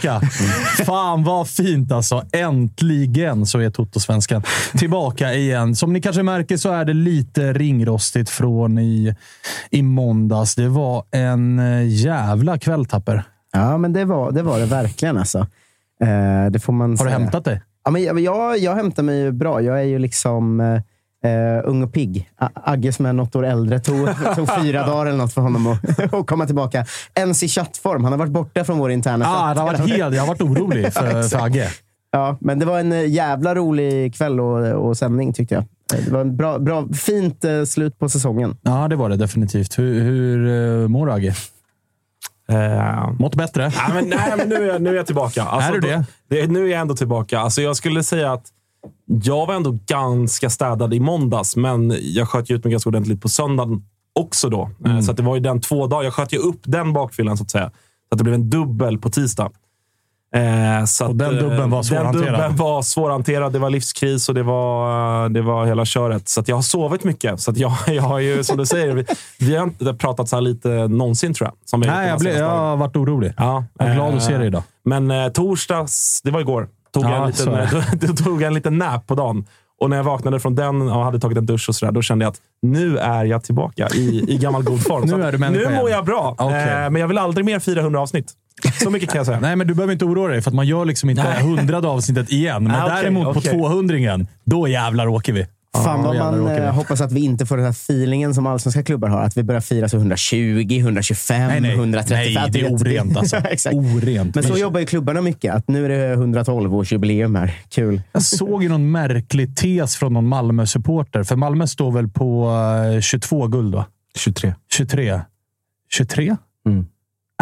Tillbaka! 0.00 0.26
Fan 0.84 1.24
vad 1.24 1.48
fint 1.48 1.92
alltså. 1.92 2.22
Äntligen 2.32 3.46
så 3.46 3.58
är 3.58 3.70
Toto-svenskan 3.70 4.42
tillbaka 4.78 5.34
igen. 5.34 5.76
Som 5.76 5.92
ni 5.92 6.00
kanske 6.00 6.22
märker 6.22 6.56
så 6.56 6.72
är 6.72 6.84
det 6.84 6.94
lite 6.94 7.52
ringrostigt 7.52 8.30
från 8.30 8.78
i, 8.78 9.14
i 9.70 9.82
måndags. 9.82 10.54
Det 10.54 10.68
var 10.68 11.04
en 11.10 11.58
eh, 11.58 11.86
jävla 11.88 12.58
kväll, 12.58 12.86
Tapper. 12.86 13.22
Ja, 13.52 13.78
men 13.78 13.92
det 13.92 14.04
var 14.04 14.32
det, 14.32 14.42
var 14.42 14.58
det 14.58 14.66
verkligen. 14.66 15.16
Alltså. 15.18 15.38
Eh, 16.00 16.50
det 16.50 16.58
får 16.58 16.72
man 16.72 16.90
Har 16.90 17.04
du 17.04 17.10
säga. 17.10 17.18
hämtat 17.18 17.44
dig? 17.44 17.62
Ja, 17.84 17.90
men 17.90 18.02
jag, 18.02 18.20
jag, 18.20 18.58
jag 18.58 18.74
hämtar 18.74 19.02
mig 19.02 19.32
bra. 19.32 19.62
Jag 19.62 19.78
är 19.80 19.84
ju 19.84 19.98
liksom 19.98 20.60
eh, 20.60 20.80
eh, 21.26 21.60
ung 21.64 21.82
och 21.82 21.92
pigg. 21.92 22.30
Agge 22.54 22.92
som 22.92 23.06
är 23.06 23.12
något 23.12 23.36
år 23.36 23.46
äldre 23.46 23.80
tog, 23.80 24.08
tog 24.36 24.48
fyra 24.62 24.86
dagar 24.86 25.06
eller 25.06 25.18
något 25.18 25.32
för 25.34 25.40
honom 25.40 25.66
att, 25.66 26.00
att 26.14 26.26
komma 26.26 26.46
tillbaka. 26.46 26.86
Ens 27.14 27.42
i 27.42 27.48
chattform. 27.48 28.04
Han 28.04 28.12
har 28.12 28.18
varit 28.18 28.32
borta 28.32 28.64
från 28.64 28.78
vår 28.78 28.90
interna 28.90 29.24
Ah, 29.28 29.46
chatt. 29.48 29.54
det 29.56 29.60
har 29.60 29.66
varit 29.66 29.80
helt, 29.96 30.14
jag 30.14 30.22
har 30.22 30.28
varit 30.28 30.40
orolig 30.42 30.92
för, 30.92 31.22
för 31.22 31.44
Agge. 31.44 31.68
Ja, 32.10 32.36
men 32.40 32.58
det 32.58 32.66
var 32.66 32.80
en 32.80 32.92
eh, 32.92 33.06
jävla 33.08 33.54
rolig 33.54 34.14
kväll 34.14 34.40
och, 34.40 34.86
och 34.88 34.96
sändning 34.96 35.32
tyckte 35.32 35.54
jag. 35.54 35.64
Eh, 35.98 36.04
Det 36.04 36.10
var 36.12 36.20
en 36.20 36.36
bra, 36.36 36.58
bra, 36.58 36.88
fint 36.88 37.44
slut 37.66 37.98
på 37.98 38.08
säsongen. 38.08 38.56
Ja, 38.62 38.88
det 38.88 38.96
var 38.96 39.08
det 39.08 39.16
definitivt. 39.16 39.78
Hur, 39.78 40.00
hur 40.02 40.88
mår 40.88 41.06
du, 41.06 41.12
Agge? 41.12 41.34
Eh, 42.48 43.10
Mått 43.18 43.34
bättre? 43.34 43.62
nej, 43.62 43.94
men, 43.94 44.08
nej, 44.08 44.34
men 44.36 44.48
nu, 44.48 44.54
är 44.54 44.66
jag, 44.72 44.82
nu 44.82 44.90
är 44.90 44.94
jag 44.94 45.06
tillbaka. 45.06 45.42
Alltså, 45.42 45.70
Är 45.70 45.74
du 45.74 45.80
det? 45.80 45.96
Då, 45.96 46.36
det? 46.36 46.46
Nu 46.46 46.66
är 46.66 46.70
jag 46.70 46.80
ändå 46.80 46.96
tillbaka. 46.96 47.38
Alltså, 47.38 47.62
jag 47.62 47.76
skulle 47.76 48.02
säga 48.02 48.32
att 48.32 48.44
jag 49.22 49.46
var 49.46 49.54
ändå 49.54 49.78
ganska 49.86 50.50
städad 50.50 50.94
i 50.94 51.00
måndags, 51.00 51.56
men 51.56 51.94
jag 52.00 52.28
sköt 52.28 52.50
ju 52.50 52.54
ut 52.56 52.64
mig 52.64 52.70
ganska 52.70 52.88
ordentligt 52.90 53.22
på 53.22 53.28
söndagen 53.28 53.82
också. 54.12 54.48
då. 54.48 54.62
Eh, 54.84 54.90
Mm. 54.90 55.02
Så 55.02 55.12
det 55.12 55.22
var 55.22 55.34
ju 55.34 55.40
den 55.40 55.60
två 55.60 55.86
dagar. 55.86 56.04
Jag 56.04 56.12
sköt 56.14 56.32
ju 56.32 56.38
upp 56.38 56.60
den 56.64 56.92
bakfyllan, 56.92 57.36
så 57.36 57.44
att 57.44 57.50
säga. 57.50 57.70
Så 58.08 58.14
att 58.14 58.18
det 58.18 58.24
blev 58.24 58.34
en 58.34 58.50
dubbel 58.50 58.98
på 58.98 59.10
tisdag. 59.10 59.50
Eh, 60.34 60.84
så 60.84 61.04
Och 61.04 61.10
att, 61.10 61.18
den 61.18 61.36
eh, 61.36 61.42
dubbeln 61.42 61.70
var 61.70 61.78
Den 61.78 61.84
svårhanterad. 61.84 62.26
dubbeln 62.26 62.56
var 62.56 62.82
svårhanterad. 62.82 63.52
Det 63.52 63.58
var 63.58 63.70
livskris 63.70 64.28
och 64.28 64.34
det 64.34 64.42
var, 64.42 65.24
eh, 65.24 65.30
det 65.30 65.42
var 65.42 65.66
hela 65.66 65.84
köret. 65.84 66.28
Så 66.28 66.42
jag 66.46 66.56
har 66.56 66.62
sovit 66.62 67.04
mycket. 67.04 67.40
Så 67.40 67.52
jag, 67.56 67.72
jag 67.86 68.02
har 68.02 68.18
ju, 68.18 68.44
som 68.44 68.56
du 68.56 68.66
säger, 68.66 68.94
vi, 68.94 69.04
vi 69.38 69.56
har 69.56 69.64
inte 69.64 69.94
pratat 69.94 70.28
så 70.28 70.36
här 70.36 70.40
lite 70.40 70.68
någonsin, 70.88 71.34
tror 71.34 71.46
jag. 71.48 71.54
Som 71.64 71.80
Nej, 71.80 72.08
jag, 72.08 72.18
blev, 72.20 72.36
jag 72.36 72.48
har 72.58 72.76
varit 72.76 72.96
orolig. 72.96 73.32
Ja, 73.36 73.64
Jag 73.78 73.88
är 73.88 73.94
glad 73.94 74.14
att 74.14 74.22
se 74.22 74.38
dig 74.38 74.46
idag. 74.46 74.62
Men 74.84 75.10
eh, 75.10 75.28
torsdags, 75.28 76.20
det 76.24 76.30
var 76.30 76.40
igår, 76.40 76.68
tog, 77.00 77.10
Ja, 77.10 77.22
en 77.24 77.26
liten, 77.26 77.54
då 78.16 78.24
tog 78.24 78.42
jag 78.42 78.46
en 78.48 78.54
liten 78.54 78.78
nap 78.78 79.06
på 79.06 79.14
dagen. 79.14 79.46
Och 79.80 79.90
när 79.90 79.96
jag 79.96 80.04
vaknade 80.04 80.40
från 80.40 80.54
den 80.54 80.82
och 80.82 81.04
hade 81.04 81.20
tagit 81.20 81.38
en 81.38 81.46
dusch 81.46 81.68
och 81.68 81.74
sådär, 81.74 81.92
då 81.92 82.02
kände 82.02 82.24
jag 82.24 82.30
att 82.30 82.38
nu 82.62 82.98
är 82.98 83.24
jag 83.24 83.44
tillbaka 83.44 83.88
i, 83.94 84.24
i 84.28 84.38
gammal 84.38 84.62
god 84.62 84.82
form. 84.82 85.02
Nu 85.18 85.22
är 85.24 85.32
du 85.32 85.38
Nu 85.38 85.48
mår 85.64 85.70
igen. 85.70 85.86
jag 85.90 86.04
bra, 86.04 86.34
Okej. 86.38 86.56
eh, 86.56 86.90
men 86.90 86.96
jag 86.96 87.08
vill 87.08 87.18
aldrig 87.18 87.44
mer 87.46 87.58
400 87.58 88.00
avsnitt. 88.00 88.32
Så 88.82 88.90
mycket 88.90 89.10
kan 89.10 89.16
jag 89.18 89.26
säga. 89.26 89.40
Nej, 89.42 89.56
men 89.56 89.66
du 89.66 89.74
behöver 89.74 89.92
inte 89.92 90.04
oroa 90.04 90.28
dig, 90.28 90.42
för 90.42 90.50
att 90.50 90.54
man 90.54 90.66
gör 90.66 90.84
liksom 90.84 91.10
inte 91.10 91.22
hundrade 91.22 91.88
avsnittet 91.88 92.30
igen. 92.30 92.64
Men 92.64 92.74
Ah, 92.76 92.84
okej, 92.84 92.96
däremot 92.96 93.24
på 93.24 93.30
okej. 93.38 93.52
200 93.52 94.18
då 94.44 94.68
jävlar 94.68 95.08
åker 95.08 95.32
vi. 95.32 95.46
Fan 95.84 96.02
vad 96.02 96.16
man 96.16 96.48
eh, 96.48 96.74
hoppas 96.74 97.00
att 97.00 97.12
vi 97.12 97.20
inte 97.20 97.46
får 97.46 97.56
den 97.56 97.66
här 97.66 97.72
feelingen 97.72 98.34
som 98.34 98.46
allsvenska 98.46 98.82
klubbar 98.82 99.08
har. 99.08 99.22
Att 99.22 99.36
vi 99.36 99.42
börjar 99.42 99.60
fira 99.60 99.88
så 99.88 99.96
120, 99.96 100.66
125, 100.78 101.48
Nej, 101.48 101.60
nej. 101.60 101.74
135. 101.74 102.42
Nej, 102.42 102.50
det 102.50 102.60
är 102.60 102.74
orent 102.74 103.16
alltså. 103.16 103.36
Exakt. 103.44 103.76
Orent. 103.76 104.34
Men 104.34 104.44
så 104.44 104.56
jobbar 104.56 104.80
ju 104.80 104.86
klubbarna 104.86 105.20
mycket. 105.20 105.54
Att 105.54 105.68
nu 105.68 105.84
är 105.84 105.88
det 105.88 106.16
112-årsjubileum 106.16 107.38
här. 107.38 107.54
Kul. 107.68 108.02
Jag 108.12 108.22
såg 108.22 108.62
ju 108.62 108.68
någon 108.68 108.90
märklig 108.90 109.56
tes 109.56 109.96
från 109.96 110.12
någon 110.12 110.28
Malmö-supporter. 110.28 111.22
För 111.22 111.36
Malmö 111.36 111.66
står 111.66 111.92
väl 111.92 112.08
på 112.08 112.50
eh, 112.94 113.00
22 113.00 113.46
guld, 113.46 113.74
va? 113.74 113.86
23. 114.18 114.54
23. 114.72 115.20
23? 115.90 116.36
Mm. 116.66 116.86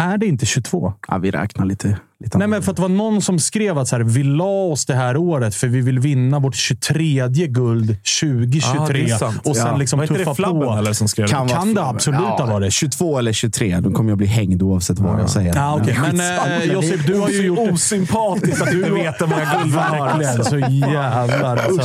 Är 0.01 0.17
det 0.17 0.25
inte 0.25 0.45
22? 0.45 0.93
Ja, 1.07 1.17
vi 1.17 1.31
räknar 1.31 1.65
lite. 1.65 1.97
Lite 2.23 2.37
Nej, 2.37 2.47
men 2.47 2.61
för 2.61 2.71
att 2.71 2.75
det 2.75 2.81
var 2.81 2.89
någon 2.89 3.21
som 3.21 3.39
skrev 3.39 3.77
att 3.77 3.87
så 3.87 3.95
här, 3.95 4.03
vi 4.03 4.23
la 4.23 4.43
oss 4.45 4.85
det 4.85 4.95
här 4.95 5.17
året 5.17 5.55
för 5.55 5.67
vi 5.67 5.81
vill 5.81 5.99
vinna 5.99 6.39
vårt 6.39 6.55
23 6.55 7.27
guld 7.47 7.97
2023. 8.21 9.13
Ah, 9.13 9.19
det 9.19 9.49
och 9.49 9.55
sen 9.55 9.67
Ja. 9.67 9.77
liksom 9.77 9.99
Var 9.99 10.07
tuffa 10.07 10.29
det 10.29 10.35
Flabben 10.35 10.61
på. 10.67 10.73
eller 10.73 10.93
som 10.93 11.07
skrev 11.07 11.25
det? 11.27 11.31
Kan, 11.33 11.47
vara 11.47 11.57
kan 11.57 11.73
det 11.73 11.83
absolut 11.85 12.19
ha 12.19 12.45
varit. 12.45 12.73
22 12.73 13.17
eller 13.19 13.33
23. 13.33 13.79
Då 13.79 13.91
kommer 13.91 14.09
jag 14.11 14.17
bli 14.17 14.27
hängd 14.27 14.61
oavsett 14.61 14.99
vad 14.99 15.21
jag 15.21 15.29
säger. 15.29 15.55
Ja, 15.55 15.79
okej. 15.81 15.99
Men 16.13 16.19
eh, 16.61 16.63
Josip, 16.73 17.07
du 17.07 17.19
har 17.19 17.29
ju 17.29 17.41
gjort... 17.45 17.71
Osympatiskt 17.71 18.61
att 18.61 18.71
du 18.71 18.77
inte 18.77 18.91
vet 18.91 19.21
hur 19.21 19.27
många 19.27 19.53
guld 19.61 19.73
vi 19.73 19.77
har. 19.79 20.05
Verkligen, 20.19 20.45
så 20.45 20.57
jävlar. 20.59 21.57
Alltså, 21.57 21.81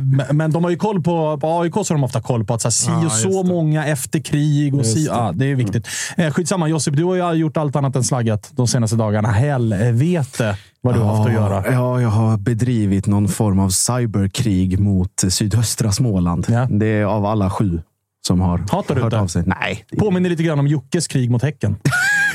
men- 0.00 0.36
men 0.36 0.50
de 0.50 0.64
har 0.64 0.70
ju 0.70 0.76
koll 0.76 1.02
på, 1.02 1.38
på 1.40 1.60
AIK, 1.60 1.74
så 1.74 1.78
har 1.78 1.94
de 1.94 2.04
ofta 2.04 2.20
koll 2.20 2.44
på 2.44 2.54
att 2.54 2.62
så 2.62 2.66
här, 2.68 2.70
si 2.72 2.90
Ja, 2.90 3.06
och 3.06 3.12
så 3.12 3.42
det. 3.42 3.48
många 3.48 3.86
efter 3.86 4.18
krig. 4.18 4.74
Och 4.74 4.86
si, 4.86 5.04
det. 5.04 5.10
ja, 5.10 5.32
det 5.34 5.44
är 5.50 5.54
viktigt. 5.54 5.86
Eh, 6.16 6.30
skitsamma, 6.32 6.68
Josip. 6.68 6.96
Du 6.96 7.04
har 7.04 7.14
ju 7.34 7.40
gjort 7.40 7.56
allt 7.56 7.76
annat 7.76 7.96
än 7.96 8.04
slaggat 8.04 8.50
de 8.52 8.66
senaste 8.68 8.96
dagarna. 8.96 9.28
Helvete 9.76 10.56
vad 10.80 10.94
du 10.94 11.00
har 11.00 11.16
haft 11.16 11.28
att 11.28 11.34
göra. 11.34 11.72
Ja, 11.72 12.00
jag 12.00 12.08
har 12.08 12.36
bedrivit 12.36 13.06
någon 13.06 13.28
form 13.28 13.58
av 13.58 13.68
cyberkrig 13.70 14.78
mot 14.78 15.24
sydöstra 15.28 15.92
Småland. 15.92 16.46
Ja. 16.48 16.66
Det 16.70 16.86
är 16.86 17.04
av 17.04 17.26
alla 17.26 17.50
sju 17.50 17.80
som 18.26 18.40
har 18.40 18.64
Hatar 18.72 18.96
hört 18.96 19.12
av 19.12 19.26
sig. 19.26 19.42
Nej. 19.46 19.84
det- 19.90 19.96
Påminner 19.96 20.30
lite 20.30 20.42
grann 20.42 20.58
om 20.58 20.66
Jockes 20.66 21.06
krig 21.08 21.30
mot 21.30 21.42
Häcken. 21.42 21.76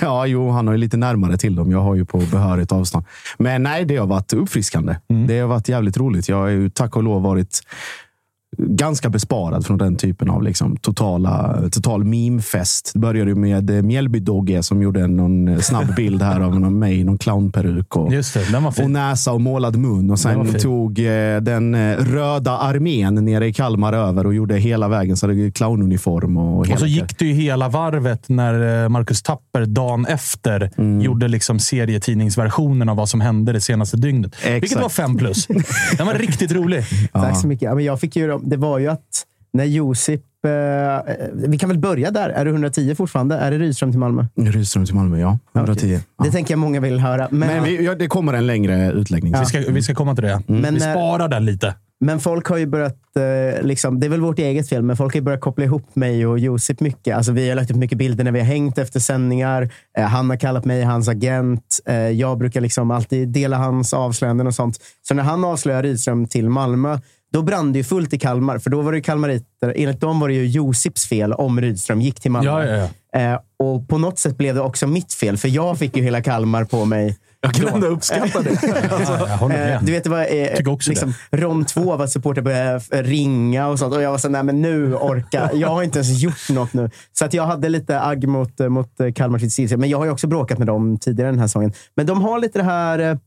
Ja, 0.02 0.26
jo, 0.26 0.50
han 0.50 0.68
har 0.68 0.74
ju 0.74 0.78
lite 0.78 0.98
närmare 0.98 1.38
till 1.38 1.56
dem. 1.56 1.72
Jag 1.72 1.82
har 1.82 1.96
ju 1.96 2.06
på 2.06 2.18
behörigt 2.18 2.72
avstånd. 2.72 3.06
Men 3.38 3.64
nej, 3.64 3.86
det 3.86 3.98
har 3.98 4.08
varit 4.08 4.34
uppfriskande. 4.34 4.96
Mm. 5.10 5.28
Det 5.28 5.40
har 5.40 5.48
varit 5.48 5.70
jävligt 5.70 5.98
roligt. 5.98 6.30
Jag 6.30 6.36
har 6.38 6.48
ju 6.48 6.70
tack 6.70 6.96
och 6.96 7.04
lov 7.04 7.22
varit 7.22 7.60
ganska 8.58 9.10
besparad 9.10 9.66
från 9.66 9.78
den 9.78 9.96
typen 9.96 10.30
av 10.30 10.44
liksom, 10.44 10.78
totala, 10.78 11.62
total 11.72 12.04
memefest. 12.04 12.92
Det 12.94 13.00
började 13.00 13.30
ju 13.32 13.36
med 13.36 13.70
eh, 13.70 13.82
Mjällby 13.82 14.20
Dogge 14.20 14.64
som 14.64 14.82
gjorde 14.82 15.08
någon 15.08 15.48
eh, 15.48 15.60
snabb 15.60 15.96
bild 15.96 16.22
här 16.22 16.40
av 16.40 16.60
någon 16.60 16.80
mig 16.80 17.00
i 17.00 17.04
någon 17.04 17.18
clownperuk. 17.18 17.96
Och, 17.96 18.14
Just 18.14 18.34
det, 18.34 18.52
den 18.52 18.64
var 18.64 18.82
och 18.84 18.92
näsa 18.92 19.32
och 19.32 19.42
målad 19.42 19.76
mun. 19.76 20.00
Och 20.00 20.08
Den 20.08 20.18
sen 20.18 20.60
tog 20.60 21.00
eh, 21.00 21.38
den 21.42 21.76
eh, 21.76 21.98
röda 21.98 22.58
armén 22.58 23.16
nere 23.16 23.48
i 23.48 23.54
Kalmar 23.54 23.94
över 23.94 24.26
och 24.26 24.34
gjorde 24.34 24.58
hela 24.58 24.88
vägen. 24.88 25.18
Så 25.18 25.28
det 25.28 25.52
clownuniform 25.52 26.38
och 26.38 26.70
Och 26.72 26.80
så 26.80 26.86
gick 26.86 27.20
det 27.20 27.26
ju 27.26 27.34
hela 27.34 27.70
varvet 27.70 28.30
när 28.30 28.90
Marcus 28.90 29.22
Tapper 29.22 29.66
dagen 29.66 30.06
efter 30.06 30.70
Mm. 30.78 31.02
gjorde 31.02 31.28
liksom 31.28 31.60
serietidningsversionen 31.60 32.90
av 32.90 32.98
vad 32.98 33.10
som 33.10 33.22
hände 33.22 33.52
det 33.54 33.62
senaste 33.62 33.98
dygnet. 33.98 34.36
Vilket 34.46 34.64
Exakt. 34.64 34.82
var 34.82 34.90
fem 34.90 35.18
plus. 35.18 35.48
Den 35.98 36.08
var 36.08 36.14
riktigt 36.20 36.52
rolig. 36.52 36.84
Tack 37.14 37.38
så 37.42 37.48
mycket. 37.48 37.64
Ja, 37.64 37.76
men 37.76 37.86
jag 37.86 38.00
fick 38.00 38.16
ju, 38.16 38.40
det 38.44 38.58
var 38.58 38.80
ju 38.80 38.88
att 38.88 39.26
när 39.54 39.64
Josip... 39.64 40.22
Eh, 40.46 41.14
vi 41.34 41.58
kan 41.58 41.70
väl 41.70 41.80
börja 41.80 42.12
där. 42.12 42.30
Är 42.30 42.46
det 42.46 42.52
110 42.52 42.96
fortfarande? 42.96 43.36
Är 43.36 43.52
det 43.52 43.58
Rydström 43.58 43.92
till 43.92 44.00
Malmö? 44.00 44.26
Rydström 44.36 44.86
till 44.86 44.96
Malmö, 44.96 45.20
ja. 45.20 45.40
110. 45.56 46.00
Det 46.24 46.32
tänker 46.32 46.54
jag 46.54 46.60
många 46.60 46.80
vill 46.80 47.00
höra. 47.00 47.28
Men, 47.32 47.50
Men 47.50 47.64
vi, 47.64 47.86
ja, 47.86 47.96
det 47.96 48.08
kommer 48.08 48.34
en 48.34 48.48
längre 48.48 48.92
utläggning. 48.92 49.34
Vi 49.40 49.46
ska, 49.46 49.60
vi 49.60 49.82
ska 49.82 49.96
komma 49.96 50.16
till 50.16 50.24
det. 50.24 50.42
Men, 50.48 50.76
vi 50.76 50.82
eh, 50.82 50.92
sparar 50.92 51.28
den 51.28 51.46
lite. 51.46 51.76
Men 52.04 52.20
folk 52.20 52.48
har 52.48 52.58
ju 52.58 52.66
börjat, 52.66 52.98
eh, 53.16 53.64
liksom, 53.66 54.00
det 54.00 54.08
är 54.08 54.10
väl 54.10 54.22
vårt 54.22 54.40
eget 54.40 54.70
fel, 54.70 54.84
men 54.84 54.98
folk 54.98 55.14
har 55.14 55.22
börjat 55.22 55.42
koppla 55.42 55.66
ihop 55.66 55.96
mig 55.96 56.26
och 56.28 56.40
Josip 56.40 56.80
mycket. 56.80 57.18
Alltså, 57.18 57.32
vi 57.32 57.50
har 57.50 57.56
lagt 57.56 57.72
upp 57.72 57.78
mycket 57.78 57.98
bilder 57.98 58.24
när 58.24 58.32
vi 58.32 58.40
har 58.40 58.46
hängt 58.46 58.78
efter 58.78 59.00
sändningar. 59.00 59.70
Eh, 59.98 60.04
han 60.04 60.30
har 60.30 60.38
kallat 60.38 60.66
mig 60.66 60.84
hans 60.84 61.08
agent. 61.08 61.80
Eh, 61.86 61.96
jag 61.96 62.38
brukar 62.38 62.62
liksom 62.62 62.92
alltid 62.92 63.30
dela 63.30 63.58
hans 63.58 63.94
avslöjanden 63.94 64.48
och 64.48 64.56
sånt. 64.56 64.80
Så 65.02 65.14
när 65.14 65.24
han 65.24 65.44
avslöjar 65.44 65.84
Rydström 65.84 66.28
till 66.28 66.50
Malmö, 66.50 67.00
då 67.34 67.42
brann 67.42 67.74
det 67.74 67.78
ju 67.80 67.84
fullt 67.84 68.14
i 68.14 68.20
Kalmar. 68.20 68.60
För 68.60 68.70
då 68.70 68.82
var 68.82 68.92
det 68.92 69.02
kalmariter, 69.02 69.74
enligt 69.76 70.02
dem 70.02 70.20
var 70.20 70.28
det 70.28 70.34
ju 70.34 70.48
Josips 70.48 71.08
fel 71.10 71.34
om 71.34 71.62
Rydström 71.62 72.02
gick 72.02 72.20
till 72.20 72.32
Malmö. 72.32 72.50
Ja, 72.50 72.66
ja, 72.66 72.90
ja. 73.12 73.20
Eh, 73.20 73.40
och 73.60 73.88
på 73.88 73.98
något 73.98 74.20
sätt 74.20 74.38
blev 74.38 74.56
det 74.56 74.62
också 74.62 74.88
mitt 74.88 75.14
fel, 75.14 75.38
för 75.38 75.48
jag 75.48 75.80
fick 75.80 75.98
ju 75.98 76.04
hela 76.04 76.22
Kalmar 76.22 76.66
på 76.66 76.86
mig. 76.86 77.18
Jag 77.42 77.54
kan 77.54 77.68
ändå 77.68 77.88
uppskatta 77.88 78.42
det. 78.42 78.50
Håller 79.40 79.74
Eh, 79.74 79.84
du 79.84 79.92
vet, 79.92 80.04
det 80.04 80.10
var 80.10 80.20
eh, 80.20 80.78
liksom, 80.88 81.14
Rom 81.32 81.66
2 81.66 81.96
var 81.98 82.08
supporter 82.08 82.42
började 82.42 82.80
ringa 83.04 83.68
och 83.68 83.80
sånt. 83.80 83.96
Och 83.96 84.02
jag 84.02 84.12
var 84.12 84.18
så 84.18 84.30
nej 84.30 84.44
men 84.44 84.62
nu 84.62 84.96
orkar 84.96 85.52
jag. 85.54 85.68
har 85.68 85.84
inte 85.84 86.00
ens 86.00 86.22
gjort 86.22 86.50
något 86.50 86.74
nu. 86.74 86.90
Så 87.14 87.26
att 87.26 87.34
jag 87.34 87.46
hade 87.46 87.70
lite 87.70 88.02
agg 88.02 88.28
mot, 88.28 88.60
eh, 88.60 88.70
mot 88.70 89.00
eh, 89.00 89.12
Kalmar 89.12 89.40
City. 89.40 89.78
Men 89.78 89.90
jag 89.90 89.98
har 89.98 90.06
ju 90.06 90.12
också 90.12 90.28
bråkat 90.28 90.58
med 90.58 90.68
dem 90.68 90.98
tidigare 90.98 91.32
den 91.32 91.40
här 91.40 91.48
säsongen. 91.48 91.74
Men 91.96 92.06
de 92.06 92.22
har 92.22 92.40
lite 92.40 92.60
det 92.60 92.66
här, 92.66 93.00
eh, 93.00 93.18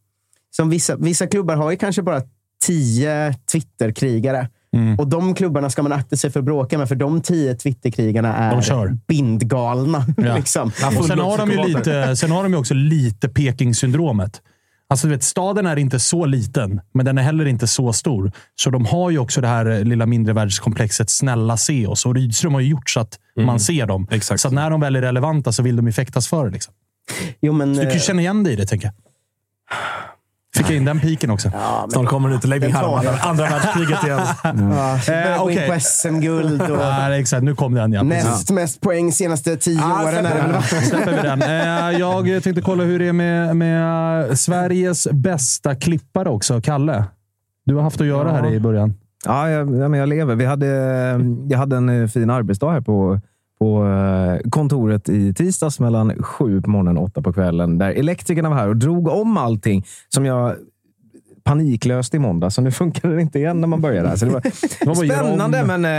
som 0.56 0.70
vissa, 0.70 0.96
vissa 0.96 1.26
klubbar 1.26 1.56
har 1.56 1.70
ju 1.70 1.76
kanske 1.76 2.02
bara 2.02 2.22
tio 2.64 3.34
Twitterkrigare. 3.52 4.48
Mm. 4.76 4.98
Och 4.98 5.08
de 5.08 5.34
klubbarna 5.34 5.70
ska 5.70 5.82
man 5.82 5.92
akta 5.92 6.16
sig 6.16 6.30
för 6.30 6.40
att 6.40 6.44
bråka 6.44 6.78
med, 6.78 6.88
för 6.88 6.94
de 6.94 7.20
tio 7.20 7.54
Twitterkrigarna 7.54 8.36
är 8.36 8.96
bindgalna. 9.06 10.06
Ja. 10.16 10.36
liksom. 10.36 10.70
Och 10.98 11.04
sen 11.04 11.18
har, 11.18 11.38
de 11.38 11.50
ju 11.50 11.64
lite, 11.68 12.16
sen 12.16 12.30
har 12.30 12.42
de 12.42 12.52
ju 12.52 12.58
också 12.58 12.74
lite 12.74 13.28
Peking-syndromet. 13.28 14.40
Alltså, 14.88 15.06
du 15.06 15.14
vet, 15.14 15.22
staden 15.22 15.66
är 15.66 15.76
inte 15.76 16.00
så 16.00 16.26
liten, 16.26 16.80
men 16.94 17.06
den 17.06 17.18
är 17.18 17.22
heller 17.22 17.46
inte 17.46 17.66
så 17.66 17.92
stor. 17.92 18.32
Så 18.54 18.70
de 18.70 18.86
har 18.86 19.10
ju 19.10 19.18
också 19.18 19.40
det 19.40 19.48
här 19.48 19.66
eh, 19.66 19.84
lilla 19.84 20.06
mindrevärldskomplexet 20.06 21.10
“snälla 21.10 21.56
se 21.56 21.86
oss”. 21.86 22.06
Och 22.06 22.14
Rydström 22.14 22.54
har 22.54 22.60
ju 22.60 22.68
gjort 22.68 22.90
så 22.90 23.00
att 23.00 23.18
man 23.38 23.60
ser 23.60 23.86
dem. 23.86 24.06
Exakt. 24.10 24.40
Så 24.40 24.48
att 24.48 24.54
när 24.54 24.70
de 24.70 24.80
väl 24.80 24.96
är 24.96 25.02
relevanta 25.02 25.52
så 25.52 25.62
vill 25.62 25.76
de 25.76 25.86
ju 25.86 25.92
fäktas 25.92 26.28
för 26.28 26.44
det. 26.44 26.50
Liksom. 26.50 26.74
Jo, 27.40 27.52
men, 27.52 27.74
Så 27.74 27.80
du 27.80 27.86
kan 27.86 27.94
ju 27.94 28.00
eh, 28.00 28.02
känna 28.02 28.20
igen 28.20 28.44
dig 28.44 28.52
i 28.52 28.56
det, 28.56 28.66
tänker 28.66 28.86
jag. 28.86 28.94
Fick 30.56 30.70
jag 30.70 30.76
in 30.76 30.84
den 30.84 31.00
piken 31.00 31.30
också. 31.30 31.48
ja, 31.54 31.78
men- 31.82 31.90
Snart 31.90 32.06
kommer 32.06 32.28
en 32.28 32.34
utläggning 32.34 32.72
här 32.72 32.84
om 32.84 32.94
andra, 32.94 33.10
andra 33.20 33.44
världskriget 33.46 34.04
igen. 34.04 34.20
Ja, 34.44 34.98
börjar 35.06 35.38
gå 35.38 35.50
in 35.50 35.56
okej. 35.58 35.70
på 35.70 35.80
SM-guld 35.80 36.62
och 36.62 36.78
Nej, 36.78 37.20
exakt. 37.20 37.42
Nu 37.42 37.54
kom 37.54 37.74
den, 37.74 37.92
ja. 37.92 38.02
Näst 38.02 38.50
mest 38.50 38.80
poäng 38.80 39.12
senaste 39.12 39.56
tio 39.56 39.80
Ah, 39.84 40.02
åren. 40.04 40.26
släpper 40.62 41.12
vi 41.16 41.28
den. 41.28 41.42
Eh, 41.42 41.98
Jag 41.98 42.42
tänkte 42.42 42.62
kolla 42.62 42.84
hur 42.84 42.98
det 42.98 43.08
är 43.08 43.12
med, 43.12 43.56
med 43.56 44.38
Sveriges 44.38 45.08
bästa 45.12 45.74
klippare 45.74 46.28
också, 46.28 46.60
Kalle. 46.60 47.04
Du 47.66 47.74
har 47.74 47.82
haft 47.82 48.00
att 48.00 48.06
göra 48.06 48.30
här 48.32 48.52
i 48.54 48.60
början. 48.60 48.94
Ja, 49.24 49.50
jag, 49.50 49.60
ja, 49.76 49.88
men 49.88 50.00
jag 50.00 50.08
lever. 50.08 50.34
Vi 50.34 50.44
hade, 50.44 50.66
jag 51.48 51.58
hade 51.58 51.76
en 51.76 52.02
eh, 52.02 52.08
fin 52.08 52.30
arbetsdag 52.30 52.70
här 52.72 52.80
på, 52.80 53.20
på 53.58 53.86
eh, 53.86 54.50
kontoret 54.50 55.08
i 55.08 55.34
tisdags 55.34 55.80
mellan 55.80 56.22
sju 56.22 56.62
på 56.62 56.70
morgonen 56.70 56.98
och 56.98 57.04
åtta 57.04 57.22
på 57.22 57.32
kvällen. 57.32 57.78
Där 57.78 57.90
elektrikerna 57.90 58.48
var 58.48 58.56
här 58.56 58.68
och 58.68 58.76
drog 58.76 59.08
om 59.08 59.36
allting 59.36 59.84
som 60.08 60.24
jag 60.24 60.54
paniklöst 61.44 62.14
i 62.14 62.18
måndag, 62.18 62.50
så 62.50 62.62
nu 62.62 62.70
funkar 62.72 63.08
det 63.08 63.20
inte 63.22 63.38
igen 63.38 63.60
när 63.60 63.68
man 63.68 63.80
börjar 63.80 64.02
där. 64.04 64.16
Så 64.16 64.24
det 64.24 64.30
var 64.30 64.42
var 64.86 64.92
att 64.92 65.06
göra 65.06 65.18
spännande, 65.26 65.64
men 65.64 65.84
eh, 65.84 65.90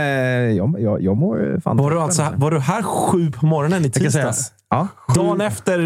jag, 0.56 0.80
jag, 0.80 1.02
jag 1.02 1.16
mår 1.16 1.60
fan 1.60 1.76
Var 1.76 1.90
du, 1.90 2.00
alltså, 2.00 2.26
var 2.36 2.50
du 2.50 2.58
här 2.58 2.82
sju 2.82 3.30
på 3.30 3.46
morgonen 3.46 3.84
i 3.84 3.90
kan 3.90 4.12
säga- 4.12 4.26
tisdags? 4.26 4.52
Ja. 4.70 4.88
Dagen 5.14 5.40
efter... 5.40 5.78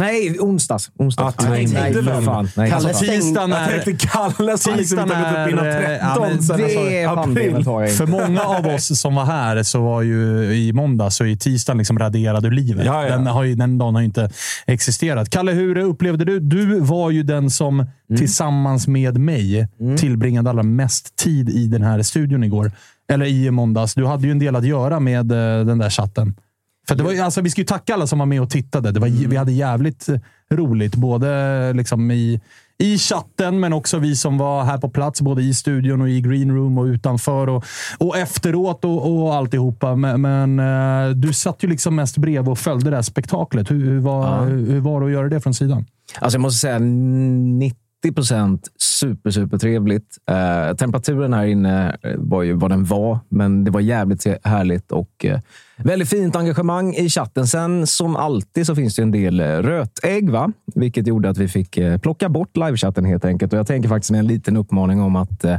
Nej, 0.00 0.38
onsdags. 0.40 0.90
onsdags. 0.98 1.36
Ah, 1.38 1.48
nej, 1.50 1.66
nej, 1.66 1.92
nej, 1.94 2.02
nej. 2.04 2.24
fan. 2.24 2.48
Nej, 2.56 2.70
Kalle 2.70 2.88
alltså, 2.88 3.04
Tisdagen 3.04 3.50
Jag 3.50 3.60
är... 3.60 3.80
tänkte 3.80 4.06
Kalle 4.08 4.58
som 4.58 4.74
liksom 4.76 4.98
inte 4.98 5.14
har 5.14 5.30
gått 5.32 5.46
upp 5.46 5.52
innan 5.52 5.66
är, 5.66 5.98
13 5.98 5.98
ja, 6.00 6.28
men 6.28 6.42
sen 6.42 6.56
det 6.56 7.02
är 7.02 7.08
april. 7.18 7.62
jag 7.66 7.90
För 7.90 8.06
många 8.06 8.42
av 8.42 8.66
oss 8.66 9.00
som 9.00 9.14
var 9.14 9.24
här 9.24 9.62
så 9.62 9.82
var 9.82 10.02
ju 10.02 10.44
i 10.54 10.72
måndag 10.72 11.10
så 11.10 11.24
är 11.24 11.36
tisdagen 11.36 11.78
liksom 11.78 11.98
raderad 11.98 12.46
ur 12.46 12.50
livet. 12.50 12.86
Ja, 12.86 13.02
ja. 13.06 13.08
Den, 13.16 13.26
har 13.26 13.44
ju, 13.44 13.54
den 13.54 13.78
dagen 13.78 13.94
har 13.94 14.02
ju 14.02 14.06
inte 14.06 14.30
existerat. 14.66 15.30
Kalle, 15.30 15.52
hur 15.52 15.78
upplevde 15.78 16.24
du? 16.24 16.40
Du 16.40 16.80
var 16.80 17.10
ju 17.10 17.22
den 17.22 17.50
som 17.50 17.86
Mm. 18.10 18.18
tillsammans 18.18 18.86
med 18.88 19.18
mig 19.18 19.68
tillbringade 19.98 20.50
allra 20.50 20.62
mest 20.62 21.16
tid 21.16 21.48
i 21.48 21.66
den 21.66 21.82
här 21.82 22.02
studion 22.02 22.44
igår. 22.44 22.72
Eller 23.12 23.26
i 23.26 23.50
måndags. 23.50 23.94
Du 23.94 24.06
hade 24.06 24.26
ju 24.26 24.30
en 24.30 24.38
del 24.38 24.56
att 24.56 24.64
göra 24.64 25.00
med 25.00 25.32
eh, 25.32 25.66
den 25.66 25.78
där 25.78 25.90
chatten. 25.90 26.34
För 26.88 26.94
det 26.94 27.02
var, 27.02 27.20
alltså, 27.20 27.40
vi 27.40 27.50
ska 27.50 27.60
ju 27.60 27.64
tacka 27.66 27.94
alla 27.94 28.06
som 28.06 28.18
var 28.18 28.26
med 28.26 28.42
och 28.42 28.50
tittade. 28.50 28.92
Det 28.92 29.00
var, 29.00 29.08
Mm. 29.08 29.30
Vi 29.30 29.36
hade 29.36 29.52
jävligt 29.52 30.08
eh, 30.08 30.18
roligt, 30.50 30.94
både 30.94 31.72
liksom 31.72 32.10
i, 32.10 32.40
i 32.78 32.98
chatten, 32.98 33.60
men 33.60 33.72
också 33.72 33.98
vi 33.98 34.16
som 34.16 34.38
var 34.38 34.64
här 34.64 34.78
på 34.78 34.90
plats, 34.90 35.20
både 35.20 35.42
i 35.42 35.54
studion 35.54 36.00
och 36.00 36.08
i 36.08 36.20
green 36.20 36.54
room 36.54 36.78
och 36.78 36.84
utanför 36.84 37.48
och, 37.48 37.64
och 37.98 38.16
efteråt 38.16 38.84
och, 38.84 39.24
och 39.24 39.34
alltihopa. 39.34 39.96
Men, 39.96 40.20
men 40.20 40.58
eh, 40.58 41.10
du 41.10 41.32
satt 41.32 41.64
ju 41.64 41.68
liksom 41.68 41.96
mest 41.96 42.16
bredvid 42.16 42.48
och 42.48 42.58
följde 42.58 42.90
det 42.90 42.96
här 42.96 43.02
spektaklet. 43.02 43.70
Hur, 43.70 43.84
hur, 43.84 44.00
var, 44.00 44.46
hur, 44.46 44.66
hur 44.70 44.80
var 44.80 45.00
det 45.00 45.06
att 45.06 45.12
göra 45.12 45.28
det 45.28 45.40
från 45.40 45.54
sidan? 45.54 45.86
Alltså 46.18 46.36
jag 46.36 46.42
måste 46.42 46.58
säga 46.58 46.78
90 46.78 47.83
procent 48.12 48.68
super, 48.78 49.30
super 49.30 49.58
trevligt. 49.58 50.18
Eh, 50.30 50.76
temperaturen 50.76 51.32
här 51.32 51.44
inne 51.46 51.96
eh, 52.02 52.14
var 52.16 52.42
ju 52.42 52.52
vad 52.52 52.70
den 52.70 52.84
var, 52.84 53.18
men 53.28 53.64
det 53.64 53.70
var 53.70 53.80
jävligt 53.80 54.26
härligt 54.44 54.92
och 54.92 55.24
eh, 55.24 55.40
väldigt 55.76 56.08
fint 56.08 56.36
engagemang 56.36 56.94
i 56.94 57.08
chatten. 57.08 57.46
Sen 57.46 57.86
som 57.86 58.16
alltid 58.16 58.66
så 58.66 58.74
finns 58.74 58.96
det 58.96 59.02
en 59.02 59.10
del 59.10 59.40
eh, 59.40 59.46
rötägg, 59.46 60.30
va? 60.30 60.52
vilket 60.74 61.06
gjorde 61.06 61.30
att 61.30 61.38
vi 61.38 61.48
fick 61.48 61.76
eh, 61.76 61.98
plocka 61.98 62.28
bort 62.28 62.56
livechatten 62.56 63.04
helt 63.04 63.24
enkelt. 63.24 63.52
Och 63.52 63.58
jag 63.58 63.66
tänker 63.66 63.88
faktiskt 63.88 64.10
med 64.10 64.18
en 64.18 64.26
liten 64.26 64.56
uppmaning 64.56 65.00
om 65.00 65.16
att 65.16 65.44
eh, 65.44 65.58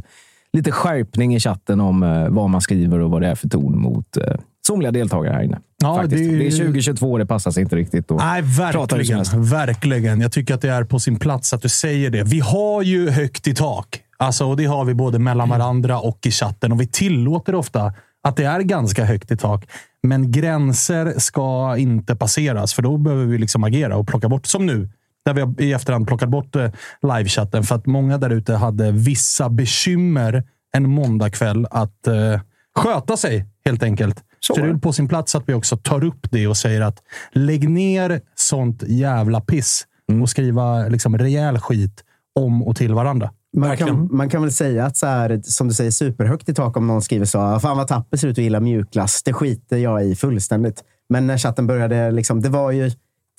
lite 0.54 0.72
skärpning 0.72 1.36
i 1.36 1.40
chatten 1.40 1.82
om 1.82 2.04
eh, 2.04 2.30
vad 2.30 2.50
man 2.50 2.62
skriver 2.62 3.00
och 3.00 3.12
vad 3.12 3.22
det 3.22 3.28
är 3.28 3.36
för 3.36 3.50
ton 3.50 3.82
mot 3.82 4.18
eh, 4.18 4.36
somliga 4.68 4.92
deltagare 4.92 5.34
här 5.34 5.44
inne. 5.44 5.60
Ja, 5.82 5.96
Faktiskt. 5.96 6.24
det 6.24 6.36
är 6.36 6.40
Det, 6.40 6.48
är 6.48 6.52
2022, 6.52 7.18
det 7.18 7.26
passar 7.26 7.52
sig 7.52 7.64
inte 7.64 7.76
riktigt. 7.76 8.12
att 8.12 8.18
Nej, 8.18 8.44
prata 8.72 8.96
hur 8.96 9.04
som 9.04 9.16
verkligen. 9.18 9.44
verkligen. 9.46 10.22
Jag 10.22 10.32
tycker 10.32 10.54
att 10.54 10.62
det 10.62 10.70
är 10.70 10.84
på 10.84 11.00
sin 11.00 11.20
plats 11.20 11.54
att 11.54 11.62
du 11.62 11.70
säger 11.70 12.10
det. 12.10 12.24
Vi 12.24 12.40
har 12.40 12.82
ju 12.82 13.10
högt 13.10 13.48
i 13.48 13.56
tak. 13.56 14.02
Alltså, 14.18 14.46
och 14.46 14.58
det 14.58 14.66
har 14.66 14.86
vi 14.86 14.94
både 14.94 15.20
mellan 15.20 15.50
varandra 15.50 16.00
och 16.00 16.20
i 16.26 16.32
chatten. 16.32 16.72
Och 16.72 16.82
vi 16.82 16.88
tillåter 16.88 17.56
ofta 17.56 17.94
att 18.24 18.36
det 18.36 18.44
är 18.44 18.60
ganska 18.60 19.06
högt 19.06 19.32
i 19.32 19.38
tak. 19.38 19.66
Men 20.04 20.32
gränser 20.32 21.14
ska 21.18 21.78
inte 21.78 22.16
passeras, 22.16 22.74
för 22.74 22.82
då 22.82 22.98
behöver 22.98 23.26
vi 23.26 23.38
liksom 23.38 23.64
agera 23.64 23.98
och 23.98 24.08
plocka 24.08 24.30
bort. 24.30 24.46
Som 24.46 24.66
nu, 24.66 24.90
där 25.26 25.34
vi 25.34 25.66
i 25.66 25.74
efterhand 25.74 26.08
plockat 26.08 26.30
bort 26.30 26.56
eh, 26.56 26.72
livechatten. 27.18 27.64
För 27.64 27.76
att 27.76 27.86
många 27.86 28.18
där 28.18 28.30
ute 28.30 28.54
hade 28.54 28.92
vissa 28.92 29.50
bekymmer 29.50 30.44
en 30.76 30.90
måndagkväll 30.90 31.68
att 31.72 32.08
eh, 32.08 32.40
sköta 32.76 33.18
sig, 33.18 33.46
helt 33.66 33.84
enkelt. 33.84 34.24
Så, 34.48 34.56
det 34.56 34.70
är 34.70 34.74
på 34.74 34.94
sin 34.94 35.08
plats 35.08 35.36
att 35.36 35.50
vi 35.50 35.54
också 35.54 35.78
tar 35.78 36.04
upp 36.04 36.28
det 36.32 36.48
och 36.48 36.58
säger 36.58 36.82
att 36.82 37.04
lägg 37.32 37.70
ner 37.70 38.22
sånt 38.36 38.84
jävla 38.88 39.42
piss 39.42 39.86
och 40.22 40.30
skriva 40.30 40.88
liksom 40.88 41.18
rejäl 41.18 41.60
skit 41.60 42.04
om 42.40 42.64
och 42.64 42.76
till 42.76 42.94
varandra. 42.94 43.32
Man 43.58 43.78
kan, 43.78 44.10
man 44.12 44.30
kan 44.30 44.42
väl 44.42 44.52
säga 44.52 44.86
att, 44.86 44.98
så 44.98 45.06
här, 45.06 45.42
som 45.44 45.68
du 45.68 45.74
säger, 45.74 45.92
superhögt 45.92 46.50
i 46.50 46.54
tak 46.54 46.78
om 46.78 46.88
någon 46.88 47.02
skriver 47.02 47.26
så. 47.26 47.60
Fan 47.60 47.78
vad 47.78 47.88
Tapper 47.88 48.18
ser 48.18 48.28
ut 48.28 48.38
att 48.38 48.44
gilla 48.44 48.60
mjukglass. 48.60 49.24
Det 49.24 49.34
skiter 49.34 49.78
jag 49.78 50.06
i 50.06 50.16
fullständigt. 50.16 50.84
Men 51.10 51.28
när 51.28 51.38
chatten 51.38 51.68
började, 51.68 52.12
liksom, 52.12 52.42
det 52.42 52.50
var 52.50 52.72
ju 52.72 52.92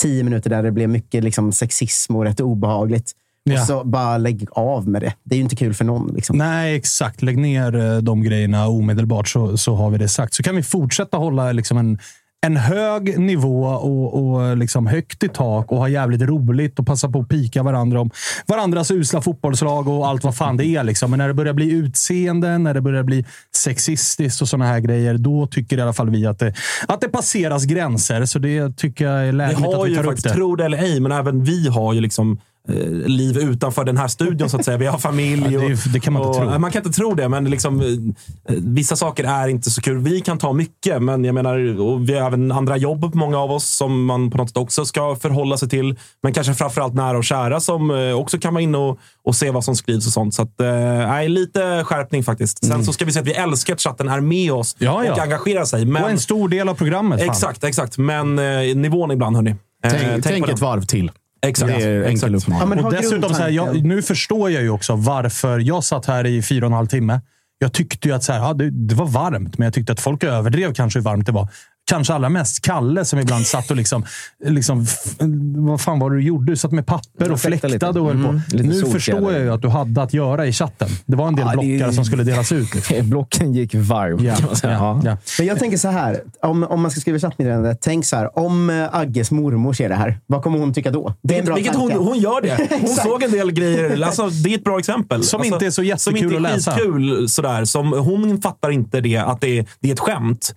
tio 0.02 0.24
minuter 0.24 0.50
där 0.50 0.62
det 0.62 0.72
blev 0.72 0.88
mycket 0.88 1.24
liksom, 1.24 1.52
sexism 1.52 2.16
och 2.16 2.24
rätt 2.24 2.40
obehagligt. 2.40 3.12
Ja. 3.50 3.60
Och 3.60 3.66
så 3.66 3.84
bara 3.84 4.18
lägg 4.18 4.46
av 4.50 4.88
med 4.88 5.02
det. 5.02 5.12
Det 5.24 5.34
är 5.34 5.36
ju 5.36 5.42
inte 5.42 5.56
kul 5.56 5.74
för 5.74 5.84
någon. 5.84 6.14
Liksom. 6.14 6.38
Nej, 6.38 6.76
exakt. 6.76 7.22
Lägg 7.22 7.38
ner 7.38 7.76
eh, 7.76 7.98
de 7.98 8.22
grejerna 8.22 8.66
omedelbart 8.68 9.28
så, 9.28 9.56
så 9.56 9.74
har 9.74 9.90
vi 9.90 9.98
det 9.98 10.08
sagt. 10.08 10.34
Så 10.34 10.42
kan 10.42 10.56
vi 10.56 10.62
fortsätta 10.62 11.16
hålla 11.16 11.52
liksom 11.52 11.78
en, 11.78 11.98
en 12.46 12.56
hög 12.56 13.18
nivå 13.18 13.64
och, 13.64 14.24
och 14.24 14.56
liksom 14.56 14.86
högt 14.86 15.22
i 15.22 15.28
tak 15.28 15.72
och 15.72 15.78
ha 15.78 15.88
jävligt 15.88 16.22
roligt 16.22 16.78
och 16.78 16.86
passa 16.86 17.08
på 17.08 17.20
att 17.20 17.28
pika 17.28 17.62
varandra 17.62 18.00
om 18.00 18.10
varandras 18.46 18.90
usla 18.90 19.20
fotbollslag 19.20 19.88
och 19.88 20.06
allt 20.06 20.24
vad 20.24 20.36
fan 20.36 20.56
det 20.56 20.66
är. 20.66 20.84
Liksom. 20.84 21.10
Men 21.10 21.18
när 21.18 21.28
det 21.28 21.34
börjar 21.34 21.54
bli 21.54 21.70
utseende, 21.70 22.58
när 22.58 22.74
det 22.74 22.80
börjar 22.80 23.02
bli 23.02 23.24
sexistiskt 23.56 24.42
och 24.42 24.48
såna 24.48 24.66
här 24.66 24.80
grejer, 24.80 25.18
då 25.18 25.46
tycker 25.46 25.78
i 25.78 25.80
alla 25.80 25.92
fall 25.92 26.10
vi 26.10 26.26
att 26.26 26.38
det, 26.38 26.54
att 26.88 27.00
det 27.00 27.08
passeras 27.08 27.64
gränser. 27.64 28.24
Så 28.24 28.38
det 28.38 28.76
tycker 28.76 29.04
jag 29.04 29.20
är 29.20 29.26
Vi 29.26 29.32
lägligt 29.32 29.68
att 29.68 29.86
vi 29.86 29.90
ju 29.90 29.96
tar 29.96 30.02
upp 30.02 30.08
faktiskt, 30.08 30.28
det. 30.28 30.34
tro 30.34 30.56
det 30.56 30.64
eller 30.64 30.78
ej, 30.78 31.00
men 31.00 31.12
även 31.12 31.44
vi 31.44 31.68
har 31.68 31.92
ju 31.92 32.00
liksom 32.00 32.38
liv 33.06 33.38
utanför 33.38 33.84
den 33.84 33.96
här 33.96 34.08
studion, 34.08 34.50
så 34.50 34.56
att 34.56 34.64
säga. 34.64 34.76
Vi 34.76 34.86
har 34.86 34.98
familj. 34.98 35.42
Ja, 35.54 35.60
det 35.60 35.66
och, 35.66 35.78
det 35.92 36.00
kan 36.00 36.12
man 36.12 36.22
inte 36.22 36.38
och, 36.42 36.50
tro. 36.50 36.58
Man 36.58 36.70
kan 36.70 36.80
inte 36.86 36.96
tro 36.96 37.14
det, 37.14 37.28
men 37.28 37.44
liksom, 37.44 37.80
eh, 37.80 38.54
vissa 38.56 38.96
saker 38.96 39.24
är 39.24 39.48
inte 39.48 39.70
så 39.70 39.82
kul. 39.82 39.98
Vi 39.98 40.20
kan 40.20 40.38
ta 40.38 40.52
mycket, 40.52 41.02
men 41.02 41.24
jag 41.24 41.34
menar, 41.34 41.80
och 41.80 42.08
vi 42.08 42.14
har 42.18 42.26
även 42.26 42.52
andra 42.52 42.76
jobb, 42.76 43.14
många 43.14 43.38
av 43.38 43.50
oss, 43.52 43.68
som 43.76 44.04
man 44.04 44.30
på 44.30 44.36
något 44.38 44.48
sätt 44.48 44.56
också 44.56 44.84
ska 44.84 45.16
förhålla 45.16 45.56
sig 45.56 45.68
till. 45.68 45.96
Men 46.22 46.32
kanske 46.32 46.54
framförallt 46.54 46.94
nära 46.94 47.18
och 47.18 47.24
kära 47.24 47.60
som 47.60 47.90
eh, 47.90 48.12
också 48.12 48.38
kan 48.38 48.54
vara 48.54 48.62
inne 48.62 48.78
och, 48.78 48.98
och 49.24 49.36
se 49.36 49.50
vad 49.50 49.64
som 49.64 49.76
skrivs 49.76 50.06
och 50.06 50.12
sånt. 50.12 50.34
Så 50.34 50.42
att, 50.42 50.60
eh, 50.60 51.28
lite 51.28 51.84
skärpning 51.84 52.24
faktiskt. 52.24 52.64
Sen 52.64 52.84
så 52.84 52.92
ska 52.92 53.04
vi 53.04 53.12
säga 53.12 53.20
att 53.20 53.28
vi 53.28 53.32
älskar 53.32 53.74
att 53.74 53.80
chatten 53.80 54.08
är 54.08 54.20
med 54.20 54.52
oss 54.52 54.76
Mm. 54.80 54.92
Ja, 54.94 55.04
ja. 55.04 55.12
och 55.12 55.18
engagerar 55.18 55.64
sig. 55.64 55.84
Men, 55.84 56.02
Och 56.04 56.10
en 56.10 56.18
stor 56.18 56.48
del 56.48 56.68
av 56.68 56.74
programmet. 56.74 57.20
Fan. 57.20 57.28
exakt, 57.30 57.64
exakt. 57.64 57.98
Men 57.98 58.38
eh, 58.38 58.76
nivån 58.76 59.10
ibland, 59.10 59.36
hörni. 59.36 59.50
Eh, 59.50 59.56
Tänk, 59.90 60.24
tänk 60.24 60.44
på 60.44 60.50
ett 60.50 60.56
den. 60.56 60.68
varv 60.68 60.82
till. 60.82 61.10
Exakt. 61.42 61.72
Det 61.72 61.84
är 61.84 62.02
enkel 62.02 62.34
exakt. 62.34 62.34
uppmaning. 62.34 62.60
Ja, 62.60 62.66
men 62.66 62.84
Och 62.84 62.92
dessutom, 62.92 63.34
så 63.34 63.42
här, 63.42 63.48
jag, 63.48 63.84
nu 63.84 64.02
förstår 64.02 64.50
jag 64.50 64.62
ju 64.62 64.70
också 64.70 64.96
varför 64.96 65.58
jag 65.58 65.84
satt 65.84 66.06
här 66.06 66.26
i 66.26 66.42
fyra 66.42 66.66
och 66.66 66.72
en 66.72 66.76
halv 66.76 66.86
timme. 66.86 67.20
Jag 67.58 67.72
tyckte 67.72 68.08
ju 68.08 68.14
att 68.14 68.24
så 68.24 68.32
här, 68.32 68.40
ja, 68.40 68.54
det, 68.54 68.70
det 68.70 68.94
var 68.94 69.06
varmt, 69.06 69.58
men 69.58 69.64
jag 69.64 69.74
tyckte 69.74 69.92
att 69.92 70.00
folk 70.00 70.24
överdrev 70.24 70.74
kanske 70.74 70.98
hur 70.98 71.04
varmt 71.04 71.26
det 71.26 71.32
var. 71.32 71.48
Kanske 71.90 72.14
allra 72.14 72.28
mest 72.28 72.62
Kalle 72.64 73.04
som 73.04 73.18
ibland 73.18 73.46
satt 73.46 73.70
och 73.70 73.76
liksom... 73.76 74.04
liksom 74.44 74.86
vad 75.56 75.80
fan 75.80 75.98
var 75.98 76.10
det 76.10 76.16
du 76.16 76.22
gjorde? 76.22 76.52
Du 76.52 76.56
satt 76.56 76.72
med 76.72 76.86
papper 76.86 77.32
och 77.32 77.40
fläktade 77.40 77.72
lite. 77.72 77.86
och 77.86 77.94
höll 77.94 78.22
på. 78.22 78.28
Mm, 78.28 78.40
lite 78.48 78.64
Nu 78.68 78.72
solfjäder. 78.74 78.92
förstår 78.98 79.32
jag 79.32 79.42
ju 79.42 79.52
att 79.52 79.62
du 79.62 79.68
hade 79.68 80.02
att 80.02 80.14
göra 80.14 80.46
i 80.46 80.52
chatten. 80.52 80.88
Det 81.06 81.16
var 81.16 81.28
en 81.28 81.36
del 81.36 81.46
Ja, 81.46 81.52
blockar 81.52 81.92
som 81.92 82.04
skulle 82.04 82.22
delas 82.24 82.52
ut. 82.52 82.74
Liksom. 82.74 83.10
Blocken 83.10 83.52
gick 83.52 83.70
kan 83.70 83.80
man 83.86 84.18
säga. 84.56 84.72
ja, 84.72 84.72
Ja. 84.72 85.00
ja. 85.04 85.16
Men 85.38 85.46
jag 85.46 85.58
tänker 85.58 85.76
så 85.78 85.88
här, 85.88 86.20
om, 86.42 86.64
om 86.64 86.80
man 86.82 86.90
ska 86.90 87.00
skriva 87.00 87.18
chattmeddelande, 87.18 87.76
tänk 87.80 88.04
så 88.04 88.16
här. 88.16 88.38
Om 88.38 88.70
eh, 88.70 88.94
Agges 88.94 89.30
mormor 89.30 89.72
ser 89.72 89.88
det 89.88 89.94
här, 89.94 90.20
vad 90.26 90.42
kommer 90.42 90.58
hon 90.58 90.74
tycka 90.74 90.90
då? 90.90 91.14
Det 91.22 91.34
är 91.34 91.38
en 91.38 91.44
bra 91.44 91.54
Vilket 91.54 91.74
hon, 91.74 91.90
tanke. 91.90 92.04
hon 92.04 92.18
gör 92.18 92.40
det. 92.42 92.68
Hon 92.80 92.88
såg 92.88 93.22
en 93.22 93.30
del 93.30 93.52
grejer. 93.52 94.02
Alltså, 94.02 94.28
det 94.28 94.50
är 94.50 94.58
ett 94.58 94.64
bra 94.64 94.78
exempel. 94.78 95.22
Som 95.22 95.40
alltså, 95.40 95.54
inte 95.54 95.66
är 95.66 95.70
så 95.70 95.82
jättekul 95.82 96.18
som 96.18 96.24
inte 96.24 96.34
är 96.34 96.36
att 96.36 96.56
läsa. 96.56 96.72
skitkul, 96.72 97.28
sådär. 97.28 97.64
Som, 97.64 97.92
hon 97.92 98.42
fattar 98.42 98.70
inte 98.70 99.00
det, 99.00 99.16
att 99.16 99.40
det 99.40 99.58
är, 99.58 99.66
det 99.80 99.88
är 99.88 99.92
ett 99.92 100.00
skämt. 100.00 100.54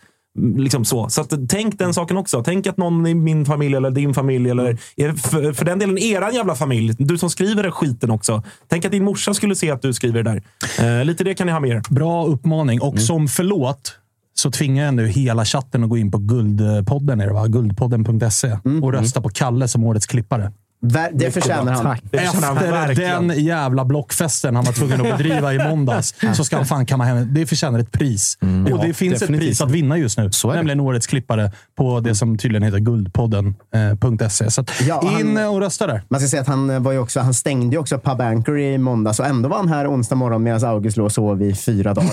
Liksom 0.57 0.85
så. 0.85 1.09
så 1.09 1.21
att, 1.21 1.33
tänk 1.49 1.79
den 1.79 1.93
saken 1.93 2.17
också. 2.17 2.43
Tänk 2.43 2.67
att 2.67 2.77
någon 2.77 3.07
i 3.07 3.13
min 3.13 3.45
familj 3.45 3.75
eller 3.75 3.91
din 3.91 4.13
familj, 4.13 4.49
eller 4.49 4.77
för, 5.15 5.53
för 5.53 5.65
den 5.65 5.79
delen 5.79 5.97
eran 5.97 6.33
jävla 6.33 6.55
familj, 6.55 6.95
du 6.97 7.17
som 7.17 7.29
skriver 7.29 7.63
den 7.63 7.71
skiten 7.71 8.11
också. 8.11 8.43
Tänk 8.67 8.85
att 8.85 8.91
din 8.91 9.03
morsa 9.03 9.33
skulle 9.33 9.55
se 9.55 9.71
att 9.71 9.81
du 9.81 9.93
skriver 9.93 10.23
det 10.23 10.41
där. 10.77 10.99
Eh, 10.99 11.05
lite 11.05 11.23
det 11.23 11.33
kan 11.33 11.47
ni 11.47 11.53
ha 11.53 11.59
med 11.59 11.69
er. 11.69 11.81
Bra 11.89 12.25
uppmaning. 12.25 12.81
Och 12.81 12.99
som 12.99 13.27
förlåt 13.27 13.99
så 14.39 14.51
tvingar 14.51 14.85
jag 14.85 14.93
nu 14.93 15.07
hela 15.07 15.45
chatten 15.45 15.83
att 15.83 15.89
gå 15.89 15.97
in 15.97 16.11
på 16.11 16.17
Guldpodden, 16.17 17.21
är 17.21 17.27
det 17.27 17.33
va? 17.33 17.47
guldpodden.se 17.47 18.57
och 18.81 18.93
rösta 18.93 19.21
på 19.21 19.29
Kalle 19.29 19.67
som 19.67 19.83
årets 19.83 20.05
klippare. 20.05 20.51
Ver- 20.81 21.09
det 21.13 21.31
förtjänar 21.31 21.73
han. 21.73 21.85
Han 21.85 21.97
Efter 22.11 22.95
den 22.95 23.43
jävla 23.43 23.85
blockfesten 23.85 24.55
han 24.55 24.65
var 24.65 24.73
tvungen 24.73 25.01
att 25.01 25.17
bedriva 25.17 25.53
i 25.53 25.57
måndags 25.69 26.15
så 26.35 26.43
ska 26.43 26.55
han 26.55 26.65
fan 26.65 26.85
kamma 26.85 27.03
hem. 27.03 27.33
Det 27.33 27.45
förtjänar 27.45 27.79
ett 27.79 27.91
pris. 27.91 28.37
och 28.73 28.79
det 28.85 28.93
finns 28.93 29.13
ett 29.13 29.19
definitivt. 29.19 29.47
pris 29.49 29.61
att 29.61 29.71
vinna 29.71 29.97
just 29.97 30.17
nu. 30.17 30.31
Så. 30.31 30.53
Nämligen 30.53 30.79
årets 30.79 31.07
klippare 31.07 31.51
på 31.77 31.99
det 31.99 32.15
som 32.15 32.37
tydligen 32.37 32.63
heter 32.63 32.79
guldpodden.se. 32.79 34.51
Så 34.51 34.61
att 34.61 34.81
Ja, 34.87 35.01
han- 35.05 35.19
in 35.21 35.37
och 35.37 35.59
rösta 35.59 35.87
där. 35.87 36.01
Man 36.09 36.19
ska 36.19 36.29
säga 36.29 36.41
att 36.41 36.47
han, 36.47 36.69
eh, 36.69 36.79
var 36.79 36.91
ju 36.91 36.99
också, 36.99 37.19
han 37.19 37.33
stängde 37.33 37.75
ju 37.75 37.79
också 37.79 37.99
Pub 37.99 38.21
Anchor 38.21 38.59
i 38.59 38.77
måndags 38.77 39.19
och 39.19 39.25
ändå 39.25 39.49
var 39.49 39.57
han 39.57 39.67
här 39.69 39.91
onsdag 39.91 40.15
morgon 40.15 40.43
medan 40.43 40.65
August 40.69 40.97
låg 40.97 41.05
och 41.05 41.11
sov 41.11 41.41
i 41.43 41.55
fyra 41.55 41.93
dagar. 41.93 42.09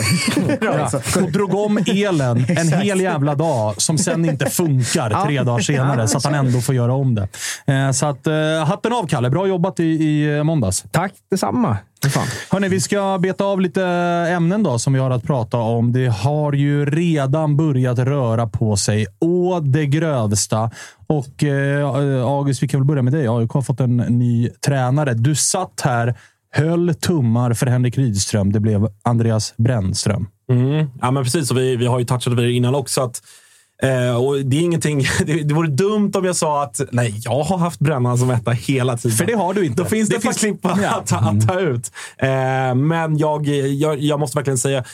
alltså. 0.82 1.20
Och 1.23 1.32
drog 1.32 1.54
om 1.54 1.78
elen 1.87 2.44
en 2.49 2.68
hel 2.73 3.00
jävla 3.00 3.35
dag 3.35 3.75
som 3.82 3.99
sen 3.99 4.25
inte 4.25 4.50
funkar 4.50 5.25
tre 5.26 5.42
dagar 5.42 5.61
senare. 5.61 6.08
Så 6.08 6.18
att 6.18 6.25
han 6.25 6.35
ändå 6.35 6.61
får 6.61 6.75
göra 6.75 6.94
om 6.94 7.14
det. 7.14 7.28
Eh, 7.66 7.90
Så 7.92 8.06
att, 8.06 8.26
eh, 8.26 8.32
hatten 8.64 8.92
av 8.92 9.06
Kalle. 9.06 9.30
Bra 9.30 9.46
jobbat 9.46 9.80
i, 9.80 9.84
i 9.84 10.42
måndags. 10.42 10.84
Tack 10.90 11.12
detsamma. 11.30 11.76
Hörni, 12.50 12.68
vi 12.68 12.80
ska 12.80 13.18
beta 13.18 13.44
av 13.44 13.60
lite 13.60 13.84
ämnen 14.30 14.62
då 14.62 14.78
som 14.78 14.92
vi 14.92 14.98
har 14.98 15.10
att 15.10 15.22
prata 15.22 15.56
om. 15.56 15.92
Det 15.92 16.06
har 16.06 16.52
ju 16.52 16.86
redan 16.86 17.56
börjat 17.56 17.98
röra 17.98 18.46
på 18.46 18.76
sig 18.76 19.06
å 19.20 19.60
det 19.60 19.86
grövsta. 19.86 20.70
Och 21.06 21.44
eh, 21.44 21.90
August, 22.26 22.62
vi 22.62 22.68
kan 22.68 22.80
väl 22.80 22.86
börja 22.86 23.02
med 23.02 23.12
dig. 23.12 23.28
AIK 23.28 23.50
har 23.50 23.62
fått 23.62 23.80
en 23.80 23.96
ny 23.96 24.48
tränare. 24.48 25.14
Du 25.14 25.34
satt 25.34 25.80
här, 25.84 26.14
höll 26.52 26.94
tummar 26.94 27.54
för 27.54 27.66
Henrik 27.66 27.98
Rydström. 27.98 28.52
Det 28.52 28.60
blev 28.60 28.88
Andreas 29.02 29.54
Brännström. 29.56 30.26
Mm. 30.50 30.86
Ja, 31.00 31.10
men 31.10 31.25
precis. 31.25 31.50
Och 31.50 31.56
vi, 31.56 31.76
vi 31.76 31.86
har 31.86 31.98
ju 31.98 32.04
touchat 32.04 32.32
vid 32.32 32.44
det 32.44 32.52
innan 32.52 32.75
också. 32.75 33.00
Att, 33.00 33.22
eh, 33.83 34.16
och 34.25 34.37
det 34.45 34.56
är 34.56 34.61
ingenting... 34.61 35.02
Det, 35.26 35.42
det 35.42 35.54
vore 35.54 35.68
dumt 35.68 36.12
om 36.14 36.25
jag 36.25 36.37
sa 36.37 36.62
att 36.62 36.80
nej, 36.92 37.14
jag 37.25 37.42
har 37.42 37.59
haft 37.59 37.80
brännan 37.80 38.18
som 38.18 38.30
etta 38.30 38.50
hela 38.50 38.97
tiden. 38.97 39.16
För 39.16 39.25
det 39.26 39.33
har 39.35 39.54
du 39.54 39.66
inte. 39.66 39.83
Då 39.83 39.88
finns 39.88 40.09
det, 40.09 40.16
Det 40.16 40.21
finns- 40.21 40.38
klipp 40.38 40.66
att, 40.66 40.83
Ja. 40.83 40.90
att, 40.97 41.06
ta- 41.06 41.16
att 41.16 41.49
ta 41.49 41.61
ut. 41.61 41.90
Eh, 42.18 42.75
men 42.75 43.18
jag, 43.18 43.47
jag, 43.49 43.99
jag 44.00 44.21
måste 44.21 44.38
verkligen 44.38 44.59
säga, 44.59 44.85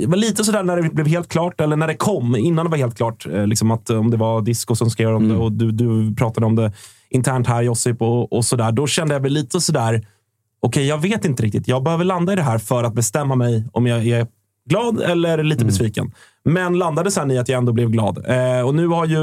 det 0.00 0.06
var 0.06 0.16
lite 0.16 0.44
sådär 0.44 0.62
när 0.62 0.76
det 0.76 0.90
blev 0.90 1.06
helt 1.06 1.28
klart, 1.28 1.60
eller 1.60 1.76
när 1.76 1.86
det 1.86 1.94
kom, 1.94 2.36
innan 2.36 2.66
det 2.66 2.70
var 2.70 2.78
helt 2.78 2.96
klart. 2.96 3.26
Eh, 3.26 3.46
liksom 3.46 3.70
att 3.70 3.90
om 3.90 4.10
det 4.10 4.16
var 4.16 4.40
Disco 4.42 4.76
som 4.76 4.90
skrev 4.90 5.08
om 5.08 5.28
det 5.28 5.36
och 5.36 5.52
du, 5.52 5.72
du 5.72 6.14
pratade 6.14 6.46
om 6.46 6.56
det 6.56 6.72
internt 7.10 7.46
här, 7.46 7.62
Josip, 7.62 8.02
och, 8.02 8.32
och 8.32 8.44
sådär. 8.44 8.72
Då 8.72 8.86
kände 8.86 9.14
jag 9.14 9.20
väl 9.20 9.32
lite 9.32 9.60
sådär, 9.60 10.06
okej, 10.62 10.86
jag 10.86 10.98
vet 11.02 11.24
inte 11.24 11.42
riktigt. 11.42 11.68
Jag 11.68 11.82
behöver 11.82 12.04
landa 12.04 12.32
i 12.32 12.36
det 12.36 12.42
här 12.42 12.58
för 12.58 12.84
att 12.84 12.94
bestämma 12.94 13.34
mig 13.34 13.64
om 13.72 13.86
jag 13.86 14.06
är 14.06 14.26
glad 14.70 15.00
eller 15.00 15.42
lite 15.44 15.64
besviken. 15.64 16.12
Men 16.44 16.78
landade 16.78 17.10
sen 17.10 17.30
i 17.30 17.38
att 17.38 17.48
jag 17.48 17.58
ändå 17.58 17.72
blev 17.72 17.90
glad. 17.90 18.18
Eh, 18.28 18.66
och 18.66 18.74
nu 18.74 18.86
har 18.86 19.06
ju 19.06 19.16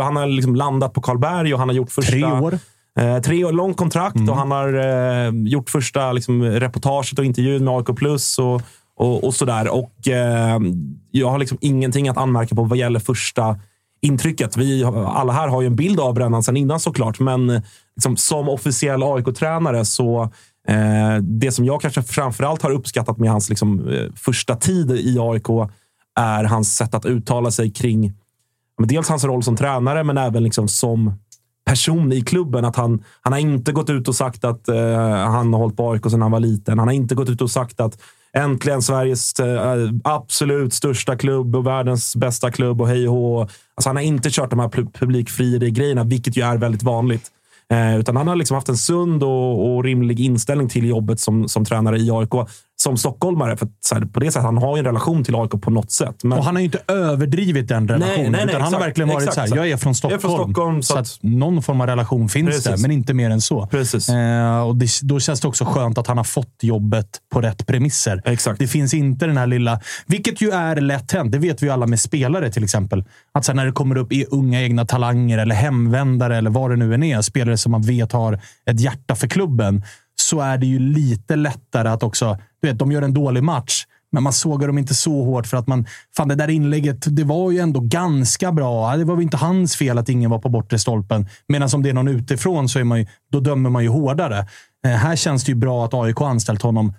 han 0.00 0.16
har 0.16 0.26
liksom 0.26 0.56
landat 0.56 0.92
på 0.92 1.00
Karlberg 1.00 1.54
och 1.54 1.58
han 1.58 1.68
har 1.68 1.76
gjort 1.76 1.90
första... 1.90 2.12
Tre 2.12 2.24
år. 2.24 2.58
Eh, 2.98 3.18
tre 3.18 3.44
år 3.44 3.52
långt 3.52 3.76
kontrakt 3.76 4.28
och 4.28 4.36
han 4.36 4.50
har 4.50 4.74
eh, 4.74 5.32
gjort 5.34 5.70
första 5.70 6.12
liksom, 6.12 6.42
reportaget 6.42 7.18
och 7.18 7.24
intervjun 7.24 7.64
med 7.64 7.74
AIK 7.74 7.96
Plus 7.96 8.38
och, 8.38 8.62
och, 8.96 9.24
och 9.24 9.34
sådär. 9.34 9.68
Och 9.68 10.08
eh, 10.08 10.60
jag 11.10 11.30
har 11.30 11.38
liksom 11.38 11.58
ingenting 11.60 12.08
att 12.08 12.16
anmärka 12.16 12.54
på 12.54 12.62
vad 12.62 12.78
gäller 12.78 13.00
första 13.00 13.56
intrycket. 14.00 14.56
Vi 14.56 14.84
alla 14.84 15.32
här 15.32 15.48
har 15.48 15.60
ju 15.60 15.66
en 15.66 15.76
bild 15.76 16.00
av 16.00 16.14
Brännan 16.14 16.42
sen 16.42 16.56
innan 16.56 16.80
såklart, 16.80 17.20
men 17.20 17.50
eh, 17.50 17.62
liksom, 17.96 18.16
som 18.16 18.48
officiell 18.48 19.02
AIK-tränare 19.02 19.84
så 19.84 20.22
eh, 20.68 21.16
det 21.22 21.52
som 21.52 21.64
jag 21.64 21.80
kanske 21.80 22.02
framförallt 22.02 22.62
har 22.62 22.70
uppskattat 22.70 23.18
med 23.18 23.30
hans 23.30 23.48
liksom, 23.48 23.88
eh, 23.88 24.12
första 24.16 24.54
tid 24.54 24.90
i 24.90 25.16
AIK 25.20 25.46
är 26.18 26.44
hans 26.44 26.76
sätt 26.76 26.94
att 26.94 27.04
uttala 27.04 27.50
sig 27.50 27.70
kring 27.70 28.14
dels 28.86 29.08
hans 29.08 29.24
roll 29.24 29.42
som 29.42 29.56
tränare, 29.56 30.04
men 30.04 30.18
även 30.18 30.42
liksom 30.42 30.68
som 30.68 31.12
person 31.64 32.12
i 32.12 32.20
klubben. 32.20 32.64
Att 32.64 32.76
han, 32.76 33.04
han 33.20 33.32
har 33.32 33.40
inte 33.40 33.72
gått 33.72 33.90
ut 33.90 34.08
och 34.08 34.14
sagt 34.14 34.44
att 34.44 34.68
eh, 34.68 34.76
han 35.06 35.52
har 35.52 35.60
hållit 35.60 35.76
på 35.76 35.90
AIK 35.90 36.02
sedan 36.04 36.22
han 36.22 36.30
var 36.30 36.40
liten. 36.40 36.78
Han 36.78 36.88
har 36.88 36.94
inte 36.94 37.14
gått 37.14 37.28
ut 37.28 37.40
och 37.40 37.50
sagt 37.50 37.80
att 37.80 37.98
äntligen 38.32 38.82
Sveriges 38.82 39.40
eh, 39.40 39.90
absolut 40.04 40.74
största 40.74 41.16
klubb 41.16 41.56
och 41.56 41.66
världens 41.66 42.16
bästa 42.16 42.50
klubb 42.50 42.80
och 42.80 42.88
hej 42.88 43.08
och 43.08 43.14
hå. 43.14 43.40
Alltså 43.40 43.88
Han 43.88 43.96
har 43.96 44.02
inte 44.02 44.30
kört 44.30 44.50
de 44.50 44.58
här 44.58 44.68
publikfrieri-grejerna, 44.68 46.04
vilket 46.04 46.36
ju 46.36 46.42
är 46.42 46.56
väldigt 46.56 46.82
vanligt. 46.82 47.30
Eh, 47.72 47.98
utan 47.98 48.16
han 48.16 48.28
har 48.28 48.36
liksom 48.36 48.54
haft 48.54 48.68
en 48.68 48.76
sund 48.76 49.22
och, 49.22 49.76
och 49.76 49.84
rimlig 49.84 50.20
inställning 50.20 50.68
till 50.68 50.88
jobbet 50.88 51.20
som, 51.20 51.48
som 51.48 51.64
tränare 51.64 51.98
i 51.98 52.10
AIK. 52.10 52.48
Som 52.82 52.96
stockholmare. 52.96 53.56
För 53.56 53.68
så 53.80 53.94
här, 53.94 54.02
på 54.04 54.20
det 54.20 54.26
sättet, 54.26 54.42
han 54.44 54.58
har 54.58 54.76
ju 54.76 54.78
en 54.78 54.84
relation 54.84 55.24
till 55.24 55.34
AIK 55.36 55.50
på 55.50 55.70
något 55.70 55.90
sätt. 55.92 56.24
Men, 56.24 56.38
Och 56.38 56.44
han 56.44 56.54
har 56.54 56.60
ju 56.60 56.64
inte 56.64 56.80
överdrivit 56.88 57.68
den 57.68 57.88
relationen. 57.88 58.16
nej, 58.22 58.30
nej, 58.30 58.44
utan 58.48 58.60
han 58.62 58.72
har 58.74 58.80
verkligen 58.80 59.08
varit 59.08 59.18
exakt, 59.28 59.34
så 59.34 59.40
här, 59.40 59.46
exakt. 59.46 59.56
jag 59.56 59.70
är 59.70 59.76
från 59.76 59.94
Jag 60.02 60.12
är 60.12 60.18
Stockholm. 60.18 60.54
från 60.54 60.54
Stockholm, 60.54 60.82
så 60.82 60.92
så 60.92 60.98
att- 60.98 61.22
någon 61.22 61.62
form 61.62 61.80
av 61.80 61.86
relation 61.86 62.28
finns 62.28 62.48
Precis. 62.48 62.64
det, 62.64 62.76
men 62.82 62.90
inte 62.90 63.14
mer 63.14 63.30
än 63.30 63.40
så. 63.40 63.66
Precis. 63.66 64.08
Eh, 64.08 64.60
och 64.60 64.76
det, 64.76 64.88
då 65.02 65.20
känns 65.20 65.40
det 65.40 65.48
också 65.48 65.64
skönt 65.64 65.98
att 65.98 66.06
han 66.06 66.16
har 66.16 66.24
fått 66.24 66.54
jobbet 66.62 67.08
på 67.32 67.40
rätt 67.40 67.66
premisser. 67.66 68.22
Exakt. 68.24 68.58
Det 68.58 68.66
finns 68.66 68.94
inte 68.94 69.26
den 69.26 69.36
här 69.36 69.46
lilla... 69.46 69.80
Vilket 70.06 70.40
ju 70.40 70.50
är 70.50 70.76
lätt 70.80 71.12
hänt. 71.12 71.32
Det 71.32 71.38
vet 71.38 71.62
vi 71.62 71.66
ju 71.66 71.72
alla 71.72 71.86
med 71.86 72.00
spelare 72.00 72.50
till 72.50 72.64
exempel. 72.64 73.04
Att 73.34 73.44
sen 73.44 73.56
när 73.56 73.66
det 73.66 73.72
kommer 73.72 73.96
upp 73.96 74.12
i 74.12 74.24
unga 74.30 74.62
egna 74.62 74.84
talanger 74.86 75.38
eller 75.38 75.54
hemvändare 75.54 76.36
eller 76.36 76.50
vad 76.50 76.70
det 76.70 76.76
nu 76.76 76.94
än 76.94 77.02
är, 77.02 77.22
spelare 77.22 77.56
som 77.56 77.72
man 77.72 77.82
vet 77.82 78.12
har 78.12 78.40
ett 78.70 78.80
hjärta 78.80 79.14
för 79.14 79.26
klubben, 79.26 79.82
så 80.20 80.40
är 80.40 80.58
det 80.58 80.66
ju 80.66 80.78
lite 80.78 81.36
lättare 81.36 81.88
att 81.88 82.02
också... 82.02 82.38
Du 82.62 82.68
vet, 82.68 82.78
de 82.78 82.92
gör 82.92 83.02
en 83.02 83.14
dålig 83.14 83.42
match. 83.44 83.84
Men 84.12 84.22
man 84.22 84.32
sågar 84.32 84.66
dem 84.66 84.78
inte 84.78 84.94
så 84.94 85.24
hårt 85.24 85.46
för 85.46 85.56
att 85.56 85.66
man... 85.66 85.86
Fan, 86.16 86.28
det 86.28 86.34
där 86.34 86.50
inlägget, 86.50 87.16
det 87.16 87.24
var 87.24 87.50
ju 87.50 87.58
ändå 87.58 87.80
ganska 87.80 88.52
bra. 88.52 88.96
Det 88.96 89.04
var 89.04 89.14
väl 89.14 89.22
inte 89.22 89.36
hans 89.36 89.76
fel 89.76 89.98
att 89.98 90.08
ingen 90.08 90.30
var 90.30 90.38
på 90.38 90.48
bortre 90.48 90.78
stolpen. 90.78 91.28
Medan 91.48 91.68
om 91.74 91.82
det 91.82 91.88
är 91.88 91.94
någon 91.94 92.08
utifrån 92.08 92.68
så 92.68 92.78
är 92.78 92.84
man 92.84 92.98
ju, 92.98 93.06
då 93.32 93.40
dömer 93.40 93.70
man 93.70 93.82
ju 93.82 93.88
hårdare. 93.88 94.38
Eh, 94.86 94.90
här 94.90 95.16
känns 95.16 95.44
det 95.44 95.52
ju 95.52 95.56
bra 95.56 95.84
att 95.84 95.94
AIK 95.94 96.20
anställt 96.20 96.62
honom 96.62 96.92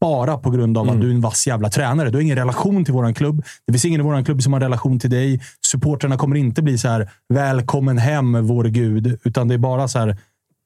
bara 0.00 0.38
på 0.38 0.50
grund 0.50 0.78
av 0.78 0.84
Mm. 0.84 0.94
att 0.96 1.00
du 1.02 1.10
är 1.10 1.14
en 1.14 1.20
vass 1.20 1.46
jävla 1.46 1.68
tränare. 1.70 2.10
Du 2.10 2.16
har 2.16 2.22
ingen 2.22 2.36
relation 2.36 2.84
till 2.84 2.94
våran 2.94 3.14
klubb. 3.14 3.44
Det 3.66 3.72
finns 3.72 3.84
ingen 3.84 4.00
i 4.00 4.04
våran 4.04 4.24
klubb 4.24 4.42
som 4.42 4.52
har 4.52 4.60
relation 4.60 4.98
till 4.98 5.10
dig. 5.10 5.40
Supporterna 5.66 6.16
kommer 6.16 6.36
inte 6.36 6.62
bli 6.62 6.78
så 6.78 6.88
här, 6.88 7.10
välkommen 7.28 7.98
hem 7.98 8.46
vår 8.46 8.64
gud. 8.64 9.18
Utan 9.24 9.48
det 9.48 9.54
är 9.54 9.58
bara 9.58 9.88
så 9.88 9.98
här, 9.98 10.16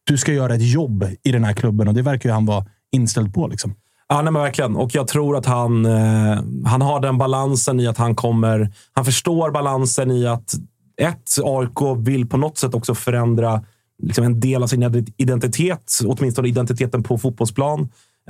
du 0.04 0.18
ska 0.18 0.32
göra 0.32 0.54
ett 0.54 0.62
jobb 0.72 1.06
i 1.22 1.32
den 1.32 1.44
här 1.44 1.52
klubben 1.52 1.88
och 1.88 1.94
det 1.94 2.02
verkar 2.02 2.28
ju 2.28 2.32
han 2.32 2.46
vara 2.46 2.66
inställd 2.92 3.34
på. 3.34 3.46
Liksom. 3.48 3.74
Ja, 4.12 4.22
nej, 4.22 4.32
men 4.32 4.42
verkligen. 4.42 4.76
Och 4.76 4.94
jag 4.94 5.08
tror 5.08 5.36
att 5.36 5.46
han, 5.46 5.86
eh, 5.86 6.42
han 6.64 6.82
har 6.82 7.00
den 7.00 7.18
balansen 7.18 7.80
i 7.80 7.86
att 7.86 7.98
han 7.98 8.14
kommer... 8.14 8.72
Han 8.92 9.04
förstår 9.04 9.50
balansen 9.50 10.10
i 10.10 10.26
att 10.26 10.54
ett, 11.00 11.36
AIK 11.44 12.06
vill 12.06 12.28
på 12.28 12.36
något 12.36 12.58
sätt 12.58 12.74
också 12.74 12.94
förändra 12.94 13.64
liksom 14.02 14.24
en 14.24 14.40
del 14.40 14.62
av 14.62 14.66
sin 14.66 15.12
identitet, 15.16 15.98
åtminstone 16.06 16.48
identiteten 16.48 17.02
på 17.02 17.18
fotbollsplan. 17.18 17.80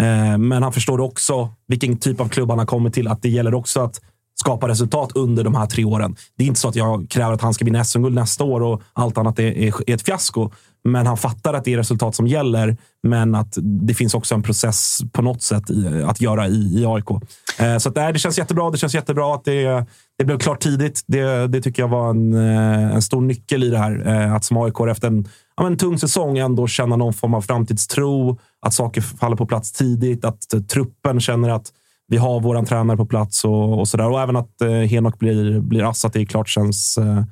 Eh, 0.00 0.38
men 0.38 0.62
han 0.62 0.72
förstår 0.72 1.00
också 1.00 1.48
vilken 1.68 1.96
typ 1.96 2.20
av 2.20 2.28
klubb 2.28 2.50
han 2.50 2.58
har 2.58 2.66
kommit 2.66 2.94
till. 2.94 3.08
Att 3.08 3.22
det 3.22 3.28
gäller 3.28 3.54
också 3.54 3.80
att 3.80 4.00
skapa 4.34 4.68
resultat 4.68 5.12
under 5.14 5.44
de 5.44 5.54
här 5.54 5.66
tre 5.66 5.84
åren. 5.84 6.16
Det 6.36 6.44
är 6.44 6.48
inte 6.48 6.60
så 6.60 6.68
att 6.68 6.76
jag 6.76 7.06
kräver 7.10 7.32
att 7.32 7.42
han 7.42 7.54
ska 7.54 7.64
vinna 7.64 7.84
SM-guld 7.84 8.14
nästa 8.14 8.44
år 8.44 8.62
och 8.62 8.82
allt 8.92 9.18
annat 9.18 9.38
är, 9.38 9.58
är, 9.58 9.90
är 9.90 9.94
ett 9.94 10.02
fiasko. 10.02 10.50
Men 10.84 11.06
han 11.06 11.16
fattar 11.16 11.54
att 11.54 11.64
det 11.64 11.72
är 11.72 11.76
resultat 11.76 12.14
som 12.14 12.26
gäller, 12.26 12.76
men 13.02 13.34
att 13.34 13.58
det 13.62 13.94
finns 13.94 14.14
också 14.14 14.34
en 14.34 14.42
process 14.42 14.98
på 15.12 15.22
något 15.22 15.42
sätt 15.42 15.70
i, 15.70 16.02
att 16.06 16.20
göra 16.20 16.48
i, 16.48 16.80
i 16.80 16.86
AIK. 16.86 17.10
Eh, 17.58 17.78
så 17.78 17.88
att, 17.88 17.96
nej, 17.96 18.12
det 18.12 18.18
känns 18.18 18.38
jättebra. 18.38 18.70
Det 18.70 18.78
känns 18.78 18.94
jättebra 18.94 19.34
att 19.34 19.44
det, 19.44 19.86
det 20.18 20.24
blev 20.24 20.38
klart 20.38 20.60
tidigt. 20.60 21.04
Det, 21.06 21.46
det 21.46 21.60
tycker 21.60 21.82
jag 21.82 21.88
var 21.88 22.10
en, 22.10 22.34
eh, 22.34 22.94
en 22.94 23.02
stor 23.02 23.20
nyckel 23.20 23.62
i 23.64 23.68
det 23.68 23.78
här. 23.78 24.06
Eh, 24.06 24.34
att 24.34 24.44
som 24.44 24.56
AIK 24.56 24.80
efter 24.90 25.08
en 25.08 25.28
ja, 25.56 25.62
men 25.62 25.76
tung 25.76 25.98
säsong 25.98 26.38
ändå 26.38 26.66
känna 26.66 26.96
någon 26.96 27.12
form 27.12 27.34
av 27.34 27.42
framtidstro. 27.42 28.38
Att 28.66 28.74
saker 28.74 29.00
faller 29.00 29.36
på 29.36 29.46
plats 29.46 29.72
tidigt. 29.72 30.24
Att 30.24 30.54
eh, 30.54 30.60
truppen 30.60 31.20
känner 31.20 31.50
att 31.50 31.72
vi 32.08 32.16
har 32.16 32.40
våran 32.40 32.64
tränare 32.64 32.96
på 32.96 33.06
plats 33.06 33.44
och, 33.44 33.78
och 33.78 33.88
sådär. 33.88 34.10
Och 34.10 34.20
även 34.20 34.36
att 34.36 34.60
eh, 34.60 34.70
Henok 34.70 35.18
blir, 35.18 35.60
blir 35.60 35.90
ass, 35.90 36.04
att 36.04 36.12
det 36.12 36.20
är 36.20 36.24
klart 36.24 36.48
känns 36.48 36.98
eh, 36.98 37.22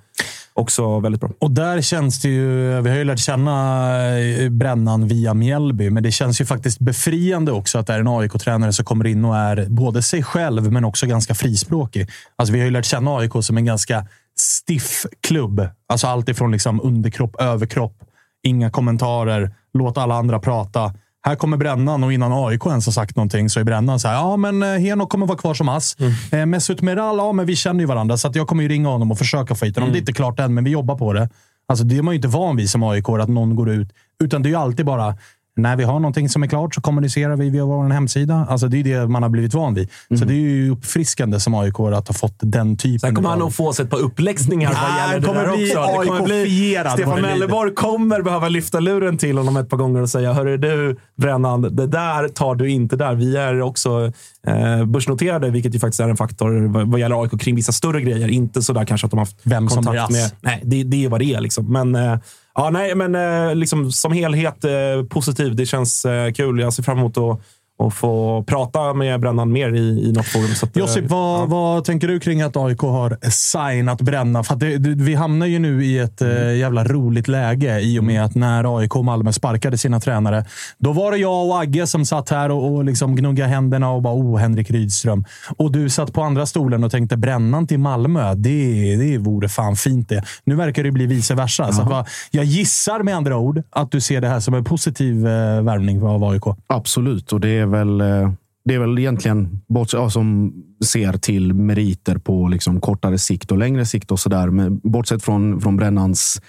också 0.60 1.00
väldigt 1.00 1.20
bra. 1.20 1.30
Och 1.38 1.50
där 1.50 1.80
känns 1.80 2.20
det 2.20 2.28
ju... 2.28 2.80
Vi 2.80 2.90
har 2.90 2.96
ju 2.96 3.04
lärt 3.04 3.18
känna 3.18 4.18
eh, 4.18 4.48
Brännan 4.48 5.08
via 5.08 5.34
Mjällby, 5.34 5.90
men 5.90 6.02
det 6.02 6.10
känns 6.12 6.40
ju 6.40 6.44
faktiskt 6.44 6.78
befriande 6.78 7.52
också 7.52 7.78
att 7.78 7.86
det 7.86 7.92
är 7.92 8.00
en 8.00 8.08
AIK-tränare 8.08 8.72
som 8.72 8.84
kommer 8.84 9.06
in 9.06 9.24
och 9.24 9.36
är 9.36 9.66
både 9.68 10.02
sig 10.02 10.22
själv, 10.22 10.72
men 10.72 10.84
också 10.84 11.06
ganska 11.06 11.34
frispråkig. 11.34 12.08
Alltså, 12.36 12.52
vi 12.52 12.58
har 12.58 12.64
ju 12.64 12.70
lärt 12.70 12.84
känna 12.84 13.16
AIK 13.16 13.32
som 13.40 13.56
en 13.56 13.64
ganska 13.64 14.06
stiff 14.38 15.06
klubb. 15.20 15.68
Alltså 15.88 16.06
allt 16.06 16.28
ifrån 16.28 16.52
liksom 16.52 16.80
underkropp, 16.80 17.40
överkropp, 17.40 17.96
inga 18.42 18.70
kommentarer, 18.70 19.54
låt 19.74 19.98
alla 19.98 20.14
andra 20.14 20.38
prata. 20.38 20.94
Här 21.22 21.36
kommer 21.36 21.56
Brännan 21.56 22.04
och 22.04 22.12
innan 22.12 22.32
AIK 22.32 22.66
ens 22.66 22.86
har 22.86 22.92
sagt 22.92 23.16
någonting 23.16 23.50
så 23.50 23.60
är 23.60 23.64
Brännan 23.64 24.00
så 24.00 24.08
här. 24.08 24.14
Ja, 24.14 24.36
men 24.36 24.62
eh, 24.62 24.68
Henok 24.68 25.10
kommer 25.10 25.26
vara 25.26 25.38
kvar 25.38 25.54
som 25.54 25.68
ass. 25.68 25.96
Mm. 26.32 26.50
Mesut 26.50 26.82
Meral, 26.82 27.16
ja, 27.16 27.32
men 27.32 27.46
vi 27.46 27.56
känner 27.56 27.80
ju 27.80 27.86
varandra 27.86 28.16
så 28.16 28.30
jag 28.34 28.48
kommer 28.48 28.62
ju 28.62 28.68
ringa 28.68 28.88
honom 28.88 29.10
och 29.12 29.18
försöka 29.18 29.54
få 29.54 29.64
hit 29.64 29.76
honom. 29.76 29.92
Det 29.92 29.98
är 29.98 30.00
inte 30.00 30.12
klart 30.12 30.40
än, 30.40 30.54
men 30.54 30.64
vi 30.64 30.70
jobbar 30.70 30.98
på 30.98 31.12
det. 31.12 31.28
Alltså, 31.68 31.84
det 31.84 31.98
är 31.98 32.02
man 32.02 32.14
ju 32.14 32.16
inte 32.16 32.28
van 32.28 32.56
vid 32.56 32.70
som 32.70 32.82
AIK, 32.82 33.08
att 33.08 33.28
någon 33.28 33.56
går 33.56 33.70
ut. 33.70 33.92
Utan 34.24 34.42
det 34.42 34.48
är 34.48 34.50
ju 34.50 34.56
alltid 34.56 34.86
bara 34.86 35.16
när 35.62 35.76
vi 35.76 35.84
har 35.84 36.00
någonting 36.00 36.28
som 36.28 36.42
är 36.42 36.46
klart 36.46 36.74
så 36.74 36.80
kommunicerar 36.80 37.36
vi 37.36 37.50
via 37.50 37.64
vår 37.64 37.90
hemsida. 37.90 38.46
Alltså, 38.48 38.68
det 38.68 38.80
är 38.80 38.84
det 38.84 39.08
man 39.08 39.22
har 39.22 39.30
blivit 39.30 39.54
van 39.54 39.74
vid. 39.74 39.88
Så 40.18 40.24
det 40.24 40.32
är 40.34 40.36
ju 40.36 40.70
uppfriskande 40.70 41.40
som 41.40 41.54
AIK 41.54 41.80
att 41.80 42.08
ha 42.08 42.14
fått 42.14 42.34
den 42.40 42.76
typen 42.76 42.98
Sen 43.00 43.14
kommer 43.14 43.28
han 43.28 43.38
av- 43.38 43.44
nog 43.44 43.54
få 43.54 43.72
sig 43.72 43.84
ett 43.84 43.90
par 43.90 43.98
uppläxningar 43.98 44.68
vad 44.70 44.78
Ja, 44.90 45.12
gäller 45.14 45.26
det 45.26 45.32
där 45.44 45.56
bli 45.56 45.64
också. 45.76 46.00
Det 46.00 46.06
kommer 46.06 46.24
bli, 46.24 46.78
Stefan 46.92 47.10
vad. 47.10 47.22
Melleborg 47.22 47.74
kommer 47.74 48.22
behöva 48.22 48.48
lyfta 48.48 48.80
luren 48.80 49.18
till 49.18 49.38
honom 49.38 49.56
ett 49.56 49.68
par 49.68 49.76
gånger 49.76 50.02
och 50.02 50.10
säga 50.10 50.32
Hörru 50.32 50.56
du, 50.56 50.96
Brännan, 51.16 51.62
det 51.62 51.86
där 51.86 52.28
tar 52.28 52.54
du 52.54 52.70
inte 52.70 52.96
där. 52.96 53.14
Vi 53.14 53.36
är 53.36 53.60
också 53.62 54.12
eh, 54.46 54.84
börsnoterade, 54.84 55.50
vilket 55.50 55.74
ju 55.74 55.78
faktiskt 55.78 56.00
är 56.00 56.08
en 56.08 56.16
faktor 56.16 56.66
vad, 56.72 56.90
vad 56.90 57.00
gäller 57.00 57.22
AIK 57.22 57.40
kring 57.40 57.54
vissa 57.56 57.72
större 57.72 58.00
grejer. 58.00 58.28
Inte 58.28 58.62
sådär 58.62 58.84
kanske 58.84 59.04
att 59.04 59.10
de 59.10 59.16
har 59.16 59.26
haft 59.26 59.36
Vem 59.42 59.68
som 59.68 59.84
kontakt 59.84 60.04
ass. 60.04 60.10
med... 60.10 60.30
Nej, 60.40 60.60
det, 60.64 60.82
det 60.84 61.04
är 61.04 61.08
vad 61.08 61.20
det 61.20 61.34
är. 61.34 61.40
Liksom. 61.40 61.72
Men, 61.72 61.94
eh, 61.94 62.18
ja, 62.54 62.70
nej, 62.70 62.94
men 62.94 63.14
eh, 63.14 63.54
liksom, 63.54 63.92
som 63.92 64.12
helhet 64.12 64.64
eh, 64.64 65.04
positiv. 65.10 65.56
Det 65.56 65.66
känns 65.66 66.04
eh, 66.04 66.32
kul. 66.32 66.60
Jag 66.60 66.72
ser 66.72 66.82
fram 66.82 66.98
emot 66.98 67.18
att 67.18 67.40
och 67.80 67.94
få 67.94 68.44
prata 68.46 68.94
med 68.94 69.20
Brännan 69.20 69.52
mer 69.52 69.72
i, 69.72 70.08
i 70.08 70.12
något 70.12 70.26
forum. 70.26 70.54
Så 70.54 70.66
att, 70.66 70.76
eh, 70.76 70.80
Josip, 70.80 71.04
vad, 71.10 71.48
vad 71.48 71.84
tänker 71.84 72.08
du 72.08 72.20
kring 72.20 72.42
att 72.42 72.56
AIK 72.56 72.80
har 72.80 73.30
signat 73.30 74.00
Bränna? 74.00 74.42
För 74.42 74.54
att 74.54 74.60
det, 74.60 74.78
vi 74.78 75.14
hamnar 75.14 75.46
ju 75.46 75.58
nu 75.58 75.84
i 75.84 75.98
ett 75.98 76.22
eh, 76.22 76.56
jävla 76.56 76.84
roligt 76.84 77.28
läge 77.28 77.80
i 77.80 77.98
och 77.98 78.04
med 78.04 78.24
att 78.24 78.34
när 78.34 78.78
AIK 78.78 78.96
och 78.96 79.04
Malmö 79.04 79.32
sparkade 79.32 79.78
sina 79.78 80.00
tränare, 80.00 80.44
då 80.78 80.92
var 80.92 81.12
det 81.12 81.16
jag 81.18 81.46
och 81.46 81.60
Agge 81.60 81.86
som 81.86 82.04
satt 82.04 82.30
här 82.30 82.50
och, 82.50 82.74
och 82.74 82.84
liksom 82.84 83.16
gnuggade 83.16 83.50
händerna 83.50 83.90
och 83.90 84.02
bara 84.02 84.14
“Oh, 84.14 84.38
Henrik 84.38 84.70
Rydström”. 84.70 85.24
Och 85.56 85.72
du 85.72 85.90
satt 85.90 86.12
på 86.12 86.22
andra 86.22 86.46
stolen 86.46 86.84
och 86.84 86.90
tänkte 86.90 87.16
“Brännan 87.16 87.66
till 87.66 87.78
Malmö, 87.78 88.34
det, 88.34 88.96
det 88.96 89.18
vore 89.18 89.48
fan 89.48 89.76
fint 89.76 90.08
det”. 90.08 90.22
Nu 90.44 90.54
verkar 90.54 90.82
det 90.82 90.92
bli 90.92 91.06
vice 91.06 91.34
versa. 91.34 91.72
Så 91.72 91.82
att, 91.82 92.08
jag 92.30 92.44
gissar 92.44 93.02
med 93.02 93.16
andra 93.16 93.36
ord 93.36 93.62
att 93.70 93.90
du 93.90 94.00
ser 94.00 94.20
det 94.20 94.28
här 94.28 94.40
som 94.40 94.54
en 94.54 94.64
positiv 94.64 95.26
eh, 95.26 95.62
värvning 95.62 96.02
av 96.02 96.24
AIK. 96.24 96.44
Absolut, 96.66 97.32
och 97.32 97.40
det 97.40 97.48
är 97.48 97.69
väl, 97.70 98.00
eh, 98.00 98.32
det 98.64 98.74
är 98.74 98.78
väl 98.78 98.98
egentligen 98.98 99.60
bort, 99.66 99.92
ja, 99.92 100.10
som 100.10 100.52
ser 100.84 101.12
till 101.12 101.54
meriter 101.54 102.18
på 102.18 102.48
liksom 102.48 102.80
kortare 102.80 103.18
sikt 103.18 103.52
och 103.52 103.58
längre 103.58 103.86
sikt 103.86 104.10
och 104.10 104.20
sådär. 104.20 104.50
Men 104.50 104.80
bortsett 104.82 105.22
från, 105.22 105.60
från 105.60 105.76
Brännans 105.76 106.42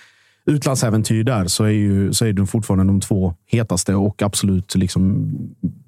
utlandsäventyr 0.45 1.23
där 1.23 1.47
så 1.47 1.63
är 1.63 1.69
ju 1.69 2.13
så 2.13 2.25
är 2.25 2.33
det 2.33 2.45
fortfarande 2.45 2.85
de 2.85 2.99
två 2.99 3.33
hetaste 3.47 3.95
och 3.95 4.21
absolut 4.21 4.75
liksom 4.75 5.31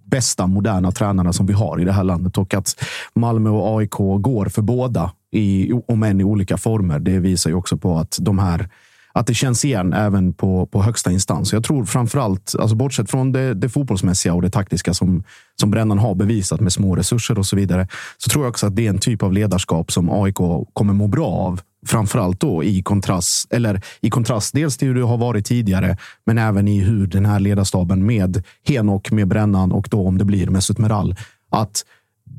bästa 0.06 0.48
moderna 0.48 0.91
tränarna 0.91 1.34
som 1.34 1.46
vi 1.46 1.54
har 1.54 1.82
i 1.82 1.86
det 1.86 1.91
här 1.91 2.04
landet 2.04 2.38
och 2.38 2.54
att 2.54 2.84
Malmö 3.15 3.50
och 3.50 3.80
AIK 3.80 3.98
går 4.19 4.46
för 4.46 4.62
båda, 4.62 5.12
i, 5.32 5.72
om 5.88 6.04
än 6.04 6.22
i 6.22 6.24
olika 6.24 6.58
former. 6.58 7.00
Det 7.00 7.19
visar 7.19 7.50
ju 7.50 7.56
också 7.56 7.78
på 7.78 7.98
att 7.98 8.17
de 8.22 8.39
här 8.39 8.69
att 9.13 9.28
det 9.28 9.34
känns 9.34 9.65
igen 9.65 9.93
även 9.93 10.34
på, 10.34 10.65
på 10.65 10.84
högsta 10.84 11.12
instans. 11.12 11.54
Jag 11.54 11.63
tror 11.63 11.86
framförallt, 11.86 12.56
alltså 12.60 12.76
bortsett 12.76 13.12
från 13.12 13.32
det, 13.32 13.54
det 13.54 13.69
fotbollsmässiga 13.69 14.34
och 14.34 14.41
det 14.41 14.49
taktiska 14.49 14.93
som, 14.93 15.23
som 15.60 15.71
Brännan 15.71 15.99
har 15.99 16.15
bevisat 16.15 16.60
med 16.60 16.73
små 16.73 16.95
resurser 16.95 17.39
och 17.39 17.45
så 17.45 17.56
vidare, 17.56 17.88
så 18.17 18.30
tror 18.30 18.45
jag 18.45 18.49
också 18.49 18.67
att 18.67 18.76
det 18.76 18.86
är 18.86 18.89
en 18.89 18.99
typ 18.99 19.23
av 19.23 19.34
ledarskap 19.34 19.91
som 19.91 20.10
AIK 20.10 20.38
kommer 20.73 20.93
må 20.93 21.08
bra 21.08 21.28
av. 21.28 21.62
Framförallt 21.86 22.39
då 22.39 22.63
i 22.63 22.82
kontrast, 22.82 23.54
eller 23.54 23.82
i 24.02 24.10
kontrast 24.10 24.54
dels 24.54 24.78
till 24.78 24.88
hur 24.88 24.95
det 24.95 25.02
har 25.02 25.17
varit 25.17 25.45
tidigare, 25.45 25.97
men 26.26 26.38
även 26.38 26.67
i 26.67 26.80
hur 26.80 27.08
den 27.08 27.26
här 27.26 27.39
ledarstaben 27.39 28.06
med 28.06 28.43
Henok, 28.67 29.12
med 29.12 29.28
Brännan 29.28 29.71
och 29.71 29.88
då 29.91 30.08
om 30.08 30.17
det 30.17 30.26
blir 30.26 30.47
Mesut 30.47 30.78
Meral, 30.78 31.15
att 31.52 31.86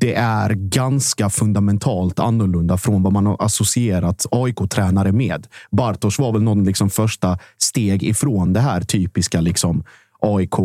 det 0.01 0.15
är 0.15 0.51
ganska 0.51 1.31
fundamentalt 1.31 2.19
annorlunda 2.19 2.77
från 2.77 3.03
vad 3.03 3.13
man 3.13 3.27
har 3.27 3.37
associerat 3.45 4.27
AIK-tränare 4.31 5.13
med. 5.13 5.47
Bartosz 5.71 6.19
var 6.19 6.33
väl 6.33 6.43
någon 6.43 6.65
liksom 6.65 6.91
första 6.91 7.39
steg 7.59 8.03
ifrån 8.03 8.53
det 8.53 8.61
här 8.61 8.81
typiska 8.81 9.41
liksom 9.41 9.85
AIK 10.21 10.59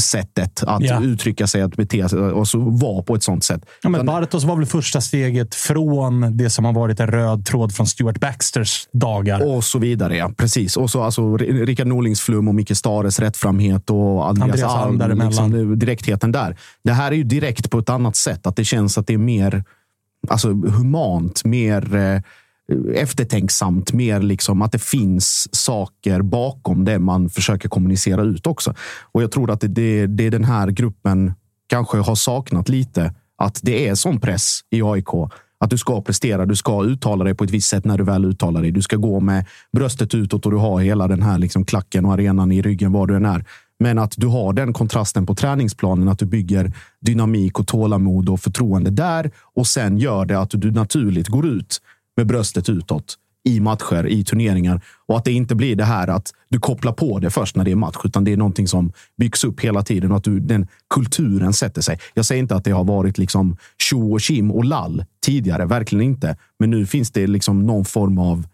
sättet 0.00 0.62
att 0.66 0.82
Ja. 0.82 1.02
uttrycka 1.02 1.46
sig, 1.46 1.62
att 1.62 1.76
bete 1.76 2.08
sig 2.08 2.18
och 2.18 2.48
så 2.48 2.58
vara 2.58 3.02
på 3.02 3.14
ett 3.14 3.22
sånt 3.22 3.44
sätt. 3.44 3.66
Ja, 3.82 3.88
men 3.88 4.06
Bartos 4.06 4.44
var 4.44 4.56
väl 4.56 4.66
första 4.66 5.00
steget 5.00 5.54
från 5.54 6.36
det 6.36 6.50
som 6.50 6.64
har 6.64 6.72
varit 6.72 7.00
en 7.00 7.06
röd 7.06 7.46
tråd 7.46 7.74
från 7.74 7.86
Stuart 7.86 8.20
Baxters 8.20 8.88
dagar. 8.92 9.46
Och 9.56 9.64
så 9.64 9.78
vidare, 9.78 10.16
ja. 10.16 10.32
Precis. 10.36 10.76
Och 10.76 10.90
så 10.90 11.02
alltså, 11.02 11.36
Rickard 11.36 11.86
Norlings 11.86 12.20
flum 12.20 12.48
och 12.48 12.54
Micke 12.54 12.76
Stares 12.76 13.18
rättframhet 13.18 13.90
och 13.90 14.28
Andreas, 14.28 14.62
Andreas 14.62 15.38
Alm. 15.38 15.52
Liksom, 15.52 15.78
direktheten 15.78 16.32
där. 16.32 16.56
Det 16.84 16.92
här 16.92 17.12
är 17.12 17.16
ju 17.16 17.24
direkt 17.24 17.70
på 17.70 17.78
ett 17.78 17.88
annat 17.88 18.16
sätt. 18.16 18.46
Att 18.46 18.56
det 18.56 18.64
känns 18.64 18.98
att 18.98 19.06
det 19.06 19.14
är 19.14 19.18
mer 19.18 19.64
alltså, 20.28 20.48
humant, 20.48 21.44
mer 21.44 21.94
eh, 21.96 22.20
Eh, 22.72 23.02
eftertänksamt, 23.02 23.92
mer 23.92 24.20
liksom 24.20 24.62
att 24.62 24.72
det 24.72 24.82
finns 24.82 25.48
saker 25.52 26.22
bakom 26.22 26.84
det 26.84 26.98
man 26.98 27.30
försöker 27.30 27.68
kommunicera 27.68 28.22
ut 28.22 28.46
också. 28.46 28.74
Och 29.12 29.22
jag 29.22 29.32
tror 29.32 29.50
att 29.50 29.60
det, 29.60 29.68
det, 29.68 30.06
det 30.06 30.26
är 30.26 30.30
den 30.30 30.44
här 30.44 30.68
gruppen 30.68 31.32
kanske 31.66 31.98
har 31.98 32.14
saknat 32.14 32.68
lite. 32.68 33.14
Att 33.36 33.60
det 33.62 33.88
är 33.88 33.94
sån 33.94 34.20
press 34.20 34.60
i 34.70 34.82
AIK. 34.82 35.08
Att 35.60 35.70
du 35.70 35.78
ska 35.78 36.02
prestera, 36.02 36.46
du 36.46 36.56
ska 36.56 36.84
uttala 36.84 37.24
dig 37.24 37.34
på 37.34 37.44
ett 37.44 37.50
visst 37.50 37.68
sätt 37.68 37.84
när 37.84 37.98
du 37.98 38.04
väl 38.04 38.24
uttalar 38.24 38.62
dig. 38.62 38.70
Du 38.70 38.82
ska 38.82 38.96
gå 38.96 39.20
med 39.20 39.46
bröstet 39.72 40.14
utåt 40.14 40.46
och 40.46 40.52
du 40.52 40.58
har 40.58 40.80
hela 40.80 41.08
den 41.08 41.22
här 41.22 41.38
liksom 41.38 41.64
klacken 41.64 42.04
och 42.04 42.12
arenan 42.12 42.52
i 42.52 42.62
ryggen 42.62 42.92
var 42.92 43.06
du 43.06 43.16
än 43.16 43.26
är. 43.26 43.44
Men 43.80 43.98
att 43.98 44.14
du 44.16 44.26
har 44.26 44.52
den 44.52 44.72
kontrasten 44.72 45.26
på 45.26 45.34
träningsplanen, 45.34 46.08
att 46.08 46.18
du 46.18 46.26
bygger 46.26 46.72
dynamik 47.00 47.58
och 47.58 47.66
tålamod 47.66 48.28
och 48.28 48.40
förtroende 48.40 48.90
där 48.90 49.30
och 49.54 49.66
sen 49.66 49.98
gör 49.98 50.26
det 50.26 50.40
att 50.40 50.50
du 50.50 50.70
naturligt 50.70 51.28
går 51.28 51.46
ut 51.46 51.80
med 52.18 52.26
bröstet 52.26 52.68
utåt 52.68 53.16
i 53.44 53.60
matcher, 53.60 54.06
i 54.06 54.24
turneringar 54.24 54.80
och 55.06 55.16
att 55.16 55.24
det 55.24 55.32
inte 55.32 55.54
blir 55.54 55.76
det 55.76 55.84
här 55.84 56.08
att 56.08 56.32
du 56.48 56.58
kopplar 56.58 56.92
på 56.92 57.18
det 57.18 57.30
först 57.30 57.56
när 57.56 57.64
det 57.64 57.70
är 57.70 57.76
match, 57.76 57.96
utan 58.04 58.24
det 58.24 58.32
är 58.32 58.36
någonting 58.36 58.68
som 58.68 58.92
byggs 59.16 59.44
upp 59.44 59.60
hela 59.60 59.82
tiden 59.82 60.10
och 60.10 60.16
att 60.16 60.24
du, 60.24 60.40
den 60.40 60.66
kulturen 60.94 61.52
sätter 61.52 61.82
sig. 61.82 61.98
Jag 62.14 62.24
säger 62.24 62.42
inte 62.42 62.56
att 62.56 62.64
det 62.64 62.70
har 62.70 62.84
varit 62.84 63.18
liksom 63.18 63.56
tjo 63.78 64.12
och 64.12 64.20
kim 64.20 64.50
och 64.50 64.64
lall 64.64 65.04
tidigare, 65.26 65.66
verkligen 65.66 66.04
inte. 66.04 66.36
Men 66.58 66.70
nu 66.70 66.86
finns 66.86 67.10
det 67.10 67.26
liksom 67.26 67.66
någon 67.66 67.84
form 67.84 68.18
av 68.18 68.46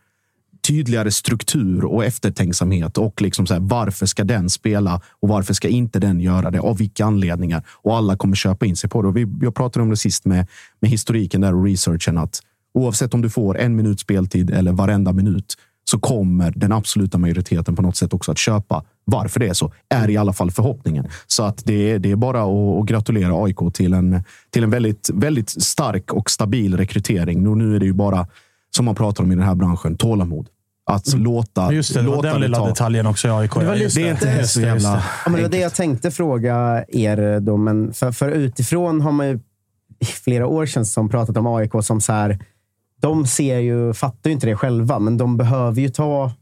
tydligare 0.67 1.11
struktur 1.11 1.85
och 1.85 2.05
eftertänksamhet 2.05 2.99
och 2.99 3.23
liksom 3.23 3.47
så 3.47 3.55
här, 3.55 3.61
varför 3.61 4.07
ska 4.07 4.25
den 4.25 4.51
spela 4.51 5.01
och 5.21 5.29
varför 5.29 5.55
ska 5.55 5.69
inte 5.69 5.99
den 5.99 6.21
göra 6.21 6.51
det? 6.51 6.61
Av 6.61 6.79
vilka 6.79 7.05
anledningar? 7.05 7.63
Och 7.69 7.97
alla 7.97 8.17
kommer 8.17 8.37
köpa 8.37 8.67
in 8.67 8.77
sig 8.77 8.91
på 8.91 9.03
det. 9.03 9.09
Och 9.09 9.17
vi, 9.17 9.27
jag 9.41 9.55
pratade 9.55 9.83
om 9.83 9.91
det 9.91 9.97
sist 9.97 10.25
med, 10.25 10.47
med 10.81 10.91
historiken 10.91 11.41
där 11.41 11.55
och 11.55 11.65
researchen 11.65 12.19
att 12.19 12.41
oavsett 12.75 13.15
om 13.15 13.23
du 13.23 13.31
får 13.31 13.59
en 13.59 13.77
minut 13.77 14.01
speltid 14.01 14.51
eller 14.51 14.73
varenda 14.73 15.13
minut 15.13 15.55
så 15.85 15.99
kommer 15.99 16.51
den 16.57 16.73
absoluta 16.73 17.19
majoriteten 17.19 17.77
på 17.77 17.83
något 17.83 17.97
sätt 17.97 18.15
också 18.15 18.33
att 18.33 18.39
köpa. 18.39 18.85
Varför 19.05 19.41
det 19.41 19.49
är 19.49 19.55
så 19.55 19.73
är 19.89 20.11
i 20.11 20.17
alla 20.17 20.33
fall 20.33 20.51
förhoppningen. 20.51 21.09
Så 21.27 21.43
att 21.43 21.63
det, 21.65 21.91
är, 21.91 21.99
det 21.99 22.11
är 22.11 22.17
bara 22.17 22.43
att, 22.43 22.81
att 22.81 22.87
gratulera 22.87 23.45
AIK 23.45 23.75
till 23.75 23.93
en, 23.93 24.25
till 24.51 24.65
en 24.65 24.71
väldigt, 24.71 25.11
väldigt 25.15 25.51
stark 25.63 26.13
och 26.13 26.31
stabil 26.31 26.77
rekrytering. 26.77 27.49
Och 27.49 27.59
nu 27.59 27.77
är 27.77 27.81
det 27.81 27.87
ju 27.87 27.93
bara, 27.93 28.27
som 28.77 28.85
man 28.85 28.95
pratar 28.95 29.25
om 29.25 29.33
i 29.33 29.35
den 29.35 29.45
här 29.45 29.55
branschen, 29.55 29.97
tålamod. 29.97 30.49
Att 30.91 31.15
låta, 31.15 31.73
Just 31.73 31.95
det, 31.95 32.03
det 32.03 32.09
var 32.09 32.17
låta 32.17 32.33
den 32.33 32.41
lilla 32.41 32.59
ta- 32.59 32.69
detaljen 32.69 33.07
också 33.07 33.29
i 33.29 33.31
AIK. 33.31 33.55
Det 33.55 33.65
var 33.67 33.75
just 33.75 33.97
Det 33.97 34.09
är 34.09 34.11
inte 34.11 34.47
så 34.47 34.61
jävla... 34.61 34.91
det. 34.91 35.03
Ja, 35.25 35.31
men 35.31 35.37
det 35.37 35.43
var 35.43 35.51
det 35.51 35.59
jag 35.59 35.75
tänkte 35.75 36.11
fråga 36.11 36.85
er. 36.89 37.41
Då, 37.41 37.57
men 37.57 37.93
för, 37.93 38.13
för 38.13 38.31
utifrån 38.31 39.01
har 39.01 39.13
man 39.13 39.29
ju 39.29 39.41
i 39.99 40.05
flera 40.05 40.47
år 40.47 40.67
känns 40.67 40.93
som 40.93 41.09
pratat 41.09 41.37
om 41.37 41.47
AIK 41.47 41.73
som 41.83 42.01
så 42.01 42.13
här. 42.13 42.39
De 43.05 43.27
ser 43.27 43.59
ju, 43.59 43.93
fattar 43.95 44.31
ju 44.31 44.35
inte 44.35 44.47
det 44.47 44.57
själva, 44.57 44.99
men 44.99 45.17
de 45.17 45.37
behöver 45.37 45.81
ju 45.81 45.89
ta 45.89 46.33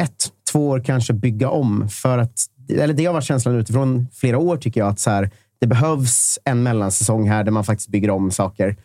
ett, 0.00 0.28
två 0.52 0.68
år 0.68 0.80
kanske 0.80 1.12
bygga 1.12 1.50
om. 1.50 1.88
För 1.88 2.18
att, 2.18 2.32
eller 2.70 2.94
det 2.94 3.04
har 3.06 3.12
varit 3.12 3.24
känslan 3.24 3.54
utifrån 3.54 4.06
flera 4.12 4.38
år 4.38 4.56
tycker 4.56 4.80
jag. 4.80 4.88
att 4.88 5.00
så 5.00 5.10
här, 5.10 5.30
Det 5.60 5.66
behövs 5.66 6.38
en 6.44 6.62
mellansäsong 6.62 7.28
här 7.28 7.44
där 7.44 7.52
man 7.52 7.64
faktiskt 7.64 7.88
bygger 7.88 8.10
om 8.10 8.30
saker. 8.30 8.76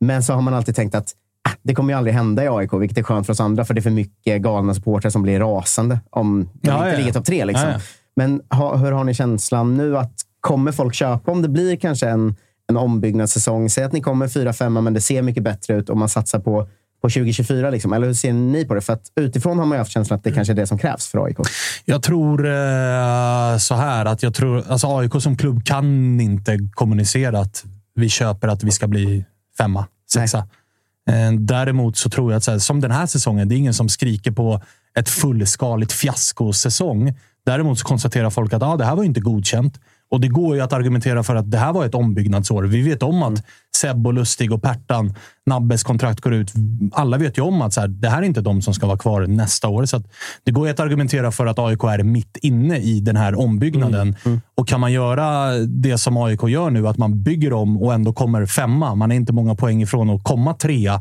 Men 0.00 0.22
så 0.22 0.32
har 0.32 0.42
man 0.42 0.54
alltid 0.54 0.76
tänkt 0.76 0.94
att 0.94 1.12
ah, 1.48 1.52
det 1.62 1.74
kommer 1.74 1.92
ju 1.92 1.98
aldrig 1.98 2.14
hända 2.14 2.44
i 2.44 2.48
AIK, 2.48 2.72
vilket 2.72 2.98
är 2.98 3.02
skönt 3.02 3.26
för 3.26 3.32
oss 3.32 3.40
andra, 3.40 3.64
för 3.64 3.74
det 3.74 3.80
är 3.80 3.82
för 3.82 3.90
mycket 3.90 4.42
galna 4.42 4.74
supportrar 4.74 5.10
som 5.10 5.22
blir 5.22 5.40
rasande 5.40 6.00
om 6.10 6.48
de 6.52 6.68
Ja, 6.68 6.76
inte 6.76 6.90
ja. 6.90 6.98
ligger 6.98 7.12
topp 7.12 7.24
tre. 7.26 7.44
Liksom. 7.44 7.68
Ja. 7.68 7.80
Men 8.16 8.42
ha, 8.50 8.76
hur 8.76 8.92
har 8.92 9.04
ni 9.04 9.14
känslan 9.14 9.76
nu? 9.76 9.98
att 9.98 10.12
Kommer 10.40 10.72
folk 10.72 10.94
köpa 10.94 11.32
om 11.32 11.42
det 11.42 11.48
blir 11.48 11.76
kanske 11.76 12.08
en, 12.08 12.36
en 12.68 12.76
ombyggnadssäsong? 12.76 13.70
Säg 13.70 13.84
att 13.84 13.92
ni 13.92 14.00
kommer 14.00 14.28
fyra, 14.28 14.52
femma, 14.52 14.80
men 14.80 14.94
det 14.94 15.00
ser 15.00 15.22
mycket 15.22 15.42
bättre 15.42 15.74
ut 15.74 15.90
och 15.90 15.96
man 15.96 16.08
satsar 16.08 16.38
på, 16.38 16.68
på 17.02 17.08
2024. 17.08 17.70
Liksom. 17.70 17.92
Eller 17.92 18.06
hur 18.06 18.14
ser 18.14 18.32
ni 18.32 18.64
på 18.64 18.74
det? 18.74 18.80
För 18.80 18.92
att 18.92 19.02
utifrån 19.20 19.58
har 19.58 19.66
man 19.66 19.76
ju 19.76 19.78
haft 19.78 19.92
känslan 19.92 20.16
att 20.16 20.24
det 20.24 20.32
kanske 20.32 20.52
är 20.52 20.56
det 20.56 20.66
som 20.66 20.78
krävs 20.78 21.06
för 21.06 21.24
AIK. 21.24 21.36
Jag 21.84 22.02
tror 22.02 22.46
eh, 22.46 23.58
så 23.58 23.74
här 23.74 24.04
att 24.04 24.22
jag 24.22 24.34
tror 24.34 24.64
alltså 24.68 24.98
AIK 24.98 25.12
som 25.22 25.36
klubb 25.36 25.64
kan 25.64 26.20
inte 26.20 26.58
kommunicera 26.74 27.40
att 27.40 27.64
vi 27.94 28.08
köper 28.08 28.48
att 28.48 28.64
vi 28.64 28.70
ska 28.70 28.86
bli 28.86 29.24
femma, 29.58 29.86
sexa. 30.12 30.38
Eh, 31.08 31.32
däremot 31.38 31.96
så 31.96 32.10
tror 32.10 32.32
jag 32.32 32.38
att 32.38 32.46
här, 32.46 32.58
som 32.58 32.80
den 32.80 32.90
här 32.90 33.06
säsongen, 33.06 33.48
det 33.48 33.54
är 33.54 33.56
ingen 33.56 33.74
som 33.74 33.88
skriker 33.88 34.30
på 34.30 34.62
ett 34.98 35.08
fullskaligt 35.08 35.92
fiaskosäsong. 35.92 37.14
Däremot 37.46 37.78
så 37.78 37.84
konstaterar 37.84 38.30
folk 38.30 38.52
att 38.52 38.62
ah, 38.62 38.76
det 38.76 38.84
här 38.84 38.96
var 38.96 39.04
inte 39.04 39.20
godkänt. 39.20 39.80
Och 40.10 40.20
det 40.20 40.28
går 40.28 40.56
ju 40.56 40.62
att 40.62 40.72
argumentera 40.72 41.22
för 41.22 41.34
att 41.34 41.50
det 41.50 41.58
här 41.58 41.72
var 41.72 41.84
ett 41.84 41.94
ombyggnadsår. 41.94 42.62
Vi 42.62 42.82
vet 42.82 43.02
om 43.02 43.22
att 43.22 43.44
Seb 43.76 44.06
och 44.06 44.14
Lustig 44.14 44.52
och 44.52 44.62
Pertan, 44.62 45.14
Nabbes 45.46 45.82
kontrakt 45.82 46.20
går 46.20 46.34
ut. 46.34 46.52
Alla 46.92 47.18
vet 47.18 47.38
ju 47.38 47.42
om 47.42 47.62
att 47.62 47.72
så 47.72 47.80
här, 47.80 47.88
det 47.88 48.08
här 48.08 48.22
är 48.22 48.26
inte 48.26 48.40
de 48.40 48.62
som 48.62 48.74
ska 48.74 48.86
vara 48.86 48.98
kvar 48.98 49.26
nästa 49.26 49.68
år. 49.68 49.84
Så 49.84 50.02
det 50.44 50.50
går 50.50 50.66
ju 50.66 50.72
att 50.72 50.80
argumentera 50.80 51.32
för 51.32 51.46
att 51.46 51.58
AIK 51.58 51.84
är 51.84 52.02
mitt 52.02 52.36
inne 52.36 52.78
i 52.78 53.00
den 53.00 53.16
här 53.16 53.38
ombyggnaden. 53.38 54.16
Och 54.54 54.68
kan 54.68 54.80
man 54.80 54.92
göra 54.92 55.52
det 55.58 55.98
som 55.98 56.16
AIK 56.16 56.42
gör 56.42 56.70
nu, 56.70 56.88
att 56.88 56.98
man 56.98 57.22
bygger 57.22 57.52
om 57.52 57.82
och 57.82 57.94
ändå 57.94 58.12
kommer 58.12 58.46
femma. 58.46 58.94
Man 58.94 59.12
är 59.12 59.16
inte 59.16 59.32
många 59.32 59.54
poäng 59.54 59.82
ifrån 59.82 60.10
att 60.10 60.24
komma 60.24 60.54
trea. 60.54 60.94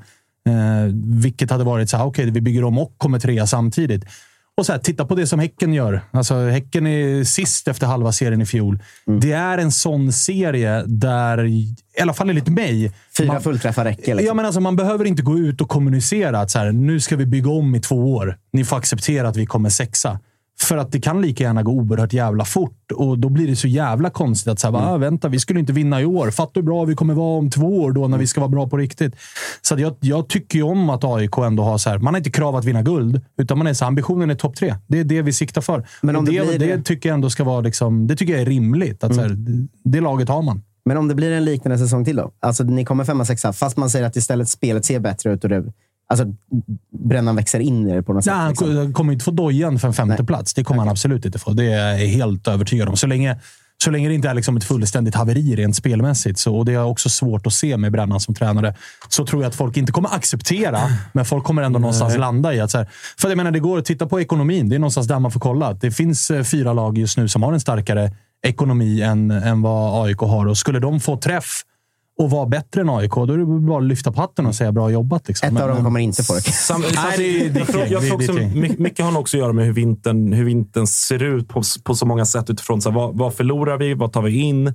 Eh, 0.48 0.94
vilket 1.06 1.52
hade 1.52 1.64
varit 1.64 1.90
så 1.90 1.98
här, 1.98 2.06
okej, 2.06 2.32
vi 2.32 2.42
bygger 2.42 2.64
om 2.64 2.78
och 2.78 2.94
kommer 2.98 3.20
trea 3.20 3.48
samtidigt. 3.48 4.06
Och 4.58 4.66
så 4.66 4.72
här, 4.72 4.80
titta 4.80 5.06
på 5.06 5.16
det 5.16 5.28
som 5.28 5.40
Häcken 5.40 5.74
gör. 5.74 6.02
Alltså, 6.12 6.36
häcken 6.48 6.88
är 6.88 7.24
sist 7.24 7.68
efter 7.68 7.88
halva 7.88 8.12
serien 8.12 8.42
i 8.42 8.46
fjol. 8.46 8.80
Det 9.22 9.32
är 9.32 9.58
en 9.58 9.72
sån 9.72 10.14
serie 10.14 10.84
där, 10.88 11.46
i 11.46 11.76
alla 12.02 12.14
fall 12.14 12.30
enligt 12.30 12.48
mig, 12.48 12.92
Fyra 13.18 13.28
man- 13.28 13.42
fullträffar 13.42 13.84
räcker. 13.86 14.16
Liksom. 14.16 14.26
Ja, 14.28 14.34
men 14.34 14.46
alltså, 14.46 14.62
man 14.62 14.76
behöver 14.76 15.06
inte 15.06 15.22
gå 15.24 15.38
ut 15.38 15.62
och 15.62 15.70
kommunicera 15.70 16.40
att 16.40 16.52
så 16.52 16.60
här, 16.60 16.72
nu 16.72 17.00
ska 17.00 17.16
vi 17.16 17.26
bygga 17.26 17.50
om 17.50 17.76
i 17.76 17.80
två 17.80 18.14
år. 18.14 18.38
Ni 18.54 18.66
får 18.66 18.78
acceptera 18.78 19.28
att 19.28 19.38
vi 19.38 19.46
kommer 19.46 19.70
sexa. 19.70 20.20
För 20.62 20.78
att 20.78 20.92
det 20.92 21.00
kan 21.00 21.22
lika 21.22 21.44
gärna 21.44 21.64
gå 21.64 21.72
oerhört 21.72 22.14
jävla 22.14 22.46
fort 22.46 22.92
och 22.96 23.20
då 23.20 23.30
blir 23.30 23.48
det 23.48 23.56
så 23.56 23.68
jävla 23.68 24.10
konstigt 24.10 24.52
att 24.52 24.60
säga, 24.60 24.70
Mm. 24.70 24.82
ah, 24.90 24.98
vänta, 24.98 25.28
vi 25.28 25.40
skulle 25.40 25.60
inte 25.60 25.74
vinna 25.74 26.02
i 26.02 26.06
år. 26.06 26.32
Fatta 26.32 26.52
hur 26.56 26.62
bra 26.62 26.86
vi 26.86 26.96
kommer 26.96 27.14
vara 27.14 27.38
om 27.38 27.50
två 27.50 27.82
år 27.82 27.92
då 27.92 28.08
när 28.08 28.18
vi 28.18 28.28
ska 28.28 28.42
vara 28.42 28.50
bra 28.50 28.68
på 28.68 28.78
riktigt. 28.78 29.16
Så 29.62 29.76
jag, 29.80 29.96
jag 30.00 30.30
tycker 30.30 30.58
ju 30.60 30.64
om 30.64 30.90
att 30.90 31.04
AIK 31.04 31.38
ändå 31.38 31.64
har 31.64 31.78
så 31.78 31.90
här, 31.90 31.98
man 31.98 32.14
har 32.14 32.18
inte 32.18 32.32
krav 32.32 32.56
att 32.56 32.66
vinna 32.66 32.82
guld, 32.82 33.22
utan 33.38 33.58
man 33.58 33.68
är 33.68 33.74
så 33.74 33.86
här, 33.86 33.88
ambitionen 33.88 34.30
är 34.30 34.36
topp 34.36 34.56
tre. 34.56 34.76
Det 34.88 35.00
är 35.00 35.04
det 35.04 35.22
vi 35.22 35.34
siktar 35.34 35.62
för. 35.62 35.88
Men 36.02 36.16
om 36.16 36.26
det 36.26 36.32
det, 36.32 36.58
det, 36.58 36.76
det- 36.76 36.84
tycker 36.84 37.10
jag 37.10 37.14
ändå 37.14 37.30
ska 37.30 37.44
vara 37.44 37.62
liksom, 37.62 38.08
det 38.08 38.16
tycker 38.16 38.34
jag 38.34 38.42
är 38.42 38.46
rimligt. 38.46 39.04
Att 39.04 39.16
så 39.16 39.22
här, 39.22 39.38
det 39.84 40.02
laget 40.02 40.30
har 40.30 40.42
man. 40.42 40.62
Men 40.86 40.98
om 40.98 41.08
det 41.08 41.16
blir 41.16 41.32
en 41.32 41.46
liknande 41.46 41.78
säsong 41.78 42.06
till 42.06 42.16
då? 42.16 42.32
Alltså, 42.40 42.64
ni 42.64 42.86
kommer 42.86 43.04
femma, 43.04 43.26
sexa, 43.26 43.54
fast 43.54 43.78
man 43.78 43.90
säger 43.90 44.06
att 44.06 44.16
istället 44.16 44.50
spelet 44.50 44.86
ser 44.86 45.00
bättre 45.00 45.34
ut 45.34 45.44
och 45.44 45.50
det, 45.50 45.64
alltså, 46.10 46.26
brännan 47.08 47.36
växer 47.36 47.60
in 47.60 47.90
i 47.90 47.96
det 47.96 48.04
på 48.04 48.14
något 48.14 48.26
Nej, 48.26 48.34
sätt. 48.34 48.34
han 48.42 48.50
Liksom. 48.50 48.88
ko- 48.88 48.94
kommer 48.94 49.14
inte 49.14 49.26
få 49.26 49.32
dojan 49.32 49.80
för 49.80 49.88
en 49.88 49.94
femte 49.94 50.24
plats. 50.24 50.54
Det 50.54 50.64
kommer 50.64 50.80
han 50.80 50.90
absolut 50.90 51.26
inte 51.26 51.40
få. 51.40 51.52
Det 51.54 51.66
är 51.74 51.98
jag 51.98 52.08
helt 52.08 52.48
övertygad 52.48 52.90
om. 52.90 52.98
Så 52.98 53.08
länge, 53.08 53.40
så 53.84 53.92
länge 53.92 54.08
det 54.10 54.14
inte 54.16 54.30
är 54.30 54.34
liksom 54.34 54.58
ett 54.58 54.64
fullständigt 54.64 55.16
haveri 55.16 55.56
rent 55.56 55.76
spelmässigt, 55.76 56.40
så, 56.40 56.56
och 56.58 56.66
det 56.66 56.74
är 56.74 56.84
också 56.84 57.10
svårt 57.10 57.48
att 57.48 57.54
se 57.54 57.78
med 57.78 57.92
Brännan 57.92 58.20
som 58.20 58.36
tränare, 58.36 58.76
så 59.10 59.26
tror 59.26 59.42
jag 59.42 59.50
att 59.50 59.56
folk 59.56 59.78
inte 59.78 59.92
kommer 59.92 60.16
acceptera, 60.16 60.80
men 61.14 61.26
folk 61.26 61.44
kommer 61.44 61.62
ändå 61.62 61.80
någonstans 61.80 62.18
landa 62.18 62.54
i 62.54 62.60
att... 62.60 62.72
Så 62.72 62.78
här, 62.78 62.88
för 63.20 63.30
jag 63.30 63.38
menar, 63.38 63.52
det 63.52 63.60
går 63.60 63.78
att 63.78 63.86
titta 63.86 64.06
på 64.08 64.22
ekonomin. 64.22 64.70
Det 64.70 64.76
är 64.76 64.80
någonstans 64.80 65.08
där 65.08 65.20
man 65.20 65.32
får 65.32 65.40
kolla. 65.40 65.74
Det 65.74 65.92
finns 65.92 66.32
eh, 66.32 66.44
fyra 66.44 66.74
lag 66.74 66.98
just 66.98 67.18
nu 67.18 67.28
som 67.28 67.44
har 67.44 67.54
en 67.54 67.60
starkare 67.60 68.12
ekonomi 68.48 69.02
än, 69.02 69.32
än 69.32 69.62
vad 69.62 70.06
AIK 70.08 70.20
har. 70.20 70.46
Och 70.46 70.58
skulle 70.58 70.80
de 70.80 71.00
få 71.00 71.18
träff 71.18 71.62
och 72.18 72.30
vara 72.30 72.46
bättre 72.46 72.82
än 72.82 72.90
AIK, 72.90 73.12
då 73.12 73.24
är 73.34 73.38
det 73.38 73.46
bara 73.46 73.78
att 73.78 73.84
lyfta 73.84 74.12
på 74.12 74.22
hatten 74.22 74.46
och 74.46 74.56
säga 74.56 74.72
bra 74.72 74.90
jobbat. 74.92 75.28
Liksom. 75.28 75.48
Ett 75.48 75.54
Men- 75.54 75.64
av 75.64 75.70
dem 75.70 75.84
kommer 75.84 76.00
inte 76.00 76.24
få 76.24 76.34
det. 76.34 76.42
Sam, 76.52 76.82
Nej, 76.82 76.92
det 77.18 77.24
är- 77.46 77.50
det 77.50 77.60
är 77.60 77.92
jag 77.92 78.02
tror, 78.08 78.16
också, 78.16 78.34
mycket 78.82 79.06
har 79.06 79.12
nog 79.12 79.22
också 79.22 79.38
att 79.38 79.42
göra 79.42 79.54
med 79.54 79.66
hur 79.66 79.74
vintern, 79.74 80.34
hur 80.34 80.46
vintern 80.46 80.88
ser 80.88 81.24
ut 81.24 81.48
på, 81.48 81.62
på 81.84 81.96
så 81.96 82.06
många 82.06 82.26
sätt. 82.26 82.50
utifrån 82.50 82.82
så 82.82 82.90
här, 82.90 82.96
vad, 82.96 83.18
vad 83.18 83.34
förlorar 83.34 83.78
vi? 83.78 83.94
Vad 83.94 84.12
tar 84.14 84.22
vi 84.22 84.32
in? 84.40 84.68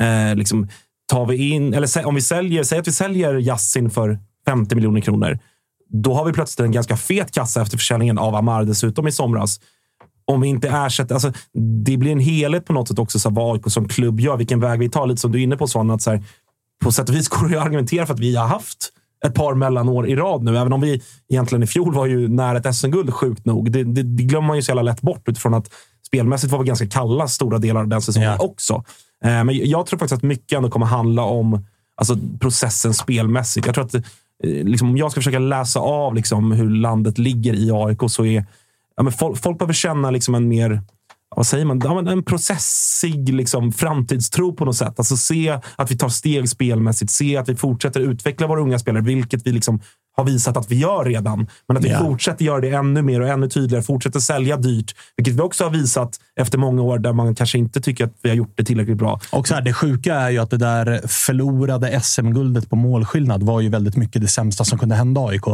Eh, 0.00 0.34
liksom, 0.34 0.68
tar 1.12 1.26
vi 1.26 1.50
in 1.50 1.74
eller 1.74 2.06
om 2.06 2.14
vi 2.14 2.20
säljer, 2.20 2.62
säg 2.62 2.78
att 2.78 2.86
vi 2.88 2.92
säljer 2.92 3.34
Yassin 3.38 3.90
för 3.90 4.18
50 4.46 4.74
miljoner 4.74 5.00
kronor. 5.00 5.38
Då 5.88 6.14
har 6.14 6.24
vi 6.24 6.32
plötsligt 6.32 6.64
en 6.64 6.72
ganska 6.72 6.96
fet 6.96 7.30
kassa 7.32 7.62
efter 7.62 7.76
försäljningen 7.78 8.18
av 8.18 8.34
Amar 8.34 8.64
dessutom 8.64 9.08
i 9.08 9.12
somras. 9.12 9.60
Om 10.24 10.40
vi 10.40 10.48
inte 10.48 10.68
ersätter... 10.68 11.14
Alltså, 11.14 11.32
det 11.84 11.96
blir 11.96 12.12
en 12.12 12.20
helhet 12.20 12.64
på 12.66 12.72
något 12.72 12.88
sätt 12.88 12.98
också, 12.98 13.18
så 13.18 13.28
här, 13.28 13.36
vad 13.36 13.54
AIK 13.56 13.62
som 13.66 13.88
klubb 13.88 14.20
gör, 14.20 14.36
vilken 14.36 14.60
väg 14.60 14.78
vi 14.78 14.88
tar. 14.88 15.06
Lite 15.06 15.20
som 15.20 15.32
du 15.32 15.38
är 15.38 15.42
inne 15.42 15.56
på, 15.56 15.66
Svan, 15.66 15.90
att 15.90 16.02
så 16.02 16.10
här, 16.10 16.22
på 16.82 16.92
sätt 16.92 17.08
och 17.08 17.14
vis 17.14 17.28
går 17.28 17.48
det 17.48 17.56
att 17.56 17.66
argumentera 17.66 18.06
för 18.06 18.14
att 18.14 18.20
vi 18.20 18.36
har 18.36 18.46
haft 18.46 18.88
ett 19.26 19.34
par 19.34 19.54
mellanår 19.54 20.08
i 20.08 20.16
rad 20.16 20.42
nu. 20.42 20.58
Även 20.58 20.72
om 20.72 20.80
vi 20.80 21.02
egentligen 21.28 21.62
i 21.62 21.66
fjol 21.66 21.94
var 21.94 22.06
ju 22.06 22.28
nära 22.28 22.58
ett 22.58 22.76
SM-guld, 22.76 23.14
sjukt 23.14 23.46
nog. 23.46 23.72
Det, 23.72 23.84
det, 23.84 24.02
det 24.02 24.22
glömmer 24.22 24.46
man 24.48 24.56
ju 24.56 24.62
så 24.62 24.70
jävla 24.70 24.82
lätt 24.82 25.00
bort 25.00 25.28
utifrån 25.28 25.54
att 25.54 25.70
spelmässigt 26.06 26.52
var 26.52 26.58
vi 26.58 26.64
ganska 26.66 26.86
kalla 26.86 27.28
stora 27.28 27.58
delar 27.58 27.80
av 27.80 27.88
den 27.88 28.02
säsongen 28.02 28.30
Ja. 28.30 28.44
också. 28.44 28.84
Eh, 29.24 29.44
men 29.44 29.50
jag 29.70 29.86
tror 29.86 29.98
faktiskt 29.98 30.16
att 30.16 30.22
mycket 30.22 30.56
ändå 30.56 30.70
kommer 30.70 30.86
handla 30.86 31.22
om 31.22 31.66
alltså, 31.96 32.16
processen 32.40 32.94
spelmässigt. 32.94 33.66
Jag 33.66 33.74
tror 33.74 33.84
att 33.84 33.94
eh, 33.94 34.02
liksom, 34.44 34.88
om 34.88 34.96
jag 34.96 35.10
ska 35.10 35.18
försöka 35.20 35.38
läsa 35.38 35.80
av 35.80 36.14
liksom, 36.14 36.52
hur 36.52 36.70
landet 36.70 37.18
ligger 37.18 37.54
i 37.54 37.70
AIK 37.72 38.00
så 38.06 38.24
är 38.24 38.46
ja, 38.96 39.02
men 39.02 39.12
folk, 39.12 39.42
folk 39.42 39.58
behöver 39.58 39.74
känna 39.74 40.10
liksom 40.10 40.34
en 40.34 40.48
mer 40.48 40.82
vad 41.36 41.46
säger 41.46 41.64
man? 41.64 41.80
Ja, 41.84 42.10
en 42.10 42.22
processig 42.22 43.34
liksom, 43.34 43.72
framtidstro 43.72 44.54
på 44.54 44.64
något 44.64 44.76
sätt. 44.76 44.94
Alltså 44.96 45.16
se 45.16 45.60
att 45.76 45.90
vi 45.90 45.96
tar 45.98 46.08
steg 46.08 46.48
spelmässigt. 46.48 47.10
Se 47.10 47.36
att 47.36 47.48
vi 47.48 47.56
fortsätter 47.56 48.00
utveckla 48.00 48.46
våra 48.46 48.60
unga 48.60 48.78
spelare, 48.78 49.02
vilket 49.02 49.46
vi 49.46 49.52
liksom 49.52 49.80
har 50.16 50.24
visat 50.24 50.56
att 50.56 50.70
vi 50.70 50.76
gör 50.78 51.04
redan. 51.04 51.46
Men 51.68 51.76
att 51.76 51.84
vi 51.84 51.88
Ja. 51.90 51.98
fortsätter 51.98 52.44
göra 52.44 52.60
det 52.60 52.70
ännu 52.70 53.02
mer 53.02 53.20
och 53.20 53.28
ännu 53.28 53.48
tydligare. 53.48 53.82
Fortsätter 53.84 54.20
sälja 54.20 54.56
dyrt, 54.56 54.94
vilket 55.16 55.34
vi 55.34 55.40
också 55.40 55.64
har 55.64 55.70
visat 55.70 56.18
efter 56.40 56.58
många 56.58 56.82
år 56.82 56.98
där 56.98 57.12
man 57.12 57.34
kanske 57.34 57.58
inte 57.58 57.80
tycker 57.80 58.04
att 58.04 58.12
vi 58.22 58.28
har 58.28 58.36
gjort 58.36 58.52
det 58.54 58.64
tillräckligt 58.64 58.96
bra. 58.98 59.20
Och 59.32 59.48
så 59.48 59.54
här, 59.54 59.62
det 59.62 59.72
sjuka 59.72 60.14
är 60.14 60.30
ju 60.30 60.38
att 60.38 60.50
det 60.50 60.56
där 60.56 61.00
förlorade 61.08 62.00
SM-guldet 62.00 62.70
på 62.70 62.76
målskillnad 62.76 63.42
var 63.42 63.60
ju 63.60 63.68
väldigt 63.68 63.96
mycket 63.96 64.22
det 64.22 64.28
sämsta 64.28 64.64
som 64.64 64.78
kunde 64.78 64.94
hända 64.94 65.20
AIK. 65.20 65.44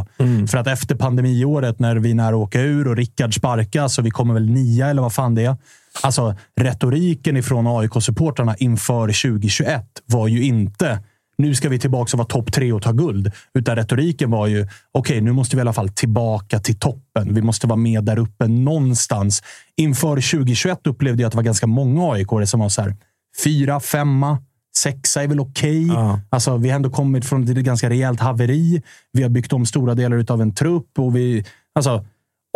För 0.51 0.59
att 0.59 0.67
efter 0.67 0.95
pandemiåret, 0.95 1.79
när 1.79 1.97
vi 1.97 2.13
är 2.13 2.29
att 2.29 2.35
åka 2.35 2.61
ur 2.61 2.89
och 2.89 2.97
Rickard 2.97 3.35
sparkas 3.35 3.99
och 3.99 4.07
vi 4.07 4.11
kommer 4.11 4.35
väl 4.35 4.51
nia 4.51 4.87
eller 4.89 5.03
vad 5.03 5.13
fan 5.13 5.35
det 5.35 5.45
är. 5.45 5.57
Alltså, 6.03 6.35
retoriken 6.61 7.37
ifrån 7.37 7.67
AIK-supportrarna 7.67 8.55
inför 8.59 9.07
2021 9.07 9.85
var 10.07 10.29
ju 10.29 10.43
inte 10.45 10.99
nu 11.39 11.55
ska 11.55 11.69
vi 11.69 11.79
tillbaka 11.79 12.11
och 12.13 12.19
vara 12.19 12.29
topp 12.29 12.53
tre 12.53 12.73
och 12.73 12.83
ta 12.83 12.93
guld. 12.93 13.33
Utan 13.55 13.77
retoriken 13.77 14.31
var 14.31 14.47
ju, 14.47 14.69
okej, 14.93 15.21
nu 15.21 15.33
måste 15.33 15.57
vi 15.57 15.61
i 15.61 15.63
alla 15.63 15.73
fall 15.73 15.89
tillbaka 15.89 16.59
till 16.59 16.79
toppen. 16.79 17.35
Vi 17.35 17.43
måste 17.43 17.67
vara 17.67 17.77
med 17.77 18.05
där 18.05 18.19
uppe 18.19 18.49
någonstans. 18.49 19.43
Inför 19.77 20.09
2021 20.09 20.87
upplevde 20.87 21.23
jag 21.23 21.27
att 21.27 21.33
det 21.33 21.37
var 21.37 21.43
ganska 21.43 21.67
många 21.67 22.13
aik 22.13 22.29
som 22.45 22.61
var 22.61 22.69
så 22.69 22.83
här, 22.83 22.97
fyra, 23.45 23.81
femma, 23.81 24.39
sexa 24.77 25.23
är 25.23 25.29
väl 25.29 25.41
okej. 25.41 25.87
Ja. 25.87 26.21
Alltså, 26.31 26.57
vi 26.57 26.69
har 26.69 26.77
ändå 26.77 26.91
kommit 26.91 27.25
från 27.25 27.43
ett 27.43 27.57
ganska 27.57 27.91
rejält 27.91 28.21
haveri. 28.21 28.83
Vi 29.13 29.23
har 29.23 29.31
byggt 29.31 29.53
om 29.53 29.67
stora 29.67 29.95
delar 29.95 30.33
av 30.33 30.43
en 30.43 30.55
trupp 30.55 30.99
och 30.99 31.17
vi... 31.17 31.45
Alltså, 31.75 32.05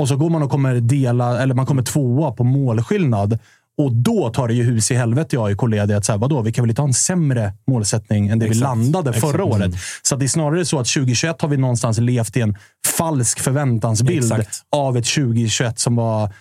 och 0.00 0.08
så 0.08 0.16
går 0.16 0.30
man 0.30 0.42
och 0.42 0.50
kommer 0.50 0.74
dela, 0.74 1.42
eller 1.42 1.54
man 1.54 1.66
kommer 1.66 1.82
tvåa 1.82 2.32
på 2.32 2.44
målskillnad. 2.44 3.38
Och 3.78 3.92
då 3.92 4.30
tar 4.30 4.48
det 4.48 4.54
ju 4.54 4.62
hus 4.62 4.90
i 4.90 4.94
helvete 4.94 5.36
i 5.36 5.38
AIK-led. 5.38 5.90
Att 5.90 6.04
så 6.04 6.12
här, 6.12 6.18
vadå, 6.18 6.42
vi 6.42 6.52
kan 6.52 6.62
väl 6.62 6.70
inte 6.70 6.82
ha 6.82 6.88
en 6.88 6.94
sämre 6.94 7.52
målsättning 7.66 8.28
än 8.28 8.38
det 8.38 8.48
vi 8.48 8.54
landade 8.54 9.12
förra 9.12 9.44
året. 9.44 9.72
Så 10.02 10.14
att 10.14 10.18
det 10.20 10.26
är 10.26 10.28
snarare 10.28 10.64
så 10.64 10.78
att 10.78 10.86
2021 10.86 11.42
har 11.42 11.48
vi 11.48 11.56
någonstans 11.56 11.98
levt 11.98 12.36
i 12.36 12.40
en 12.40 12.56
falsk 12.98 13.40
förväntansbild 13.40 14.32
Exakt. 14.32 14.62
av 14.76 14.96
ett 14.96 15.04
2021 15.04 15.78
som 15.78 15.96
var 15.96 16.32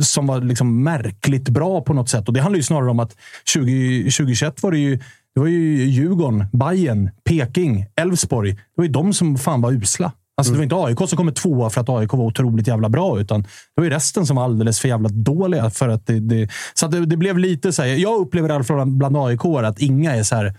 som 0.00 0.26
var 0.26 0.40
liksom 0.40 0.82
märkligt 0.82 1.48
bra 1.48 1.80
på 1.80 1.94
något 1.94 2.08
sätt. 2.08 2.28
Och 2.28 2.34
Det 2.34 2.40
handlar 2.40 2.56
ju 2.56 2.62
snarare 2.62 2.90
om 2.90 3.00
att 3.00 3.16
20, 3.44 4.02
2021 4.02 4.62
var 4.62 4.70
det 4.70 4.78
ju, 4.78 4.96
det 5.34 5.40
var 5.40 5.46
ju 5.46 5.84
Djurgården, 5.84 6.46
Bayern, 6.52 7.10
Peking, 7.24 7.86
Elfsborg. 7.96 8.52
Det 8.52 8.58
var 8.76 8.84
ju 8.84 8.90
de 8.90 9.14
som 9.14 9.38
fan 9.38 9.60
var 9.60 9.72
usla. 9.72 10.12
Alltså, 10.42 10.52
Det 10.52 10.58
var 10.58 10.62
inte 10.62 11.02
AIK 11.02 11.08
som 11.08 11.16
kommer 11.16 11.32
tvåa 11.32 11.70
för 11.70 11.80
att 11.80 11.88
AIK 11.88 12.12
var 12.12 12.24
otroligt 12.24 12.66
jävla 12.66 12.88
bra, 12.88 13.20
utan 13.20 13.42
det 13.42 13.48
var 13.74 13.84
ju 13.84 13.90
resten 13.90 14.26
som 14.26 14.36
var 14.36 14.44
alldeles 14.44 14.80
för 14.80 14.88
jävla 14.88 15.08
dåliga. 15.08 15.70
För 15.70 15.88
att 15.88 16.06
det, 16.06 16.20
det, 16.20 16.48
så 16.74 16.86
att 16.86 16.92
det, 16.92 17.06
det 17.06 17.16
blev 17.16 17.38
lite 17.38 17.72
så 17.72 17.82
här, 17.82 17.88
Jag 17.88 18.20
upplever 18.20 18.48
i 18.48 18.52
alla 18.52 18.64
fall 18.64 18.76
bland, 18.76 18.96
bland 18.96 19.16
AIK 19.16 19.44
att 19.44 19.78
inga 19.78 20.14
är 20.14 20.22
så 20.22 20.36
här, 20.36 20.54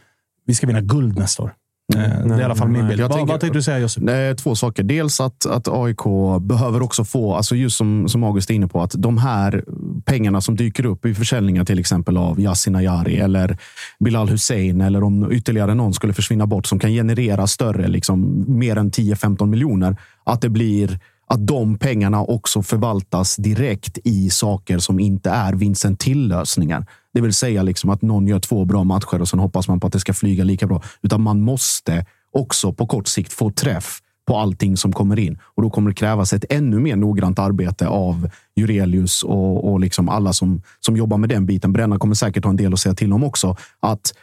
vi 0.46 0.56
ska 0.56 0.67
vinna 0.67 0.82
guld 0.82 1.19
nästa 1.19 1.43
år. 1.43 1.54
Eh, 1.95 2.27
det 2.27 2.34
är 2.36 2.39
i 2.39 2.43
alla 2.43 2.56
fall 2.56 2.67
min 2.67 2.88
bild. 2.88 2.99
Jag 2.99 3.10
Vad, 3.10 3.17
tänker- 3.17 3.34
vad 3.34 3.39
tänkte 3.41 3.60
du 3.60 3.63
säga 3.63 3.79
Josip? 3.79 4.03
Två 4.38 4.56
saker. 4.56 4.84
Dels 4.84 5.21
att, 5.21 5.45
att 5.45 5.67
AIK 5.67 6.03
behöver 6.41 6.82
också 6.82 7.03
få, 7.06 7.36
alltså 7.36 7.56
just 7.56 7.77
som, 7.77 8.10
som 8.10 8.23
August 8.23 8.49
är 8.49 8.53
inne 8.53 8.67
på, 8.67 8.82
att 8.82 8.93
de 8.97 9.17
här 9.17 9.63
pengarna 10.06 10.41
som 10.41 10.56
dyker 10.56 10.86
upp 10.86 11.06
i 11.06 11.13
försäljningar 11.13 11.65
till 11.65 11.79
exempel 11.79 12.17
av 12.17 12.39
Yasin 12.39 12.75
Ayari 12.75 13.17
eller 13.17 13.58
Bilal 13.99 14.29
Hussein 14.29 14.82
eller 14.82 15.03
om 15.03 15.32
ytterligare 15.32 15.73
någon 15.75 15.93
skulle 15.93 16.13
försvinna 16.13 16.45
bort 16.47 16.65
som 16.65 16.79
kan 16.79 16.91
generera 16.91 17.47
större, 17.47 17.88
liksom 17.88 18.45
mer 18.47 18.75
än 18.77 18.91
10-15 18.91 19.45
miljoner. 19.45 19.97
Att 20.23 20.41
det 20.41 20.49
blir 20.49 20.99
att 21.27 21.47
de 21.47 21.77
pengarna 21.77 22.21
också 22.21 22.62
förvaltas 22.62 23.36
direkt 23.36 23.97
i 24.03 24.29
saker 24.29 24.77
som 24.79 24.99
inte 24.99 25.29
är 25.29 25.53
Vincent 25.53 25.99
till-lösningar. 25.99 26.86
Det 27.13 27.21
vill 27.21 27.34
säga 27.34 27.63
liksom 27.63 27.89
att 27.89 28.02
någon 28.02 28.28
gör 28.28 28.39
två 28.39 28.65
bra 28.65 28.84
matcher 28.84 29.21
och 29.21 29.30
sen 29.30 29.39
hoppas 29.39 29.67
man 29.67 29.80
på 29.80 29.88
att 29.88 29.93
det 29.93 29.99
ska 29.99 30.13
flyga 30.13 30.43
lika 30.43 30.67
bra. 30.67 30.82
Utan 31.02 31.21
man 31.21 31.41
måste 31.41 32.06
också 32.32 32.73
på 32.73 32.88
kort 32.88 33.08
sikt 33.08 33.34
få 33.34 33.52
träff 33.52 33.99
på 34.28 34.38
allting 34.38 34.78
som 34.78 34.93
kommer 34.93 35.19
in. 35.19 35.38
Och 35.43 35.63
då 35.63 35.69
kommer 35.69 35.89
det 35.89 35.95
krävas 35.95 36.34
ett 36.34 36.45
ännu 36.49 36.80
mer 36.80 36.95
noggrant 36.95 37.39
arbete 37.39 37.88
av 37.88 38.30
Jurelius 38.56 39.23
och, 39.23 39.71
och 39.71 39.80
liksom 39.80 40.10
alla 40.10 40.34
som, 40.34 40.62
som 40.80 40.97
jobbar 40.97 41.17
med 41.17 41.30
den 41.30 41.45
biten. 41.45 41.73
Bränna 41.73 41.99
kommer 41.99 42.15
säkert 42.15 42.43
ha 42.43 42.49
en 42.49 42.58
del 42.58 42.73
att 42.73 42.80
säga 42.80 42.95
till 42.95 43.13
om 43.13 43.23
också. 43.23 43.56
Att 43.80 44.13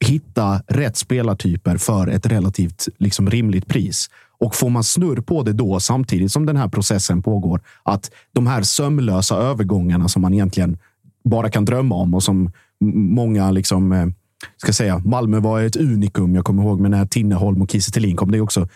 hitta 0.00 0.62
rätt 0.66 0.96
spelartyper 0.96 1.76
för 1.76 2.06
ett 2.06 2.26
relativt 2.26 2.88
liksom, 2.98 3.30
rimligt 3.30 3.66
pris. 3.66 4.10
Och 4.38 4.54
får 4.54 4.70
man 4.70 4.84
snurr 4.84 5.20
på 5.20 5.42
det 5.42 5.52
då, 5.52 5.80
samtidigt 5.80 6.32
som 6.32 6.46
den 6.46 6.56
här 6.56 6.68
processen 6.68 7.22
pågår, 7.22 7.60
att 7.82 8.10
de 8.32 8.46
här 8.46 8.62
sömlösa 8.62 9.36
övergångarna 9.36 10.08
som 10.08 10.22
man 10.22 10.34
egentligen 10.34 10.78
bara 11.30 11.50
kan 11.50 11.64
drömma 11.64 11.94
om 11.94 12.14
och 12.14 12.22
som 12.22 12.50
många 12.94 13.50
liksom, 13.50 13.92
eh, 13.92 14.06
ska 14.56 14.72
säga, 14.72 14.98
Malmö 14.98 15.40
var 15.40 15.60
ett 15.62 15.76
unikum. 15.76 16.34
Jag 16.34 16.44
kommer 16.44 16.62
ihåg 16.62 16.80
med 16.80 16.90
när 16.90 17.06
Tinneholm 17.06 17.62
och 17.62 17.70
Kiese 17.70 17.92
Thelin 17.92 18.16
kom. 18.16 18.30
Det 18.30 18.38
är 18.38 18.42
också 18.42 18.68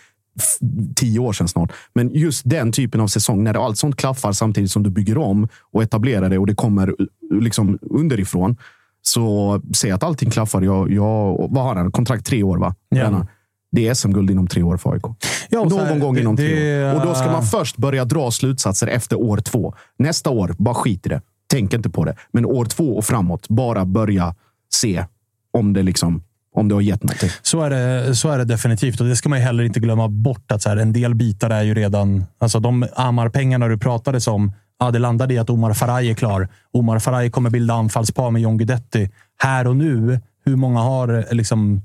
tio 0.97 1.19
år 1.19 1.33
sedan 1.33 1.49
snart. 1.49 1.73
Men 1.95 2.11
just 2.15 2.43
den 2.45 2.73
typen 2.73 3.01
av 3.01 3.07
säsong, 3.07 3.45
när 3.45 3.65
allt 3.67 3.79
sånt 3.79 3.97
klaffar 3.97 4.33
samtidigt 4.33 4.71
som 4.71 4.83
du 4.83 4.91
bygger 4.91 5.19
om 5.19 5.49
och 5.73 5.83
etablerar 5.83 6.29
det 6.31 6.39
och 6.39 6.47
det 6.47 6.55
kommer 6.55 6.89
eh, 6.89 6.95
liksom 7.41 7.79
underifrån. 7.91 8.57
Så 9.03 9.61
se 9.73 9.91
att 9.91 10.03
allting 10.03 10.31
klaffar. 10.31 10.63
Jag, 10.63 10.93
jag, 10.93 11.49
vad 11.51 11.65
har 11.65 11.75
han? 11.77 11.93
Kontrakt 11.93 12.27
tre 12.27 12.43
år, 12.43 12.59
va? 12.59 12.75
Ja. 12.89 13.27
Det 13.73 13.89
är 13.89 13.95
SM-guld 13.95 14.31
inom 14.31 14.47
tre 14.47 14.63
år 14.63 14.77
för 14.77 14.93
AIK. 14.93 15.03
Ja, 15.51 15.65
Någon 15.65 15.79
här, 15.87 15.99
gång 15.99 16.15
det- 16.15 16.21
inom 16.21 16.37
tre 16.37 16.55
det- 16.55 16.93
år. 16.93 17.01
Och 17.01 17.07
då 17.07 17.15
ska 17.15 17.33
man 17.33 17.43
först 17.43 17.77
börja 17.77 18.05
dra 18.05 18.31
slutsatser 18.31 18.87
efter 18.87 19.21
år 19.21 19.37
två. 19.37 19.75
Nästa 19.99 20.31
år, 20.31 20.55
bara 20.59 20.75
skit 20.75 21.07
i 21.07 21.09
det. 21.09 21.21
Tänk 21.51 21.75
inte 21.75 21.91
på 21.91 22.05
det. 22.05 22.15
Men 22.33 22.47
år 22.47 22.65
två 22.65 22.97
och 22.97 23.05
framåt, 23.05 23.49
bara 23.49 23.85
börja 23.85 24.35
se 24.73 25.05
om 25.53 25.73
det, 25.73 25.83
liksom, 25.83 26.23
om 26.55 26.69
det 26.69 26.75
har 26.75 26.83
gett 26.83 27.03
någonting. 27.03 27.31
Så 27.43 27.61
är, 27.63 27.71
det, 27.71 28.15
så 28.17 28.29
är 28.29 28.39
det 28.39 28.45
definitivt. 28.45 29.01
Och 29.01 29.07
det 29.07 29.17
ska 29.17 29.29
man 29.29 29.39
ju 29.39 29.45
heller 29.45 29.65
inte 29.65 29.81
glömma 29.81 30.09
bort. 30.09 30.53
att 30.53 30.63
så 30.63 30.69
här, 30.69 30.77
En 30.77 30.93
del 30.93 31.15
bitar 31.15 31.51
är 31.51 31.63
ju 31.63 31.75
redan... 31.75 32.25
Alltså 32.39 32.61
de 32.61 32.87
Amar-pengarna 32.95 33.69
du 33.69 33.79
pratades 33.79 34.27
om. 34.27 34.53
Ja, 34.79 34.91
det 34.91 34.99
landade 34.99 35.35
i 35.35 35.39
att 35.39 35.51
Omar 35.51 35.75
Faraj 35.75 36.11
är 36.11 36.15
klar. 36.15 36.49
Omar 36.73 36.99
Faraj 36.99 37.31
kommer 37.31 37.51
bilda 37.51 37.75
anfallspar 37.75 38.31
med 38.31 38.43
John 38.43 38.59
Guidetti. 38.59 39.11
Här 39.39 39.67
och 39.67 39.77
nu, 39.77 40.21
hur 40.45 40.57
många 40.57 40.81
har 40.81 41.35
liksom 41.35 41.83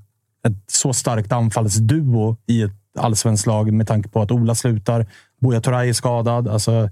ett 0.48 0.64
så 0.68 0.94
starkt 0.94 1.32
anfallsduo 1.32 2.38
i 2.48 2.62
ett 2.62 2.72
allsvenskt 2.98 3.48
lag 3.48 3.74
med 3.74 3.88
tanke 3.88 4.10
på 4.10 4.22
att 4.22 4.32
Ola 4.32 4.56
slutar. 4.56 5.06
Buya 5.42 5.62
Turay 5.62 5.90
är 5.90 5.94
skadad. 5.94 6.48
Alltså, 6.48 6.90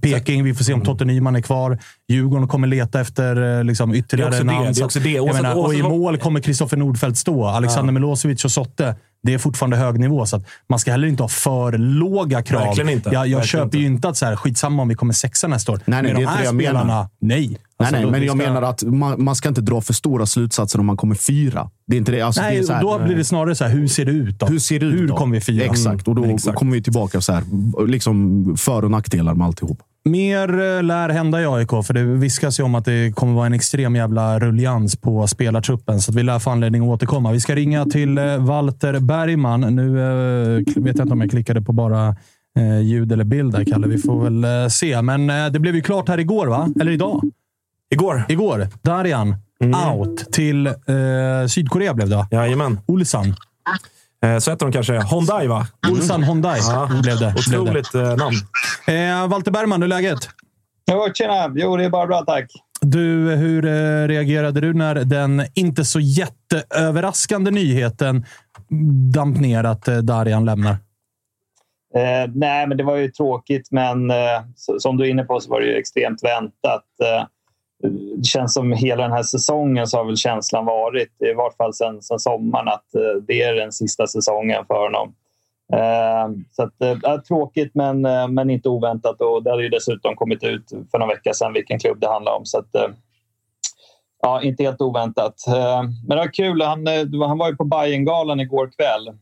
Peking, 0.00 0.44
vi 0.44 0.54
får 0.54 0.64
se 0.64 0.72
om 0.72 0.80
Totte 0.80 1.04
Nyman 1.04 1.36
är 1.36 1.40
kvar. 1.40 1.78
Djurgården 2.08 2.48
kommer 2.48 2.66
leta 2.68 3.00
efter 3.00 3.58
eh, 3.58 3.64
liksom, 3.64 3.94
ytterligare 3.94 4.30
Det 4.30 4.36
är 4.36 4.40
också 4.40 4.44
namn. 4.46 4.58
det, 4.58 4.64
det 4.64 4.70
är 4.70 4.74
Så 4.74 4.84
också 4.84 5.00
det. 5.00 5.18
Så- 5.18 5.26
menar, 5.42 5.54
och 5.54 5.64
och 5.64 5.74
i 5.74 5.82
mål 5.82 6.18
kommer 6.18 6.40
Kristoffer 6.40 6.76
Nordfeldt 6.76 7.18
stå. 7.18 7.46
Alexander 7.46 7.92
Milosevic 7.92 8.44
och 8.44 8.50
Sotte. 8.52 8.94
Det 9.22 9.34
är 9.34 9.38
fortfarande 9.38 9.76
hög 9.76 10.00
nivå, 10.00 10.26
så 10.26 10.36
att 10.36 10.42
man 10.68 10.78
ska 10.78 10.90
heller 10.90 11.08
inte 11.08 11.22
ha 11.22 11.28
för 11.28 11.72
låga 11.78 12.42
krav. 12.42 12.60
Verkligen 12.66 12.88
inte. 12.90 13.08
Jag, 13.08 13.14
jag 13.14 13.22
Verkligen 13.38 13.42
köper 13.44 13.64
inte. 13.64 13.78
ju 13.78 13.86
inte 13.86 14.08
att 14.08 14.16
så 14.16 14.26
här, 14.26 14.36
skitsamma 14.36 14.82
om 14.82 14.88
vi 14.88 14.94
kommer 14.94 15.12
sexa 15.12 15.48
nästa 15.48 15.72
år. 15.72 15.80
Nej, 15.84 16.02
nej, 16.02 16.12
Med 16.12 16.20
det 16.22 16.24
de 16.24 16.26
här 16.30 16.44
jag 16.44 16.54
menar. 16.54 16.70
spelarna, 16.80 17.08
nej. 17.20 17.58
Nej, 17.80 17.86
Alltså, 17.86 17.96
nej, 17.96 18.04
då- 18.04 18.10
men 18.10 18.22
jag 18.26 18.36
ska- 18.38 18.48
menar 18.52 18.62
att 18.62 18.82
man, 18.82 19.24
man 19.24 19.34
ska 19.34 19.48
inte 19.48 19.60
dra 19.60 19.80
för 19.80 19.92
stora 19.92 20.26
slutsatser 20.26 20.80
om 20.80 20.86
man 20.86 20.96
kommer 20.96 21.14
fyra. 21.14 21.70
Det 21.86 21.96
är 21.96 21.98
inte 21.98 22.12
det. 22.12 22.20
Alltså, 22.20 22.40
det 22.40 22.46
Nej, 22.46 22.64
så 22.64 22.72
här, 22.72 22.82
då 22.82 22.98
blir 23.04 23.16
det 23.16 23.24
snarare 23.24 23.54
så 23.54 23.64
här, 23.64 23.70
hur 23.70 23.86
ser 23.88 24.04
det 24.04 24.10
ut 24.12 24.38
då? 24.40 24.46
Hur 24.46 24.58
ser 24.58 24.80
det 24.80 24.86
ut 24.86 25.00
Hur 25.00 25.08
kommer 25.08 25.34
vi 25.34 25.40
fira? 25.40 25.64
Exakt, 25.64 26.08
och 26.08 26.14
då 26.14 26.22
Mm, 26.24 26.34
exakt. 26.34 26.58
kommer 26.58 26.72
vi 26.72 26.82
tillbaka 26.82 27.20
så 27.20 27.32
här, 27.32 27.42
liksom 27.86 28.54
för 28.58 28.84
och 28.84 28.90
nackdelar 28.90 29.34
med 29.34 29.46
alltihop. 29.46 29.78
Mer 30.04 30.48
eh, 30.76 30.82
lär 30.82 31.08
hända 31.08 31.42
i 31.42 31.46
AIK, 31.46 31.70
för 31.84 31.92
det 31.94 32.02
viskas 32.04 32.60
ju 32.60 32.64
om 32.64 32.74
att 32.74 32.84
det 32.84 33.12
kommer 33.14 33.32
vara 33.34 33.46
en 33.46 33.52
extrem 33.52 33.96
jävla 33.96 34.38
rullians 34.38 34.96
på 34.96 35.26
spelartruppen. 35.26 36.00
Så 36.00 36.12
vi 36.12 36.22
lär 36.22 36.38
få 36.38 36.50
anledning 36.50 36.82
att 36.82 36.88
återkomma. 36.88 37.32
Vi 37.32 37.40
ska 37.40 37.54
ringa 37.54 37.84
till 37.84 38.18
eh, 38.18 38.36
Walter 38.36 39.00
Bergman. 39.00 39.60
Nu 39.60 40.00
eh, 40.00 40.82
vet 40.82 40.96
jag 40.98 41.04
inte 41.04 41.12
om 41.12 41.20
jag 41.20 41.30
klickade 41.30 41.62
på 41.62 41.72
bara 41.72 42.16
ljud 42.82 43.12
eller 43.12 43.24
bild 43.24 43.52
där, 43.52 43.64
Kalle. 43.64 43.86
Vi 43.86 43.98
får 43.98 44.24
väl 44.30 44.70
se. 44.70 45.02
Men 45.02 45.52
det 45.52 45.58
blev 45.58 45.74
ju 45.74 45.80
klart 45.80 46.08
här 46.08 46.18
igår, 46.20 46.46
va? 46.46 46.68
Eller 46.80 46.92
idag? 46.92 47.22
Igår. 47.90 48.24
Igår. 48.28 48.68
Darian. 48.82 49.36
Out 49.94 50.32
till 50.32 50.66
eh, 50.66 50.74
Sydkorea 51.48 51.94
blev 51.94 52.08
det, 52.08 52.16
va? 52.16 52.28
Jajamän. 52.30 52.80
Ulsan. 52.88 53.34
Eh, 54.24 54.38
Så 54.38 54.50
heter 54.50 54.66
de 54.66 54.72
kanske 54.72 54.92
Hyundai, 54.92 55.46
va? 55.46 55.66
Ulsan 55.90 56.22
Hyundai 56.22 56.60
blev 57.02 57.18
det. 57.18 57.34
Blev 57.48 57.64
det. 57.64 57.70
Otroligt 57.70 57.94
eh, 57.94 58.02
namn. 58.16 58.36
Eh, 58.86 59.28
Walter 59.28 59.50
Bergman, 59.50 59.82
hur 59.82 59.86
är 59.86 59.88
läget? 59.88 60.18
Jo, 60.90 61.08
tjena! 61.14 61.52
Jo, 61.56 61.76
det 61.76 61.84
är 61.84 61.90
bara 61.90 62.06
bra, 62.06 62.24
tack. 62.26 62.44
Du, 62.80 63.30
hur 63.36 63.64
eh, 63.66 64.08
reagerade 64.08 64.60
du 64.60 64.74
när 64.74 64.94
den 64.94 65.42
inte 65.54 65.84
så 65.84 66.00
jätteöverraskande 66.00 67.50
nyheten 67.50 68.26
damp 69.14 69.40
ner 69.40 69.64
att 69.64 69.88
eh, 69.88 69.96
Darian 69.96 70.44
lämnar? 70.44 70.70
Eh, 71.94 72.30
nej, 72.34 72.66
men 72.66 72.76
det 72.76 72.84
var 72.84 72.96
ju 72.96 73.08
tråkigt, 73.08 73.68
men 73.70 74.10
eh, 74.10 74.16
så- 74.56 74.80
som 74.80 74.96
du 74.96 75.04
är 75.04 75.08
inne 75.10 75.24
på 75.24 75.40
så 75.40 75.50
var 75.50 75.60
det 75.60 75.66
ju 75.66 75.74
extremt 75.76 76.22
väntat. 76.24 76.84
Eh, 77.02 77.26
det 78.16 78.26
känns 78.26 78.54
som 78.54 78.72
hela 78.72 79.02
den 79.02 79.12
här 79.12 79.22
säsongen 79.22 79.86
så 79.86 79.96
har 79.96 80.04
väl 80.04 80.16
känslan 80.16 80.64
varit, 80.64 81.22
i 81.22 81.34
vart 81.34 81.56
fall 81.56 81.74
sen, 81.74 82.02
sen 82.02 82.18
sommaren, 82.18 82.68
att 82.68 82.94
eh, 82.94 83.22
det 83.26 83.42
är 83.42 83.54
den 83.54 83.72
sista 83.72 84.06
säsongen 84.06 84.64
för 84.66 84.82
honom. 84.82 85.14
Eh, 85.72 86.28
så 86.50 86.62
att, 86.62 86.82
eh, 86.82 86.98
ja, 87.02 87.22
tråkigt, 87.28 87.74
men, 87.74 88.04
eh, 88.04 88.28
men 88.28 88.50
inte 88.50 88.68
oväntat. 88.68 89.20
Och 89.20 89.42
det 89.42 89.50
hade 89.50 89.62
ju 89.62 89.68
dessutom 89.68 90.16
kommit 90.16 90.44
ut 90.44 90.70
för 90.90 90.98
några 90.98 91.14
veckor 91.14 91.32
sedan 91.32 91.52
vilken 91.52 91.78
klubb 91.78 92.00
det 92.00 92.08
handlar 92.08 92.32
om. 92.32 92.46
Så 92.46 92.58
att, 92.58 92.74
eh, 92.74 92.88
ja, 94.22 94.42
inte 94.42 94.62
helt 94.62 94.80
oväntat. 94.80 95.46
Eh, 95.48 95.82
men 95.82 96.08
det 96.08 96.16
var 96.16 96.34
kul. 96.34 96.62
Han, 96.62 96.86
eh, 96.86 97.26
han 97.28 97.38
var 97.38 97.50
ju 97.50 97.56
på 97.56 97.64
Bajengalan 97.64 98.40
igår 98.40 98.70
kväll. 98.76 99.18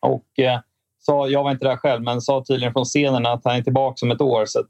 Och 0.00 0.38
eh, 0.44 0.60
sa, 1.00 1.28
jag 1.28 1.42
var 1.42 1.50
inte 1.50 1.64
där 1.64 1.76
själv, 1.76 2.02
men 2.02 2.20
sa 2.20 2.44
tydligen 2.48 2.72
från 2.72 2.84
scenen 2.84 3.26
att 3.26 3.40
han 3.44 3.56
är 3.56 3.62
tillbaka 3.62 4.06
om 4.06 4.10
ett 4.10 4.20
år. 4.20 4.46
Så. 4.46 4.62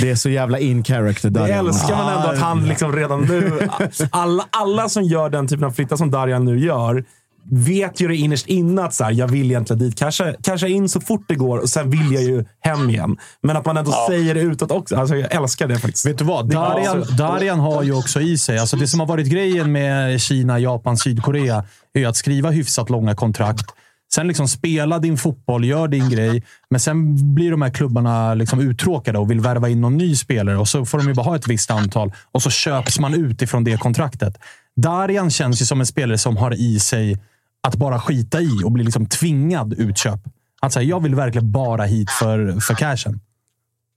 Det 0.00 0.10
är 0.10 0.14
så 0.14 0.30
jävla 0.30 0.58
in 0.58 0.84
character. 0.84 1.30
Det 1.30 1.40
Darian. 1.40 1.66
älskar 1.66 1.96
man 1.96 2.16
ändå 2.16 2.28
att 2.28 2.38
han 2.38 2.68
liksom 2.68 2.96
redan 2.96 3.20
nu... 3.20 3.68
Alla, 4.10 4.46
alla 4.50 4.88
som 4.88 5.02
gör 5.02 5.30
den 5.30 5.48
typen 5.48 5.64
av 5.64 5.70
flyttar 5.70 5.96
som 5.96 6.10
Darjan 6.10 6.44
nu 6.44 6.58
gör 6.58 7.04
vet 7.50 8.00
ju 8.00 8.08
det 8.08 8.16
innerst 8.16 8.46
inne 8.46 8.84
att 8.84 8.94
så 8.94 9.04
här, 9.04 9.12
jag 9.12 9.28
vill 9.28 9.50
egentligen 9.50 9.78
dit. 9.80 9.98
Kanske, 9.98 10.34
kanske 10.42 10.68
in 10.68 10.88
så 10.88 11.00
fort 11.00 11.24
det 11.28 11.34
går 11.34 11.58
och 11.58 11.68
sen 11.68 11.90
vill 11.90 12.12
jag 12.12 12.22
ju 12.22 12.44
hem 12.60 12.90
igen. 12.90 13.16
Men 13.42 13.56
att 13.56 13.66
man 13.66 13.76
ändå 13.76 13.92
säger 14.08 14.34
det 14.34 14.40
utåt 14.40 14.70
också. 14.70 14.96
Alltså, 14.96 15.16
jag 15.16 15.34
älskar 15.34 15.66
det 15.66 15.78
faktiskt. 15.78 16.06
Vet 16.06 16.18
du 16.18 16.24
vad? 16.24 16.50
Darian, 16.50 17.04
Darian 17.18 17.60
har 17.60 17.82
ju 17.82 17.94
också 17.94 18.20
i 18.20 18.38
sig... 18.38 18.58
Alltså 18.58 18.76
det 18.76 18.86
som 18.86 19.00
har 19.00 19.06
varit 19.06 19.26
grejen 19.26 19.72
med 19.72 20.20
Kina, 20.20 20.58
Japan, 20.58 20.96
Sydkorea 20.96 21.64
är 21.94 22.00
ju 22.00 22.06
att 22.06 22.16
skriva 22.16 22.50
hyfsat 22.50 22.90
långa 22.90 23.14
kontrakt. 23.14 23.74
Sen 24.14 24.28
liksom 24.28 24.48
spela 24.48 24.98
din 24.98 25.16
fotboll, 25.16 25.64
gör 25.64 25.88
din 25.88 26.10
grej. 26.10 26.44
Men 26.70 26.80
sen 26.80 27.34
blir 27.34 27.50
de 27.50 27.62
här 27.62 27.70
klubbarna 27.70 28.34
liksom 28.34 28.60
uttråkade 28.60 29.18
och 29.18 29.30
vill 29.30 29.40
värva 29.40 29.68
in 29.68 29.80
någon 29.80 29.96
ny 29.96 30.16
spelare. 30.16 30.56
Och 30.56 30.68
så 30.68 30.84
får 30.84 30.98
de 30.98 31.08
ju 31.08 31.14
bara 31.14 31.22
ha 31.22 31.36
ett 31.36 31.48
visst 31.48 31.70
antal. 31.70 32.12
Och 32.32 32.42
så 32.42 32.50
köps 32.50 32.98
man 32.98 33.14
ut 33.14 33.42
ifrån 33.42 33.64
det 33.64 33.76
kontraktet. 33.80 34.38
Darian 34.76 35.30
känns 35.30 35.62
ju 35.62 35.66
som 35.66 35.80
en 35.80 35.86
spelare 35.86 36.18
som 36.18 36.36
har 36.36 36.54
i 36.54 36.80
sig 36.80 37.18
att 37.62 37.76
bara 37.76 38.00
skita 38.00 38.40
i 38.40 38.64
och 38.64 38.72
bli 38.72 38.84
liksom 38.84 39.06
tvingad 39.06 39.72
utköp. 39.72 40.20
Han 40.60 40.70
säger 40.70 40.88
jag 40.88 41.02
vill 41.02 41.14
verkligen 41.14 41.52
bara 41.52 41.84
hit 41.84 42.10
för, 42.10 42.60
för 42.60 42.74
cashen. 42.74 43.20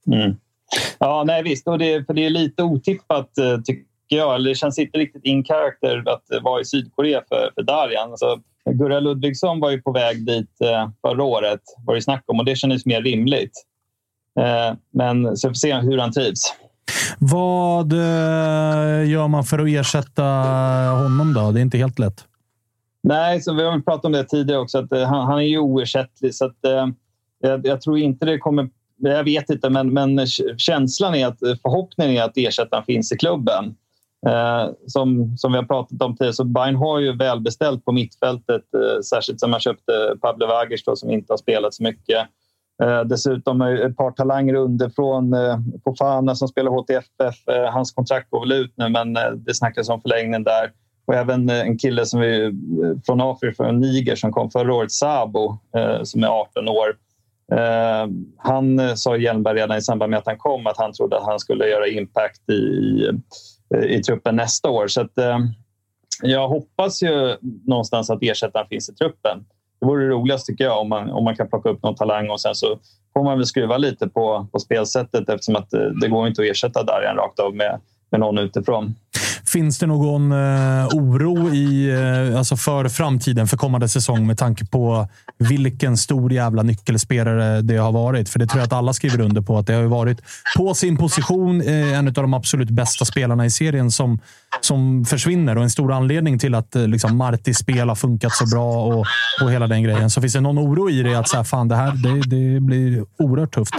Mm. 0.06 0.36
Ja, 0.98 1.24
nej 1.26 1.42
visst. 1.42 1.68
Och 1.68 1.78
det, 1.78 2.06
för 2.06 2.14
det 2.14 2.26
är 2.26 2.30
lite 2.30 2.62
otippat, 2.62 3.38
eh, 3.38 3.60
tycker 3.60 3.86
jag. 4.08 4.34
Eller 4.34 4.48
det 4.48 4.54
känns 4.54 4.78
inte 4.78 4.98
riktigt 4.98 5.24
in 5.24 5.44
character 5.44 6.04
att 6.06 6.42
vara 6.42 6.60
i 6.60 6.64
Sydkorea 6.64 7.22
för, 7.28 7.50
för 7.54 7.62
Darjan. 7.62 8.10
Alltså, 8.10 8.40
Gurra 8.70 9.00
Ludvigsson 9.00 9.60
var 9.60 9.70
ju 9.70 9.82
på 9.82 9.92
väg 9.92 10.26
dit 10.26 10.60
eh, 10.60 10.88
förra 11.00 11.24
året, 11.24 11.60
var 11.86 11.94
det 11.94 12.02
snack 12.02 12.24
om, 12.26 12.38
och 12.38 12.44
det 12.44 12.56
kändes 12.56 12.86
mer 12.86 13.02
rimligt. 13.02 13.52
Eh, 14.40 14.76
men 14.92 15.36
så 15.36 15.48
vi 15.48 15.50
får 15.50 15.58
se 15.58 15.74
hur 15.74 15.98
han 15.98 16.12
trivs. 16.12 16.54
Vad 17.18 17.92
gör 19.06 19.28
man 19.28 19.44
för 19.44 19.58
att 19.58 19.68
ersätta 19.68 20.24
honom 21.02 21.34
då? 21.34 21.50
Det 21.50 21.60
är 21.60 21.62
inte 21.62 21.78
helt 21.78 21.98
lätt. 21.98 22.24
Nej, 23.02 23.40
så 23.40 23.54
vi 23.54 23.62
har 23.62 23.80
pratat 23.80 24.04
om 24.04 24.12
det 24.12 24.24
tidigare 24.24 24.60
också. 24.60 24.78
Att, 24.78 24.90
han, 24.90 25.26
han 25.26 25.38
är 25.38 25.42
ju 25.42 25.58
oersättlig. 25.58 26.34
Så 26.34 26.44
att, 26.44 26.56
jag, 27.40 27.66
jag, 27.66 27.80
tror 27.80 27.98
inte 27.98 28.26
det 28.26 28.38
kommer 28.38 28.68
jag 29.08 29.24
vet 29.24 29.50
inte, 29.50 29.70
men, 29.70 29.92
men 29.92 30.26
känslan 30.56 31.14
är 31.14 31.26
att 31.26 31.38
förhoppningen 31.38 32.16
är 32.16 32.22
att 32.22 32.36
ersättaren 32.36 32.84
finns 32.84 33.12
i 33.12 33.16
klubben. 33.16 33.74
Eh, 34.26 34.70
som, 34.86 35.36
som 35.36 35.52
vi 35.52 35.58
har 35.58 35.64
pratat 35.64 36.02
om 36.02 36.16
tidigare, 36.16 36.32
så 36.32 36.44
Bayern 36.44 36.76
har 36.76 36.98
ju 36.98 37.16
välbeställt 37.16 37.84
på 37.84 37.92
mittfältet. 37.92 38.62
Eh, 38.74 39.00
särskilt 39.00 39.40
som 39.40 39.50
man 39.50 39.60
köpte 39.60 40.16
Pablo 40.20 40.46
Vagic 40.46 40.82
som 40.94 41.10
inte 41.10 41.32
har 41.32 41.38
spelat 41.38 41.74
så 41.74 41.82
mycket. 41.82 42.26
Eh, 42.82 43.00
dessutom 43.00 43.62
ett 43.62 43.96
par 43.96 44.10
talanger 44.10 44.54
underifrån. 44.54 45.34
Eh, 45.34 45.58
Fofana 45.84 46.34
som 46.34 46.48
spelar 46.48 46.70
HTFF. 46.70 47.48
Eh, 47.48 47.72
hans 47.72 47.92
kontrakt 47.92 48.30
går 48.30 48.40
väl 48.40 48.52
ut 48.52 48.72
nu, 48.76 48.88
men 48.88 49.16
eh, 49.16 49.30
det 49.30 49.54
snackas 49.54 49.88
om 49.88 50.00
förlängning 50.00 50.44
där. 50.44 50.70
Och 51.06 51.14
även 51.14 51.50
eh, 51.50 51.60
en 51.60 51.78
kille 51.78 52.06
som 52.06 52.20
vi, 52.20 52.44
eh, 52.44 52.50
från 53.06 53.20
Afrika, 53.20 53.54
från 53.56 53.80
Niger, 53.80 54.16
som 54.16 54.32
kom 54.32 54.50
förra 54.50 54.74
året, 54.74 54.92
Sabo, 54.92 55.58
eh, 55.76 56.02
som 56.02 56.22
är 56.22 56.28
18 56.28 56.68
år 56.68 56.96
Eh, 57.52 58.08
han 58.36 58.78
eh, 58.78 58.94
sa 58.94 59.16
Hjelmberg 59.16 59.58
redan 59.58 59.78
i 59.78 59.82
samband 59.82 60.10
med 60.10 60.18
att 60.18 60.26
han 60.26 60.38
kom 60.38 60.66
att 60.66 60.78
han 60.78 60.92
trodde 60.92 61.16
att 61.16 61.26
han 61.26 61.38
skulle 61.38 61.68
göra 61.68 61.86
impact 61.86 62.50
i, 62.50 63.08
Eh, 63.74 63.84
i, 63.84 64.02
truppen 64.02 64.36
nästa 64.36 64.70
år. 64.70 64.88
Så 64.88 65.00
att, 65.00 65.18
eh, 65.18 65.38
jag 66.22 66.48
hoppas 66.48 67.02
ju 67.02 67.36
någonstans 67.66 68.10
att 68.10 68.22
ersättaren 68.22 68.66
finns 68.68 68.88
i 68.88 68.94
truppen. 68.94 69.44
Det 69.80 69.86
vore 69.86 70.04
det 70.04 70.10
roligast 70.10 70.46
tycker 70.46 70.64
jag 70.64 70.80
om 70.80 70.88
man, 70.88 71.10
om 71.10 71.24
man 71.24 71.36
kan 71.36 71.48
plocka 71.48 71.68
upp 71.68 71.82
någon 71.82 71.94
talang 71.94 72.30
och 72.30 72.40
sen 72.40 72.54
så 72.54 72.78
får 73.12 73.24
man 73.24 73.38
väl 73.38 73.46
skruva 73.46 73.76
lite 73.76 74.08
på, 74.08 74.46
på 74.52 74.58
spelsättet 74.58 75.28
eftersom 75.28 75.56
att 75.56 75.70
det, 75.70 76.00
det 76.00 76.08
går 76.08 76.28
inte 76.28 76.42
att 76.42 76.48
ersätta 76.48 76.82
Darjan 76.82 77.16
rakt 77.16 77.38
av 77.38 77.54
med, 77.54 77.80
med 78.10 78.20
någon 78.20 78.38
utifrån. 78.38 78.94
Finns 79.52 79.78
det 79.78 79.86
någon 79.86 80.32
eh, 80.32 80.86
oro 80.86 81.54
i, 81.54 81.90
eh, 81.90 82.38
alltså 82.38 82.56
för 82.56 82.88
framtiden, 82.88 83.46
för 83.46 83.56
kommande 83.56 83.88
säsong 83.88 84.26
med 84.26 84.38
tanke 84.38 84.64
på 84.64 85.08
vilken 85.38 85.96
stor 85.96 86.32
jävla 86.32 86.62
nyckelspelare 86.62 87.62
det 87.62 87.76
har 87.76 87.92
varit? 87.92 88.28
För 88.28 88.38
det 88.38 88.46
tror 88.46 88.60
jag 88.60 88.66
att 88.66 88.72
alla 88.72 88.92
skriver 88.92 89.20
under 89.20 89.40
på. 89.40 89.58
att 89.58 89.66
Det 89.66 89.74
har 89.74 89.82
varit 89.82 90.20
på 90.56 90.74
sin 90.74 90.96
position 90.96 91.60
eh, 91.60 91.98
en 91.98 92.06
av 92.06 92.12
de 92.12 92.34
absolut 92.34 92.70
bästa 92.70 93.04
spelarna 93.04 93.46
i 93.46 93.50
serien 93.50 93.90
som, 93.90 94.18
som 94.60 95.04
försvinner 95.04 95.56
och 95.56 95.62
en 95.62 95.70
stor 95.70 95.92
anledning 95.92 96.38
till 96.38 96.54
att 96.54 96.76
eh, 96.76 96.86
liksom, 96.86 97.16
Martis 97.16 97.58
spel 97.58 97.88
har 97.88 97.96
funkat 97.96 98.32
så 98.32 98.46
bra 98.46 98.84
och, 98.84 99.06
och 99.42 99.52
hela 99.52 99.66
den 99.66 99.82
grejen. 99.82 100.10
Så 100.10 100.20
finns 100.20 100.32
det 100.32 100.40
någon 100.40 100.58
oro 100.58 100.90
i 100.90 101.02
det 101.02 101.14
att 101.14 101.28
så 101.28 101.36
här, 101.36 101.44
fan, 101.44 101.68
det 101.68 101.76
här 101.76 101.92
det, 101.92 102.36
det 102.36 102.60
blir 102.60 103.04
oerhört 103.18 103.54
tufft? 103.54 103.74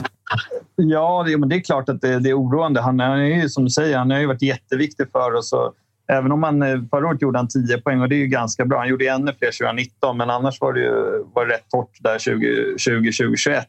Ja, 0.75 1.23
det, 1.27 1.37
men 1.37 1.49
det 1.49 1.55
är 1.55 1.61
klart 1.61 1.89
att 1.89 2.01
det, 2.01 2.19
det 2.19 2.29
är 2.29 2.39
oroande. 2.39 2.81
Han, 2.81 2.99
han 2.99 3.19
är 3.19 3.41
ju 3.41 3.49
som 3.49 3.63
du 3.63 3.69
säger, 3.69 3.97
han 3.97 4.11
har 4.11 4.19
ju 4.19 4.25
varit 4.25 4.41
jätteviktig 4.41 5.11
för 5.11 5.33
oss. 5.33 5.53
Och 5.53 5.73
även 6.07 6.31
om 6.31 6.43
han 6.43 6.63
eh, 6.63 6.79
förra 6.89 7.07
året 7.07 7.21
gjorde 7.21 7.39
han 7.39 7.47
10 7.47 7.77
poäng 7.77 8.01
och 8.01 8.09
det 8.09 8.15
är 8.15 8.17
ju 8.17 8.27
ganska 8.27 8.65
bra. 8.65 8.79
Han 8.79 8.87
gjorde 8.87 9.07
ännu 9.07 9.33
fler 9.39 9.51
2019, 9.51 10.17
men 10.17 10.29
annars 10.29 10.61
var 10.61 10.73
det 10.73 10.79
ju 10.79 11.23
var 11.33 11.45
det 11.45 11.53
rätt 11.53 11.69
torrt 11.69 11.97
där 11.99 12.17
2020-2021 12.17 13.63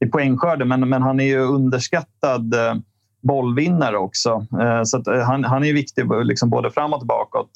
i 0.00 0.06
poängskörden. 0.06 0.68
Men, 0.68 0.88
men 0.88 1.02
han 1.02 1.20
är 1.20 1.24
ju 1.24 1.38
underskattad 1.38 2.54
eh, 2.54 2.74
bollvinnare 3.22 3.96
också. 3.96 4.46
Eh, 4.60 4.82
så 4.84 5.02
han, 5.06 5.44
han 5.44 5.64
är 5.64 5.72
viktig 5.72 6.04
liksom 6.24 6.50
både 6.50 6.70
framåt 6.70 7.00
och 7.00 7.06
bakåt. 7.06 7.50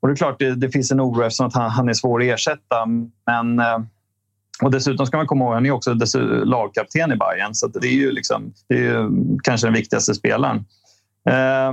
Och 0.00 0.08
det 0.08 0.14
är 0.14 0.16
klart, 0.16 0.38
det, 0.38 0.54
det 0.54 0.70
finns 0.70 0.90
en 0.90 1.00
oro 1.00 1.22
eftersom 1.22 1.46
att 1.46 1.54
han, 1.54 1.70
han 1.70 1.88
är 1.88 1.92
svår 1.92 2.22
att 2.22 2.26
ersätta. 2.26 2.86
Men 3.26 3.60
och 4.62 4.70
dessutom 4.70 5.06
ska 5.06 5.16
man 5.16 5.26
komma 5.26 5.44
ihåg 5.44 5.52
att 5.52 5.56
han 5.56 5.66
är 5.66 5.70
också 5.70 6.18
lagkapten 6.44 7.12
i 7.12 7.16
Bayern 7.16 7.54
så 7.54 7.66
det 7.66 7.88
är 7.88 7.92
ju 7.92 8.12
liksom, 8.12 8.52
det 8.68 8.74
är 8.74 8.78
ju 8.78 9.10
kanske 9.42 9.66
den 9.66 9.74
viktigaste 9.74 10.14
spelaren. 10.14 10.56
Eh, 11.30 11.72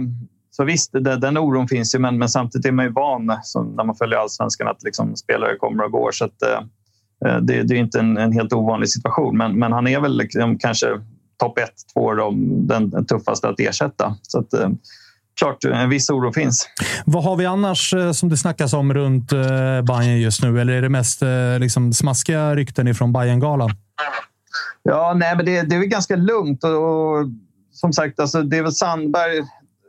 så 0.52 0.64
visst, 0.64 0.92
den 0.94 1.38
oron 1.38 1.68
finns 1.68 1.96
ju, 1.96 2.00
men, 2.00 2.18
men 2.18 2.30
samtidigt 2.30 2.66
är 2.66 2.72
man 2.72 2.86
ju 2.86 2.92
van 2.92 3.38
som 3.44 3.76
när 3.76 3.84
man 3.84 3.96
följer 3.96 4.20
allsvenskan 4.20 4.68
att 4.68 4.84
liksom 4.84 5.16
spelare 5.16 5.56
kommer 5.56 5.84
och 5.84 5.92
går. 5.92 6.12
Så 6.12 6.26
att, 6.26 6.42
eh, 6.42 6.60
eh 7.26 7.38
det, 7.42 7.64
det, 7.64 7.76
är 7.76 7.78
inte 7.78 8.00
en, 8.00 8.18
en, 8.18 8.32
helt 8.32 8.54
ovanlig 8.54 8.90
situation. 8.90 9.38
Men, 9.38 9.60
men 9.60 9.72
han 9.72 9.88
är 9.88 10.00
väl 10.00 10.18
liksom, 10.18 10.58
kanske 10.58 10.88
topp 11.38 11.58
ett, 11.58 11.74
två, 11.94 12.14
den, 12.40 12.90
den 12.90 13.06
tuffaste 13.06 13.50
att 13.50 13.60
ersätta. 13.60 14.16
Så 14.22 14.40
att, 14.40 14.54
eh, 14.54 14.70
klart, 15.38 15.64
en 15.64 15.90
viss 15.90 16.10
oro 16.10 16.34
finns. 16.34 16.70
Vad 17.06 17.24
har 17.24 17.36
vi 17.36 17.46
annars 17.46 17.94
eh, 17.94 18.12
som 18.12 18.30
det 18.30 18.38
snackas 18.38 18.74
om 18.74 18.94
runt 18.94 19.32
eh, 19.32 19.82
Bayern 19.82 20.22
just 20.22 20.44
nu? 20.44 20.62
Eller 20.62 20.74
är 20.74 20.82
det 20.82 20.90
mest 20.90 21.22
eh, 21.22 21.60
liksom, 21.60 21.94
smaskiga 21.94 22.56
rykten 22.56 22.88
ifrån 22.88 23.14
Bayern-galan? 23.14 23.72
Ja, 24.84 25.14
nej, 25.16 25.36
men 25.36 25.46
det, 25.46 25.62
det 25.62 25.76
är 25.76 25.80
väl 25.80 25.88
ganska 25.88 26.16
lugnt. 26.16 26.64
Och, 26.64 26.72
och 26.72 27.28
som 27.74 27.94
sagt, 27.94 28.20
alltså, 28.20 28.42
det 28.42 28.58
är 28.58 28.64
väl 28.64 28.72
Sandberg 28.72 29.44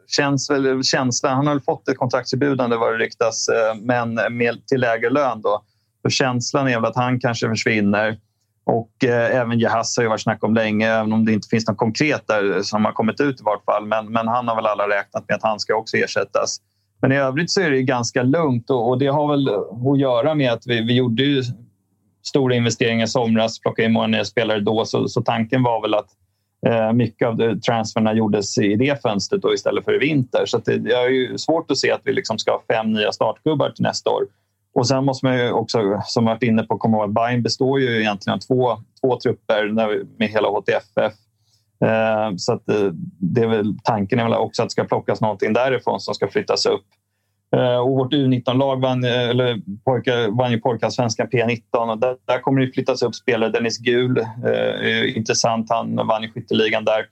känns 0.08 0.50
väl 0.50 0.84
känslan. 0.84 1.36
Han 1.36 1.46
har 1.46 1.54
väl 1.54 1.62
fått 1.62 1.88
ett 1.88 1.98
kontraktserbjudande 1.98 2.76
vad 2.76 2.92
det 2.92 2.98
ryktas, 2.98 3.46
men 3.80 4.14
med, 4.14 4.66
till 4.66 4.80
lägre 4.80 5.10
lön. 5.10 5.42
Då. 5.42 5.62
Så 6.02 6.10
känslan 6.10 6.68
är 6.68 6.74
väl 6.74 6.84
att 6.84 6.96
han 6.96 7.20
kanske 7.20 7.48
försvinner. 7.48 8.18
Och 8.66 9.04
eh, 9.04 9.36
även 9.36 9.58
Jeahze 9.58 10.00
har 10.00 10.02
ju 10.04 10.08
varit 10.08 10.20
snack 10.20 10.44
om 10.44 10.54
länge, 10.54 10.88
även 10.88 11.12
om 11.12 11.24
det 11.24 11.32
inte 11.32 11.48
finns 11.48 11.68
något 11.68 11.76
konkret 11.76 12.26
där 12.26 12.62
som 12.62 12.84
har 12.84 12.92
kommit 12.92 13.20
ut 13.20 13.40
i 13.40 13.44
vart 13.44 13.64
fall. 13.64 13.86
Men, 13.86 14.12
men 14.12 14.28
han 14.28 14.48
har 14.48 14.56
väl 14.56 14.66
alla 14.66 14.88
räknat 14.88 15.24
med 15.28 15.36
att 15.36 15.42
han 15.42 15.60
ska 15.60 15.74
också 15.74 15.96
ersättas. 15.96 16.60
Men 17.00 17.12
i 17.12 17.16
övrigt 17.16 17.50
så 17.50 17.60
är 17.60 17.70
det 17.70 17.82
ganska 17.82 18.22
lugnt 18.22 18.70
och, 18.70 18.88
och 18.88 18.98
det 18.98 19.06
har 19.06 19.28
väl 19.28 19.48
att 19.92 19.98
göra 20.00 20.34
med 20.34 20.52
att 20.52 20.66
vi, 20.66 20.80
vi 20.80 20.94
gjorde 20.96 21.22
ju 21.22 21.42
stora 22.22 22.54
investeringar 22.54 23.04
i 23.04 23.08
somras, 23.08 23.60
plockade 23.60 23.86
in 23.86 23.92
många 23.92 24.06
nya 24.06 24.24
spelare 24.24 24.60
då. 24.60 24.84
Så, 24.84 25.08
så 25.08 25.22
tanken 25.22 25.62
var 25.62 25.82
väl 25.82 25.94
att 25.94 26.08
eh, 26.66 26.92
mycket 26.92 27.28
av 27.28 27.60
transferna 27.60 28.14
gjordes 28.14 28.58
i 28.58 28.76
det 28.76 29.02
fönstret 29.02 29.42
då 29.42 29.54
istället 29.54 29.84
för 29.84 29.94
i 29.94 29.98
vinter. 29.98 30.46
Så 30.46 30.58
det, 30.58 30.78
det 30.78 30.92
är 30.92 31.08
ju 31.08 31.38
svårt 31.38 31.70
att 31.70 31.78
se 31.78 31.90
att 31.90 32.00
vi 32.04 32.12
liksom 32.12 32.38
ska 32.38 32.50
ha 32.50 32.62
fem 32.68 32.92
nya 32.92 33.12
startgubbar 33.12 33.70
till 33.70 33.82
nästa 33.82 34.10
år. 34.10 34.22
Och 34.76 34.88
sen 34.88 35.04
måste 35.04 35.26
man 35.26 35.38
ju 35.38 35.52
också, 35.52 36.02
som 36.04 36.26
jag 36.26 36.34
varit 36.34 36.42
inne 36.42 36.62
på, 36.62 36.78
komma 36.78 36.96
ihåg 36.96 37.08
att 37.08 37.14
Bayern 37.14 37.42
består 37.42 37.80
ju 37.80 38.00
egentligen 38.00 38.34
av 38.34 38.40
två, 38.40 38.76
två 39.00 39.18
trupper 39.20 39.72
med 40.18 40.28
hela 40.28 40.48
HTFF. 40.48 41.12
Eh, 41.84 42.36
så 42.36 42.52
att 42.52 42.68
eh, 42.68 42.90
det 43.18 43.40
är 43.40 43.46
väl, 43.46 43.74
tanken 43.84 44.18
är 44.18 44.24
väl 44.24 44.32
också 44.32 44.62
att 44.62 44.68
det 44.68 44.72
ska 44.72 44.84
plockas 44.84 45.20
någonting 45.20 45.52
därifrån 45.52 46.00
som 46.00 46.14
ska 46.14 46.28
flyttas 46.28 46.66
upp. 46.66 46.84
Eh, 47.56 47.78
och 47.78 47.90
vårt 47.90 48.12
U19-lag 48.12 48.80
vann, 48.80 49.04
eller 49.04 49.60
pojka, 49.84 50.30
vann 50.30 50.52
ju 50.52 50.60
pojkallsvenskan 50.60 51.28
P19 51.28 51.90
och 51.90 51.98
där, 51.98 52.16
där, 52.24 52.38
kommer 52.38 52.60
det 52.60 52.72
flyttas 52.72 53.02
upp 53.02 53.14
spelare. 53.14 53.50
Dennis 53.50 53.78
Gul, 53.78 54.18
eh, 54.18 55.16
intressant, 55.16 55.66
han 55.70 55.96
vann 55.96 56.22
ju 56.22 56.32
skytteligan 56.32 56.84
där. 56.84 57.06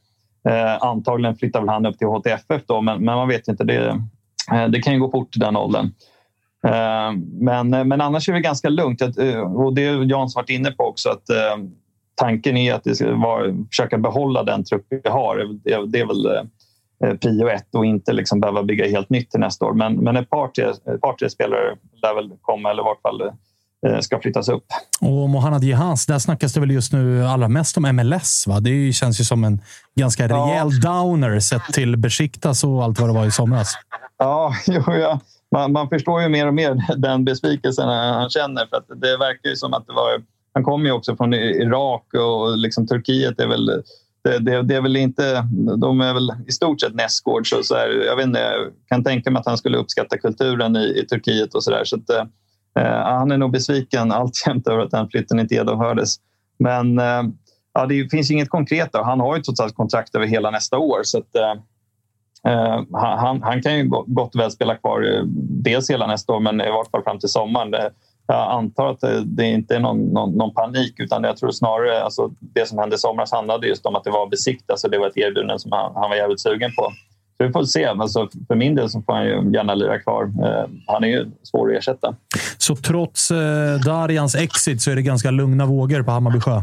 Eh, 0.49 0.83
antagligen 0.83 1.37
flyttar 1.37 1.61
väl 1.61 1.69
han 1.69 1.87
upp 1.87 1.99
till 1.99 2.07
HTFF 2.07 2.63
då, 2.67 2.81
men, 2.81 3.05
men 3.05 3.17
man 3.17 3.29
vet 3.29 3.49
inte. 3.49 3.65
Det, 3.65 4.01
eh, 4.53 4.69
det 4.69 4.83
kan 4.83 4.93
ju 4.93 5.01
gå 5.01 5.11
fort 5.11 5.37
i 5.37 5.39
den 5.39 5.57
åldern. 5.57 5.91
Eh, 6.65 7.13
men, 7.41 7.71
men 7.71 8.01
annars 8.01 8.29
är 8.29 8.33
det 8.33 8.41
ganska 8.41 8.69
lugnt. 8.69 9.03
Eh, 9.03 9.39
och 9.39 9.75
det 9.75 9.87
har 9.87 10.05
Jans 10.05 10.37
varit 10.37 10.51
inne 10.51 10.71
på 10.71 10.85
också. 10.85 11.09
att 11.09 11.31
eh, 11.31 11.65
Tanken 12.17 12.57
är 12.57 12.75
att 12.75 12.85
det 12.85 12.95
ska 12.95 13.15
vara, 13.15 13.55
försöka 13.71 13.99
behålla 13.99 14.43
den 14.43 14.65
trupp 14.65 14.87
vi 14.89 15.11
har. 15.11 15.59
Det, 15.87 16.01
är 16.01 16.07
väl 16.07 16.49
prio 17.19 17.49
ett 17.49 17.75
och 17.75 17.87
inte 17.87 18.13
liksom 18.13 18.41
behöva 18.41 18.63
bygga 18.63 18.89
helt 18.89 19.11
nytt 19.11 19.31
till 19.31 19.41
nästa 19.41 19.65
år. 19.65 19.73
Men, 19.73 19.95
men 19.95 20.17
ett, 20.17 20.31
par 20.31 20.49
tre, 20.49 20.65
ett 20.65 21.01
par 21.01 21.17
tre 21.17 21.31
spelare 21.31 21.77
lär 22.03 22.15
väl 22.15 22.31
komma, 22.41 22.71
eller 22.71 22.83
i 22.83 22.85
vart 22.85 23.03
fall 23.03 23.33
ska 24.03 24.21
flyttas 24.21 24.49
upp. 24.49 24.65
Och 25.01 25.31
Mohanad 25.31 25.65
Jehans, 25.65 26.07
där 26.07 26.19
snackas 26.19 26.53
det 26.53 26.61
väl 26.61 26.71
just 26.71 26.93
nu 26.93 27.27
allra 27.27 27.49
mest 27.49 27.77
om 27.77 27.83
MLS. 27.83 28.47
Va? 28.47 28.61
Det 28.61 28.93
känns 28.93 29.21
ju 29.21 29.25
som 29.25 29.45
en 29.45 29.61
ganska 29.95 30.29
rejäl 30.29 30.69
ja. 30.83 30.91
downer 30.91 31.41
sett 31.41 31.65
till 31.73 31.97
Besiktas 31.97 32.65
och 32.65 32.85
allt 32.85 33.01
vad 33.01 33.09
det 33.09 33.15
var 33.15 33.27
i 33.27 33.31
somras. 33.31 33.75
Ja, 34.19 34.55
jo, 34.67 34.83
ja 34.87 35.21
man, 35.55 35.73
man, 35.73 35.89
förstår 35.89 36.23
ju 36.23 36.29
mer 36.29 36.47
och 36.47 36.55
mer 36.55 36.77
den 36.97 37.25
besvikelsen 37.25 37.89
han 37.89 38.31
känner. 38.31 38.67
För 38.67 38.77
att 38.77 38.89
det 38.89 39.17
verkar 39.17 39.51
ju 39.51 39.57
som 39.57 39.75
att 39.75 39.87
det 39.87 39.93
var... 39.93 40.23
Han 40.53 40.65
kommer 40.65 40.87
ju 40.87 40.93
också 40.93 41.17
från 41.17 41.35
Irak 41.35 42.15
och 42.15 42.59
liksom 42.59 42.87
Turkiet 42.87 43.41
är 43.41 43.47
väl... 43.47 43.67
Det, 44.25 44.39
det, 44.39 44.63
det, 44.63 44.75
är 44.75 44.81
väl 44.81 44.97
inte... 44.97 45.47
De 45.77 46.01
är 46.01 46.15
väl 46.15 46.33
i 46.47 46.53
stort 46.53 46.81
sett 46.81 46.95
nästgårds. 46.95 47.51
Så, 47.51 47.63
så 47.63 47.75
här, 47.75 48.05
jag, 48.07 48.17
vet 48.17 48.27
inte, 48.27 48.41
jag 48.41 48.73
kan 48.89 49.05
tänka 49.05 49.31
mig 49.31 49.41
att 49.41 49.47
han 49.47 49.59
skulle 49.59 49.79
uppskatta 49.79 50.19
kulturen 50.19 50.77
i, 50.77 50.99
i 50.99 51.07
Turkiet 51.07 51.55
och 51.55 51.65
så 51.65 51.71
där. 51.71 51.85
Så 51.85 51.97
att, 51.97 52.11
eh, 52.11 52.25
eh 52.85 53.03
han 53.03 53.31
är 53.31 53.39
nog 53.39 53.53
besviken 53.53 54.13
alltjämt 54.13 54.69
över 54.69 54.83
att 54.83 54.91
den 54.91 55.09
flytten 55.09 55.41
inte 55.41 55.55
genomfördes. 55.55 56.17
Men 56.59 56.99
eh, 56.99 57.23
ja, 57.75 57.87
det 57.87 58.11
finns 58.11 58.31
inget 58.31 58.51
konkret. 58.51 58.93
Då. 58.93 59.03
Han 59.03 59.21
har 59.21 59.37
ju 59.37 59.43
trots 59.43 59.61
allt 59.61 59.75
kontrakt 59.75 60.15
över 60.15 60.27
hela 60.27 60.51
nästa 60.51 60.79
år. 60.79 61.01
Så 61.03 61.19
att, 61.19 61.37
eh, 61.37 61.55
han, 62.93 63.43
han, 63.43 63.63
kan 63.63 63.77
ju 63.77 63.85
gott 63.89 64.35
och 64.35 64.41
väl 64.41 64.51
spela 64.51 64.75
kvar 64.75 65.03
uh, 65.03 65.25
dels 65.65 65.91
hela 65.91 66.07
nästa 66.07 66.33
år 66.33 66.41
men 66.41 66.61
i 66.61 66.71
vart 66.71 66.91
fall 66.91 67.03
fram 67.03 67.19
till 67.19 67.29
sommaren. 67.29 67.75
Jag 68.27 68.53
antar 68.53 68.91
att 68.91 69.01
det, 69.01 69.23
det 69.25 69.45
inte 69.45 69.77
är 69.77 69.81
någon, 69.81 70.05
någon, 70.05 70.33
någon, 70.33 70.55
panik 70.55 71.01
utan 71.01 71.25
jag 71.25 71.37
tror 71.37 71.51
snarare 71.51 72.03
alltså 72.03 72.31
det 72.41 72.69
som 72.69 72.79
hände 72.79 72.97
i 72.97 72.99
somras 72.99 73.33
handlade 73.33 73.67
just 73.67 73.87
om 73.87 73.97
att 73.97 74.05
det 74.05 74.11
var 74.11 74.27
besikt. 74.27 74.71
Alltså 74.71 74.89
det 74.89 74.99
var 74.99 75.07
ett 75.07 75.17
erbjudande 75.17 75.59
som 75.59 75.73
han, 75.73 75.93
han 75.95 76.11
var 76.11 76.17
jävligt 76.17 76.41
sugen 76.41 76.71
på. 76.77 76.93
Så 77.37 77.47
vi 77.47 77.53
får 77.53 77.65
se. 77.65 77.85
Alltså 77.85 78.29
för 78.49 78.55
min 78.55 78.75
del 78.75 78.91
så 78.91 79.03
får 79.03 79.13
han 79.13 79.25
ju 79.25 79.53
gärna 79.53 79.75
lira 79.75 79.99
kvar. 79.99 80.25
Eh, 80.25 80.71
han 80.87 81.05
är 81.05 81.09
ju 81.09 81.31
svår 81.43 81.73
att 81.73 81.79
ersätta. 81.79 82.15
Så 82.59 82.77
trots 82.77 83.31
eh, 83.31 83.81
Darjans 83.85 84.35
exit 84.35 84.83
så 84.83 84.91
är 84.91 84.97
det 84.97 85.03
ganska 85.03 85.31
lugna 85.31 85.67
vågor 85.67 86.03
på 86.03 86.11
Hammarby 86.11 86.41
Sjö? 86.41 86.61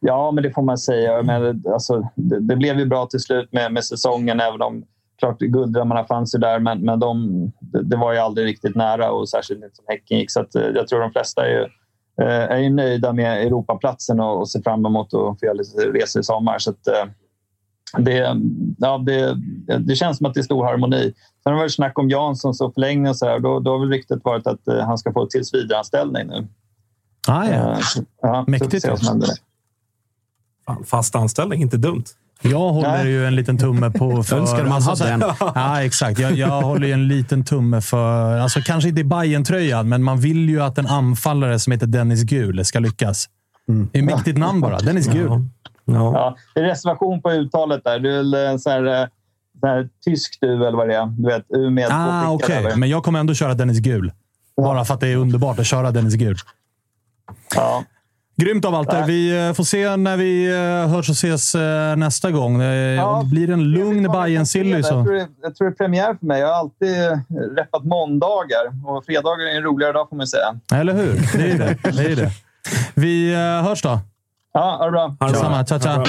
Ja, 0.00 0.30
men 0.30 0.44
det 0.44 0.50
får 0.50 0.62
man 0.62 0.78
säga. 0.78 1.22
Men, 1.22 1.64
alltså, 1.72 2.08
det, 2.14 2.40
det 2.40 2.56
blev 2.56 2.78
ju 2.78 2.86
bra 2.86 3.06
till 3.06 3.20
slut 3.20 3.52
med, 3.52 3.72
med 3.72 3.84
säsongen, 3.84 4.40
även 4.40 4.62
om 4.62 4.84
klart 5.20 5.38
gulddrömmarna 5.38 6.04
fanns 6.04 6.34
ju 6.34 6.38
där, 6.38 6.58
men, 6.58 6.80
men 6.80 7.00
de, 7.00 7.52
det 7.60 7.96
var 7.96 8.12
ju 8.12 8.18
aldrig 8.18 8.46
riktigt 8.46 8.76
nära 8.76 9.10
och 9.10 9.28
särskilt 9.28 9.64
inte 9.64 9.76
som 9.76 9.84
Häcken 9.88 10.18
gick. 10.18 10.30
Så 10.30 10.40
att, 10.40 10.54
eh, 10.54 10.62
jag 10.62 10.88
tror 10.88 11.00
de 11.00 11.12
flesta 11.12 11.46
är, 11.46 11.50
ju, 11.50 11.62
eh, 12.24 12.50
är 12.50 12.58
ju 12.58 12.70
nöjda 12.70 13.12
med 13.12 13.46
Europaplatsen 13.46 14.20
och, 14.20 14.38
och 14.38 14.50
ser 14.50 14.62
fram 14.62 14.86
emot 14.86 15.06
att 15.06 15.10
få 15.10 15.38
göra 15.42 15.54
lite 15.54 15.78
resor 15.78 16.20
i 16.20 16.24
sommar. 16.24 16.58
Så 16.58 16.70
att, 16.70 16.86
eh, 16.86 17.04
det, 17.98 18.36
ja, 18.78 18.98
det, 18.98 19.36
det 19.78 19.96
känns 19.96 20.18
som 20.18 20.26
att 20.26 20.34
det 20.34 20.40
är 20.40 20.42
stor 20.42 20.64
harmoni. 20.64 21.02
Sen 21.02 21.12
har 21.44 21.52
det 21.52 21.58
varit 21.58 21.74
snack 21.74 21.98
om 21.98 22.10
Janssons 22.10 22.60
och 22.60 22.74
förlängning 22.74 23.08
och 23.08 23.16
så 23.16 23.26
här. 23.26 23.38
Då, 23.38 23.60
då 23.60 23.70
har 23.70 23.78
väl 23.78 23.88
ryktet 23.88 24.24
varit 24.24 24.46
att 24.46 24.60
han 24.66 24.98
ska 24.98 25.12
få 25.12 25.26
tillsvidareanställning 25.26 26.26
nu. 26.26 26.48
Ah, 27.28 27.44
ja. 27.44 27.78
ja 28.22 28.44
Mäktigt. 28.46 28.86
Fast 30.84 31.16
anställning, 31.16 31.62
inte 31.62 31.76
dumt. 31.76 32.04
Jag 32.42 32.72
håller 32.72 33.04
Nej. 33.04 33.10
ju 33.10 33.26
en 33.26 33.34
liten 33.36 33.58
tumme 33.58 33.90
på... 33.90 34.22
För, 34.22 34.36
Önskar 34.36 34.64
man 34.64 34.72
alltså, 34.72 35.04
hade 35.04 35.14
en. 35.14 35.22
Ja, 35.54 35.82
exakt. 35.82 36.18
Jag, 36.18 36.32
jag 36.32 36.62
håller 36.62 36.86
ju 36.86 36.92
en 36.92 37.08
liten 37.08 37.44
tumme 37.44 37.80
för... 37.80 38.38
Alltså, 38.38 38.60
kanske 38.60 38.88
inte 38.88 39.00
i 39.00 39.04
bayern 39.04 39.44
tröjan 39.44 39.88
men 39.88 40.02
man 40.02 40.20
vill 40.20 40.48
ju 40.48 40.62
att 40.62 40.78
en 40.78 40.86
anfallare 40.86 41.58
som 41.58 41.72
heter 41.72 41.86
Dennis 41.86 42.22
Gul 42.22 42.64
ska 42.64 42.78
lyckas. 42.78 43.28
Mm. 43.68 43.88
Det 43.92 43.98
är 43.98 44.02
ett 44.02 44.10
mäktigt 44.10 44.38
namn 44.38 44.60
bara. 44.60 44.78
Dennis 44.78 45.06
Gul. 45.06 45.28
Ja. 45.28 45.42
Ja. 45.84 46.12
Ja, 46.14 46.36
det 46.54 46.60
är 46.60 46.64
reservation 46.64 47.22
på 47.22 47.30
uttalet 47.30 47.84
där. 47.84 47.98
Du 47.98 48.12
är 48.12 48.16
väl 48.16 48.34
eh, 48.34 48.56
så 48.56 48.70
här, 48.70 49.02
eh, 49.02 49.08
så 49.60 49.66
här, 49.66 49.88
tysk 50.04 50.38
du, 50.40 50.66
eller 50.66 50.76
vad 50.76 50.88
det 50.88 50.94
är. 50.96 51.06
Du 51.06 51.28
vet, 51.28 51.44
U 51.48 51.70
med 51.70 51.88
ah, 51.90 52.30
Okej, 52.30 52.64
okay. 52.64 52.76
men 52.76 52.88
jag 52.88 53.02
kommer 53.02 53.20
ändå 53.20 53.34
köra 53.34 53.54
Dennis 53.54 53.78
Gul. 53.78 54.12
Bara 54.56 54.84
för 54.84 54.94
att 54.94 55.00
det 55.00 55.08
är 55.08 55.16
underbart 55.16 55.58
att 55.58 55.66
köra 55.66 55.90
Dennis 55.90 56.14
Gul. 56.14 56.36
Ja. 57.54 57.84
Grymt 58.40 58.64
av 58.64 58.72
Walter. 58.72 59.06
Vi 59.06 59.46
eh, 59.48 59.52
får 59.52 59.64
se 59.64 59.96
när 59.96 60.16
vi 60.16 60.46
eh, 60.46 60.88
hörs 60.88 61.08
och 61.08 61.14
ses 61.14 61.54
eh, 61.54 61.96
nästa 61.96 62.30
gång. 62.30 62.58
Det 62.58 62.94
ja, 62.94 63.22
blir 63.30 63.50
en 63.50 63.64
lugn 63.64 64.12
bayern 64.12 64.46
silly 64.46 64.70
jag, 64.70 64.84
tror 64.84 65.12
det, 65.12 65.28
jag 65.42 65.56
tror 65.56 65.68
det 65.68 65.72
är 65.72 65.76
premiär 65.76 66.16
för 66.20 66.26
mig. 66.26 66.40
Jag 66.40 66.48
har 66.48 66.54
alltid 66.54 66.96
reppat 67.56 67.84
måndagar 67.84 68.86
och 68.86 69.04
fredagar 69.04 69.46
är 69.46 69.56
en 69.56 69.62
roligare 69.62 69.92
dag 69.92 70.08
får 70.08 70.16
man 70.16 70.26
säga. 70.26 70.60
Eller 70.74 70.94
hur? 70.94 71.38
Det 71.38 71.50
är 71.50 71.58
det. 71.58 71.90
det, 71.92 72.12
är 72.12 72.16
det. 72.16 72.30
Vi 72.94 73.34
hörs 73.34 73.82
då. 73.82 74.00
Ja, 74.52 74.76
ha 74.78 74.84
det 74.84 74.90
bra. 74.90 75.16
Ha 75.20 75.28
Detsamma. 75.28 75.66
Ciao, 75.66 75.80
ciao. 75.80 76.04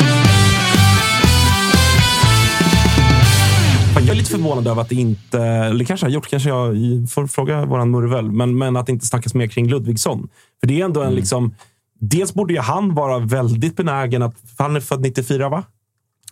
Jag 3.95 4.09
är 4.09 4.15
lite 4.15 4.31
förvånad 4.31 4.67
över 4.67 4.81
att 4.81 4.89
det 4.89 4.95
inte, 4.95 5.41
eller 5.41 5.85
kanske 5.85 6.05
har 6.05 6.11
gjort, 6.11 6.29
kanske 6.29 6.49
jag 6.49 6.75
får 7.09 7.27
fråga 7.27 7.65
våran 7.65 7.91
Murvel, 7.91 8.31
men, 8.31 8.57
men 8.57 8.77
att 8.77 8.85
det 8.85 8.91
inte 8.91 9.05
snackas 9.05 9.33
mer 9.33 9.47
kring 9.47 9.69
Ludvigsson. 9.69 10.29
För 10.59 10.67
det 10.67 10.81
är 10.81 10.85
ändå 10.85 10.99
en 10.99 11.07
mm. 11.07 11.15
liksom 11.15 11.55
Dels 12.03 12.33
borde 12.33 12.53
ju 12.53 12.59
han 12.59 12.95
vara 12.95 13.19
väldigt 13.19 13.75
benägen 13.75 14.21
att... 14.21 14.35
Han 14.57 14.75
är 14.75 14.79
född 14.79 15.01
94, 15.01 15.49
va? 15.49 15.63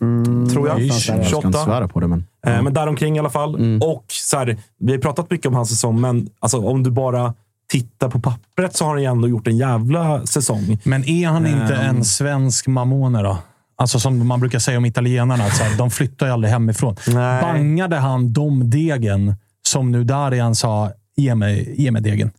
Mm, 0.00 0.48
tror 0.48 0.68
jag. 0.68 0.80
jag 0.80 1.00
28. 1.00 1.22
Jag 1.22 1.54
ska 1.54 1.64
svära 1.64 1.88
på 1.88 2.00
det, 2.00 2.06
men... 2.06 2.24
Eh, 2.46 2.62
men 2.62 2.74
däromkring 2.74 3.16
i 3.16 3.18
alla 3.18 3.30
fall. 3.30 3.54
Mm. 3.54 3.82
Och 3.82 4.04
så 4.08 4.38
här, 4.38 4.58
Vi 4.78 4.92
har 4.92 4.98
pratat 4.98 5.30
mycket 5.30 5.46
om 5.46 5.54
hans 5.54 5.68
säsong, 5.68 6.00
men 6.00 6.28
alltså, 6.38 6.58
om 6.58 6.82
du 6.82 6.90
bara 6.90 7.34
tittar 7.70 8.08
på 8.08 8.20
pappret 8.20 8.76
så 8.76 8.84
har 8.84 8.92
han 8.92 9.02
ju 9.02 9.08
ändå 9.08 9.28
gjort 9.28 9.46
en 9.46 9.56
jävla 9.56 10.26
säsong. 10.26 10.78
Men 10.84 11.08
är 11.08 11.28
han 11.28 11.46
inte 11.46 11.74
en 11.74 12.04
svensk 12.04 12.66
Mamone 12.66 13.22
då? 13.22 13.38
Alltså 13.76 14.00
som 14.00 14.28
man 14.28 14.40
brukar 14.40 14.58
säga 14.58 14.78
om 14.78 14.84
italienarna, 14.84 15.44
att 15.44 15.56
så 15.56 15.64
här, 15.64 15.78
de 15.78 15.90
flyttar 15.90 16.26
ju 16.26 16.32
aldrig 16.32 16.52
hemifrån. 16.52 16.96
Nej. 17.06 17.42
Bangade 17.42 17.96
han 17.96 18.32
de 18.32 18.70
degen 18.70 19.34
som 19.62 19.92
nu 19.92 20.04
Darian 20.04 20.54
sa, 20.54 20.90
ge 21.16 21.34
mig, 21.34 21.74
ge 21.82 21.90
mig 21.90 22.02
degen. 22.02 22.30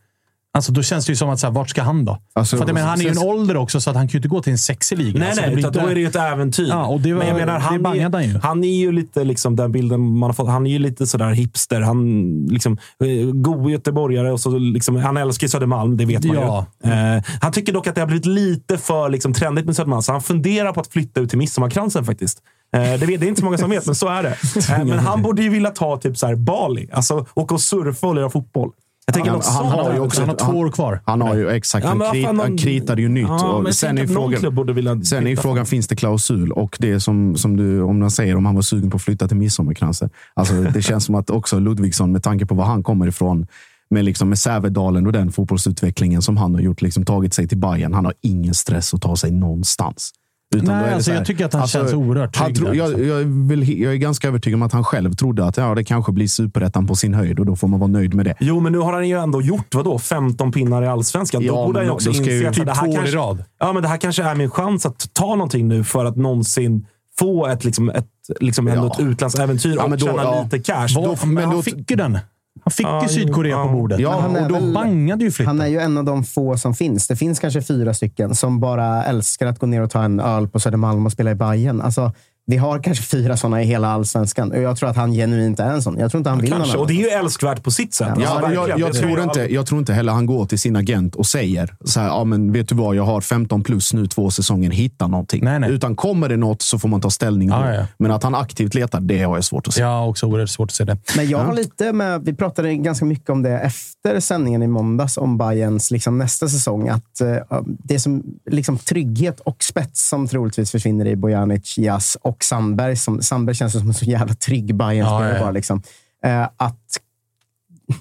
Alltså, 0.54 0.72
då 0.72 0.84
känns 0.84 1.06
det 1.06 1.12
ju 1.12 1.16
som 1.16 1.30
att, 1.30 1.40
så 1.40 1.48
här, 1.48 1.54
vart 1.54 1.70
ska 1.70 1.82
han 1.82 2.06
då? 2.06 2.18
Alltså, 2.34 2.58
För 2.58 2.64
att, 2.64 2.74
menar, 2.74 2.88
han 2.88 3.00
är 3.00 3.04
ju 3.04 3.10
en 3.10 3.18
ålder 3.18 3.58
också, 3.58 3.82
så 3.82 3.90
att 3.90 3.96
han 3.96 4.08
kan 4.08 4.12
ju 4.12 4.18
inte 4.18 4.28
gå 4.28 4.42
till 4.42 4.52
en 4.52 4.58
sexig 4.58 4.98
liga. 4.98 5.20
Nej, 5.20 5.28
alltså, 5.28 5.42
nej, 5.42 5.54
utan 5.54 5.70
inte... 5.70 5.80
då 5.80 5.88
är 5.88 5.96
det 5.96 6.02
ju 6.02 6.08
ett 6.08 6.16
äventyr. 6.16 6.68
Ja, 6.70 6.86
och 6.86 7.02
det 7.02 7.14
var, 7.14 7.20
men 7.20 7.28
jag 7.28 7.38
menar, 7.38 7.60
han, 7.60 7.86
är, 7.86 8.10
han, 8.12 8.24
ju. 8.24 8.40
han 8.44 8.64
är 8.64 8.78
ju 8.78 8.92
lite 8.92 9.24
liksom 9.24 9.56
den 9.56 9.72
bilden 9.72 10.18
man 10.18 10.30
har 10.30 10.34
fått. 10.34 10.48
Han 10.48 10.68
är 10.68 10.72
ju 10.72 10.80
lite 10.80 11.08
sådär 11.08 11.32
hipster. 11.32 11.82
Han 11.82 12.22
liksom 12.46 12.78
eh, 13.04 13.32
god 13.34 13.72
göteborgare 13.72 14.32
och 14.32 14.40
så 14.40 14.58
liksom, 14.58 14.96
han 14.96 15.18
älskar 15.18 15.48
Södermalm, 15.48 15.98
det 15.98 16.06
vet 16.06 16.26
man 16.26 16.36
ja. 16.36 16.66
ju. 16.84 16.90
Uh, 16.90 17.24
han 17.42 17.52
tycker 17.52 17.74
dock 17.74 17.88
att 17.88 17.96
det 17.96 18.02
har 18.02 18.08
blivit 18.08 18.26
lite 18.26 18.78
för 18.78 19.10
liksom, 19.10 19.34
trendigt 19.34 19.66
med 19.66 19.76
Södermalm, 19.76 20.02
så 20.02 20.12
han 20.12 20.22
funderar 20.22 20.74
på 20.74 20.80
att 20.80 20.88
flytta 20.88 21.22
ut 21.22 21.30
till 21.30 21.38
Midsommarkransen 21.38 22.06
faktiskt. 22.06 22.40
Uh, 22.78 22.82
det, 22.82 23.06
är 23.06 23.24
inte 23.24 23.40
så 23.40 23.46
många 23.46 23.58
som 23.58 23.70
vet, 23.70 23.86
men 23.86 23.96
så 23.96 24.08
är 24.08 24.24
det. 24.24 24.38
Uh, 24.80 24.86
men 24.86 25.00
han 25.00 25.22
borde 25.22 25.44
ju 25.44 25.50
vilja 25.50 25.70
ta 25.70 25.98
typ 25.98 26.18
så 26.18 26.28
här 26.28 26.36
Bali. 26.36 26.90
Alltså 26.92 27.26
åka 27.34 27.54
och 27.56 27.62
surfa 27.62 28.08
och 28.08 28.16
lira 28.16 28.30
fotboll. 28.30 28.72
Jag 29.06 29.16
tänker 29.16 29.32
han, 29.32 29.42
han, 29.42 29.66
har 29.66 29.94
ju 29.94 30.00
också, 30.00 30.22
han 30.22 30.30
har 30.30 30.36
två 30.36 30.60
år 30.60 30.72
kvar. 30.72 31.02
Han 31.06 31.22
har 31.22 31.36
ju 31.36 31.50
exakt. 31.50 31.86
Ja, 31.86 31.90
han, 31.90 32.12
krit, 32.12 32.26
han 32.26 32.58
kritade 32.58 33.02
ju 33.02 33.10
nytt. 33.10 33.28
Ja, 33.28 33.54
och 33.54 33.76
sen 33.76 33.98
är 33.98 34.08
frågan, 34.08 35.06
sen 35.06 35.28
är 35.28 35.36
frågan, 35.36 35.66
finns 35.66 35.88
det 35.88 35.96
klausul? 35.96 36.52
Och 36.52 36.78
det 36.80 37.00
som, 37.00 37.38
som 37.38 37.58
du, 37.58 37.82
om 37.82 38.00
man 38.00 38.12
säger 38.12 38.36
om 38.36 38.46
han 38.46 38.56
var 38.56 38.62
sugen 38.62 38.90
på 38.90 38.96
att 38.96 39.02
flytta 39.02 39.28
till 39.28 39.38
Midsommarkransen. 39.38 40.10
Alltså, 40.34 40.54
det 40.54 40.82
känns 40.82 41.06
som 41.06 41.16
att 41.16 41.30
också 41.30 41.60
Ludvigsson, 41.60 42.12
med 42.12 42.24
tanke 42.24 42.46
på 42.46 42.56
var 42.56 42.66
han 42.66 42.84
kommer 42.84 43.08
ifrån, 43.08 43.48
med, 43.90 44.06
liksom, 44.06 44.30
med 44.30 44.40
Sävedalen 44.40 45.08
och 45.08 45.14
den 45.14 45.32
fotbollsutvecklingen 45.32 46.22
som 46.22 46.38
han 46.38 46.54
har 46.54 46.62
gjort, 46.62 46.82
liksom, 46.82 47.06
tagit 47.06 47.34
sig 47.34 47.48
till 47.48 47.58
Bayern. 47.58 47.94
Han 47.94 48.06
har 48.06 48.14
ingen 48.22 48.54
stress 48.54 48.94
att 48.94 49.02
ta 49.02 49.16
sig 49.16 49.32
någonstans. 49.32 50.12
Utan 50.56 50.82
Nej, 50.82 50.94
alltså, 50.94 51.12
här, 51.12 51.18
jag 51.18 51.28
tycker 51.28 51.46
att 51.46 51.54
han 51.54 51.62
alltså, 51.62 51.78
känns 51.78 51.94
oerhört 51.94 52.34
trygg. 52.34 52.56
Tro, 52.56 52.74
jag, 52.74 53.06
jag, 53.06 53.18
vill, 53.26 53.82
jag, 53.82 53.94
är 53.94 53.98
ganska 53.98 54.28
övertygad 54.28 54.56
om 54.56 54.62
att 54.62 54.74
han 54.74 54.84
själv 54.84 55.14
trodde 55.14 55.46
att 55.46 55.58
ja, 55.58 55.76
det 55.76 55.84
kanske 55.84 56.12
blir 56.12 56.28
superettan 56.28 56.88
på 56.88 56.96
sin 56.96 57.14
höjd 57.14 57.40
och 57.40 57.46
då 57.46 57.56
får 57.56 57.68
man 57.68 57.80
vara 57.80 57.92
nöjd 57.92 58.14
med 58.14 58.26
det. 58.26 58.36
Jo, 58.40 58.60
men 58.60 58.72
nu 58.72 58.78
har 58.78 58.94
han 58.94 59.10
ju 59.10 59.20
ändå 59.20 59.42
gjort 59.42 59.76
vadå, 59.76 60.00
15 60.00 60.52
pinnar 60.52 60.84
i 60.84 60.88
allsvenskan. 60.88 61.42
Ja, 61.42 61.54
då 61.54 61.66
borde 61.66 61.80
han 61.80 61.86
ju 61.86 61.92
också 61.92 62.10
inse 62.10 62.50
att 62.50 62.56
typ 62.56 62.66
det 62.66 62.72
här 62.72 62.86
två 62.86 62.94
kanske, 62.94 63.12
i 63.12 63.16
rad. 63.16 63.44
Ja, 63.60 63.74
men 63.74 63.84
det 63.84 63.90
här 63.90 63.98
kanske 63.98 64.24
är 64.24 64.36
min 64.36 64.50
chans 64.50 64.86
att 64.86 65.14
ta 65.14 65.36
någonting 65.36 65.68
nu 65.68 65.84
för 65.84 66.06
att 66.06 66.16
någonsin 66.16 66.88
få 67.20 67.48
ett, 67.48 67.64
liksom, 67.64 67.90
ett, 67.90 68.08
liksom, 68.40 68.68
ja. 68.68 68.88
ett 68.88 69.00
utlandsäventyr 69.00 69.76
ja, 69.76 69.84
och 69.84 69.90
då, 69.90 69.98
tjäna 69.98 70.24
ja. 70.24 70.44
lite 70.44 70.60
cash. 70.60 70.88
Var, 70.96 71.08
då, 71.08 71.18
men, 71.22 71.34
men 71.34 71.44
han 71.44 71.56
då, 71.56 71.62
fick 71.62 71.92
ju 71.92 71.96
den. 71.96 72.20
Han 72.64 72.72
fick 72.72 72.88
ju 73.04 73.10
Sydkorea 73.10 73.52
ja, 73.52 73.68
på 73.68 73.74
bordet. 73.74 74.00
Ja, 74.00 74.28
och 74.28 74.48
då 74.48 74.54
väl, 74.54 74.74
bangade 74.74 75.24
ju 75.24 75.32
flytten. 75.32 75.48
Han 75.48 75.68
är 75.68 75.72
ju 75.72 75.80
en 75.80 75.98
av 75.98 76.04
de 76.04 76.24
få 76.24 76.58
som 76.58 76.74
finns. 76.74 77.08
Det 77.08 77.16
finns 77.16 77.40
kanske 77.40 77.62
fyra 77.62 77.94
stycken 77.94 78.36
som 78.36 78.60
bara 78.60 79.04
älskar 79.04 79.46
att 79.46 79.60
gå 79.60 79.68
ner 79.68 79.82
och 79.82 79.90
ta 79.90 80.04
en 80.04 80.20
öl 80.20 80.48
på 80.48 80.60
Södermalm 80.60 81.06
och 81.06 81.12
spela 81.12 81.32
i 81.32 81.36
Bayern. 81.36 81.82
Alltså, 81.82 82.12
vi 82.46 82.58
har 82.58 82.80
kanske 82.80 83.04
fyra 83.04 83.38
sådana 83.38 83.62
i 83.62 83.66
hela 83.66 83.88
allsvenskan. 83.88 84.52
Och 84.52 84.62
jag 84.62 84.78
tror 84.78 84.90
att 84.90 84.96
han 84.96 85.12
genuint 85.12 85.60
är 85.60 85.72
en 85.72 85.82
sån. 85.82 85.98
Jag 86.00 86.12
tror 86.12 86.20
inte 86.20 86.30
han 86.30 86.40
vill 86.40 86.52
kanske, 86.52 86.74
någon 86.74 86.82
Och 86.82 86.88
det 86.88 86.94
är 86.94 87.04
ju 87.04 87.08
älskvärt 87.08 87.64
på 87.64 87.72
sitt 87.72 87.94
sätt. 87.94 88.14
Ja, 88.18 88.40
ja, 88.42 88.54
jag, 88.54 88.70
jag, 88.70 88.80
jag 88.80 88.94
tror 88.94 89.24
inte, 89.24 89.54
jag 89.54 89.66
tror 89.66 89.80
inte 89.80 89.94
heller 89.94 90.14
han 90.14 90.26
går 90.26 90.46
till 90.46 90.60
sin 90.60 90.76
agent 90.76 91.16
och 91.16 91.26
säger 91.26 91.76
så 91.86 92.00
här, 92.00 92.08
ja, 92.08 92.24
men 92.24 92.52
vet 92.52 92.70
du 92.70 92.76
vad, 92.76 92.96
jag 92.96 93.04
har 93.04 93.22
15 93.22 93.64
plus 93.64 93.94
nu 93.94 94.08
två 94.08 94.32
säsonger, 94.32 94.72
hitta 94.72 95.08
någonting. 95.08 95.44
Nej, 95.44 95.60
nej. 95.60 95.72
Utan 95.72 95.96
kommer 95.96 96.30
det 96.30 96.38
något 96.38 96.62
så 96.62 96.80
får 96.80 96.90
man 96.90 97.02
ta 97.02 97.10
ställning. 97.10 97.50
Ja, 97.50 97.74
ja. 97.74 97.86
Men 97.98 98.12
att 98.12 98.24
han 98.24 98.36
aktivt 98.36 98.74
letar, 98.74 99.00
det 99.00 99.24
har 99.24 99.38
jag 99.38 99.44
svårt 99.44 99.68
att 99.68 99.74
se. 99.74 99.82
Jag 99.82 99.88
har 99.88 100.08
också 100.08 100.26
oerhört 100.26 100.50
svårt 100.50 100.70
att 100.70 100.76
se 100.76 100.84
det. 100.84 100.98
Men 101.16 101.30
jag 101.30 101.40
har 101.40 101.54
lite 101.54 101.94
med, 101.94 102.22
vi 102.26 102.34
pratade 102.34 102.76
ganska 102.76 103.06
mycket 103.06 103.30
om 103.30 103.44
det 103.44 103.60
efter 103.60 104.20
sändningen 104.20 104.64
i 104.64 104.68
måndags, 104.68 105.18
om 105.18 105.38
Bayerns 105.38 105.92
liksom 105.92 106.18
nästa 106.18 106.48
säsong. 106.48 106.90
Att 106.90 107.22
uh, 107.22 107.62
det 107.84 107.94
är 107.94 108.00
som 108.00 108.24
liksom, 108.52 108.78
trygghet 108.78 109.40
och 109.40 109.64
spets 109.64 110.10
som 110.10 110.28
troligtvis 110.28 110.72
försvinner 110.72 111.08
i 111.08 111.16
Bojanic, 111.16 111.78
Jas 111.78 112.18
och 112.32 112.44
Sandberg 112.44 112.96
som 112.96 113.22
Sandberg 113.22 113.56
känns 113.56 113.74
som 113.74 113.88
en 113.88 113.94
så 113.94 114.06
jävla 114.06 114.34
trygg 114.34 114.76
Bayern-spelare. 114.76 115.38
Ja, 115.38 115.46
ja. 115.46 115.52
liksom. 115.52 115.82
eh, 116.24 116.50
att 116.58 117.00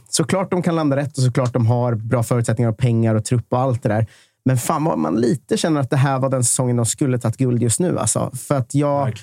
såklart 0.08 0.50
de 0.50 0.62
kan 0.62 0.76
landa 0.76 0.96
rätt 0.96 1.18
och 1.18 1.24
såklart 1.24 1.52
de 1.52 1.66
har 1.66 1.94
bra 1.94 2.22
förutsättningar 2.22 2.70
och 2.70 2.78
pengar 2.78 3.14
och 3.14 3.24
trupp 3.24 3.46
och 3.48 3.58
allt 3.58 3.82
det 3.82 3.88
där. 3.88 4.06
Men 4.44 4.58
fan 4.58 4.84
vad 4.84 4.98
man 4.98 5.20
lite 5.20 5.56
känner 5.56 5.80
att 5.80 5.90
det 5.90 5.96
här 5.96 6.18
var 6.18 6.28
den 6.28 6.44
säsongen 6.44 6.76
de 6.76 6.86
skulle 6.86 7.18
tagit 7.18 7.36
guld 7.36 7.62
just 7.62 7.80
nu. 7.80 7.98
Alltså. 7.98 8.30
För 8.34 8.54
att 8.54 8.74
jag, 8.74 9.18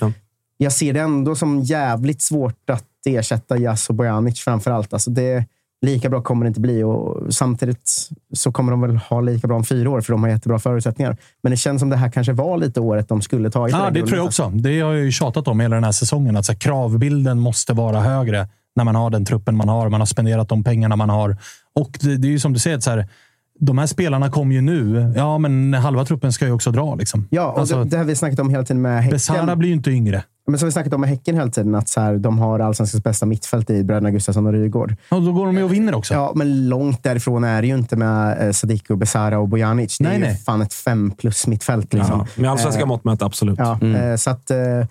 jag 0.58 0.72
ser 0.72 0.94
det 0.94 1.00
ändå 1.00 1.36
som 1.36 1.60
jävligt 1.60 2.22
svårt 2.22 2.70
att 2.70 2.86
ersätta 3.06 3.58
Jas 3.58 3.90
och 3.90 3.96
Bojanic 3.96 4.40
framför 4.40 4.72
allt. 4.72 4.94
Alltså 4.94 5.12
det, 5.12 5.46
lika 5.82 6.10
bra 6.10 6.22
kommer 6.22 6.46
det 6.46 6.48
inte 6.48 6.60
bli 6.60 6.84
och 6.84 7.34
samtidigt 7.34 8.10
så 8.34 8.52
kommer 8.52 8.72
de 8.72 8.82
väl 8.82 8.98
ha 8.98 9.22
lika 9.22 9.48
bra 9.48 9.58
om 9.58 9.64
fyra 9.64 9.90
år 9.90 10.02
för 10.02 10.14
de 10.14 10.24
har 10.24 10.30
jättebra 10.30 10.60
förutsättningar. 10.60 11.18
Men 11.44 11.52
det 11.52 11.58
känns 11.58 11.80
som 11.80 11.90
det 11.90 11.96
här 11.96 12.12
kanske 12.12 12.34
var 12.34 12.58
lite 12.58 12.80
året 12.80 13.10
de 13.10 13.22
skulle 13.22 13.50
ta. 13.50 13.70
Ja, 13.70 13.90
det, 13.90 14.02
det 14.02 14.08
tror 14.08 14.18
jag 14.18 14.26
också. 14.26 14.52
Det 14.56 14.82
har 14.82 14.94
jag 14.94 15.04
ju 15.04 15.12
tjatat 15.12 15.48
om 15.48 15.60
hela 15.60 15.76
den 15.76 15.84
här 15.84 15.92
säsongen. 15.92 16.38
Att 16.38 16.46
så 16.46 16.52
här, 16.52 16.60
kravbilden 16.60 17.40
måste 17.40 17.74
vara 17.74 18.00
högre 18.00 18.48
när 18.76 18.84
man 18.84 18.96
har 18.96 19.10
den 19.10 19.26
truppen 19.26 19.56
man 19.56 19.70
har. 19.70 19.90
Man 19.90 20.02
har 20.02 20.06
spenderat 20.06 20.50
de 20.50 20.64
pengarna 20.64 20.96
man 20.96 21.10
har. 21.10 21.38
Och 21.76 21.98
det, 22.02 22.18
det 22.18 22.28
är 22.28 22.32
ju 22.32 22.40
som 22.40 22.54
du 22.54 22.60
säger, 22.60 22.80
så 22.80 22.90
här, 22.90 23.08
de 23.60 23.78
här 23.78 23.86
spelarna 23.86 24.30
kommer 24.30 24.56
ju 24.56 24.62
nu. 24.62 25.14
Ja, 25.16 25.38
men 25.38 25.74
halva 25.74 26.06
truppen 26.06 26.34
ska 26.34 26.46
ju 26.46 26.52
också 26.52 26.72
dra. 26.72 26.96
Liksom. 26.96 27.28
Ja, 27.30 27.52
och 27.52 27.60
alltså, 27.60 27.84
det, 27.84 27.90
det 27.90 27.98
har 27.98 28.04
vi 28.04 28.16
snackat 28.16 28.40
om 28.40 28.50
hela 28.50 28.64
tiden 28.64 28.82
med 28.82 29.04
Häcken. 29.04 29.16
Besara 29.16 29.56
blir 29.56 29.70
ju 29.70 29.76
inte 29.76 29.92
yngre. 29.92 30.24
Men 30.48 30.60
som 30.60 30.66
vi 30.66 30.72
snackat 30.72 30.94
om 30.94 31.02
med 31.02 31.10
Häcken 31.10 31.36
hela 31.36 31.52
tiden, 31.52 31.76
att 31.76 31.90
så 31.90 32.02
här, 32.02 32.18
de 32.18 32.40
har 32.40 32.60
allsvenskans 32.60 33.04
bästa 33.04 33.26
mittfält 33.26 33.70
i 33.70 33.84
bröderna 33.84 34.12
Gustafsson 34.12 34.46
och 34.48 34.54
Rygård. 34.54 34.96
Och 35.10 35.22
då 35.22 35.32
går 35.32 35.46
de 35.46 35.58
ju 35.58 35.64
och 35.64 35.74
vinner 35.74 35.96
också. 35.96 36.14
Ja, 36.14 36.32
men 36.36 36.70
långt 36.70 37.04
därifrån 37.04 37.44
är 37.44 37.62
det 37.62 37.68
ju 37.68 37.78
inte 37.78 37.96
med 37.96 38.48
eh, 38.48 38.52
Sadiku, 38.52 38.96
Besara 38.96 39.40
och 39.40 39.48
Bojanic. 39.48 39.98
Det 39.98 40.04
är 40.04 40.10
Nej, 40.10 40.18
ju 40.18 40.26
nej. 40.26 40.38
fan 40.38 40.62
ett 40.62 40.74
fem 40.74 41.12
plus 41.12 41.48
mittfält. 41.48 41.94
Liksom. 41.94 42.20
Ja, 42.36 42.42
med 42.42 42.52
allsvenska 42.52 42.86
mått 42.86 43.04
mätt, 43.04 43.22
absolut. 43.22 43.60
Ja, 43.60 43.80
eh, 43.82 44.16
så 44.16 44.30
att, 44.30 44.52
eh, 44.52 44.58
ja, 44.58 44.86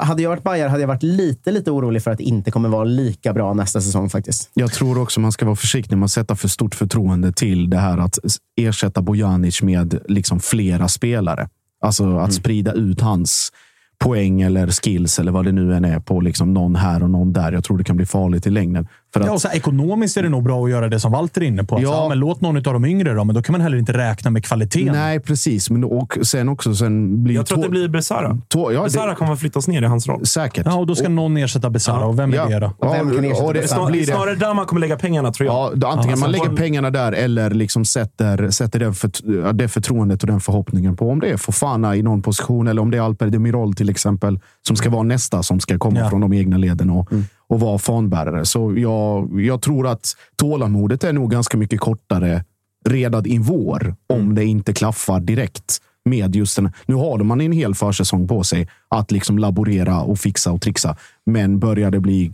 hade 0.00 0.22
jag 0.22 0.30
varit 0.30 0.44
Bayern 0.44 0.70
hade 0.70 0.82
jag 0.82 0.88
varit 0.88 1.02
lite, 1.02 1.50
lite 1.50 1.70
orolig 1.70 2.02
för 2.02 2.10
att 2.10 2.18
det 2.18 2.24
inte 2.24 2.50
kommer 2.50 2.68
vara 2.68 2.84
lika 2.84 3.32
bra 3.32 3.54
nästa 3.54 3.80
säsong 3.80 4.10
faktiskt. 4.10 4.50
Jag 4.54 4.72
tror 4.72 4.98
också 4.98 5.20
man 5.20 5.32
ska 5.32 5.44
vara 5.44 5.56
försiktig 5.56 5.96
med 5.96 6.04
att 6.04 6.10
sätta 6.10 6.36
för 6.36 6.48
stort 6.48 6.74
förtroende 6.74 7.32
till 7.32 7.70
det 7.70 7.78
här 7.78 7.98
att 7.98 8.18
ersätta 8.56 9.02
Bojanic 9.02 9.62
med 9.62 10.00
liksom 10.08 10.40
flera 10.40 10.88
spelare. 10.88 11.48
Alltså 11.80 12.16
att 12.16 12.34
sprida 12.34 12.72
ut 12.72 13.00
hans 13.00 13.52
poäng 13.98 14.42
eller 14.42 14.66
skills 14.66 15.18
eller 15.18 15.32
vad 15.32 15.44
det 15.44 15.52
nu 15.52 15.74
än 15.74 15.84
är 15.84 16.00
på 16.00 16.20
liksom 16.20 16.54
någon 16.54 16.76
här 16.76 17.02
och 17.02 17.10
någon 17.10 17.32
där. 17.32 17.52
Jag 17.52 17.64
tror 17.64 17.78
det 17.78 17.84
kan 17.84 17.96
bli 17.96 18.06
farligt 18.06 18.46
i 18.46 18.50
längden. 18.50 18.88
För 19.14 19.20
att, 19.20 19.26
Ja, 19.26 19.32
och 19.32 19.40
så 19.40 19.48
här, 19.48 19.56
ekonomiskt 19.56 20.16
är 20.16 20.22
det 20.22 20.28
nog 20.28 20.42
bra 20.42 20.64
att 20.64 20.70
göra 20.70 20.88
det 20.88 21.00
som 21.00 21.12
Walter 21.12 21.40
är 21.40 21.44
inne 21.46 21.64
på. 21.64 21.76
Att, 21.76 21.82
Ja. 21.82 21.88
ja. 22.02 22.08
men 22.08 22.18
låt 22.18 22.40
någon 22.40 22.56
av 22.56 22.62
de 22.62 22.84
yngre 22.84 23.14
då, 23.14 23.24
men 23.24 23.34
då 23.34 23.42
kan 23.42 23.52
man 23.52 23.60
heller 23.60 23.76
inte 23.78 23.92
räkna 23.92 24.30
med 24.30 24.44
kvaliteten. 24.44 24.92
nej, 24.94 25.20
precis. 25.20 25.70
Men 25.70 25.84
och 25.84 26.18
sen 26.22 26.48
också 26.48 26.74
sen 26.74 27.24
blir 27.24 27.34
Jag 27.34 27.46
tror 27.46 27.58
att 27.58 27.62
det 27.64 27.68
blir 27.70 27.88
Besara. 27.88 28.38
ja, 28.72 28.82
Besara 28.84 29.10
det, 29.10 29.16
kommer 29.16 29.32
att 29.32 29.40
flyttas 29.40 29.68
ner 29.68 29.82
i 29.82 29.86
hans 29.86 30.06
roll. 30.08 30.26
säkert. 30.26 30.66
Ja, 30.66 30.74
och 30.74 30.86
då 30.86 30.94
ska 30.94 31.08
någon 31.08 31.36
ersätta 31.36 31.70
Besara. 31.70 32.04
Och 32.06 32.18
vem 32.18 32.32
är 32.32 32.36
Ja. 32.36 32.46
det 32.48 32.58
då? 32.58 32.72
Ja, 32.80 32.92
Vem 32.92 33.10
kan 33.10 33.24
ersätta 33.24 33.44
och 33.46 33.54
det, 33.54 33.68
snar, 33.68 33.90
blir 33.90 34.00
det 34.00 34.06
snarare 34.06 34.34
där 34.34 34.54
man 34.54 34.66
kommer 34.66 34.80
lägga 34.80 34.96
pengarna, 34.96 35.32
tror 35.32 35.46
jag. 35.46 35.54
Ja, 35.54 35.70
då 35.74 35.86
antingen 35.86 36.10
Alltså, 36.10 36.24
man 36.24 36.32
lägger 36.32 36.48
var- 36.48 36.56
pengarna 36.56 36.90
där 36.90 37.12
eller 37.12 37.50
liksom 37.50 37.84
sätter, 37.84 38.50
sätter 38.50 38.78
det, 38.78 38.92
för, 38.94 39.52
det 39.52 39.68
förtroendet 39.68 40.22
och 40.22 40.26
den 40.26 40.40
förhoppningen 40.40 40.96
på 40.96 41.10
om 41.10 41.20
det 41.20 41.30
är 41.30 41.36
Fofana 41.36 41.96
i 41.96 42.02
någon 42.02 42.22
position 42.22 42.68
eller 42.68 42.82
om 42.82 42.90
det 42.90 42.96
är 42.96 43.02
Alper 43.02 43.26
Demirol 43.26 43.74
till 43.74 43.90
exempel 43.90 44.40
som 44.66 44.76
ska 44.76 44.90
vara 44.90 45.02
nästa 45.02 45.42
som 45.42 45.60
ska 45.60 45.78
komma 45.78 46.00
Ja. 46.00 46.10
från 46.10 46.20
de 46.20 46.32
egna 46.32 46.56
leden 46.56 46.90
och, 46.90 47.08
och 47.48 47.60
vara 47.60 47.78
fanbärare. 47.78 48.44
Så 48.44 48.74
jag, 48.78 49.40
jag 49.40 49.62
tror 49.62 49.86
att 49.86 50.16
tålamodet 50.36 51.04
är 51.04 51.12
nog 51.12 51.30
ganska 51.30 51.56
mycket 51.56 51.80
kortare 51.80 52.44
redan 52.88 53.26
i 53.26 53.38
vår 53.38 53.96
om 54.06 54.34
det 54.34 54.44
inte 54.44 54.72
klaffar 54.72 55.20
direkt 55.20 55.80
med 56.04 56.36
just 56.36 56.56
den. 56.56 56.72
Nu 56.86 56.94
har 56.94 57.18
man 57.18 57.40
en 57.40 57.52
hel 57.52 57.74
försäsong 57.74 58.28
på 58.28 58.44
sig 58.44 58.68
att 58.88 59.10
liksom 59.10 59.38
laborera 59.38 60.00
och 60.00 60.18
fixa 60.18 60.52
och 60.52 60.60
trixa. 60.60 60.96
Men 61.26 61.58
börjar 61.58 61.90
det 61.90 62.00
bli 62.00 62.32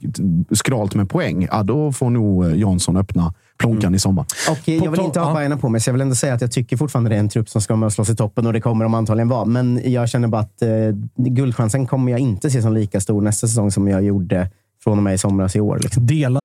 skralt 0.51 0.95
med 0.95 1.11
poäng, 1.11 1.49
ja, 1.51 1.63
då 1.63 1.93
får 1.93 2.11
nog 2.11 2.47
eh, 2.47 2.59
Jansson 2.59 2.97
öppna 2.97 3.35
plånkan 3.59 3.95
i 3.95 3.99
sommar. 3.99 4.27
Och 4.51 4.69
eh, 4.69 4.85
jag 4.85 4.91
vill 4.91 5.01
inte 5.01 5.21
ha 5.21 5.29
ja. 5.29 5.35
Bajarna 5.35 5.57
på 5.57 5.69
mig, 5.69 5.81
så 5.81 5.89
jag 5.89 5.93
vill 5.93 6.01
ändå 6.01 6.15
säga 6.15 6.35
att 6.35 6.41
jag 6.41 6.53
tycker 6.53 6.77
fortfarande 6.77 7.11
det 7.11 7.17
är 7.17 7.21
en 7.21 7.29
trupp 7.29 7.49
som 7.49 7.61
ska 7.61 7.77
med 7.77 7.87
och 7.87 7.93
slåss 7.93 8.11
i 8.11 8.17
toppen 8.17 8.47
och 8.47 8.53
det 8.53 8.61
kommer 8.61 8.85
de 8.85 8.95
antagligen 8.95 9.29
vara. 9.29 9.45
Men 9.45 9.93
jag 9.93 10.09
känner 10.09 10.29
bara 10.29 10.43
att 10.43 10.63
eh, 10.63 10.69
guldchansen 11.17 11.87
kommer 11.87 12.13
jag 12.13 12.21
inte 12.21 12.51
se 12.51 12.63
som 12.63 12.75
lika 12.75 13.01
stor 13.01 13.23
nästa 13.23 13.47
säsong 13.47 13.71
som 13.71 13.89
jag 13.89 14.03
gjorde 14.03 14.51
från 14.85 14.99
och 14.99 15.05
med 15.05 15.15
i 15.15 15.19
somras 15.19 15.57
i 15.57 15.61
år. 15.61 15.79
Liksom. 15.83 16.07
Dela 16.07 16.41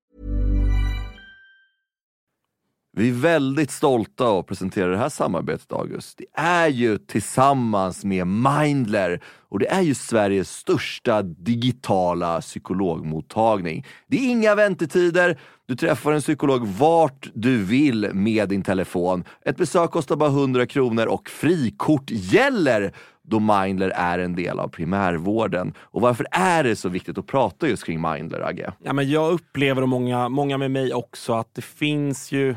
Vi 2.97 3.09
är 3.09 3.13
väldigt 3.13 3.71
stolta 3.71 4.39
att 4.39 4.47
presentera 4.47 4.87
det 4.87 4.97
här 4.97 5.09
samarbetet, 5.09 5.71
August. 5.71 6.17
Det 6.17 6.41
är 6.41 6.67
ju 6.67 6.97
tillsammans 6.97 8.05
med 8.05 8.27
Mindler 8.27 9.21
och 9.49 9.59
det 9.59 9.67
är 9.67 9.81
ju 9.81 9.95
Sveriges 9.95 10.49
största 10.49 11.21
digitala 11.21 12.41
psykologmottagning. 12.41 13.85
Det 14.07 14.17
är 14.17 14.29
inga 14.29 14.55
väntetider. 14.55 15.39
Du 15.67 15.75
träffar 15.75 16.11
en 16.11 16.21
psykolog 16.21 16.67
vart 16.67 17.29
du 17.33 17.63
vill 17.63 18.09
med 18.13 18.49
din 18.49 18.63
telefon. 18.63 19.23
Ett 19.45 19.57
besök 19.57 19.91
kostar 19.91 20.15
bara 20.15 20.29
100 20.29 20.65
kronor 20.65 21.05
och 21.05 21.29
frikort 21.29 22.11
gäller 22.11 22.93
då 23.27 23.39
Mindler 23.39 23.89
är 23.89 24.19
en 24.19 24.35
del 24.35 24.59
av 24.59 24.67
primärvården. 24.67 25.73
Och 25.79 26.01
varför 26.01 26.27
är 26.31 26.63
det 26.63 26.75
så 26.75 26.89
viktigt 26.89 27.17
att 27.17 27.27
prata 27.27 27.67
just 27.67 27.85
kring 27.85 28.01
Mindler, 28.01 28.41
Agge? 28.41 28.73
Ja, 28.83 28.93
men 28.93 29.09
jag 29.09 29.31
upplever, 29.31 29.81
och 29.81 29.89
många, 29.89 30.29
många 30.29 30.57
med 30.57 30.71
mig 30.71 30.93
också, 30.93 31.33
att 31.33 31.55
det 31.55 31.61
finns 31.61 32.31
ju 32.31 32.55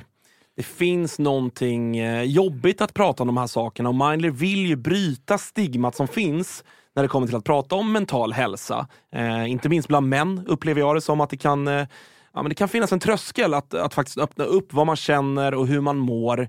det 0.56 0.62
finns 0.62 1.18
någonting 1.18 1.98
eh, 1.98 2.22
jobbigt 2.22 2.80
att 2.80 2.94
prata 2.94 3.22
om 3.22 3.26
de 3.26 3.36
här 3.36 3.46
sakerna 3.46 3.88
och 3.88 3.94
Mindler 3.94 4.30
vill 4.30 4.66
ju 4.66 4.76
bryta 4.76 5.38
stigmat 5.38 5.94
som 5.94 6.08
finns 6.08 6.64
när 6.96 7.02
det 7.02 7.08
kommer 7.08 7.26
till 7.26 7.36
att 7.36 7.44
prata 7.44 7.74
om 7.74 7.92
mental 7.92 8.32
hälsa. 8.32 8.86
Eh, 9.12 9.50
inte 9.50 9.68
minst 9.68 9.88
bland 9.88 10.08
män 10.08 10.44
upplever 10.46 10.80
jag 10.80 10.96
det 10.96 11.00
som 11.00 11.20
att 11.20 11.30
det 11.30 11.36
kan, 11.36 11.68
eh, 11.68 11.86
ja, 12.34 12.42
men 12.42 12.48
det 12.48 12.54
kan 12.54 12.68
finnas 12.68 12.92
en 12.92 13.00
tröskel 13.00 13.54
att, 13.54 13.74
att 13.74 13.94
faktiskt 13.94 14.18
öppna 14.18 14.44
upp 14.44 14.72
vad 14.72 14.86
man 14.86 14.96
känner 14.96 15.54
och 15.54 15.66
hur 15.66 15.80
man 15.80 15.96
mår. 15.96 16.48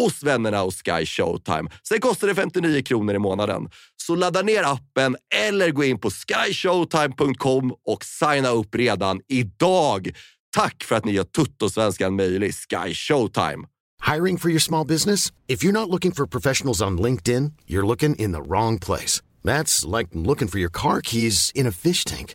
hos 0.00 0.22
vännerna 0.22 0.60
hos 0.62 0.76
Sky 0.76 1.06
Showtime. 1.06 1.70
Sen 1.88 2.00
kostar 2.00 2.28
det 2.28 2.34
59 2.34 2.82
kronor 2.82 3.14
i 3.14 3.18
månaden. 3.18 3.68
Så 3.96 4.14
ladda 4.14 4.42
ner 4.42 4.62
appen 4.62 5.16
eller 5.34 5.70
gå 5.70 5.84
in 5.84 5.98
på 5.98 6.10
skyshowtime.com 6.10 7.74
och 7.86 8.04
signa 8.04 8.48
upp 8.48 8.74
redan 8.74 9.20
idag. 9.28 10.10
Tack 10.56 10.84
för 10.84 10.96
att 10.96 11.04
ni 11.04 11.12
gör 11.12 11.24
Tuttosvenskan 11.24 12.16
möjlig, 12.16 12.54
Sky 12.54 12.94
Showtime. 12.94 13.66
Hiring 14.14 14.38
for 14.38 14.50
your 14.50 14.60
small 14.60 14.86
business? 14.86 15.32
If 15.46 15.64
you're 15.64 15.72
not 15.72 15.88
looking 15.88 16.12
for 16.12 16.26
professionals 16.26 16.82
on 16.82 16.98
LinkedIn, 16.98 17.52
you're 17.66 17.86
looking 17.86 18.14
in 18.16 18.32
the 18.32 18.42
wrong 18.42 18.78
place. 18.78 19.22
That's 19.44 19.84
like 19.98 20.08
looking 20.12 20.48
for 20.48 20.58
your 20.58 20.70
car 20.70 21.00
keys 21.00 21.52
in 21.54 21.66
a 21.66 21.72
fish 21.72 22.04
tank. 22.04 22.34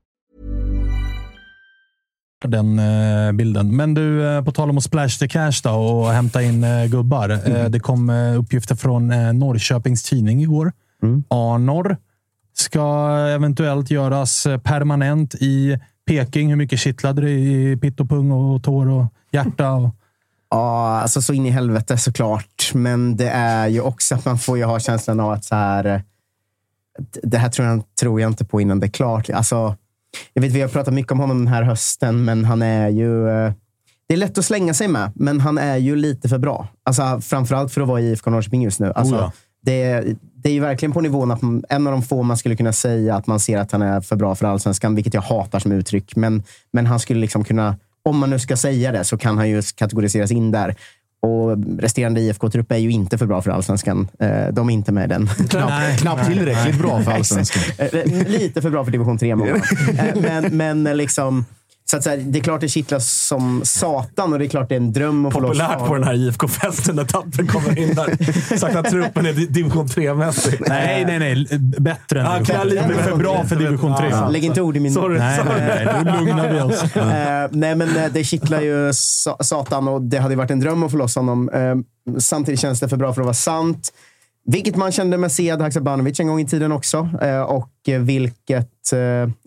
Den 2.47 2.79
eh, 2.79 3.31
bilden. 3.31 3.75
Men 3.75 3.93
du, 3.93 4.27
eh, 4.27 4.43
på 4.43 4.51
tal 4.51 4.69
om 4.69 4.77
att 4.77 4.83
splash 4.83 5.19
the 5.19 5.27
cash 5.27 5.61
då 5.63 5.69
och 5.69 6.11
hämta 6.11 6.41
in 6.41 6.63
eh, 6.63 6.85
gubbar. 6.85 7.29
Eh, 7.29 7.65
det 7.65 7.79
kom 7.79 8.09
uppgifter 8.09 8.75
från 8.75 9.07
Norrköpings 9.39 10.03
Tidning 10.03 10.41
igår. 10.41 10.71
Arnor 11.27 11.97
ska 12.53 13.17
eventuellt 13.35 13.91
göras 13.91 14.47
permanent 14.63 15.35
i 15.35 15.79
Peking. 16.07 16.49
Hur 16.49 16.55
mycket 16.55 16.79
kittlade 16.79 17.21
det 17.21 17.31
i 17.31 17.77
pitt 17.81 17.99
och 17.99 18.09
pung 18.09 18.31
och 18.31 18.63
tår 18.63 18.89
och 18.89 19.05
hjärta? 19.31 19.71
Och... 19.71 19.95
Ja, 20.49 20.99
alltså 21.01 21.21
så 21.21 21.33
in 21.33 21.45
i 21.45 21.49
helvete 21.49 21.97
såklart. 21.97 22.71
Men 22.73 23.15
det 23.17 23.29
är 23.29 23.67
ju 23.67 23.81
också 23.81 24.15
att 24.15 24.25
man 24.25 24.37
får 24.37 24.57
ju 24.57 24.63
ha 24.63 24.79
känslan 24.79 25.19
av 25.19 25.31
att 25.31 25.45
så 25.45 25.55
här. 25.55 26.03
Det 27.23 27.37
här 27.37 27.49
tror 27.49 27.67
jag, 27.67 27.83
tror 27.99 28.21
jag 28.21 28.31
inte 28.31 28.45
på 28.45 28.61
innan 28.61 28.79
det 28.79 28.85
är 28.85 28.91
klart. 28.91 29.29
Alltså, 29.29 29.75
jag 30.33 30.41
vet, 30.41 30.51
vi 30.51 30.61
har 30.61 30.67
pratat 30.69 30.93
mycket 30.93 31.11
om 31.11 31.19
honom 31.19 31.37
den 31.37 31.47
här 31.53 31.63
hösten, 31.63 32.25
men 32.25 32.45
han 32.45 32.61
är 32.61 32.89
ju... 32.89 33.29
eh, 33.29 33.51
Det 34.07 34.13
är 34.13 34.17
lätt 34.17 34.37
att 34.37 34.45
slänga 34.45 34.73
sig 34.73 34.87
med, 34.87 35.11
men 35.15 35.39
han 35.39 35.57
är 35.57 35.77
ju 35.77 35.95
lite 35.95 36.29
för 36.29 36.37
bra. 36.37 36.67
Alltså, 36.85 37.21
framförallt 37.21 37.71
för 37.73 37.81
att 37.81 37.87
vara 37.87 38.01
i 38.01 38.09
IFK 38.11 38.29
Norrköping 38.31 38.63
just 38.63 38.79
nu. 38.79 38.91
Alltså, 38.95 39.15
Oh 39.15 39.19
ja. 39.21 39.31
det, 39.65 39.81
är- 39.83 40.15
det 40.43 40.49
är 40.49 40.53
ju 40.53 40.59
verkligen 40.59 40.91
på 40.93 41.01
nivån 41.01 41.31
att 41.31 41.41
man, 41.41 41.63
en 41.69 41.87
av 41.87 41.93
de 41.93 42.01
få 42.01 42.23
man 42.23 42.37
skulle 42.37 42.55
kunna 42.55 42.73
säga 42.73 43.15
att 43.15 43.27
man 43.27 43.39
ser 43.39 43.57
att 43.57 43.71
han 43.71 43.81
är 43.81 44.01
för 44.01 44.15
bra 44.15 44.35
för 44.35 44.45
allsvenskan, 44.45 44.95
vilket 44.95 45.13
jag 45.13 45.21
hatar 45.21 45.59
som 45.59 45.71
uttryck. 45.71 46.15
Men, 46.15 46.43
men 46.73 46.85
han 46.85 46.99
skulle 46.99 47.19
liksom 47.19 47.43
kunna, 47.43 47.75
om 48.03 48.17
man 48.17 48.29
nu 48.29 48.39
ska 48.39 48.57
säga 48.57 48.91
det, 48.91 49.03
så 49.03 49.17
kan 49.17 49.37
han 49.37 49.49
ju 49.49 49.61
kategoriseras 49.75 50.31
in 50.31 50.51
där. 50.51 50.75
Och 51.23 51.57
resterande 51.79 52.21
IFK-trupp 52.21 52.71
är 52.71 52.77
ju 52.77 52.91
inte 52.91 53.17
för 53.17 53.25
bra 53.25 53.41
för 53.41 53.51
allsvenskan. 53.51 54.07
Eh, 54.19 54.47
De 54.51 54.69
är 54.69 54.73
inte 54.73 54.91
med 54.91 55.03
i 55.05 55.07
den. 55.07 55.27
Knappt, 55.49 55.99
knappt 55.99 56.25
tillräckligt 56.27 56.77
bra 56.79 57.01
för 57.01 57.11
allsvenskan. 57.11 57.63
Eh, 57.77 58.27
Lite 58.27 58.61
för 58.61 58.69
bra 58.69 58.83
för 58.83 58.91
division 58.91 59.17
3 59.17 59.35
många. 59.35 59.55
Eh, 59.97 60.21
Men, 60.21 60.57
men 60.57 60.83
liksom... 60.83 61.45
Så 61.91 61.97
att 61.97 62.03
så 62.03 62.09
här, 62.09 62.17
det 62.17 62.39
är 62.39 62.43
klart 62.43 62.61
det 62.61 62.67
kittlas 62.69 63.11
som 63.11 63.61
satan 63.63 64.33
och 64.33 64.39
det 64.39 64.45
är 64.45 64.49
klart 64.49 64.69
det 64.69 64.75
är 64.75 64.77
en 64.79 64.93
dröm 64.93 65.25
att 65.25 65.33
få 65.33 65.39
loss 65.39 65.49
Populärt 65.59 65.87
på 65.87 65.93
den 65.93 66.03
här 66.03 66.13
IFK-festen 66.13 66.95
när 66.95 67.03
Tapper 67.03 67.45
kommer 67.45 67.79
in 67.79 67.95
där. 67.95 68.57
Sagt 68.57 68.75
att 68.75 68.89
truppen 68.89 69.25
är 69.25 69.33
di- 69.33 69.45
division 69.45 69.87
3-mässig. 69.87 70.61
Nej, 70.67 71.05
nej, 71.05 71.19
nej. 71.19 71.45
Bättre 71.79 72.19
än 72.21 72.25
Ja, 72.25 72.31
division 72.33 72.55
kaliber 72.55 72.87
tre. 72.87 72.95
för 72.97 73.09
För 73.11 73.17
bra 73.17 73.43
för 73.45 73.55
division 73.55 73.97
3. 73.97 74.07
Ja. 74.11 74.29
Lägg 74.29 74.43
inte 74.45 74.61
ord 74.61 74.77
i 74.77 74.79
min 74.79 74.93
Sorry. 74.93 75.19
Nej, 75.19 75.39
nej, 75.45 75.85
nej. 75.85 76.03
Nu 76.05 76.11
lugnar 76.25 76.53
vi 76.53 76.61
oss. 76.61 76.95
Eh, 76.95 77.47
nej, 77.51 77.75
men 77.75 77.97
eh, 77.97 78.03
det 78.13 78.23
kittlar 78.23 78.61
ju 78.61 78.91
sa- 78.93 79.37
satan 79.39 79.87
och 79.87 80.01
det 80.01 80.17
hade 80.17 80.35
varit 80.35 80.51
en 80.51 80.59
dröm 80.59 80.83
att 80.83 80.91
få 80.91 80.97
loss 80.97 81.15
honom. 81.15 81.49
Eh, 81.49 81.75
samtidigt 82.19 82.59
känns 82.59 82.79
det 82.79 82.89
för 82.89 82.97
bra 82.97 83.13
för 83.13 83.21
att 83.21 83.25
vara 83.25 83.33
sant. 83.33 83.93
Vilket 84.45 84.75
man 84.75 84.91
kände 84.91 85.17
med 85.17 85.31
Sead 85.31 85.61
Haksabanovic 85.61 86.19
en 86.19 86.27
gång 86.27 86.39
i 86.39 86.45
tiden 86.45 86.71
också. 86.71 87.09
Eh, 87.21 87.41
och 87.41 87.71
vilket... 87.99 88.93
Eh, 88.93 88.99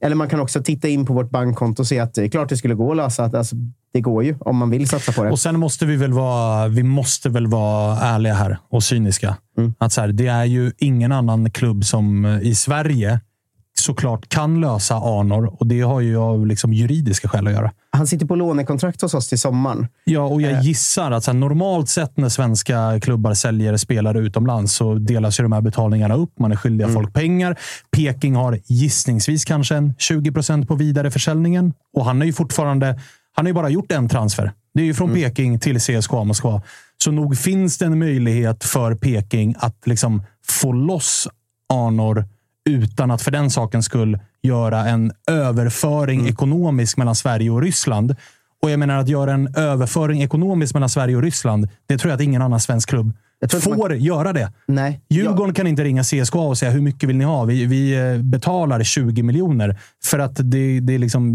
eller 0.03 0.15
man 0.15 0.29
kan 0.29 0.41
också 0.41 0.63
titta 0.63 0.89
in 0.89 1.07
på 1.07 1.13
vårt 1.13 1.31
bankkonto 1.31 1.83
och 1.83 1.87
se 1.87 2.01
att 2.01 2.15
det 2.15 2.23
är 2.23 2.29
klart 2.29 2.49
det 2.49 2.57
skulle 2.57 2.75
gå 2.75 2.91
att 2.91 2.97
lösa. 2.97 3.25
Att, 3.25 3.35
alltså, 3.35 3.57
det 3.93 4.01
går 4.01 4.25
ju 4.25 4.37
om 4.41 4.57
man 4.57 4.71
vill 4.71 4.89
satsa 4.89 5.13
på 5.13 5.25
det. 5.25 5.31
Och 5.31 5.39
sen 5.39 5.59
måste 5.59 5.87
vi 5.87 5.97
väl 5.97 6.13
vara, 6.13 6.69
vi 6.69 6.83
måste 6.83 7.29
väl 7.29 7.47
vara 7.47 7.99
ärliga 7.99 8.35
här 8.35 8.59
och 8.71 8.83
cyniska. 8.83 9.37
Mm. 9.59 9.75
Att 9.79 9.93
så 9.93 10.01
här, 10.01 10.09
det 10.09 10.27
är 10.27 10.45
ju 10.45 10.73
ingen 10.79 11.13
annan 11.13 11.51
klubb 11.51 11.85
som 11.85 12.25
eh, 12.25 12.41
i 12.41 12.55
Sverige 12.55 13.21
såklart 13.85 14.29
kan 14.29 14.61
lösa 14.61 14.95
Arnor 14.97 15.57
och 15.61 15.67
det 15.67 15.81
har 15.81 16.01
ju 16.01 16.17
av 16.17 16.47
liksom 16.47 16.73
juridiska 16.73 17.29
skäl 17.29 17.47
att 17.47 17.53
göra. 17.53 17.73
Han 17.91 18.07
sitter 18.07 18.27
på 18.27 18.35
lånekontrakt 18.37 19.03
hos 19.03 19.15
oss 19.15 19.29
till 19.29 19.39
sommaren. 19.39 19.87
Ja, 20.05 20.21
och 20.21 20.43
jag 20.43 20.53
Eh. 20.53 20.63
gissar 20.63 21.11
att 21.11 21.25
så 21.25 21.31
här, 21.31 21.39
normalt 21.39 21.89
sett 21.89 22.17
när 22.17 22.29
svenska 22.29 23.01
klubbar 23.03 23.35
säljer 23.35 23.77
spelare 23.77 24.19
utomlands 24.19 24.75
så 24.75 24.95
delas 24.95 25.41
ju 25.41 25.43
de 25.43 25.53
här 25.53 25.61
betalningarna 25.61 26.15
upp. 26.15 26.39
Man 26.39 26.53
är 26.53 26.57
skyldiga 26.57 26.89
Mm. 26.89 26.95
folk 27.03 27.15
pengar. 27.15 27.59
Peking 27.97 28.35
har 28.37 28.59
gissningsvis 28.67 29.45
kanske 29.45 29.77
en 29.77 29.95
20 29.99 30.33
procent 30.33 30.69
på 30.69 30.75
vidareförsäljningen 30.75 31.73
och 31.97 32.05
han 32.05 32.23
är 32.23 32.27
ju 32.27 32.33
fortfarande. 32.33 32.87
Han 33.37 33.45
har 33.47 33.49
ju 33.51 33.55
bara 33.55 33.69
gjort 33.69 33.93
en 33.93 34.09
transfer. 34.09 34.53
Det 34.75 34.81
är 34.81 34.85
ju 34.87 34.95
från 34.95 35.13
Peking 35.15 35.61
till 35.61 35.81
CSKA 35.81 36.25
Moskva. 36.25 36.63
Så 37.05 37.11
nog 37.11 37.39
finns 37.39 37.79
det 37.79 37.85
en 37.87 37.99
möjlighet 37.99 38.65
för 38.65 38.95
Peking 38.95 39.55
att 39.59 39.77
liksom 39.87 40.23
få 40.49 40.73
loss 40.73 41.29
Arnor 41.73 42.25
utan 42.65 43.11
att 43.11 43.23
för 43.23 43.31
den 43.31 43.51
saken 43.51 43.83
skull 43.83 44.19
göra 44.43 44.89
en 44.89 45.13
överföring 45.31 46.29
ekonomiskt 46.29 46.97
mellan 46.97 47.15
Sverige 47.15 47.51
och 47.51 47.63
Ryssland. 47.63 48.17
Och 48.63 48.71
jag 48.71 48.79
menar 48.79 48.99
att 48.99 49.09
göra 49.09 49.33
en 49.33 49.55
överföring 49.57 50.23
ekonomiskt 50.23 50.75
mellan 50.75 50.89
Sverige 50.89 51.17
och 51.17 51.23
Ryssland, 51.23 51.69
det 51.87 51.99
tror 51.99 52.11
jag 52.11 52.17
att 52.17 52.23
ingen 52.23 52.43
annan 52.43 52.61
svensk 52.61 52.89
klubb 52.89 53.13
Jag 53.41 53.63
får 53.63 53.95
göra 53.95 54.33
det. 54.33 54.53
Nej. 54.67 55.01
Djurgården 55.09 55.55
kan 55.55 55.67
inte 55.67 55.85
ringa 55.85 56.03
CSKA 56.03 56.39
och 56.39 56.59
säga 56.59 56.71
hur 56.71 56.81
mycket 56.81 57.09
vill 57.09 57.17
ni 57.17 57.25
ha? 57.25 57.45
Vi, 57.45 57.67
vi 57.67 57.95
eh, 57.95 58.23
betalar 58.23 58.83
20 58.83 59.23
miljoner. 59.23 59.79
För 60.05 60.19
att 60.19 60.37
det, 60.37 60.81
det 60.81 60.95
är 60.95 60.99
liksom 60.99 61.35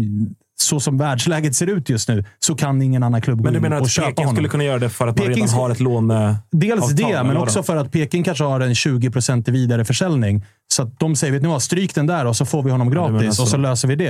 så 0.62 0.80
som 0.80 0.98
världsläget 0.98 1.54
ser 1.56 1.66
ut 1.66 1.88
just 1.88 2.08
nu 2.08 2.24
så 2.38 2.54
kan 2.54 2.82
ingen 2.82 3.02
annan 3.02 3.20
klubb 3.22 3.36
Men 3.40 3.44
gå 3.44 3.50
du 3.50 3.56
in 3.56 3.62
menar 3.62 3.76
och 3.76 3.82
att 3.82 3.90
köpa 3.90 4.06
Peking 4.08 4.24
honom. 4.24 4.36
skulle 4.36 4.48
kunna 4.48 4.64
göra 4.64 4.78
det 4.78 4.88
för 4.90 5.06
att 5.08 5.18
man 5.18 5.26
Peking 5.26 5.34
redan 5.34 5.48
ska- 5.48 5.58
har 5.58 5.70
ett 5.70 5.80
låne... 5.80 6.36
Dels 6.52 6.82
avtal, 6.82 6.96
det, 7.10 7.22
men 7.24 7.36
också 7.36 7.62
för 7.62 7.76
att 7.76 7.92
Peking 7.92 8.24
kanske 8.24 8.44
har 8.44 8.60
en 8.60 8.74
20 8.74 9.10
procent 9.10 9.48
i 9.48 9.50
vidareförsäljning. 9.50 10.44
Så 10.72 10.82
att 10.82 10.98
de 11.00 11.16
säger, 11.16 11.32
vet 11.32 11.42
ni 11.42 11.48
vad, 11.48 11.62
stryk 11.62 11.94
den 11.94 12.06
där 12.06 12.26
och 12.26 12.36
så 12.36 12.44
får 12.44 12.62
vi 12.62 12.70
honom 12.70 12.88
men 12.88 12.94
gratis 13.12 13.26
alltså- 13.28 13.42
och 13.42 13.48
så 13.48 13.56
löser 13.56 13.88
vi 13.88 13.96
det. 13.96 14.08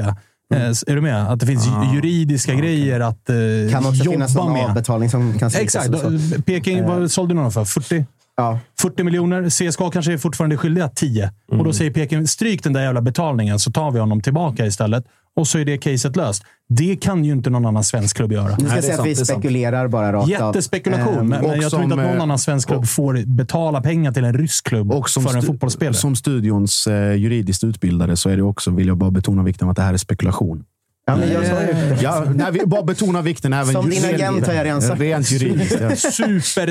Eh, 0.55 0.61
Är 0.61 0.95
du 0.95 1.01
med? 1.01 1.33
Att 1.33 1.41
det 1.41 1.47
finns 1.47 1.69
juridiska 1.95 2.55
grejer 2.55 3.01
att 3.01 3.31
eh, 3.31 3.37
kan 3.71 3.87
också 3.87 4.05
jobba 4.05 4.11
finnas 4.13 4.35
någon 4.35 4.53
med. 4.53 4.65
avbetalning 4.65 5.11
som 5.11 5.39
kan 5.39 5.51
Exakt. 5.55 5.87
så. 5.87 6.19
Peking, 6.47 6.87
vad 6.87 7.11
sålde 7.11 7.35
du 7.35 7.39
honom 7.39 7.53
för? 7.53 7.65
40? 7.65 8.05
Ja. 8.37 8.59
40 8.81 9.03
miljoner. 9.05 9.51
CSKA 9.51 9.91
kanske 9.91 10.13
är 10.13 10.19
fortfarande 10.19 10.57
skyldiga 10.57 10.89
10. 10.89 11.31
Och 11.49 11.55
Mm. 11.55 11.65
då 11.67 11.73
säger 11.73 11.91
Peking, 11.91 12.27
stryk 12.27 12.63
den 12.65 12.73
där 12.73 12.83
jävla 12.83 13.01
betalningen 13.03 13.59
så 13.59 13.73
tar 13.73 13.91
vi 13.91 13.99
honom 14.01 14.21
tillbaka 14.21 14.67
istället. 14.67 15.05
Och 15.37 15.49
så 15.49 15.59
är 15.59 15.65
det 15.65 15.79
caset 15.79 16.17
löst. 16.17 16.43
Det 16.69 16.97
kan 16.97 17.25
ju 17.25 17.33
inte 17.33 17.51
någon 17.51 17.67
annan 17.67 17.85
svensk 17.85 18.17
klubb 18.17 18.33
göra. 18.33 18.49
Nu 18.49 18.55
ska 18.55 18.63
Nej, 18.65 18.75
jag 18.75 18.85
säga 18.85 19.01
att 19.01 19.07
vi 19.07 19.17
spekulerar 19.17 19.89
bara 19.89 20.13
rakt 20.13 20.23
av. 20.23 20.29
Jättespekulation, 20.31 21.19
Ehm, 21.19 21.27
men, 21.27 21.45
och 21.45 21.57
jag 21.57 21.71
tror 21.71 21.83
inte 21.83 21.95
att 21.95 22.01
någon 22.03 22.17
eh, 22.17 22.23
annan 22.23 22.39
svensk 22.39 22.69
klubb 22.69 22.87
får 22.87 23.27
betala 23.27 23.81
pengar 23.81 24.13
till 24.13 24.25
en 24.25 24.35
rysk 24.35 24.67
klubb 24.67 24.93
Och 24.93 25.09
för 25.11 25.37
en 25.37 25.43
fotbollsspelare. 25.43 25.95
som 25.95 26.17
studions 26.17 26.87
eh, 26.87 27.15
juridiskt 27.15 27.65
utbildare 27.65 28.17
så 28.17 28.29
är 28.29 28.37
det 28.37 28.43
också, 28.43 28.71
vill 28.71 28.87
jag 28.89 28.97
bara 28.97 29.11
betona 29.11 29.43
vikten 29.43 29.67
av 29.69 29.71
att 29.71 29.77
det 29.77 29.83
här 29.83 29.93
är 29.95 29.97
spekulation. 29.97 30.65
Ja, 31.11 31.17
men 31.17 31.33
jag 31.33 31.47
sa 31.47 31.63
ju 31.63 31.97
Ja, 32.03 32.25
nej, 32.35 32.53
vi 32.53 32.67
bara 32.67 32.83
betona 32.83 33.23
vikten 33.23 33.53
även 33.53 33.73
Som 33.73 33.91
din 33.91 34.05
agent 34.05 34.47
har 34.47 34.55
jag 34.55 34.65
redan 34.65 34.83
sagt. 34.83 35.01
Rent 35.01 35.31
juridiskt. 35.31 35.81
Ja. 35.81 35.97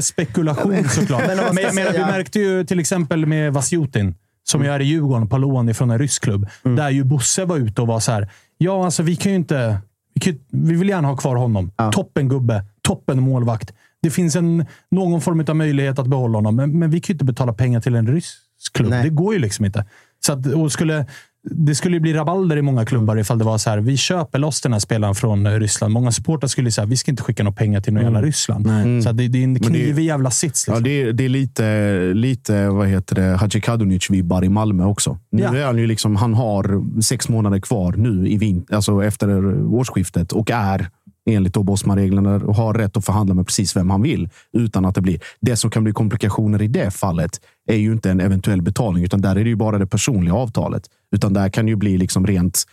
Superspekulation 0.06 0.90
såklart. 0.90 1.28
Men 1.28 1.38
Men, 1.56 1.64
jag 1.64 1.76
menar, 1.76 1.92
vi 1.92 2.00
märkte 2.00 2.40
ju 2.40 2.64
till 2.64 2.80
exempel 2.80 3.26
med 3.26 3.54
Vasjutin, 3.54 4.16
som 4.44 4.64
ju 4.64 4.70
är 4.70 4.80
i 4.80 4.84
Djurgården 4.84 5.28
på 5.30 5.38
lån 5.38 5.70
ifrån 5.70 5.90
en 5.92 6.00
rysk 6.00 6.24
klubb. 6.24 6.48
Mm. 6.66 6.76
Där 6.76 6.90
ju 6.90 7.04
Bosse 7.04 7.46
var 7.46 7.58
ute 7.58 7.82
och 7.82 7.88
var 7.88 8.00
så 8.00 8.12
här. 8.12 8.30
Ja, 8.58 8.86
alltså 8.86 9.04
vi 9.04 9.16
kan 9.16 9.32
ju 9.32 9.36
inte... 9.36 9.78
Vi, 10.14 10.22
kan, 10.22 10.34
ju- 10.34 10.40
vi 10.52 10.76
vill 10.76 10.90
gärna 10.90 11.08
ha 11.08 11.18
kvar 11.18 11.36
honom. 11.36 11.72
Toppen 11.92 12.30
gubbe. 12.30 12.64
Toppen 12.82 13.22
målvakt. 13.22 13.74
Det 14.02 14.10
finns 14.10 14.36
en, 14.36 14.66
någon 14.92 15.22
form 15.22 15.46
av 15.48 15.56
möjlighet 15.56 16.00
att 16.00 16.08
behålla 16.08 16.38
honom, 16.38 16.56
men, 16.56 16.80
men 16.80 16.92
vi 16.92 17.02
kan 17.02 17.08
ju 17.08 17.16
inte 17.16 17.26
betala 17.26 17.54
pengar 17.54 17.82
till 17.82 17.96
en 17.96 18.08
rysk 18.08 18.38
klubb. 18.74 18.90
Nej. 18.90 19.04
Det 19.04 19.10
går 19.10 19.34
ju 19.34 19.40
liksom 19.40 19.66
inte. 19.66 19.86
Så 20.26 20.34
att, 20.34 20.46
och 20.46 20.72
skulle, 20.72 21.06
det 21.44 21.76
skulle 21.76 21.96
ju 21.96 22.00
bli 22.00 22.14
rabalder 22.14 22.58
i 22.58 22.62
många 22.62 22.86
klubbar 22.86 23.18
ifall 23.18 23.38
det 23.40 23.46
var 23.46 23.58
så 23.58 23.70
här. 23.70 23.78
Vi 23.78 23.98
köper 23.98 24.40
loss 24.40 24.62
den 24.62 24.74
här 24.74 24.80
spelaren 24.80 25.16
från 25.16 25.46
eh, 25.46 25.52
Ryssland. 25.54 25.94
Många 25.94 26.12
supportrar 26.12 26.48
skulle 26.48 26.72
säga 26.72 26.86
vi 26.86 26.98
ska 26.98 27.12
inte 27.12 27.24
skicka 27.24 27.44
några 27.44 27.56
pengar 27.56 27.82
till 27.82 27.94
någon 27.94 28.04
jävla 28.04 28.22
Ryssland. 28.22 28.68
Så 29.04 29.10
att 29.10 29.18
det, 29.18 29.28
det 29.28 29.40
är 29.40 29.44
en 29.44 29.60
knivig 29.60 30.06
jävla 30.06 30.32
sits. 30.32 30.68
Ja, 30.68 30.74
Liksom. 30.74 30.84
det, 30.84 31.02
är, 31.02 31.14
det 31.14 31.26
är 31.26 31.30
lite, 31.30 32.12
lite 32.14 32.70
vad 32.70 32.88
heter 32.88 33.16
det, 33.16 33.36
Hadzikadunic-vibbar 33.38 34.44
i 34.46 34.50
Malmö 34.50 34.86
också. 34.86 35.18
Nu 35.32 35.42
Ja. 35.42 35.56
är 35.56 35.66
han, 35.66 35.78
ju 35.78 35.88
liksom, 35.88 36.16
han 36.16 36.34
har 36.34 36.84
sex 37.02 37.30
månader 37.30 37.60
kvar 37.60 37.94
nu 37.98 38.28
i 38.30 38.38
vint, 38.38 38.74
alltså 38.74 39.04
efter 39.04 39.62
årsskiftet 39.74 40.32
och 40.32 40.52
är 40.52 40.88
enligt 41.30 41.54
Bosman-reglerna 41.54 42.30
har 42.54 42.74
rätt 42.74 42.98
att 42.98 43.06
förhandla 43.06 43.36
med 43.36 43.46
precis 43.48 43.76
vem 43.76 43.90
han 43.90 44.02
vill 44.02 44.30
utan 44.58 44.86
att 44.86 44.96
det 44.96 45.02
blir. 45.02 45.20
Det 45.42 45.56
som 45.56 45.72
kan 45.72 45.84
bli 45.84 45.94
komplikationer 45.94 46.62
i 46.62 46.68
det 46.68 46.92
fallet 46.92 47.32
är 47.70 47.76
ju 47.76 47.92
inte 47.92 48.12
en 48.12 48.20
eventuell 48.20 48.62
betalning, 48.62 49.04
utan 49.04 49.22
där 49.22 49.36
är 49.36 49.44
det 49.44 49.50
ju 49.50 49.56
bara 49.56 49.78
det 49.78 49.88
personliga 49.88 50.34
avtalet. 50.34 50.84
Utan 51.16 51.34
där 51.34 51.50
kan 51.50 51.66
det 51.66 51.70
ju 51.70 51.76
bli 51.76 51.98
liksom 51.98 52.28
rent 52.28 52.64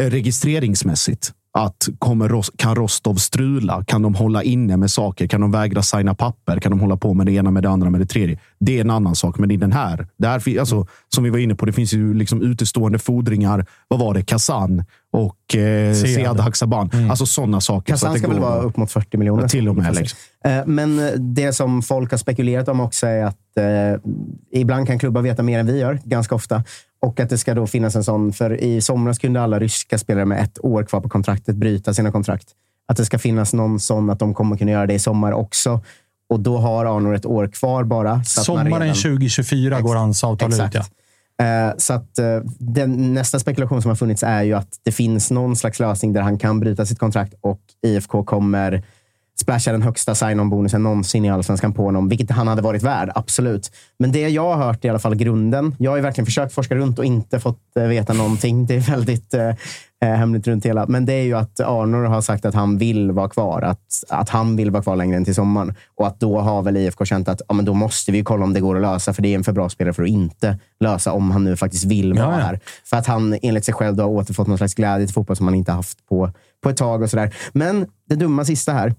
eh, 0.00 0.04
registreringsmässigt. 0.10 1.32
Att 1.58 1.88
kommer, 1.98 2.42
kan 2.56 2.74
Rostov 2.74 3.14
strula? 3.14 3.84
Kan 3.84 4.02
de 4.02 4.14
hålla 4.14 4.42
inne 4.42 4.76
med 4.76 4.90
saker? 4.90 5.26
Kan 5.26 5.40
de 5.40 5.50
vägra 5.50 5.82
signa 5.82 6.14
papper? 6.14 6.60
Kan 6.60 6.70
de 6.70 6.80
hålla 6.80 6.96
på 6.96 7.14
med 7.14 7.26
det 7.26 7.32
ena, 7.32 7.50
med 7.50 7.62
det 7.62 7.68
andra, 7.70 7.90
med 7.90 8.00
det 8.00 8.06
tredje? 8.06 8.38
Det 8.60 8.76
är 8.76 8.80
en 8.80 8.90
annan 8.90 9.14
sak. 9.14 9.38
Men 9.38 9.50
i 9.50 9.56
den 9.56 9.72
här, 9.72 10.06
där, 10.18 10.38
fi- 10.38 10.58
alltså, 10.58 10.86
som 11.14 11.24
vi 11.24 11.30
var 11.30 11.38
inne 11.38 11.54
på, 11.54 11.66
det 11.66 11.72
finns 11.72 11.92
ju 11.94 12.14
liksom 12.14 12.42
utestående 12.42 12.98
fordringar. 12.98 13.66
Vad 13.88 14.00
var 14.00 14.14
det? 14.14 14.22
Kazan 14.22 14.84
och 15.12 15.56
eh, 15.56 15.94
Sead. 15.94 16.40
Haksaban. 16.40 16.90
Alltså 17.10 17.26
sådana 17.26 17.60
saker. 17.60 17.96
så 17.96 18.06
att 18.06 18.12
Kassan 18.12 18.12
det 18.12 18.18
ska 18.18 18.28
väl 18.28 18.38
vara 18.38 18.62
upp 18.62 18.76
mot 18.76 18.90
40 18.92 19.16
miljoner. 19.16 19.42
Ja, 19.42 19.48
till 19.48 19.68
och 19.68 19.76
med, 19.76 19.94
liksom. 19.94 20.18
Eh, 20.44 20.66
Men 20.66 21.00
det 21.34 21.52
som 21.52 21.82
folk 21.82 22.10
har 22.10 22.18
spekulerat 22.18 22.68
om 22.68 22.80
också 22.80 23.06
är 23.06 23.24
att 23.24 23.56
eh, 23.56 24.00
ibland 24.60 24.86
kan 24.86 24.98
klubbar 24.98 25.22
veta 25.22 25.42
mer 25.42 25.58
än 25.58 25.66
vi 25.66 25.78
gör, 25.78 26.00
ganska 26.04 26.34
ofta. 26.34 26.64
Och 27.04 27.20
att 27.20 27.28
det 27.30 27.38
ska 27.38 27.54
då 27.54 27.66
finnas 27.66 27.96
en 27.96 28.04
sån, 28.04 28.32
för 28.32 28.60
i 28.60 28.80
somras 28.80 29.18
kunde 29.18 29.40
alla 29.42 29.58
ryska 29.58 29.98
spelare 29.98 30.24
med 30.24 30.40
ett 30.44 30.64
år 30.64 30.84
kvar 30.84 31.00
på 31.00 31.08
kontraktet 31.08 31.56
bryta 31.56 31.94
sina 31.94 32.12
kontrakt. 32.12 32.48
Att 32.88 32.96
det 32.96 33.04
ska 33.04 33.18
finnas 33.18 33.52
någon 33.52 33.80
sån 33.80 34.10
att 34.10 34.18
de 34.18 34.34
kommer 34.34 34.56
kunna 34.56 34.70
göra 34.70 34.86
det 34.86 34.94
i 34.94 34.98
sommar 34.98 35.32
också. 35.32 35.80
Och 36.28 36.40
då 36.40 36.58
har 36.58 36.86
Arnor 36.96 37.14
ett 37.14 37.26
år 37.26 37.46
kvar 37.46 37.84
bara. 37.84 38.24
Sommaren 38.24 38.66
redan- 38.66 38.94
2024 38.94 39.80
går 39.80 39.94
hans 39.96 40.24
avtal 40.24 40.48
ut. 40.48 40.54
Exakt. 40.60 40.74
Ja. 41.36 41.44
Eh, 41.44 41.74
Så 41.76 41.92
att 41.92 42.18
eh, 42.18 42.40
den, 42.58 43.14
nästa 43.14 43.38
spekulation 43.38 43.82
som 43.82 43.88
har 43.88 43.96
funnits 43.96 44.22
är 44.22 44.42
ju 44.42 44.54
att 44.54 44.68
det 44.82 44.92
finns 44.92 45.30
någon 45.30 45.56
slags 45.56 45.80
lösning 45.80 46.12
där 46.12 46.22
han 46.22 46.38
kan 46.38 46.60
bryta 46.60 46.86
sitt 46.86 46.98
kontrakt 46.98 47.34
och 47.40 47.60
IFK 47.86 48.24
kommer 48.24 48.82
splasha 49.40 49.72
den 49.72 49.82
högsta 49.82 50.14
sign-on-bonusen 50.14 50.82
någonsin 50.82 51.24
i 51.24 51.30
Allsvenskan 51.30 51.72
på 51.72 51.84
honom, 51.84 52.08
vilket 52.08 52.30
han 52.30 52.48
hade 52.48 52.62
varit 52.62 52.82
värd, 52.82 53.10
absolut. 53.14 53.72
Men 53.98 54.12
det 54.12 54.28
jag 54.28 54.54
har 54.54 54.66
hört 54.66 54.84
i 54.84 54.88
alla 54.88 54.98
fall 54.98 55.14
grunden. 55.14 55.76
Jag 55.78 55.90
har 55.90 55.96
ju 55.96 56.02
verkligen 56.02 56.26
försökt 56.26 56.54
forska 56.54 56.74
runt 56.74 56.98
och 56.98 57.04
inte 57.04 57.40
fått 57.40 57.76
eh, 57.76 57.84
veta 57.84 58.12
någonting. 58.12 58.66
Det 58.66 58.74
är 58.74 58.80
väldigt 58.90 59.34
eh, 59.34 59.48
eh, 59.48 60.08
hemligt 60.08 60.46
runt 60.46 60.66
hela. 60.66 60.86
Men 60.86 61.06
det 61.06 61.12
är 61.12 61.22
ju 61.22 61.34
att 61.34 61.60
Arnor 61.60 62.04
har 62.04 62.20
sagt 62.20 62.44
att 62.44 62.54
han 62.54 62.78
vill 62.78 63.12
vara 63.12 63.28
kvar. 63.28 63.62
Att, 63.62 64.04
att 64.08 64.28
han 64.28 64.56
vill 64.56 64.70
vara 64.70 64.82
kvar 64.82 64.96
längre 64.96 65.16
än 65.16 65.24
till 65.24 65.34
sommaren. 65.34 65.74
Och 65.94 66.06
att 66.06 66.20
då 66.20 66.40
har 66.40 66.62
väl 66.62 66.76
IFK 66.76 67.04
känt 67.04 67.28
att 67.28 67.42
ja, 67.48 67.54
men 67.54 67.64
då 67.64 67.74
måste 67.74 68.12
vi 68.12 68.22
kolla 68.22 68.44
om 68.44 68.52
det 68.52 68.60
går 68.60 68.76
att 68.76 68.82
lösa, 68.82 69.12
för 69.12 69.22
det 69.22 69.28
är 69.28 69.34
en 69.34 69.44
för 69.44 69.52
bra 69.52 69.68
spelare 69.68 69.94
för 69.94 70.02
att 70.02 70.08
inte 70.08 70.58
lösa 70.80 71.12
om 71.12 71.30
han 71.30 71.44
nu 71.44 71.56
faktiskt 71.56 71.84
vill 71.84 72.14
vara 72.14 72.24
Ja, 72.24 72.32
ja. 72.32 72.38
här. 72.46 72.60
För 72.84 72.96
att 72.96 73.06
han 73.06 73.38
enligt 73.42 73.64
sig 73.64 73.74
själv 73.74 73.96
då 73.96 74.02
har 74.02 74.10
återfått 74.10 74.46
någon 74.46 74.58
slags 74.58 74.74
glädje 74.74 75.06
till 75.06 75.14
fotboll 75.14 75.36
som 75.36 75.46
han 75.46 75.54
inte 75.54 75.72
haft 75.72 76.06
på, 76.08 76.30
på 76.62 76.70
ett 76.70 76.76
tag. 76.76 77.02
och 77.02 77.10
sådär. 77.10 77.34
Men 77.52 77.86
det 78.08 78.14
dumma 78.14 78.44
sista 78.44 78.72
här. 78.72 78.94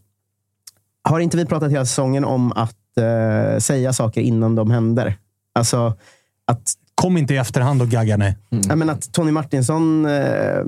Har 1.09 1.19
inte 1.19 1.37
vi 1.37 1.45
pratat 1.45 1.71
hela 1.71 1.85
säsongen 1.85 2.25
om 2.25 2.51
att 2.51 2.97
eh, 2.97 3.59
säga 3.59 3.93
saker 3.93 4.21
innan 4.21 4.55
de 4.55 4.71
händer? 4.71 5.17
Alltså 5.55 5.97
att 6.47 6.75
Kom 6.95 7.17
inte 7.17 7.33
i 7.33 7.37
efterhand 7.37 7.81
och 7.81 7.87
gagga 7.87 8.17
nej. 8.17 8.37
Ja, 8.69 8.75
men 8.75 8.89
att 8.89 9.11
Tony 9.11 9.31
Martinsson... 9.31 10.05
Eh, 10.05 10.63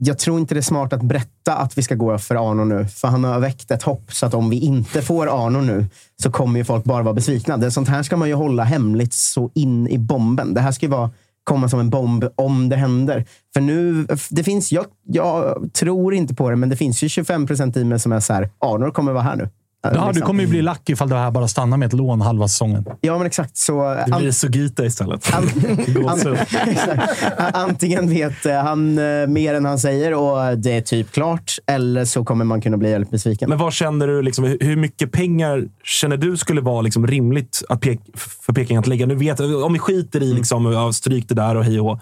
jag 0.00 0.18
tror 0.18 0.38
inte 0.38 0.54
det 0.54 0.60
är 0.60 0.62
smart 0.62 0.92
att 0.92 1.02
berätta 1.02 1.56
att 1.56 1.78
vi 1.78 1.82
ska 1.82 1.94
gå 1.94 2.18
för 2.18 2.50
Arno 2.50 2.64
nu. 2.64 2.86
För 2.86 3.08
han 3.08 3.24
har 3.24 3.40
väckt 3.40 3.70
ett 3.70 3.82
hopp. 3.82 4.12
Så 4.12 4.26
att 4.26 4.34
om 4.34 4.50
vi 4.50 4.58
inte 4.58 5.02
får 5.02 5.46
Arno 5.46 5.60
nu 5.60 5.86
så 6.22 6.30
kommer 6.30 6.58
ju 6.58 6.64
folk 6.64 6.84
bara 6.84 7.02
vara 7.02 7.14
besvikna. 7.14 7.56
Det, 7.56 7.70
sånt 7.70 7.88
här 7.88 8.02
ska 8.02 8.16
man 8.16 8.28
ju 8.28 8.34
hålla 8.34 8.64
hemligt 8.64 9.12
så 9.12 9.50
in 9.54 9.88
i 9.88 9.98
bomben. 9.98 10.54
Det 10.54 10.60
här 10.60 10.72
ska 10.72 10.86
ju 10.86 10.92
vara, 10.92 11.10
komma 11.44 11.68
som 11.68 11.80
en 11.80 11.90
bomb 11.90 12.24
om 12.34 12.68
det 12.68 12.76
händer. 12.76 13.24
För 13.54 13.60
nu, 13.60 14.06
det 14.30 14.44
finns, 14.44 14.72
jag, 14.72 14.86
jag 15.06 15.56
tror 15.72 16.14
inte 16.14 16.34
på 16.34 16.50
det, 16.50 16.56
men 16.56 16.68
det 16.68 16.76
finns 16.76 17.02
ju 17.02 17.08
25 17.08 17.46
procent 17.46 17.76
i 17.76 17.84
mig 17.84 17.98
som 17.98 18.12
är 18.12 18.20
så 18.20 18.32
här, 18.32 18.50
Arno 18.58 18.90
kommer 18.90 19.12
vara 19.12 19.22
här 19.22 19.36
nu. 19.36 19.48
Ja, 19.82 19.90
du 19.90 20.06
Liksom. 20.06 20.26
kommer 20.26 20.42
ju 20.42 20.48
bli 20.50 20.62
lack 20.62 20.88
ifall 20.90 21.08
det 21.08 21.16
här 21.16 21.30
bara 21.30 21.48
stannar 21.48 21.76
med 21.76 21.86
ett 21.86 21.92
lån 21.92 22.20
halva 22.20 22.48
säsongen. 22.48 22.84
Ja, 23.00 23.18
men 23.18 23.26
exakt. 23.26 23.56
Så, 23.56 23.82
Det 24.06 24.16
blir 24.18 24.30
Sugita 24.32 24.84
istället. 24.84 25.30
Gåshud. 25.94 26.38
Exakt. 26.66 27.24
Antingen 27.54 28.08
vet 28.10 28.46
eh, 28.46 28.54
han 28.54 28.98
eh, 28.98 29.26
mer 29.28 29.54
än 29.54 29.64
han 29.64 29.78
säger 29.78 30.14
och 30.14 30.58
det 30.58 30.72
är 30.72 30.80
typ 30.80 31.12
klart, 31.12 31.52
eller 31.66 32.04
så 32.04 32.24
kommer 32.24 32.44
man 32.44 32.60
kunna 32.60 32.76
bli 32.76 32.90
väldigt 32.92 33.10
besviken. 33.10 33.48
Men 33.50 33.58
vad 33.58 33.72
känner 33.72 34.06
du? 34.06 34.22
Liksom, 34.22 34.44
hur- 34.44 34.76
mycket 34.76 35.12
pengar 35.12 35.64
känner 35.84 36.16
du 36.16 36.36
skulle 36.36 36.60
vara 36.60 36.80
liksom, 36.82 37.06
rimligt 37.06 37.62
att 37.68 37.80
pek, 37.80 38.00
för 38.46 38.52
Peking 38.52 38.76
att 38.76 38.86
lägga? 38.86 39.06
Nu 39.06 39.14
vet, 39.14 39.40
om 39.40 39.72
vi 39.72 39.78
skiter 39.78 40.22
i 40.22 40.32
liksom, 40.34 40.72
ja, 40.72 40.92
stryk 40.92 41.28
det 41.28 41.34
där 41.34 41.54
och 41.56 41.64
hej 41.64 41.80
och 41.80 41.86
hå. 41.86 42.00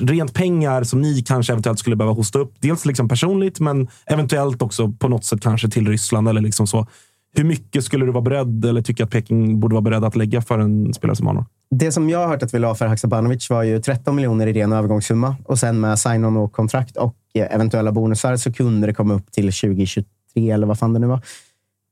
Rent 0.00 0.34
pengar 0.34 0.82
som 0.84 1.00
ni 1.00 1.22
kanske 1.22 1.52
eventuellt 1.52 1.78
skulle 1.78 1.96
behöva 1.96 2.14
hosta 2.14 2.38
upp. 2.38 2.54
Dels 2.60 2.84
liksom 2.86 3.08
personligt, 3.08 3.60
men 3.60 3.88
eventuellt 4.06 4.62
också 4.62 4.92
på 4.92 5.08
något 5.08 5.24
sätt 5.24 5.40
kanske 5.42 5.68
till 5.68 5.88
Ryssland. 5.88 6.28
eller 6.28 6.40
liksom 6.40 6.66
så. 6.66 6.86
Hur 7.34 7.44
mycket 7.44 7.84
skulle 7.84 8.06
du 8.06 8.12
vara 8.12 8.22
beredd, 8.22 8.64
eller 8.64 8.82
tycka 8.82 9.04
att 9.04 9.10
Peking 9.10 9.60
borde 9.60 9.74
vara 9.74 9.82
beredd 9.82 10.04
att 10.04 10.16
lägga 10.16 10.42
för 10.42 10.58
en 10.58 10.94
spelare 10.94 11.16
som 11.16 11.28
Arnor? 11.28 11.44
Det 11.70 11.92
som 11.92 12.10
jag 12.10 12.18
har 12.18 12.28
hört 12.28 12.42
att 12.42 12.54
vi 12.54 12.58
la 12.58 12.74
för 12.74 12.86
Haksabanovic 12.86 13.50
var 13.50 13.62
ju 13.62 13.80
13 13.80 14.16
miljoner 14.16 14.46
i 14.46 14.52
ren 14.52 14.72
övergångssumma 14.72 15.36
och 15.44 15.58
sen 15.58 15.80
med 15.80 15.98
sign-on 15.98 16.36
och 16.36 16.52
kontrakt 16.52 16.96
och 16.96 17.16
eh, 17.34 17.54
eventuella 17.54 17.92
bonusar 17.92 18.36
så 18.36 18.52
kunde 18.52 18.86
det 18.86 18.94
komma 18.94 19.14
upp 19.14 19.32
till 19.32 19.44
2023 19.44 20.06
eller 20.50 20.66
vad 20.66 20.78
fan 20.78 20.92
det 20.92 20.98
nu 20.98 21.06
var. 21.06 21.20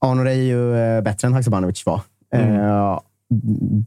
Arnor 0.01 0.29
är 0.29 0.35
ju 0.35 0.77
eh, 0.77 1.03
bättre 1.03 1.27
än 1.27 1.35
Haksabanovic 1.35 1.87
var. 1.87 2.01
Eh, 2.35 2.99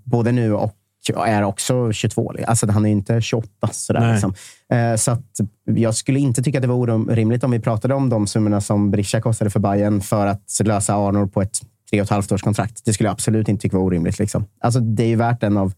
både 0.03 0.31
nu 0.31 0.53
och 0.53 0.75
är 1.09 1.43
också 1.43 1.91
22. 1.91 2.33
Alltså 2.47 2.71
han 2.71 2.85
är 2.85 2.89
inte 2.89 3.21
28. 3.21 3.49
Sådär, 3.71 4.13
liksom. 4.13 4.33
eh, 4.73 4.95
så 4.95 5.11
att 5.11 5.39
jag 5.63 5.95
skulle 5.95 6.19
inte 6.19 6.43
tycka 6.43 6.57
att 6.57 6.61
det 6.61 6.67
var 6.67 6.75
orimligt 6.75 7.43
om 7.43 7.51
vi 7.51 7.59
pratade 7.59 7.93
om 7.93 8.09
de 8.09 8.27
summorna 8.27 8.61
som 8.61 8.91
Berisha 8.91 9.21
kostade 9.21 9.49
för 9.49 9.59
Bayern 9.59 10.01
för 10.01 10.27
att 10.27 10.61
lösa 10.63 10.95
Arnor 10.95 11.27
på 11.27 11.41
ett 11.41 11.61
tre 11.91 12.01
och 12.01 12.05
ett 12.05 12.09
halvt 12.09 12.31
års 12.31 12.41
kontrakt. 12.41 12.85
Det 12.85 12.93
skulle 12.93 13.07
jag 13.07 13.13
absolut 13.13 13.47
inte 13.47 13.61
tycka 13.61 13.77
var 13.77 13.83
orimligt. 13.83 14.19
Liksom. 14.19 14.45
Alltså, 14.61 14.79
det 14.79 15.03
är 15.03 15.07
ju 15.07 15.15
värt 15.15 15.43
en 15.43 15.57
av, 15.57 15.73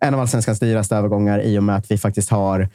en 0.00 0.14
av 0.14 0.20
allsvenskans 0.20 0.60
dyraste 0.60 0.96
övergångar 0.96 1.40
i 1.40 1.58
och 1.58 1.62
med 1.62 1.76
att 1.76 1.90
vi 1.90 1.98
faktiskt 1.98 2.30
har 2.30 2.68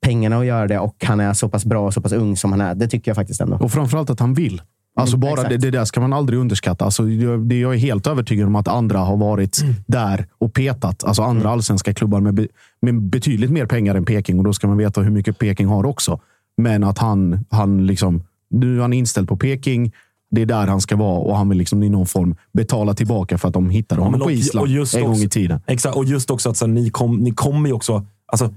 pengarna 0.00 0.38
att 0.38 0.46
göra 0.46 0.66
det 0.66 0.78
och 0.78 1.04
han 1.04 1.20
är 1.20 1.32
så 1.32 1.48
pass 1.48 1.64
bra 1.64 1.86
och 1.86 1.94
så 1.94 2.00
pass 2.00 2.12
ung 2.12 2.36
som 2.36 2.52
han 2.52 2.60
är. 2.60 2.74
Det 2.74 2.88
tycker 2.88 3.10
jag 3.10 3.16
faktiskt 3.16 3.40
ändå. 3.40 3.56
Och 3.56 3.72
framförallt 3.72 4.10
att 4.10 4.20
han 4.20 4.34
vill. 4.34 4.62
Alltså 4.94 5.16
Mm, 5.16 5.20
bara 5.20 5.32
exakt. 5.32 5.50
det, 5.50 5.56
det 5.56 5.70
där 5.78 5.84
ska 5.84 6.00
man 6.00 6.12
aldrig 6.12 6.38
underskatta. 6.38 6.84
Alltså, 6.84 7.02
det, 7.02 7.58
jag 7.58 7.74
är 7.74 7.78
helt 7.78 8.06
övertygad 8.06 8.46
om 8.46 8.56
att 8.56 8.68
andra 8.68 8.98
har 8.98 9.16
varit 9.16 9.60
Mm. 9.62 9.74
där 9.86 10.26
och 10.38 10.52
petat. 10.54 11.04
Alltså 11.04 11.22
andra 11.22 11.50
allsvenska 11.50 11.94
klubbar 11.94 12.20
med, 12.20 12.46
med 12.82 13.02
betydligt 13.02 13.50
mer 13.50 13.66
pengar 13.66 13.94
än 13.94 14.04
Peking. 14.04 14.38
Och 14.38 14.44
då 14.44 14.52
ska 14.52 14.66
man 14.68 14.76
veta 14.76 15.00
hur 15.00 15.10
mycket 15.10 15.38
Peking 15.38 15.66
har 15.66 15.86
också. 15.86 16.20
Men 16.56 16.84
att 16.84 16.98
han, 16.98 17.44
han 17.50 17.86
liksom, 17.86 18.22
nu 18.50 18.76
är 18.78 18.80
han 18.82 18.92
inställd 18.92 19.28
på 19.28 19.36
Peking. 19.36 19.92
Det 20.30 20.42
är 20.42 20.46
där 20.46 20.66
han 20.66 20.80
ska 20.80 20.96
vara 20.96 21.18
och 21.18 21.36
han 21.36 21.48
vill 21.48 21.58
liksom 21.58 21.82
i 21.82 21.88
någon 21.88 22.06
form 22.06 22.34
betala 22.52 22.94
tillbaka 22.94 23.38
för 23.38 23.48
att 23.48 23.54
de 23.54 23.70
hittade 23.70 24.00
honom 24.02 24.20
på 24.20 24.24
och- 24.26 24.32
Island 24.32 24.62
och 24.62 24.68
just 24.68 24.94
en 24.94 25.02
gång 25.02 25.10
också- 25.12 25.24
i 25.24 25.28
tiden. 25.28 25.60
Exakt, 25.66 25.96
och 25.96 26.04
just 26.04 26.30
också 26.30 26.50
att 26.50 26.56
så 26.56 26.66
ni, 26.66 26.90
kom, 26.90 27.16
ni 27.16 27.30
kommer 27.30 27.68
ju 27.68 27.74
också 27.74 28.06
alltså, 28.26 28.50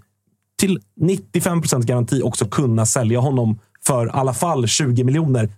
till 0.60 0.80
95 1.00 1.62
procent 1.62 1.86
garanti 1.86 2.22
också 2.24 2.46
kunna 2.46 2.86
sälja 2.86 3.20
honom 3.20 3.60
för 3.88 4.06
i 4.08 4.10
alla 4.14 4.34
fall 4.34 4.68
20 4.68 5.04
miljoner 5.04 5.50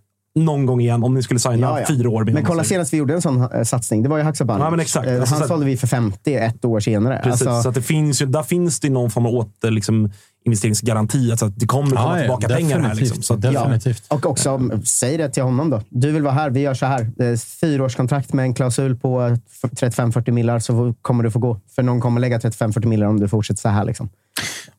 någon 0.46 0.66
gång 0.66 0.82
igen 0.82 1.04
om 1.04 1.14
ni 1.14 1.24
skulle 1.24 1.40
signa 1.40 1.58
Ja, 1.68 1.80
ja. 1.80 1.86
fyra 1.88 2.10
år 2.10 2.24
Men 2.26 2.46
kolla 2.46 2.64
senast 2.64 2.94
vi 2.94 2.98
gjorde 2.98 3.14
en 3.14 3.22
sån 3.22 3.42
eh, 3.52 3.64
satsning. 3.64 4.04
Det 4.04 4.10
var 4.10 4.18
ju 4.18 4.24
Haksabanovic. 4.24 4.96
Ja. 4.96 5.06
Eh, 5.06 5.20
Alltså, 5.20 5.36
han 5.36 5.42
så- 5.44 5.48
sålde 5.48 5.66
vi 5.66 5.78
för 5.78 5.88
50 5.88 6.36
ett 6.36 6.66
år 6.66 6.80
senare. 6.80 7.20
Precis, 7.24 7.48
Alltså, 7.48 7.62
så 7.64 7.70
att 7.70 7.76
det 7.76 7.82
finns 7.82 8.22
ju, 8.22 8.26
där 8.26 8.44
finns 8.44 8.80
det 8.80 8.90
någon 8.90 9.12
form 9.12 9.26
av 9.26 9.34
åter, 9.36 9.72
liksom, 9.72 10.12
investeringsgaranti. 10.46 11.32
Alltså 11.32 11.46
att 11.46 11.60
det 11.60 11.66
kommer 11.66 11.90
komma 11.90 12.02
Ja, 12.02 12.14
ja, 12.16 12.20
tillbaka 12.22 12.48
pengar 12.48 12.80
här. 12.80 12.90
definitivt. 12.90 13.16
Liksom. 13.18 13.24
Så 13.24 13.36
Definitivt. 13.36 14.04
Och 14.08 14.26
också, 14.26 14.62
säg 14.84 15.18
det 15.18 15.30
till 15.30 15.44
honom 15.44 15.70
då. 15.70 15.82
Du 15.90 16.12
vill 16.12 16.24
vara 16.24 16.34
här, 16.34 16.50
vi 16.50 16.60
gör 16.60 16.74
så 16.74 16.86
här. 16.86 17.38
Fyraårskontrakt 17.60 18.34
med 18.34 18.44
en 18.44 18.54
klausul 18.54 18.96
på 18.96 19.38
f- 19.64 19.70
35-40 19.72 20.32
millar 20.32 20.60
så 20.60 20.94
kommer 21.02 21.24
du 21.24 21.32
få 21.32 21.40
gå. 21.40 21.60
För 21.76 21.84
någon 21.84 22.02
kommer 22.02 22.22
lägga 22.22 22.38
35-40 22.40 22.86
millar 22.86 23.08
om 23.08 23.20
du 23.20 23.28
fortsätter 23.28 23.62
så 23.62 23.70
här. 23.70 23.86
Liksom. 23.86 24.10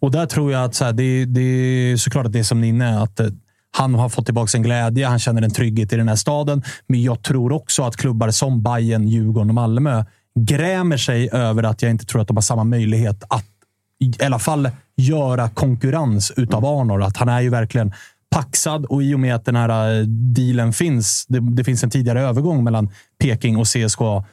Och 0.00 0.10
där 0.10 0.26
tror 0.26 0.52
jag 0.52 0.64
att 0.64 0.74
så 0.74 0.84
här, 0.84 0.92
det, 0.92 1.24
det 1.24 1.40
är 1.40 1.96
såklart 1.96 2.26
att 2.26 2.32
det 2.32 2.38
är 2.38 2.42
som 2.42 2.60
ni 2.60 2.66
är 2.66 2.68
inne 2.68 3.00
att 3.02 3.20
eh, 3.20 3.26
han 3.70 3.94
har 3.94 4.08
fått 4.08 4.24
tillbaka 4.24 4.56
en 4.56 4.62
glädje. 4.62 5.06
Han 5.06 5.18
känner 5.18 5.42
en 5.42 5.50
trygghet 5.50 5.92
i 5.92 5.96
den 5.96 6.08
här 6.08 6.16
staden. 6.16 6.62
Men 6.86 7.02
jag 7.02 7.22
tror 7.22 7.52
också 7.52 7.82
att 7.82 7.96
klubbar 7.96 8.30
som 8.30 8.62
Bayern, 8.62 9.08
Djurgården 9.08 9.48
och 9.48 9.54
Malmö 9.54 10.04
grämer 10.40 10.96
sig 10.96 11.28
över 11.32 11.62
att 11.62 11.82
jag 11.82 11.90
inte 11.90 12.06
tror 12.06 12.22
att 12.22 12.28
de 12.28 12.36
har 12.36 12.42
samma 12.42 12.64
möjlighet 12.64 13.24
att 13.28 13.44
i 14.00 14.24
alla 14.24 14.38
fall 14.38 14.70
göra 14.96 15.48
konkurrens 15.48 16.32
utav 16.36 16.64
Arnor. 16.64 17.02
Att 17.02 17.16
han 17.16 17.28
är 17.28 17.40
ju 17.40 17.48
verkligen 17.48 17.92
paxad 18.30 18.84
och 18.84 19.02
i 19.02 19.14
och 19.14 19.20
med 19.20 19.34
att 19.34 19.44
den 19.44 19.56
här 19.56 19.98
eh, 19.98 20.04
dealen 20.06 20.72
finns. 20.72 21.26
Det, 21.28 21.40
det 21.40 21.64
finns 21.64 21.84
en 21.84 21.90
tidigare 21.90 22.20
övergång 22.20 22.64
mellan 22.64 22.90
Peking 23.18 23.56
och 23.56 23.66
CSKA 23.66 24.24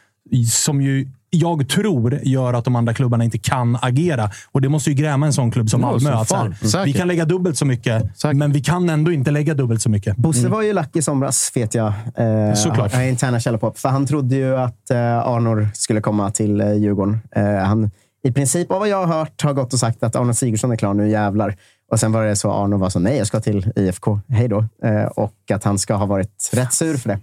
som 0.52 0.82
ju 0.82 1.10
jag 1.36 1.70
tror 1.70 2.20
gör 2.24 2.54
att 2.54 2.66
de 2.66 2.76
andra 2.76 2.94
klubbarna 2.94 3.24
inte 3.24 3.38
kan 3.38 3.78
agera. 3.82 4.30
Och 4.52 4.62
det 4.62 4.70
måste 4.70 4.90
ju 4.90 4.96
gräma 4.96 5.26
en 5.26 5.34
sån 5.34 5.52
klubb 5.52 5.70
som 5.70 5.82
Malmö. 5.82 6.14
Att 6.14 6.28
så 6.28 6.36
här, 6.36 6.86
vi 6.86 6.94
kan 6.94 7.08
lägga 7.08 7.26
dubbelt 7.26 7.58
så 7.58 7.66
mycket, 7.66 8.18
Säkert. 8.18 8.38
men 8.38 8.52
vi 8.52 8.62
kan 8.62 8.90
ändå 8.90 9.12
inte 9.12 9.32
lägga 9.32 9.54
dubbelt 9.54 9.82
så 9.82 9.90
mycket. 9.90 10.18
Bosse 10.18 10.48
var 10.48 10.62
ju 10.62 10.74
lack 10.74 10.96
i 10.96 11.02
somras, 11.02 11.52
vet 11.56 11.76
jag. 11.76 11.94
Eh, 12.16 12.54
Såklart. 12.54 12.92
Jag 12.94 13.00
har 13.00 13.06
interna 13.06 13.40
källor 13.40 13.58
på. 13.58 13.74
För 13.76 13.90
han 13.90 14.06
trodde 14.06 14.36
ju 14.36 14.56
att 14.58 14.90
eh, 14.90 14.98
Arnor 15.18 15.68
skulle 15.74 16.02
komma 16.02 16.32
till 16.32 16.62
eh, 16.62 16.74
Djurgården. 16.74 17.20
Eh, 17.36 17.44
han, 17.44 17.92
I 18.24 18.32
princip 18.32 18.72
av 18.72 18.80
vad 18.80 18.90
jag 18.90 19.06
har 19.06 19.18
hört 19.20 19.42
har 19.42 19.54
gått 19.54 19.74
och 19.74 19.80
sagt 19.80 20.04
att 20.04 20.16
Arnor 20.16 20.34
Sigurdsson 20.34 20.72
är 20.72 20.76
klar 20.76 20.94
nu, 20.94 21.10
jävlar. 21.10 21.56
Och 21.92 22.00
sen 22.00 22.12
var 22.12 22.26
det 22.26 22.36
så 22.36 22.52
Arnor 22.52 22.78
var 22.78 22.90
så, 22.90 23.00
nej, 23.00 23.18
jag 23.18 23.28
ska 23.28 23.40
till 23.40 23.72
IFK. 23.76 24.20
Hej 24.28 24.48
då. 24.48 24.66
Eh, 24.84 25.06
och 25.06 25.52
att 25.54 25.64
han 25.64 25.80
ska 25.80 25.96
ha 25.96 26.06
varit 26.06 26.50
rätt 26.54 26.74
sur 26.74 26.98
för 26.98 27.10
det. 27.10 27.20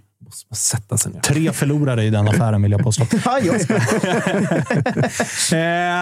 Sätta 0.55 0.97
sig 0.97 1.11
ner. 1.11 1.19
Tre 1.19 1.51
förlorare 1.51 2.03
i 2.03 2.09
den 2.09 2.27
affären 2.27 2.61
vill 2.61 2.71
jag 2.71 2.81
påstå. 2.83 3.03
Ja, 3.25 3.39
jag. 3.39 3.55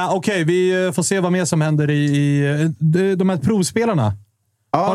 Eh, 0.04 0.14
Okej, 0.16 0.44
vi 0.44 0.86
eh, 0.86 0.92
får 0.92 1.04
se 1.04 1.20
vad 1.20 1.32
mer 1.32 1.46
som 1.46 1.62
händer 1.62 1.90
i, 1.90 1.94
i 2.06 2.46
eh, 2.64 3.18
de- 3.18 3.30
här 3.30 3.38
provspelarna. 3.38 4.14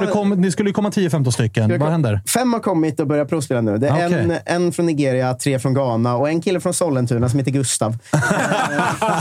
Det 0.00 0.06
kommit, 0.06 0.38
ni 0.38 0.50
skulle 0.52 0.68
ju 0.70 0.72
komma 0.74 0.90
10-15 0.90 1.30
stycken. 1.30 1.78
Vad 1.78 1.90
händer? 1.90 2.20
Fem 2.26 2.52
har 2.52 2.60
kommit 2.60 3.00
och 3.00 3.06
börjat 3.06 3.28
provspela 3.28 3.60
nu. 3.60 3.78
Det 3.78 3.88
är 3.88 4.06
Okej. 4.06 4.20
en, 4.20 4.32
en 4.64 4.72
från 4.72 4.86
Nigeria, 4.86 5.34
tre 5.34 5.58
från 5.58 5.74
Ghana 5.74 6.16
och 6.16 6.28
en 6.28 6.40
kille 6.42 6.60
från 6.60 6.74
Sollentuna 6.74 7.28
som 7.28 7.38
heter 7.38 7.50
Gustav. 7.52 7.92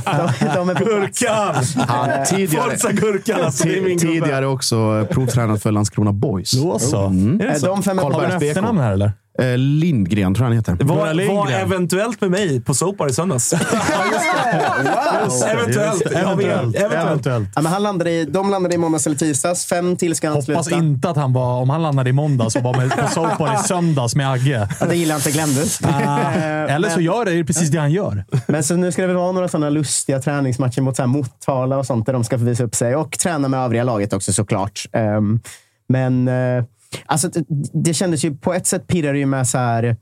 de, 0.06 0.30
de 0.56 0.70
är. 0.70 0.76
Gurkan! 0.76 1.56
Han 1.88 2.26
tidigare, 2.26 2.70
Forza 2.72 2.92
Gurkan! 2.92 3.42
Alltså, 3.42 3.68
det 3.68 3.78
är 3.78 4.00
tidigare 4.00 4.48
också 4.48 5.08
provtränat 5.12 5.62
för 5.64 5.72
Landskrona 5.72 6.12
Boys. 6.14 6.52
Då 6.52 6.80
så. 6.80 7.06
Mm. 7.06 7.42
Eh, 7.42 7.54
De 7.62 7.84
fem 7.84 8.00
är 8.00 8.04
på 8.04 8.22
efternamn 8.46 8.80
här 8.80 8.92
eller? 8.92 9.12
Eh, 9.42 9.58
Lindgren 9.58 10.36
tror 10.36 10.46
jag 10.46 10.50
han 10.50 10.58
heter. 10.58 10.86
Var, 10.86 11.36
var 11.36 11.52
eventuellt 11.52 12.22
med 12.22 12.32
mig 12.32 12.62
på 12.62 12.74
Soapbar 12.74 13.08
i 13.08 13.14
söndags. 13.14 13.54
eventuellt. 13.54 13.84
Vet. 16.06 16.12
Eventuellt. 16.12 16.76
Eventuellt. 16.76 16.76
Eventuellt. 16.76 17.50
Ja, 17.56 17.62
men 17.62 17.72
han 17.72 17.84
landade 17.84 18.12
i, 18.12 18.26
de 18.26 18.50
landade 18.50 18.76
i 18.76 18.78
måndags 18.78 19.06
eller 19.08 19.18
tisdags. 19.18 19.66
Fem 19.66 19.98
till 19.98 20.16
ska 20.16 20.28
han 20.28 20.36
Hoppas 20.36 20.66
sluta. 20.66 20.80
inte 20.84 21.10
att 21.10 21.18
han 21.18 21.34
var, 21.34 21.62
om 21.62 21.70
han 21.70 21.84
landade 21.84 22.10
i 22.10 22.14
måndags 22.14 22.56
och 22.56 22.64
var 22.64 22.78
med 22.78 22.92
på 22.98 23.08
Soapbar 23.08 23.54
i 23.54 23.58
söndags 23.68 24.16
med 24.16 24.32
Agge. 24.32 24.68
Ja, 24.80 24.86
det 24.86 24.96
gillar 24.96 25.16
inte 25.16 25.32
glömdes. 25.32 25.82
Eller 25.82 26.90
så 26.90 27.02
gör 27.02 27.26
det, 27.26 27.32
det 27.32 27.40
är 27.40 27.44
precis 27.44 27.70
det 27.70 27.80
han 27.80 27.92
gör. 27.92 28.26
Men 28.48 28.64
så 28.64 28.76
nu 28.76 28.92
ska 28.92 29.02
det 29.02 29.08
väl 29.08 29.18
vara 29.18 29.32
några 29.32 29.48
sådana 29.48 29.70
lustiga 29.70 30.20
träningsmatcher 30.22 30.82
mot 30.82 30.96
så 30.96 31.02
här 31.02 31.08
Motala 31.08 31.78
och 31.78 31.86
sånt 31.86 32.06
där 32.06 32.14
de 32.14 32.24
ska 32.24 32.38
få 32.38 32.44
visa 32.44 32.64
upp 32.64 32.76
sig. 32.76 32.96
Och 32.96 33.12
träna 33.20 33.48
med 33.48 33.60
övriga 33.60 33.84
laget 33.84 34.14
också 34.14 34.34
såklart. 34.34 34.86
Ehm, 34.94 35.40
men 35.90 36.28
eh, 36.28 36.64
alltså, 37.06 37.30
det, 37.30 37.46
det 37.74 37.94
kändes 37.94 38.26
ju 38.26 38.36
på 38.36 38.54
ett 38.54 38.68
sätt 38.68 38.88
pirrar 38.88 39.14
det 39.14 39.20
ju 39.20 39.26
med 39.26 39.48
så 39.48 39.58
här, 39.58 39.96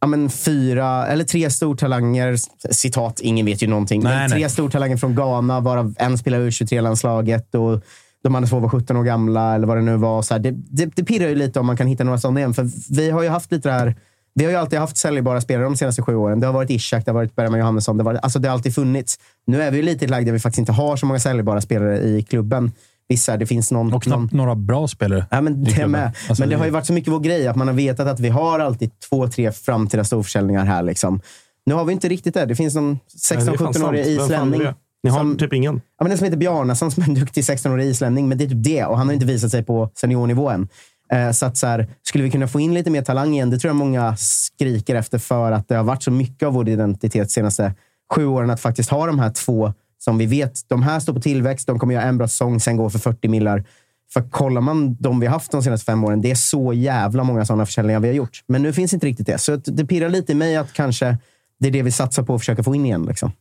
ja, 0.00 0.06
men 0.06 0.30
fyra 0.30 1.06
eller 1.06 1.24
tre 1.24 1.50
stortalanger. 1.50 2.36
Citat, 2.70 3.20
ingen 3.20 3.46
vet 3.46 3.62
ju 3.62 3.66
någonting. 3.66 4.02
Nej, 4.02 4.16
men 4.16 4.30
tre 4.30 4.40
nej. 4.40 4.50
stortalanger 4.50 4.96
från 4.96 5.14
Ghana, 5.14 5.60
varav 5.60 5.94
en 5.98 6.18
spelar 6.18 6.38
u 6.38 6.50
23-landslaget. 6.50 7.54
Och 7.54 7.82
de 8.22 8.34
andra 8.34 8.48
två 8.48 8.58
var 8.58 8.68
17 8.68 8.96
år 8.96 9.04
gamla, 9.04 9.54
eller 9.54 9.66
vad 9.66 9.76
det 9.76 9.82
nu 9.82 9.96
var. 9.96 10.22
Så 10.22 10.34
här, 10.34 10.38
det, 10.38 10.50
det, 10.50 10.86
det 10.96 11.04
pirrar 11.04 11.28
ju 11.28 11.34
lite 11.34 11.60
om 11.60 11.66
man 11.66 11.76
kan 11.76 11.86
hitta 11.86 12.04
några 12.04 12.18
sådana 12.18 12.40
igen. 12.40 12.54
För 12.54 12.68
vi 12.94 13.10
har 13.10 13.22
ju 13.22 13.28
haft 13.28 13.52
lite 13.52 13.68
det 13.68 13.72
här 13.72 13.96
vi 14.34 14.44
har 14.44 14.52
ju 14.52 14.58
alltid 14.58 14.78
haft 14.78 14.96
säljbara 14.96 15.40
spelare 15.40 15.64
de 15.64 15.76
senaste 15.76 16.02
sju 16.02 16.14
åren. 16.14 16.40
Det 16.40 16.46
har 16.46 16.54
varit 16.54 16.70
Ishak, 16.70 17.04
det 17.04 17.10
har 17.10 17.14
varit 17.14 17.36
Bergman 17.36 17.58
Johannesson. 17.58 17.96
Det, 17.96 18.04
har 18.04 18.12
varit, 18.12 18.20
alltså 18.22 18.38
det 18.38 18.48
har 18.48 18.54
alltid 18.54 18.74
funnits. 18.74 19.18
Nu 19.46 19.62
är 19.62 19.70
vi 19.70 19.76
ju 19.76 19.82
lite 19.82 20.04
i 20.04 20.06
ett 20.06 20.10
läge 20.10 20.24
där 20.24 20.32
vi 20.32 20.38
faktiskt 20.38 20.58
inte 20.58 20.72
har 20.72 20.96
så 20.96 21.06
många 21.06 21.20
säljbara 21.20 21.60
spelare 21.60 21.98
i 21.98 22.22
klubben. 22.22 22.72
Vissa, 23.10 23.36
det 23.36 23.46
finns 23.46 23.70
någon... 23.70 23.86
Och 23.86 23.92
någon 23.92 24.00
knappt 24.00 24.32
några 24.32 24.54
bra 24.54 24.88
spelare. 24.88 25.26
Ja, 25.30 25.40
men 25.40 25.64
det 25.64 25.86
med. 25.86 26.04
Alltså, 26.28 26.42
men 26.42 26.48
det 26.48 26.54
det- 26.54 26.58
har 26.58 26.64
ju 26.64 26.70
varit 26.70 26.86
så 26.86 26.92
mycket 26.92 27.12
vår 27.12 27.20
grej 27.20 27.48
att 27.48 27.56
man 27.56 27.66
har 27.68 27.74
vetat 27.74 28.06
att 28.08 28.20
vi 28.20 28.28
har 28.28 28.58
alltid 28.60 28.90
två, 29.08 29.28
tre 29.28 29.52
framtida 29.52 30.04
storförsäljningar 30.04 30.64
här. 30.64 30.82
Liksom. 30.82 31.20
Nu 31.66 31.74
har 31.74 31.84
vi 31.84 31.92
inte 31.92 32.08
riktigt 32.08 32.34
det. 32.34 32.46
Det 32.46 32.54
finns 32.56 32.74
någon 32.74 32.90
Nej, 32.90 32.98
det 33.30 33.34
är 33.52 33.56
fan 33.56 33.72
16-17-årig 33.72 33.72
sant. 33.72 33.80
Vem 33.80 33.88
fan 33.88 33.94
är 33.94 34.54
islänning. 34.56 34.74
Ni 35.02 35.10
har 35.10 35.18
som- 35.18 35.36
typ 35.38 35.52
ingen. 35.52 35.74
Ja, 35.74 36.04
men 36.04 36.08
den 36.08 36.18
som 36.18 36.24
heter 36.24 36.36
Bjarnason 36.38 36.90
som 36.90 37.02
är 37.02 37.08
en 37.08 37.14
duktig 37.14 37.44
16-årig 37.44 37.86
islänning. 37.86 38.28
Men 38.28 38.38
det 38.38 38.44
är 38.44 38.48
typ 38.48 38.64
det. 38.64 38.84
Och 38.84 38.98
han 38.98 39.06
har 39.06 39.14
inte 39.14 39.26
visat 39.26 39.50
sig 39.50 39.64
på 39.64 39.90
seniornivå 39.94 40.50
än. 40.50 40.68
Eh, 41.12 41.30
så 41.30 41.46
att 41.46 41.56
så 41.56 41.66
här, 41.66 41.88
skulle 42.02 42.24
vi 42.24 42.30
kunna 42.30 42.48
få 42.48 42.60
in 42.60 42.74
lite 42.74 42.90
mer 42.90 43.02
talang 43.02 43.34
igen? 43.34 43.50
Det 43.50 43.58
tror 43.58 43.68
jag 43.68 43.76
många 43.76 44.16
skriker 44.16 44.94
efter 44.94 45.18
för 45.18 45.52
att 45.52 45.68
det 45.68 45.74
har 45.74 45.84
varit 45.84 46.02
så 46.02 46.10
mycket 46.10 46.46
av 46.46 46.52
vår 46.52 46.68
identitet 46.68 47.12
de 47.28 47.32
senaste 47.32 47.74
sju 48.14 48.26
åren. 48.26 48.50
Att 48.50 48.60
faktiskt 48.60 48.90
ha 48.90 49.06
de 49.06 49.18
här 49.18 49.30
två 49.30 49.72
som 50.04 50.18
vi 50.18 50.26
vet, 50.26 50.68
de 50.68 50.82
här 50.82 51.00
står 51.00 51.12
på 51.12 51.20
tillväxt, 51.20 51.66
de 51.66 51.78
kommer 51.78 51.94
göra 51.94 52.04
en 52.04 52.18
bra 52.18 52.28
säsong, 52.28 52.60
sen 52.60 52.76
gå 52.76 52.90
för 52.90 52.98
40 52.98 53.28
millar. 53.28 53.64
För 54.12 54.30
kollar 54.30 54.60
man 54.60 54.96
de 55.00 55.20
vi 55.20 55.26
har 55.26 55.32
haft 55.32 55.52
de 55.52 55.62
senaste 55.62 55.84
fem 55.84 56.04
åren, 56.04 56.20
det 56.20 56.30
är 56.30 56.34
så 56.34 56.72
jävla 56.72 57.24
många 57.24 57.44
sådana 57.44 57.66
försäljningar 57.66 58.00
vi 58.00 58.08
har 58.08 58.14
gjort. 58.14 58.44
Men 58.46 58.62
nu 58.62 58.72
finns 58.72 58.94
inte 58.94 59.06
riktigt 59.06 59.26
det. 59.26 59.38
Så 59.38 59.56
det 59.56 59.86
pirrar 59.86 60.08
lite 60.08 60.32
i 60.32 60.34
mig 60.34 60.56
att 60.56 60.72
kanske 60.72 61.18
det 61.58 61.68
är 61.68 61.72
det 61.72 61.82
vi 61.82 61.92
satsar 61.92 62.22
på 62.22 62.34
att 62.34 62.40
försöka 62.40 62.62
få 62.62 62.74
in 62.74 62.86
igen. 62.86 63.02
Liksom. 63.02 63.32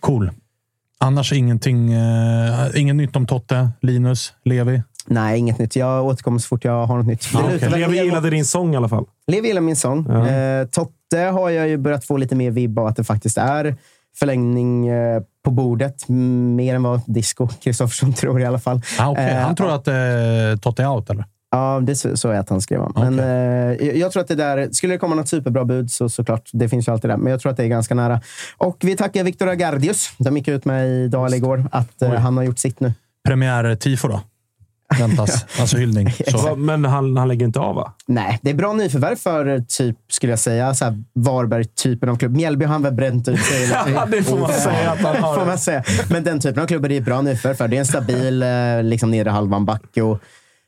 Cool. 0.00 0.30
Annars 0.98 1.32
ingenting, 1.32 1.94
uh, 1.94 2.80
ingen 2.80 2.96
nytt 2.96 3.16
om 3.16 3.26
Totte, 3.26 3.70
Linus, 3.80 4.32
Levi? 4.44 4.82
Nej, 5.06 5.38
inget 5.38 5.58
nytt. 5.58 5.76
Jag 5.76 6.06
återkommer 6.06 6.38
så 6.38 6.48
fort 6.48 6.64
jag 6.64 6.86
har 6.86 6.96
något 6.96 7.06
nytt. 7.06 7.28
Ah, 7.34 7.42
väl 7.60 7.80
Levi 7.80 8.04
gillade 8.04 8.30
din 8.30 8.44
sång 8.44 8.74
i 8.74 8.76
alla 8.76 8.88
fall. 8.88 9.06
Levi 9.26 9.48
gillar 9.48 9.60
min 9.60 9.76
sång. 9.76 10.10
Eh, 10.10 10.66
Totte 10.66 11.18
har 11.18 11.50
jag 11.50 11.68
ju 11.68 11.76
börjat 11.76 12.04
få 12.04 12.16
lite 12.16 12.34
mer 12.36 12.50
vibb 12.50 12.78
av 12.78 12.86
att 12.86 12.96
det 12.96 13.04
faktiskt 13.04 13.38
är 13.38 13.76
förlängning 14.20 14.88
eh, 14.88 15.22
på 15.44 15.50
bordet. 15.50 16.08
Mer 16.08 16.74
än 16.74 16.82
vad 16.82 17.00
Disco 17.06 17.48
Kristoffersson 17.48 18.12
tror 18.20 18.40
i 18.40 18.44
alla 18.44 18.58
fall. 18.58 18.80
Ah, 18.98 19.10
okay. 19.10 19.30
Eh, 19.30 19.36
Han 19.36 19.56
tror 19.56 19.74
att 19.74 19.88
uh, 19.88 19.94
Totte 20.60 20.82
är 20.82 20.88
out, 20.88 21.10
eller? 21.10 21.24
Ja, 21.52 21.80
det 21.82 21.96
så- 21.96 22.16
så 22.16 22.28
är 22.28 22.38
att 22.38 22.48
han 22.50 22.60
skrev 22.60 22.80
om. 22.80 22.92
Men, 22.96 23.18
eh, 23.18 23.88
jag- 23.98 24.12
tror 24.12 24.20
att 24.22 24.28
det 24.28 24.34
där, 24.34 24.68
skulle 24.72 24.94
det 24.94 24.98
komma 24.98 25.14
något 25.14 25.28
superbra 25.28 25.64
bud 25.64 25.90
så 25.90 26.08
såklart, 26.08 26.50
det 26.52 26.68
finns 26.68 26.88
ju 26.88 26.92
alltid 26.92 27.10
där. 27.10 27.16
Men 27.16 27.30
jag 27.30 27.40
tror 27.40 27.50
att 27.50 27.56
det 27.56 27.64
är 27.64 27.68
ganska 27.68 27.94
nära. 27.94 28.20
Och 28.56 28.76
vi 28.80 28.96
tackar 28.96 29.24
Viktor 29.24 29.48
Agardius. 29.48 30.10
De 30.18 30.36
gick 30.36 30.48
ut 30.48 30.64
med 30.64 30.88
idag 30.88 31.26
eller 31.26 31.36
igår 31.36 31.64
att 31.72 32.02
eh, 32.02 32.12
han 32.14 32.36
har 32.36 32.44
gjort 32.44 32.58
sitt 32.58 32.80
nu. 32.80 32.92
Premiär-tifo 33.28 34.08
då? 34.08 34.20
Väntas. 34.98 35.46
alltså 35.60 35.76
hyllning. 35.76 36.12
Så. 36.28 36.56
Men 36.56 36.84
han, 36.84 37.16
han 37.16 37.28
lägger 37.28 37.46
inte 37.46 37.60
av, 37.60 37.74
va? 37.74 37.92
Nej, 38.06 38.38
det 38.42 38.50
är 38.50 38.54
bra 38.54 38.72
nyförvärv 38.72 39.16
för 39.16 39.58
typ, 39.68 39.96
skulle 40.10 40.32
jag 40.32 40.38
säga, 40.38 40.74
så 40.74 40.84
här 40.84 41.02
Varberg-typen 41.12 42.08
av 42.08 42.16
klubb. 42.16 42.36
Mjällby 42.36 42.64
har 42.64 42.72
han 42.72 42.82
väl 42.82 42.92
bränt 42.94 43.28
ut 43.28 43.40
sig. 43.40 43.66
Det 44.10 44.22
får 44.22 44.38
man 44.38 44.52
säga 44.52 44.90
att 44.90 44.98
han 44.98 45.16
har. 45.16 45.34
får 45.38 45.46
man 45.46 45.58
säga. 45.58 45.84
Men 46.10 46.24
den 46.24 46.40
typen 46.40 46.62
av 46.62 46.66
klubbar 46.66 46.92
är 46.92 46.98
ett 46.98 47.04
bra 47.04 47.22
nyförvärv 47.22 47.54
för. 47.56 47.68
Det 47.68 47.76
är 47.76 47.80
en 47.80 47.86
stabil 47.86 48.42
eh, 48.42 48.48
liksom, 48.82 49.10
nedre 49.10 49.30
halvan 49.30 49.64
back. 49.64 49.96
Och 49.96 50.18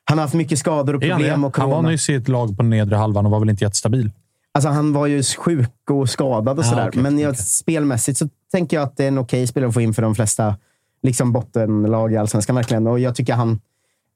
han 0.05 0.18
har 0.18 0.25
haft 0.25 0.35
mycket 0.35 0.59
skador 0.59 0.95
och 0.97 1.03
han, 1.03 1.11
problem. 1.11 1.41
det? 1.41 1.47
Och 1.47 1.57
han 1.57 1.70
var 1.70 1.83
nyss 1.83 2.11
i 2.11 2.14
ett 2.14 2.29
lag 2.29 2.57
på 2.57 2.62
nedre 2.62 2.97
halvan 2.97 3.25
och 3.27 3.33
var 3.33 3.41
väl 3.41 3.51
inte 3.51 3.64
jättestabil? 3.64 4.11
Alltså, 4.55 4.68
han 4.68 4.93
var 4.93 5.07
ju 5.07 5.23
sjuk 5.23 5.68
och 5.91 6.09
skadad 6.11 6.59
och 6.59 6.64
Ah, 6.64 6.68
sådär. 6.68 6.89
okej, 6.89 7.03
Men 7.03 7.18
jag, 7.18 7.37
spelmässigt 7.39 8.18
så 8.18 8.29
tänker 8.53 8.77
jag 8.77 8.85
att 8.85 8.97
det 8.97 9.05
är 9.05 9.09
en 9.09 9.18
okej 9.18 9.47
spelare 9.47 9.68
att 9.68 9.75
få 9.75 9.81
in 9.81 9.95
för 9.95 10.03
de 10.03 10.14
flesta 10.14 10.57
liksom 11.03 11.33
bottenlag 11.33 12.12
i 12.12 12.16
Allsvenskan. 12.16 12.57
Verkligen. 12.57 12.87
Och 12.87 12.99
jag 12.99 13.14
tycker 13.14 13.35
han... 13.35 13.61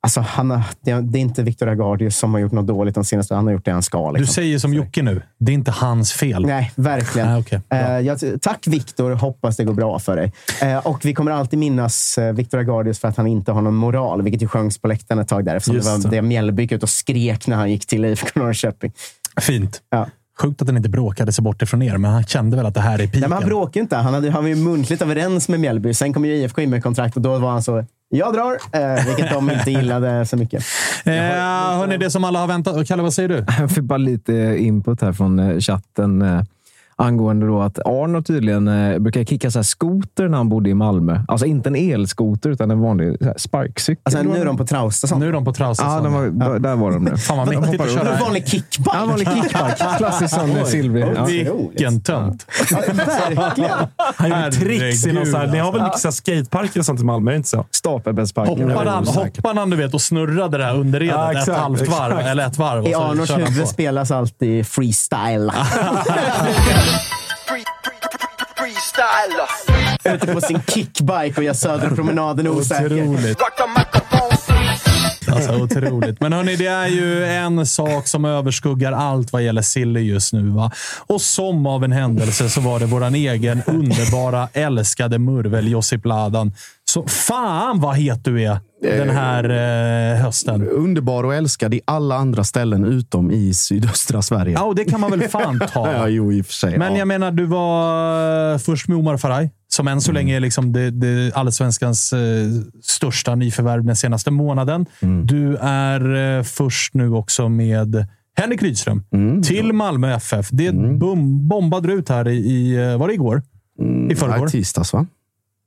Alltså, 0.07 0.21
han 0.21 0.51
har, 0.51 0.63
det, 0.81 0.91
är, 0.91 1.17
inte 1.17 1.43
Victor 1.43 1.69
Agardius 1.69 2.17
som 2.17 2.35
har 2.35 2.41
gjort 2.41 2.53
något 2.53 2.67
dåligt 2.67 2.95
de 2.95 3.05
senaste. 3.05 3.35
Han 3.35 3.47
har 3.47 3.53
gjort 3.53 3.65
det 3.65 3.71
han 3.71 3.83
ska. 3.83 4.11
Liksom. 4.11 4.27
Du 4.27 4.33
säger 4.33 4.59
som 4.59 4.75
Jocke 4.75 5.03
nu. 5.03 5.23
Det 5.39 5.53
är 5.53 5.55
inte 5.55 5.71
hans 5.71 6.13
fel. 6.13 6.47
Nej, 6.47 6.73
verkligen. 6.75 7.29
Ah, 7.37 7.39
okej. 7.39 7.61
Bra. 7.69 7.79
Eh, 7.79 8.01
jag, 8.01 8.19
tack 8.43 8.67
Viktor, 8.67 9.11
hoppas 9.11 9.57
det 9.57 9.65
går 9.65 9.73
bra 9.73 9.99
för 9.99 10.17
dig. 10.17 10.33
Eh, 10.63 10.87
och 10.87 11.05
vi 11.05 11.15
kommer 11.15 11.31
alltid 11.31 11.59
minnas 11.59 12.19
eh, 12.19 12.33
Viktor 12.33 12.59
Agardius 12.59 12.99
för 12.99 13.09
att 13.09 13.17
han 13.17 13.27
inte 13.27 13.53
har 13.53 13.63
någon 13.63 13.75
moral, 13.75 14.23
vilket 14.23 14.43
ju 14.43 14.49
sjöngs 14.49 14.79
på 14.79 14.89
läktaren 14.89 15.21
ett 15.21 15.29
tag 15.29 15.45
där. 15.45 15.57
Eftersom 15.57 15.77
Just 15.77 16.03
det 16.03 16.09
var 16.09 16.11
det 16.11 16.23
Mjällby 16.23 16.69
ut 16.71 16.83
och 16.83 16.89
skrek 16.89 17.47
när 17.47 17.57
han 17.57 17.71
gick 17.71 17.87
till 17.87 18.05
IFK 18.05 18.41
Norrköping. 18.41 18.93
Fint. 19.41 19.81
Ja. 19.91 20.07
Sjukt 20.41 20.63
att 20.63 20.67
den 20.67 20.77
inte 20.77 20.89
bråkade 20.89 21.33
sig 21.33 21.43
bort 21.45 21.63
ifrån 21.63 21.83
er, 21.83 21.97
men 21.97 22.11
han 22.11 22.25
kände 22.25 22.57
väl 22.57 22.67
att 22.67 22.75
det 22.75 22.81
här 22.81 22.95
är 22.95 22.99
Nej, 22.99 23.07
piken. 23.07 23.31
men 23.31 23.33
han 23.33 23.49
bråkade 23.49 23.79
inte. 23.79 23.97
Han, 23.97 24.15
hade, 24.15 24.31
han 24.31 24.43
var 24.43 24.49
ju 24.49 24.57
muntligt 24.57 25.03
överens 25.03 25.49
med 25.49 25.61
Mjällby. 25.61 25.95
Sen 25.95 26.13
kom 26.13 26.25
ju 26.25 26.35
IFK 26.35 26.61
in 26.61 26.71
med 26.71 26.83
kontrakt 26.83 27.17
och 27.17 27.23
då 27.23 27.39
var 27.39 27.51
han 27.51 27.63
så 27.63 27.85
jag 28.09 28.33
drar, 28.33 28.59
eh, 28.73 29.07
vilket 29.07 29.31
de 29.31 29.51
inte 29.51 29.71
gillade 29.71 30.27
så 30.27 30.37
mycket. 30.37 30.65
Eh, 31.05 31.13
hörni, 31.79 31.97
det 31.97 32.11
som 32.11 32.25
alla 32.25 32.39
har 32.39 32.47
väntat. 32.47 32.89
Kalle, 32.89 33.03
vad 33.03 33.15
säger 33.15 33.29
du? 33.29 33.45
Jag 33.59 33.71
fick 33.71 33.85
bara 33.85 33.97
lite 33.97 34.57
input 34.59 35.03
här 35.03 35.13
från 35.13 35.39
eh, 35.39 35.59
chatten 35.59 36.23
eh, 36.23 36.43
angående 36.99 37.47
då 37.47 37.63
att 37.63 37.79
Arno 37.79 38.23
tydligen 38.23 38.69
eh, 38.69 38.99
brukar 38.99 39.25
kicka 39.25 39.51
så 39.51 39.59
här 39.59 39.65
skoter 39.65 40.29
när 40.29 40.37
han 40.37 40.49
bodde 40.49 40.71
i 40.71 40.75
Malmö. 40.75 41.21
Alltså 41.29 41.47
inte 41.47 41.69
en 41.69 41.77
elskoter, 41.77 42.51
utan 42.51 42.71
en 42.71 42.81
vanlig 42.81 43.17
så 43.19 43.25
här, 43.25 43.35
sparkcykel. 43.37 44.03
Alltså, 44.05 44.23
nu 44.23 44.41
är 44.41 44.45
de 44.45 44.57
på 44.57 44.67
Trausta. 44.67 45.07
sånt. 45.07 45.21
Nu 45.21 45.29
är 45.29 45.33
de 45.33 45.45
på 45.45 45.53
Trausta. 45.53 45.85
Ja, 45.85 46.01
de 46.01 46.13
var, 46.13 46.59
där 46.59 46.77
var 46.77 46.91
de 46.91 47.05
nu. 47.05 47.17
Fan 47.17 47.39
vad 47.39 47.49
mäktigt 47.49 47.81
att 47.81 47.89
En 47.89 47.95
köra. 47.95 48.19
vanlig 48.21 48.49
kickback. 48.49 48.97
Ja, 48.97 49.07
vanlig 49.07 49.29
kickback. 49.29 49.79
Klassisk 49.99 50.35
sån 50.35 50.67
silvrig. 50.67 51.05
Ja. 51.17 51.25
Vilken 51.25 52.01
tönt. 52.01 52.47
Ja, 52.71 52.79
verkligen. 53.37 53.71
Han 53.97 54.31
gjorde 54.31 54.53
tricks 54.53 55.07
i 55.07 55.13
någon 55.13 55.27
så 55.27 55.37
här, 55.37 55.47
Ni 55.47 55.59
har 55.59 55.73
väl 55.73 55.83
mycket 55.83 56.15
skateparker 56.15 56.81
och 56.81 56.87
sånt 56.87 57.01
i 57.01 57.05
Malmö? 57.05 57.31
Är 57.31 57.33
det 57.33 57.37
inte 57.37 57.49
så? 57.49 57.65
Stapelbäddsparken. 57.71 58.71
Hoppade 58.71 58.91
han, 58.91 59.07
hoppade 59.07 59.61
han 59.61 59.71
du 59.71 59.77
vet, 59.77 59.95
och 59.95 60.01
snurrade 60.01 60.59
det 60.59 60.65
här 60.65 60.77
underredet 60.77 61.15
Ja, 61.17 61.33
ett 61.33 61.39
exakt, 61.39 61.59
halvt 61.59 61.89
varv, 61.89 62.19
eller 62.19 62.47
ett 62.47 62.59
varv. 62.59 62.87
I 62.87 62.95
Arnors 62.95 63.39
huvud 63.39 63.69
spelas 63.69 64.11
alltid 64.11 64.67
freestyle. 64.67 65.53
Ute 70.15 70.27
på 70.27 70.41
sin 70.41 70.63
kickbike 70.67 71.33
och 71.37 71.43
gör 71.43 71.55
Södra 71.55 71.91
promenaden 71.91 72.49
osäker. 72.49 72.85
Otroligt. 72.87 73.39
Alltså, 75.33 75.53
otroligt. 75.53 76.21
Men 76.21 76.33
hörni, 76.33 76.57
det 76.57 76.67
är 76.67 76.87
ju 76.87 77.25
en 77.25 77.67
sak 77.67 78.07
som 78.07 78.25
överskuggar 78.25 78.93
allt 78.93 79.33
vad 79.33 79.43
gäller 79.43 79.63
Silly 79.63 80.01
just 80.01 80.33
nu. 80.33 80.43
Va? 80.43 80.71
Och 81.07 81.21
som 81.21 81.67
av 81.67 81.85
en 81.85 81.93
händelse 81.93 82.51
så 82.51 82.61
var 82.61 82.79
det 82.79 82.87
våran 82.87 83.15
egen 83.15 83.63
underbara, 83.67 84.49
älskade 84.53 85.19
murvel 85.19 85.69
Josip 85.69 86.05
Ladan. 86.05 86.53
Så 86.97 87.07
fan 87.07 87.81
vad 87.81 87.97
het 87.97 88.25
du 88.25 88.43
är 88.43 88.59
den 88.83 89.11
här 89.11 89.45
eh, 90.15 90.23
hösten. 90.23 90.69
Underbar 90.69 91.25
och 91.25 91.35
älskad 91.35 91.75
i 91.75 91.81
alla 91.85 92.17
andra 92.17 92.45
ställen 92.45 92.85
utom 92.85 93.31
i 93.31 93.55
sydöstra 93.55 94.23
Sverige. 94.23 94.53
Ja, 94.53 94.63
och 94.63 94.75
det 94.75 94.85
kan 94.85 95.01
man 95.01 95.11
väl 95.11 95.23
fan 95.29 95.61
ta. 95.73 95.93
Ja, 95.93 96.09
jo, 96.09 96.33
i 96.33 96.43
och 96.43 96.47
för 96.47 96.53
sig. 96.53 96.79
Men 96.79 96.93
ja. 96.93 96.99
jag 96.99 97.09
menar, 97.09 97.31
du 97.31 97.47
var 97.47 98.53
eh, 98.53 98.59
först 98.59 98.89
med 98.89 98.99
Omar 98.99 99.17
Faraj, 99.17 99.51
som 99.69 99.89
än 99.89 100.01
så 100.01 100.13
länge 100.13 100.37
är 100.37 100.41
liksom 100.41 100.73
det, 100.73 100.91
det 100.91 101.33
allsvenskans 101.35 102.13
eh, 102.13 102.19
största 102.83 103.35
nyförvärv 103.35 103.85
den 103.85 103.97
senaste 103.97 104.31
månaden. 104.31 104.87
Du 105.25 105.57
är 105.61 106.37
eh, 106.39 106.43
först 106.43 106.95
nu 106.95 107.11
också 107.11 107.49
med 107.49 108.07
Henrik 108.37 108.63
Rydström 108.63 109.05
till 109.43 109.73
Malmö 109.73 110.15
FF. 110.15 110.49
Det 110.51 110.73
bom, 110.73 111.49
bombade 111.49 111.93
ut 111.93 112.09
här 112.09 112.29
i, 112.29 112.37
i, 112.37 112.77
eh, 112.77 112.99
var 112.99 113.09
det 113.09 113.15
igår? 113.15 113.43
I 113.79 114.07
Ja, 114.11 114.17
förrgår? 114.17 114.49
i 114.49 114.51
tisdags, 114.51 114.93
va? 114.93 115.07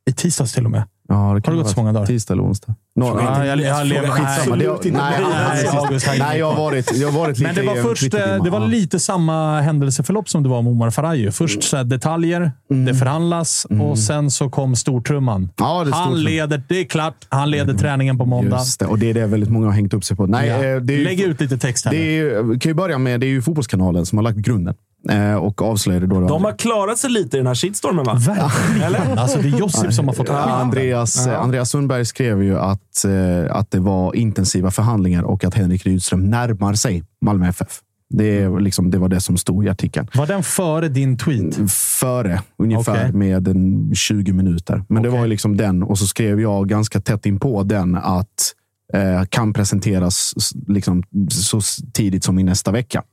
I 0.09 0.13
tisdags 0.13 0.53
till 0.53 0.65
och 0.65 0.71
med. 0.71 0.83
Ja, 1.09 1.15
det 1.15 1.21
Har 1.21 1.35
det 1.35 1.41
kan 1.41 1.55
gått 1.55 1.63
vara 1.63 1.73
så 1.73 1.79
många 1.79 1.93
dagar? 1.93 2.05
Tisdag 2.05 2.33
eller 2.33 2.43
onsdag. 2.43 2.75
Nå, 2.99 3.19
Ja, 3.21 3.45
jag, 3.45 3.59
jag 3.61 3.87
lever 3.87 4.07
Skitsamma. 4.07 4.55
Det, 4.55 4.65
nej, 4.83 4.91
med. 4.91 4.93
nej, 4.93 5.99
Nej, 6.07 6.19
nej, 6.19 6.39
jag 6.39 6.51
har 6.51 6.57
varit, 6.57 6.97
jag 6.97 7.11
har 7.11 7.19
varit 7.19 7.37
lite 7.39 7.53
Men 7.53 7.65
det 7.65 7.73
var, 7.73 7.89
först, 7.89 8.13
eh, 8.13 8.43
det 8.43 8.49
var 8.49 8.67
lite 8.67 8.99
samma 8.99 9.61
händelseförlopp 9.61 10.29
som 10.29 10.43
det 10.43 10.49
var 10.49 10.61
med 10.61 10.71
Omar 10.71 10.89
Faraj. 10.89 11.31
Först 11.31 11.63
så 11.63 11.77
här, 11.77 11.83
detaljer, 11.83 12.51
det 12.85 12.95
förhandlas 12.95 13.67
och 13.81 13.99
sen 13.99 14.31
så 14.31 14.49
kom 14.49 14.75
stortrumman. 14.75 15.35
Mm. 15.35 15.49
Ja, 15.57 15.83
det 15.83 15.89
är 15.89 15.93
han 15.93 16.23
leder, 16.23 16.63
det 16.67 16.79
är 16.79 16.85
klart, 16.85 17.15
han 17.29 17.51
leder 17.51 17.73
träningen 17.73 18.17
på 18.17 18.25
måndag. 18.25 18.57
Just 18.57 18.79
det, 18.79 18.85
och 18.85 18.99
det 18.99 19.09
är 19.09 19.13
det 19.13 19.25
väldigt 19.25 19.49
många 19.49 19.65
har 19.65 19.73
hängt 19.73 19.93
upp 19.93 20.03
sig 20.03 20.17
på. 20.17 20.25
Nej, 20.25 20.47
Ja. 20.47 20.55
eh, 20.55 20.81
det 20.81 20.93
är 20.93 20.97
ju, 20.97 21.03
Lägg 21.03 21.19
ut 21.21 21.41
lite 21.41 21.57
text 21.57 21.85
här. 21.85 21.91
Det 21.91 22.19
är, 22.19 22.59
kan 22.59 22.69
ju 22.69 22.73
börja 22.73 22.97
med, 22.97 23.19
det 23.19 23.25
är 23.25 23.29
ju 23.29 23.41
Fotbollskanalen 23.41 24.05
som 24.05 24.17
har 24.17 24.23
lagt 24.23 24.37
grunden 24.37 24.75
eh, 25.09 25.35
och 25.35 25.61
avslöjade 25.61 26.07
då. 26.07 26.27
De 26.27 26.43
har 26.43 26.51
klarat 26.57 26.97
sig 26.97 27.09
lite 27.09 27.37
i 27.37 27.39
den 27.39 27.47
här 27.47 27.55
shitstormen, 27.55 28.05
va? 28.05 28.13
Verkligen. 28.13 29.17
Alltså, 29.19 29.39
det 29.41 29.47
är 29.47 29.59
Josip 29.59 29.93
som 29.93 30.07
har 30.07 30.15
fått 30.15 30.27
Ja. 30.29 30.35
Andreas, 30.35 31.27
Andreas 31.27 31.69
Sundberg 31.69 32.05
skrev 32.05 32.43
ju 32.43 32.59
att, 32.59 32.81
eh, 33.05 33.55
att 33.55 33.71
det 33.71 33.79
var 33.79 34.15
intensiva 34.15 34.71
förhandlingar 34.71 35.23
och 35.23 35.43
att 35.43 35.53
Henrik 35.53 35.85
Rydström 35.85 36.29
närmar 36.29 36.73
sig 36.73 37.03
Malmö 37.21 37.47
FF. 37.47 37.81
Det, 38.09 38.49
liksom, 38.59 38.91
det 38.91 38.97
var 38.97 39.09
det 39.09 39.21
som 39.21 39.37
stod 39.37 39.65
i 39.65 39.69
artikeln. 39.69 40.07
Var 40.13 40.27
den 40.27 40.43
före 40.43 40.89
din 40.89 41.17
tweet? 41.17 41.71
Före, 41.71 42.41
ungefär 42.57 42.93
Okej. 42.93 43.11
med 43.11 43.47
en 43.47 43.95
20 43.95 44.33
minuter. 44.33 44.83
Men 44.89 45.03
det 45.03 45.09
Okej. 45.09 45.19
var 45.19 45.25
ju 45.25 45.29
liksom 45.29 45.57
den 45.57 45.83
och 45.83 45.99
så 45.99 46.07
skrev 46.07 46.41
jag 46.41 46.69
ganska 46.69 47.01
tätt 47.01 47.25
in 47.25 47.39
på 47.39 47.63
den 47.63 47.95
att 47.95 48.53
eh, 48.93 49.23
kan 49.29 49.53
presenteras 49.53 50.33
liksom, 50.67 51.03
så 51.31 51.61
tidigt 51.93 52.23
som 52.23 52.39
i 52.39 52.43
nästa 52.43 52.71
vecka. 52.71 53.03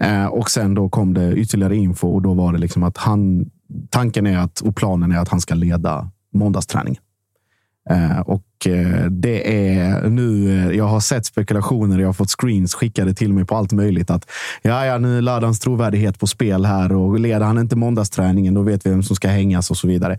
Eh, 0.00 0.26
och 0.26 0.50
sen 0.50 0.74
då 0.74 0.88
kom 0.88 1.14
det 1.14 1.34
ytterligare 1.34 1.76
info 1.76 2.08
och 2.08 2.22
då 2.22 2.34
var 2.34 2.52
det 2.52 2.58
liksom 2.58 2.82
att 2.82 2.96
han, 2.96 3.50
tanken 3.90 4.26
är 4.26 4.38
att, 4.38 4.60
och 4.60 4.76
planen 4.76 5.12
är 5.12 5.18
att 5.18 5.28
han 5.28 5.40
ska 5.40 5.54
leda 5.54 6.10
måndagsträningen. 6.34 7.02
Eh, 7.90 8.20
och 8.20 8.66
eh, 8.66 9.04
det 9.10 9.68
är 9.68 10.08
nu, 10.08 10.58
eh, 10.58 10.76
jag 10.76 10.84
har 10.84 11.00
sett 11.00 11.26
spekulationer, 11.26 11.98
jag 11.98 12.08
har 12.08 12.12
fått 12.12 12.30
screens 12.30 12.74
skickade 12.74 13.14
till 13.14 13.32
mig 13.32 13.44
på 13.44 13.56
allt 13.56 13.72
möjligt. 13.72 14.10
Att 14.10 14.30
ja, 14.62 14.86
ja, 14.86 14.98
nu 14.98 15.20
laddar 15.20 15.42
hans 15.42 15.60
trovärdighet 15.60 16.18
på 16.20 16.26
spel 16.26 16.64
här 16.64 16.92
och 16.92 17.20
leder 17.20 17.46
han 17.46 17.58
inte 17.58 17.76
måndagsträningen, 17.76 18.54
då 18.54 18.62
vet 18.62 18.86
vi 18.86 18.90
vem 18.90 19.02
som 19.02 19.16
ska 19.16 19.28
hängas 19.28 19.70
och 19.70 19.76
så 19.76 19.88
vidare. 19.88 20.18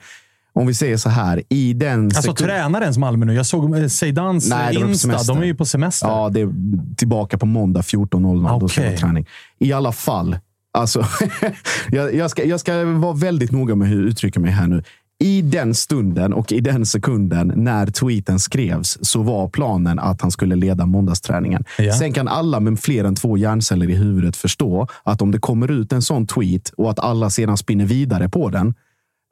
Om 0.53 0.67
vi 0.67 0.73
säger 0.73 0.97
så 0.97 1.09
här, 1.09 1.43
i 1.49 1.73
den... 1.73 2.05
Alltså 2.05 2.21
sekund- 2.21 2.47
tränarens 2.47 2.97
Malmö 2.97 3.25
nu. 3.25 3.33
Jag 3.33 3.45
såg 3.45 3.91
Seydans 3.91 4.49
Nej, 4.49 4.73
de 4.73 4.79
är 4.79 4.83
på 4.83 4.89
Insta. 4.89 5.33
De 5.33 5.41
är 5.41 5.45
ju 5.45 5.55
på 5.55 5.65
semester. 5.65 6.07
Ja, 6.07 6.29
det 6.29 6.41
är 6.41 6.49
tillbaka 6.95 7.37
på 7.37 7.45
måndag 7.45 7.81
14.00. 7.81 8.59
Då 8.59 8.67
ska 8.67 8.81
det 8.81 8.97
träning. 8.97 9.25
I 9.59 9.73
alla 9.73 9.91
fall. 9.91 10.37
Alltså, 10.73 11.05
jag, 11.89 12.15
jag, 12.15 12.31
ska, 12.31 12.45
jag 12.45 12.59
ska 12.59 12.85
vara 12.85 13.13
väldigt 13.13 13.51
noga 13.51 13.75
med 13.75 13.87
hur 13.89 13.99
jag 13.99 14.09
uttrycker 14.09 14.39
mig 14.39 14.51
här 14.51 14.67
nu. 14.67 14.83
I 15.19 15.41
den 15.41 15.73
stunden 15.73 16.33
och 16.33 16.51
i 16.51 16.59
den 16.59 16.85
sekunden 16.85 17.53
när 17.55 17.87
tweeten 17.87 18.39
skrevs 18.39 18.97
så 19.01 19.21
var 19.23 19.47
planen 19.49 19.99
att 19.99 20.21
han 20.21 20.31
skulle 20.31 20.55
leda 20.55 20.85
måndagsträningen. 20.85 21.63
Ja. 21.77 21.93
Sen 21.93 22.13
kan 22.13 22.27
alla 22.27 22.59
med 22.59 22.79
fler 22.79 23.03
än 23.03 23.15
två 23.15 23.37
hjärnceller 23.37 23.89
i 23.89 23.95
huvudet 23.95 24.35
förstå 24.35 24.87
att 25.03 25.21
om 25.21 25.31
det 25.31 25.39
kommer 25.39 25.71
ut 25.71 25.93
en 25.93 26.01
sån 26.01 26.27
tweet 26.27 26.69
och 26.77 26.89
att 26.89 26.99
alla 26.99 27.29
sedan 27.29 27.57
spinner 27.57 27.85
vidare 27.85 28.29
på 28.29 28.49
den, 28.49 28.73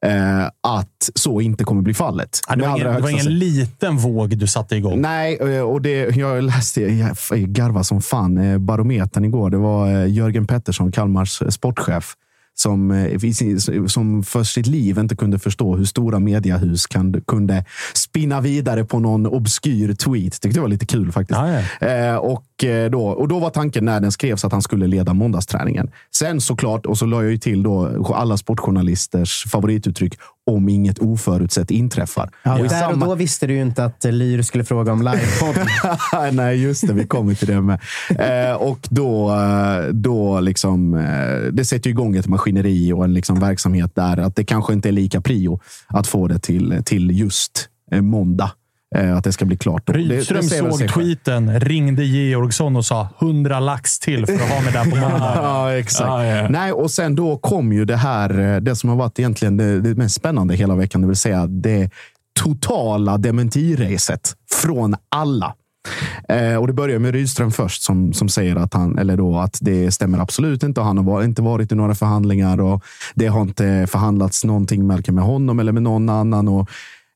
eh, 0.06 0.46
att 0.62 1.10
så 1.16 1.42
inte 1.42 1.64
kommer 1.64 1.82
bli 1.82 1.94
fallet. 1.94 2.40
Ja, 2.50 2.56
det, 2.56 2.68
var 2.68 2.78
ingen, 2.78 2.94
det 2.94 3.02
var 3.02 3.10
ingen 3.10 3.40
liten 3.40 3.98
våg 3.98 4.38
du 4.38 4.48
satte 4.48 4.76
igång. 4.76 5.02
Nej, 5.02 5.38
eh, 5.42 5.62
och 5.62 5.82
det, 5.82 6.16
jag 6.16 6.44
läste, 6.44 6.82
jag 6.82 7.16
garva 7.40 7.84
som 7.84 8.02
fan, 8.02 8.38
eh, 8.38 8.58
Barometern 8.58 9.26
igår. 9.26 9.50
Det 9.50 9.58
var 9.58 9.92
eh, 9.92 10.12
Jörgen 10.12 10.48
Pettersson, 10.48 10.92
Kalmars 10.92 11.44
sportchef, 11.50 12.16
som, 12.56 12.92
eh, 12.92 13.86
som 13.88 14.24
för 14.24 14.44
sitt 14.44 14.68
liv 14.68 15.00
inte 15.00 15.16
kunde 15.16 15.40
förstå 15.40 15.76
hur 15.76 15.86
stora 15.86 16.20
mediehus 16.20 16.88
kan, 16.88 17.22
kunde 17.22 17.66
spinna 17.94 18.42
vidare 18.42 18.86
på 18.86 19.00
någon 19.00 19.26
obskyr 19.26 19.94
tweet. 19.94 20.42
Tyckte 20.42 20.58
det 20.58 20.62
var 20.62 20.68
lite 20.68 20.86
kul 20.86 21.12
faktiskt. 21.12 21.40
Ja, 21.40 21.62
Eh, 21.80 22.16
och, 22.16 22.55
då, 22.92 23.08
och 23.08 23.28
då 23.28 23.40
var 23.40 23.50
tanken 23.50 23.86
när 23.86 24.00
den 24.00 24.12
skrevs 24.12 24.46
att 24.46 24.52
han 24.52 24.62
skulle 24.62 24.88
leda 24.88 25.14
måndagsträningen. 25.14 25.92
Sen 26.16 26.42
såklart, 26.42 26.86
och 26.86 26.98
så 26.98 27.06
la 27.06 27.22
jag 27.24 27.32
ju 27.32 27.38
till 27.38 27.64
då 27.64 28.06
alla 28.16 28.38
sportjournalisters 28.38 29.44
favorituttryck 29.52 30.14
om 30.52 30.70
inget 30.70 31.00
oförutsett 31.00 31.72
inträffar. 31.72 32.30
Ja, 32.44 32.52
Och 32.52 32.58
där 32.58 32.66
och 32.66 32.72
samma- 32.72 33.06
då 33.06 33.16
visste 33.16 33.48
du 33.48 33.54
ju 33.54 33.62
inte 33.62 33.86
att 33.86 34.06
eh, 34.06 34.12
Lyr 34.12 34.42
skulle 34.42 34.64
fråga 34.64 34.92
om 34.92 35.02
livepodd. 35.02 35.68
Nej, 36.36 36.62
just 36.64 36.88
det. 36.88 36.94
Vi 36.94 37.08
kommer 37.08 37.34
till 37.36 37.48
det 37.48 37.62
med. 37.62 37.80
Eh, 38.20 38.56
och 38.56 38.80
då, 38.90 39.32
eh, 39.32 39.88
då 39.94 40.40
liksom, 40.40 40.94
eh, 40.94 41.52
det 41.52 41.66
sätter 41.66 41.90
igång 41.90 42.16
ett 42.16 42.28
maskineri 42.28 42.94
och 42.94 43.04
en 43.04 43.14
liksom 43.14 43.40
verksamhet 43.40 43.92
där 43.96 44.18
att 44.18 44.36
det 44.36 44.44
kanske 44.44 44.74
inte 44.74 44.90
är 44.90 44.94
lika 44.94 45.22
prio 45.22 45.60
att 45.88 46.08
få 46.08 46.28
det 46.28 46.40
till, 46.40 46.82
till 46.86 47.20
just 47.20 47.70
eh, 47.92 48.02
måndag. 48.02 48.52
Eh, 48.96 49.18
att 49.18 49.24
det 49.24 49.32
ska 49.32 49.46
bli 49.46 49.58
klart. 49.58 49.82
då. 49.88 49.94
Det- 49.94 50.00
det 50.04 50.16
Rydström 50.16 50.44
säger 50.44 50.64
väl 50.64 50.72
såg 50.72 50.80
sig 50.80 50.88
själv. 50.90 51.06
tweeten, 51.06 51.60
ringde 51.60 52.04
Georgsson 52.06 52.76
och 52.76 52.86
sa 52.86 53.08
100 53.20 53.60
lax 53.60 54.00
till 54.00 54.26
för 54.26 54.34
att 54.34 54.42
ha 54.50 54.62
mig 54.62 54.74
där 54.74 54.84
på 54.84 54.96
måndag. 54.96 55.34
Ja, 55.44 55.72
exakt. 55.72 56.08
Ja, 56.08 56.26
ja. 56.26 56.50
Nej, 56.50 56.72
och 56.72 56.92
sen 56.92 57.16
då 57.16 57.38
kom 57.38 57.74
ju 57.74 57.86
det 57.86 57.96
här, 57.96 58.40
eh, 58.56 58.62
det 58.62 58.76
som 58.76 58.90
har 58.90 58.98
varit 58.98 59.20
egentligen 59.20 59.58
det, 59.58 59.82
det 59.82 59.96
mest 59.96 60.16
spännande 60.16 60.56
hela 60.56 60.76
veckan, 60.76 61.02
det 61.02 61.08
vill 61.08 61.16
säga 61.16 61.48
det 61.48 61.90
totala 62.40 63.18
dementiracet 63.18 64.34
från 64.64 64.96
alla. 65.10 65.54
Eh, 66.30 66.56
och 66.56 66.68
det 66.68 66.74
börjar 66.74 67.00
med 67.00 67.12
Rydström 67.14 67.52
först 67.52 67.84
som, 67.84 68.14
som 68.14 68.30
säger 68.30 68.56
att, 68.56 68.74
han, 68.74 68.98
eller 68.98 69.18
då, 69.18 69.38
att 69.40 69.58
det 69.62 69.92
stämmer 69.92 70.20
absolut 70.20 70.64
inte. 70.64 70.82
Han 70.82 70.98
har 70.98 71.24
inte 71.24 71.42
varit 71.42 71.72
i 71.72 71.76
några 71.76 71.96
förhandlingar 71.96 72.62
och 72.62 72.84
det 73.16 73.28
har 73.28 73.42
inte 73.42 73.88
förhandlats 73.90 74.44
någonting 74.44 74.88
varken 74.88 75.16
med 75.16 75.24
honom 75.24 75.60
eller 75.60 75.72
med 75.72 75.84
någon 75.84 76.10
annan. 76.10 76.48
Och, 76.48 76.70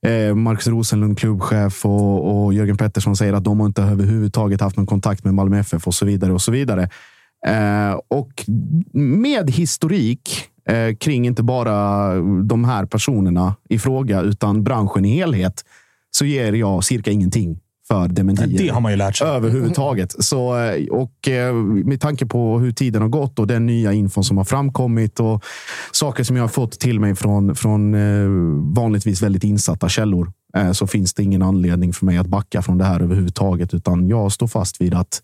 eh, 0.08 0.36
Marcus 0.36 0.68
Rosenlund, 0.68 1.20
klubbchef 1.20 1.86
och, 1.86 2.44
och 2.44 2.54
Jörgen 2.54 2.78
Pettersson 2.78 3.16
säger 3.16 3.34
att 3.34 3.44
de 3.44 3.60
har 3.60 3.68
inte 3.68 3.82
överhuvudtaget 3.82 4.62
haft 4.62 4.78
någon 4.78 4.86
kontakt 4.86 5.24
med 5.24 5.34
Malmö 5.34 5.60
FF 5.60 5.88
och 5.88 5.94
så 5.94 6.06
vidare. 6.06 6.34
och 6.34 6.42
så 6.42 6.52
vidare. 6.52 6.90
Eh, 7.48 8.00
och 8.08 8.46
med 8.94 9.50
historik 9.50 10.30
eh, 10.70 10.96
kring 10.96 11.26
inte 11.26 11.44
bara 11.44 12.14
de 12.44 12.66
här 12.66 12.86
personerna 12.86 13.56
i 13.70 13.80
fråga, 13.80 14.22
utan 14.22 14.64
branschen 14.64 15.06
i 15.06 15.16
helhet, 15.16 15.66
så 16.12 16.26
ger 16.26 16.54
jag 16.54 16.84
cirka 16.84 17.12
ingenting 17.12 17.60
för 17.92 18.08
dementier. 18.08 18.58
Det 18.58 18.70
har 18.70 18.82
man 18.82 18.92
ju 18.92 18.98
lärt 18.98 19.16
sig. 19.16 19.28
Överhuvudtaget. 19.28 20.24
Så, 20.24 20.60
eh, 20.60 20.88
och 20.88 21.28
eh, 21.28 21.54
med 21.54 22.02
tanke 22.02 22.26
på 22.26 22.60
hur 22.60 22.72
tiden 22.72 23.02
har 23.02 23.10
gått 23.10 23.40
och 23.40 23.48
den 23.48 23.66
nya 23.66 23.94
infon 23.94 24.24
som 24.24 24.38
har 24.38 24.44
framkommit 24.44 25.20
och 25.20 25.44
saker 25.92 26.24
som 26.24 26.36
jag 26.36 26.44
har 26.44 26.48
fått 26.48 26.80
till 26.80 27.00
mig 27.00 27.16
från, 27.16 27.56
från 27.56 27.94
eh, 27.94 28.30
vanligtvis 28.76 29.22
väldigt 29.22 29.44
insatta 29.44 29.90
källor 29.90 30.32
så 30.74 30.88
finns 30.88 31.14
det 31.14 31.24
ingen 31.24 31.42
anledning 31.42 31.94
för 31.94 32.06
mig 32.06 32.18
att 32.18 32.28
backa 32.28 32.62
från 32.62 32.78
det 32.78 32.86
här 32.86 33.00
överhuvudtaget. 33.00 33.74
Utan 33.74 34.08
jag 34.08 34.32
står 34.32 34.48
fast 34.48 34.82
vid 34.82 34.94
att 34.94 35.22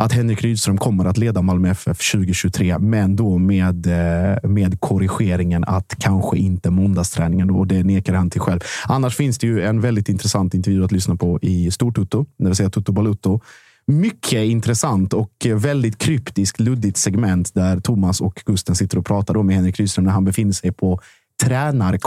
att 0.00 0.12
Henrik 0.12 0.42
Rydström 0.42 0.78
kommer 0.78 1.04
att 1.04 1.16
leda 1.16 1.42
Malmö 1.42 1.70
FF 1.70 2.12
2023, 2.12 2.78
men 2.78 3.16
då 3.16 3.38
med, 3.38 3.86
eh, 3.86 4.50
med 4.50 4.80
korrigeringen 4.80 5.64
att 5.64 5.94
kanske 5.98 6.38
inte 6.38 6.70
måndagsträningen. 6.70 7.50
Och 7.50 7.66
det 7.66 7.84
nekar 7.84 8.14
han 8.14 8.30
till 8.30 8.40
själv. 8.40 8.60
Annars 8.88 9.16
finns 9.16 9.38
det 9.38 9.46
ju 9.46 9.62
en 9.62 9.80
väldigt 9.80 10.08
intressant 10.08 10.54
intervju 10.54 10.84
att 10.84 10.92
lyssna 10.92 11.16
på 11.16 11.38
i 11.42 11.70
Stortutto, 11.70 12.26
det 12.36 12.44
vill 12.44 12.54
säga 12.54 12.70
Tutto 12.70 12.92
Balutto. 12.92 13.40
Mycket 13.86 14.44
intressant 14.44 15.12
och 15.12 15.46
väldigt 15.54 15.98
kryptiskt, 15.98 16.60
luddigt 16.60 16.96
segment 16.96 17.54
där 17.54 17.80
Thomas 17.80 18.20
och 18.20 18.42
Gusten 18.46 18.76
sitter 18.76 18.98
och 18.98 19.06
pratar 19.06 19.34
då 19.34 19.42
med 19.42 19.56
Henrik 19.56 19.80
Rydström 19.80 20.04
när 20.04 20.12
han 20.12 20.24
befinner 20.24 20.52
sig 20.52 20.72
på. 20.72 21.00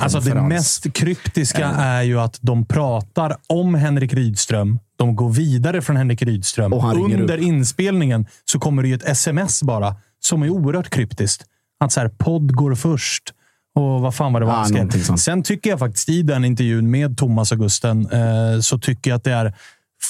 Alltså 0.04 0.20
det 0.20 0.42
mest 0.42 0.94
kryptiska 0.94 1.66
är 1.68 2.02
ju 2.02 2.20
att 2.20 2.38
de 2.42 2.66
pratar 2.66 3.36
om 3.48 3.76
Henrik 3.76 4.14
Rydström. 4.14 4.80
De 4.96 5.16
går 5.16 5.30
vidare 5.30 5.82
från 5.82 5.98
Henrik 5.98 6.22
Rydström. 6.22 6.74
Under 6.74 7.38
inspelningen 7.38 8.26
så 8.46 8.60
kommer 8.60 8.82
det 8.84 8.88
ju 8.90 8.96
ett 8.96 9.10
sms 9.10 9.64
bara 9.64 9.96
som 10.20 10.44
är 10.44 10.50
oerhört 10.50 10.90
kryptiskt. 10.90 11.46
Att 11.80 11.92
så 11.92 12.00
här, 12.00 12.10
podd 12.10 12.56
går 12.56 12.76
först. 12.76 13.24
Och 13.76 14.02
vad 14.02 14.16
fan 14.16 14.34
var 14.34 14.40
det 14.40 14.46
var 14.46 14.54
Ja, 14.54 14.58
han 14.58 14.92
skrev. 14.92 15.16
Sen 15.18 15.44
tycker 15.44 15.70
jag 15.70 15.80
faktiskt 15.80 16.10
i 16.10 16.22
den 16.22 16.46
intervjun 16.46 16.92
med 16.92 17.18
Thomas 17.18 17.52
Augusten 17.52 18.12
eh, 18.12 18.60
så 18.62 18.80
tycker 18.80 19.12
jag 19.12 19.18
att 19.18 19.24
det 19.24 19.34
är 19.34 19.54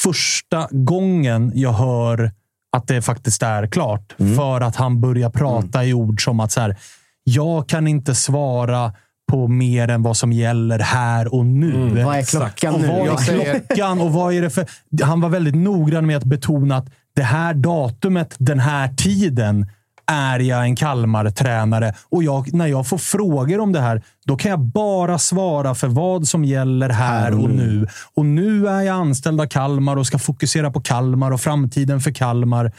första 0.03 0.67
gången 0.71 1.51
jag 1.55 1.73
hör 1.73 2.31
att 2.77 2.87
det 2.87 3.01
faktiskt 3.01 3.43
är 3.43 3.67
klart. 3.67 4.15
Mm. 4.19 4.35
För 4.35 4.61
att 4.61 4.75
han 4.75 5.01
börjar 5.01 5.29
prata 5.29 5.85
i 5.85 5.93
ord 5.93 6.23
som 6.23 6.39
att 6.39 6.51
så 6.51 6.61
här, 6.61 6.77
jag 7.23 7.69
kan 7.69 7.87
inte 7.87 8.15
svara 8.15 8.93
på 9.33 9.47
mer 9.47 9.87
än 9.87 10.03
vad 10.03 10.17
som 10.17 10.31
gäller 10.31 10.79
här 10.79 11.33
och 11.33 11.45
nu. 11.45 12.03
Vad 12.03 12.17
är 12.17 12.23
klockan 12.23 12.73
och 12.73 12.81
nu? 12.81 12.87
Vad 12.87 13.19
är 13.19 13.65
klockan 13.65 14.01
och 14.01 14.13
vad 14.13 14.33
är 14.33 14.41
det 14.41 14.49
för... 14.49 14.65
Han 15.03 15.21
var 15.21 15.29
väldigt 15.29 15.55
noggrann 15.55 16.05
med 16.05 16.17
att 16.17 16.23
betona 16.23 16.77
att 16.77 16.85
det 17.15 17.23
här 17.23 17.53
datumet, 17.53 18.35
den 18.37 18.59
här 18.59 18.87
tiden, 18.87 19.67
är 20.07 20.39
jag 20.39 20.63
en 20.63 20.75
Kalmar-tränare. 20.75 21.93
Och 22.09 22.23
jag, 22.23 22.53
när 22.53 22.67
jag 22.67 22.87
får 22.87 22.97
frågor 22.97 23.59
om 23.59 23.71
det 23.71 23.79
här, 23.79 24.01
då 24.25 24.35
kan 24.35 24.51
jag 24.51 24.59
bara 24.59 25.19
svara 25.19 25.75
för 25.75 25.87
vad 25.87 26.27
som 26.27 26.45
gäller 26.45 26.89
här 26.89 27.43
och 27.43 27.49
nu. 27.49 27.87
Och 28.13 28.25
nu 28.25 28.67
är 28.67 28.81
jag 28.81 28.95
anställd 28.95 29.41
av 29.41 29.45
Kalmar 29.45 29.95
och 29.95 30.07
ska 30.07 30.19
fokusera 30.19 30.71
på 30.71 30.81
Kalmar 30.81 31.31
och 31.31 31.41
framtiden 31.41 32.01
för 32.01 32.11
Kalmar. 32.11 32.71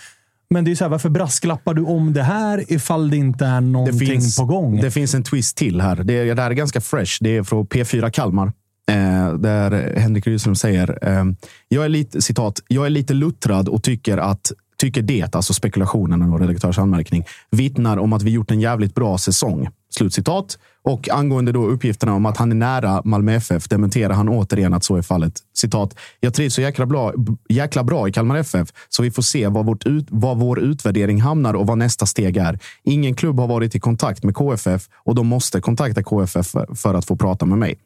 Men 0.55 0.65
det 0.65 0.71
är 0.71 0.75
så 0.75 0.85
här, 0.85 0.89
varför 0.91 1.09
brasklappar 1.09 1.75
du 1.75 1.83
om 1.83 2.13
det 2.13 2.23
här 2.23 2.73
ifall 2.73 3.11
det 3.11 3.17
inte 3.17 3.47
är 3.47 3.61
någonting 3.61 4.21
på 4.39 4.45
gång? 4.45 4.81
Det 4.81 4.91
finns 4.91 5.15
en 5.15 5.23
twist 5.23 5.57
till 5.57 5.81
här. 5.81 5.97
Det, 5.97 6.15
är- 6.15 6.35
det 6.35 6.43
här 6.43 6.51
är 6.51 6.55
ganska 6.55 6.81
fresh. 6.81 7.13
Det 7.21 7.37
är 7.37 7.43
från 7.43 7.67
P4 7.67 8.11
Kalmar. 8.11 8.53
Eh, 8.91 9.35
där 9.35 9.95
Henrik 9.97 10.27
Rydström 10.27 10.55
säger, 10.55 10.99
eh, 11.03 11.25
jag 11.69 11.85
är 11.85 11.89
lite, 11.89 12.23
citat, 12.23 12.61
jag 12.69 12.87
är 12.87 12.91
lite 12.91 13.15
luttrad 13.15 13.69
och 13.69 13.83
tycker 13.83 14.19
att 14.19 14.53
tycker 14.85 15.03
det, 15.03 15.37
alltså 15.37 15.55
spekulationen 15.55 16.32
och 16.32 16.41
redaktörs 16.41 16.78
anmärkning, 16.78 17.24
vittnar 17.51 17.97
om 17.97 18.12
att 18.12 18.22
vi 18.22 18.30
gjort 18.30 18.51
en 18.51 18.61
jävligt 18.61 18.95
bra 18.95 19.18
säsong. 19.18 19.68
Slutcitat. 19.91 20.59
Och 20.82 21.09
angående 21.09 21.53
då 21.53 21.66
uppgifterna 21.66 22.14
om 22.14 22.26
att 22.26 22.37
han 22.37 22.51
är 22.51 22.57
nära 22.57 23.03
Malmö 23.05 23.35
FF 23.35 23.68
dementerar 23.68 24.14
han 24.14 24.28
återigen 24.28 24.74
att 24.74 24.85
så 24.85 24.97
är 24.97 25.03
fallet. 25.03 25.32
Citat. 25.55 25.97
Jag 26.20 26.35
trivs 26.35 26.55
så 26.55 26.61
jäkla 26.61 26.87
bra, 26.87 27.12
jäkla 27.49 27.85
bra 27.85 28.09
i 28.09 28.12
Kalmar 28.12 28.37
FF, 28.37 28.68
så 28.89 29.03
vi 29.03 29.11
får 29.11 29.22
se 29.22 29.49
var 29.49 29.62
vårt 29.62 29.87
ut, 29.87 30.07
var 30.11 30.35
vår 30.35 30.61
utvärdering 30.61 31.20
hamnar 31.20 31.55
och 31.55 31.66
vad 31.66 31.78
nästa 31.78 32.07
steg 32.07 32.37
är. 32.37 32.59
Ingen 32.82 33.14
klubb 33.14 33.41
har 33.41 33.47
varit 33.47 33.74
i 33.74 33.80
kontakt 33.80 34.24
med 34.24 34.35
KFF 34.35 34.89
och 35.05 35.14
de 35.14 35.26
måste 35.26 35.61
kontakta 35.61 36.03
KFF 36.03 36.55
för 36.74 36.95
att 36.95 37.05
få 37.05 37.16
prata 37.16 37.47
med 37.47 37.59
mig. 37.59 37.78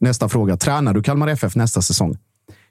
Nästa 0.00 0.28
fråga. 0.28 0.56
Tränar 0.56 0.94
du 0.94 1.02
Kalmar 1.02 1.28
FF 1.28 1.56
nästa 1.56 1.82
säsong? 1.82 2.16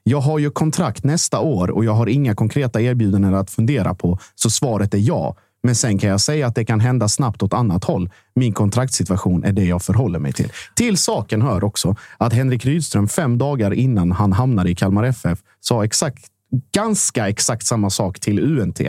Jag 0.08 0.20
har 0.20 0.38
ju 0.38 0.50
kontrakt 0.50 1.04
nästa 1.04 1.40
år 1.40 1.70
och 1.70 1.84
jag 1.84 1.92
har 1.92 2.06
inga 2.06 2.34
konkreta 2.34 2.80
erbjudanden 2.80 3.34
att 3.34 3.50
fundera 3.50 3.94
på, 3.94 4.18
så 4.34 4.50
svaret 4.50 4.94
är 4.94 4.98
ja. 4.98 5.36
Men 5.62 5.74
sen 5.74 5.98
kan 5.98 6.10
jag 6.10 6.20
säga 6.20 6.46
att 6.46 6.54
det 6.54 6.64
kan 6.64 6.80
hända 6.80 7.08
snabbt 7.08 7.42
åt 7.42 7.54
annat 7.54 7.84
håll. 7.84 8.10
Min 8.34 8.52
kontraktssituation 8.52 9.44
är 9.44 9.52
det 9.52 9.64
jag 9.64 9.82
förhåller 9.82 10.18
mig 10.18 10.32
till. 10.32 10.52
Till 10.74 10.98
saken 10.98 11.42
hör 11.42 11.64
också 11.64 11.96
att 12.18 12.32
Henrik 12.32 12.64
Rydström 12.64 13.08
fem 13.08 13.38
dagar 13.38 13.74
innan 13.74 14.12
han 14.12 14.32
hamnade 14.32 14.70
i 14.70 14.74
Kalmar 14.74 15.04
FF 15.04 15.38
sa 15.60 15.84
exakt, 15.84 16.26
ganska 16.74 17.28
exakt 17.28 17.66
samma 17.66 17.90
sak 17.90 18.20
till 18.20 18.58
UNT. 18.58 18.80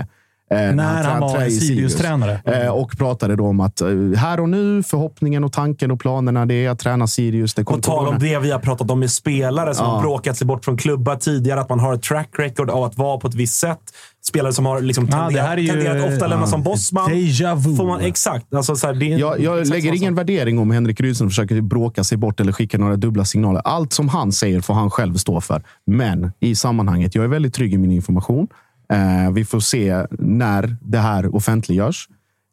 Eh, 0.52 0.76
När 0.76 1.04
han 1.04 1.20
var 1.22 1.46
i 1.46 1.52
Sirius-tränare. 1.52 2.42
Eh, 2.46 2.70
och 2.70 2.98
pratade 2.98 3.36
då 3.36 3.46
om 3.46 3.60
att 3.60 3.82
eh, 3.82 3.88
här 4.18 4.40
och 4.40 4.50
nu, 4.50 4.84
förhoppningen 4.84 5.44
och 5.44 5.52
tanken 5.54 5.92
och 5.92 6.00
planerna, 6.00 6.46
det 6.46 6.54
är 6.66 6.70
att 6.70 6.80
träna 6.80 7.08
Sirius. 7.08 7.54
Det 7.54 7.64
På 7.66 7.78
tal 7.78 8.08
om 8.08 8.20
det 8.20 8.40
vi 8.40 8.52
har 8.52 8.60
pratat 8.60 8.92
om 8.92 9.00
med 9.00 9.12
spelare 9.12 9.76
som 9.76 9.86
Ja. 9.86 9.92
har 9.92 10.02
bråkat 10.02 10.38
sig 10.38 10.48
bort 10.48 10.66
från 10.66 10.78
klubbar 10.78 11.16
tidigare. 11.16 11.62
Att 11.62 11.70
man 11.70 11.80
har 11.80 11.94
ett 11.94 12.02
track 12.04 12.30
record 12.38 12.70
av 12.70 12.84
att 12.84 12.98
vara 12.98 13.18
på 13.20 13.28
ett 13.28 13.34
visst 13.36 13.56
sätt. 13.60 13.80
Spelare 14.28 14.54
som 14.54 14.66
har 14.66 14.82
liksom 14.82 15.08
Ja, 15.12 15.18
tenderat, 15.18 15.50
är 15.50 15.58
ju- 15.58 15.68
tenderat 15.68 16.14
ofta 16.14 16.28
lämna 16.28 16.44
ja. 16.46 16.48
som 16.50 16.64
bossman. 16.64 17.12
Déjà 17.12 17.56
vu. 17.56 17.76
Får 17.76 17.86
man, 17.88 18.02
exakt. 18.02 18.54
Alltså, 18.54 18.76
så 18.76 18.88
här, 18.88 18.94
det 18.94 19.14
är 19.14 19.18
Jag, 19.18 19.40
jag 19.40 19.68
lägger 19.68 19.94
ingen 19.96 20.16
värdering 20.16 20.60
om 20.60 20.72
Henrik 20.72 21.02
Rydström 21.02 21.30
försöker 21.30 21.62
bråka 21.62 22.04
sig 22.04 22.18
bort 22.18 22.40
eller 22.40 22.52
skicka 22.52 22.78
några 22.78 22.96
dubbla 22.96 23.26
signaler. 23.26 23.62
Allt 23.66 23.94
som 23.94 24.10
han 24.10 24.32
säger 24.32 24.62
får 24.62 24.74
han 24.74 24.90
själv 24.92 25.16
stå 25.16 25.42
för. 25.42 25.64
Men 25.86 26.32
i 26.40 26.56
sammanhanget, 26.56 27.16
jag 27.16 27.24
är 27.24 27.28
väldigt 27.28 27.54
trygg 27.54 27.74
i 27.74 27.78
min 27.78 27.92
information. 27.92 28.48
Eh, 28.94 29.32
vi 29.32 29.46
får 29.46 29.60
se 29.60 30.06
när 30.12 30.78
det 30.82 30.98
här 30.98 31.36
offentliggörs. 31.36 32.08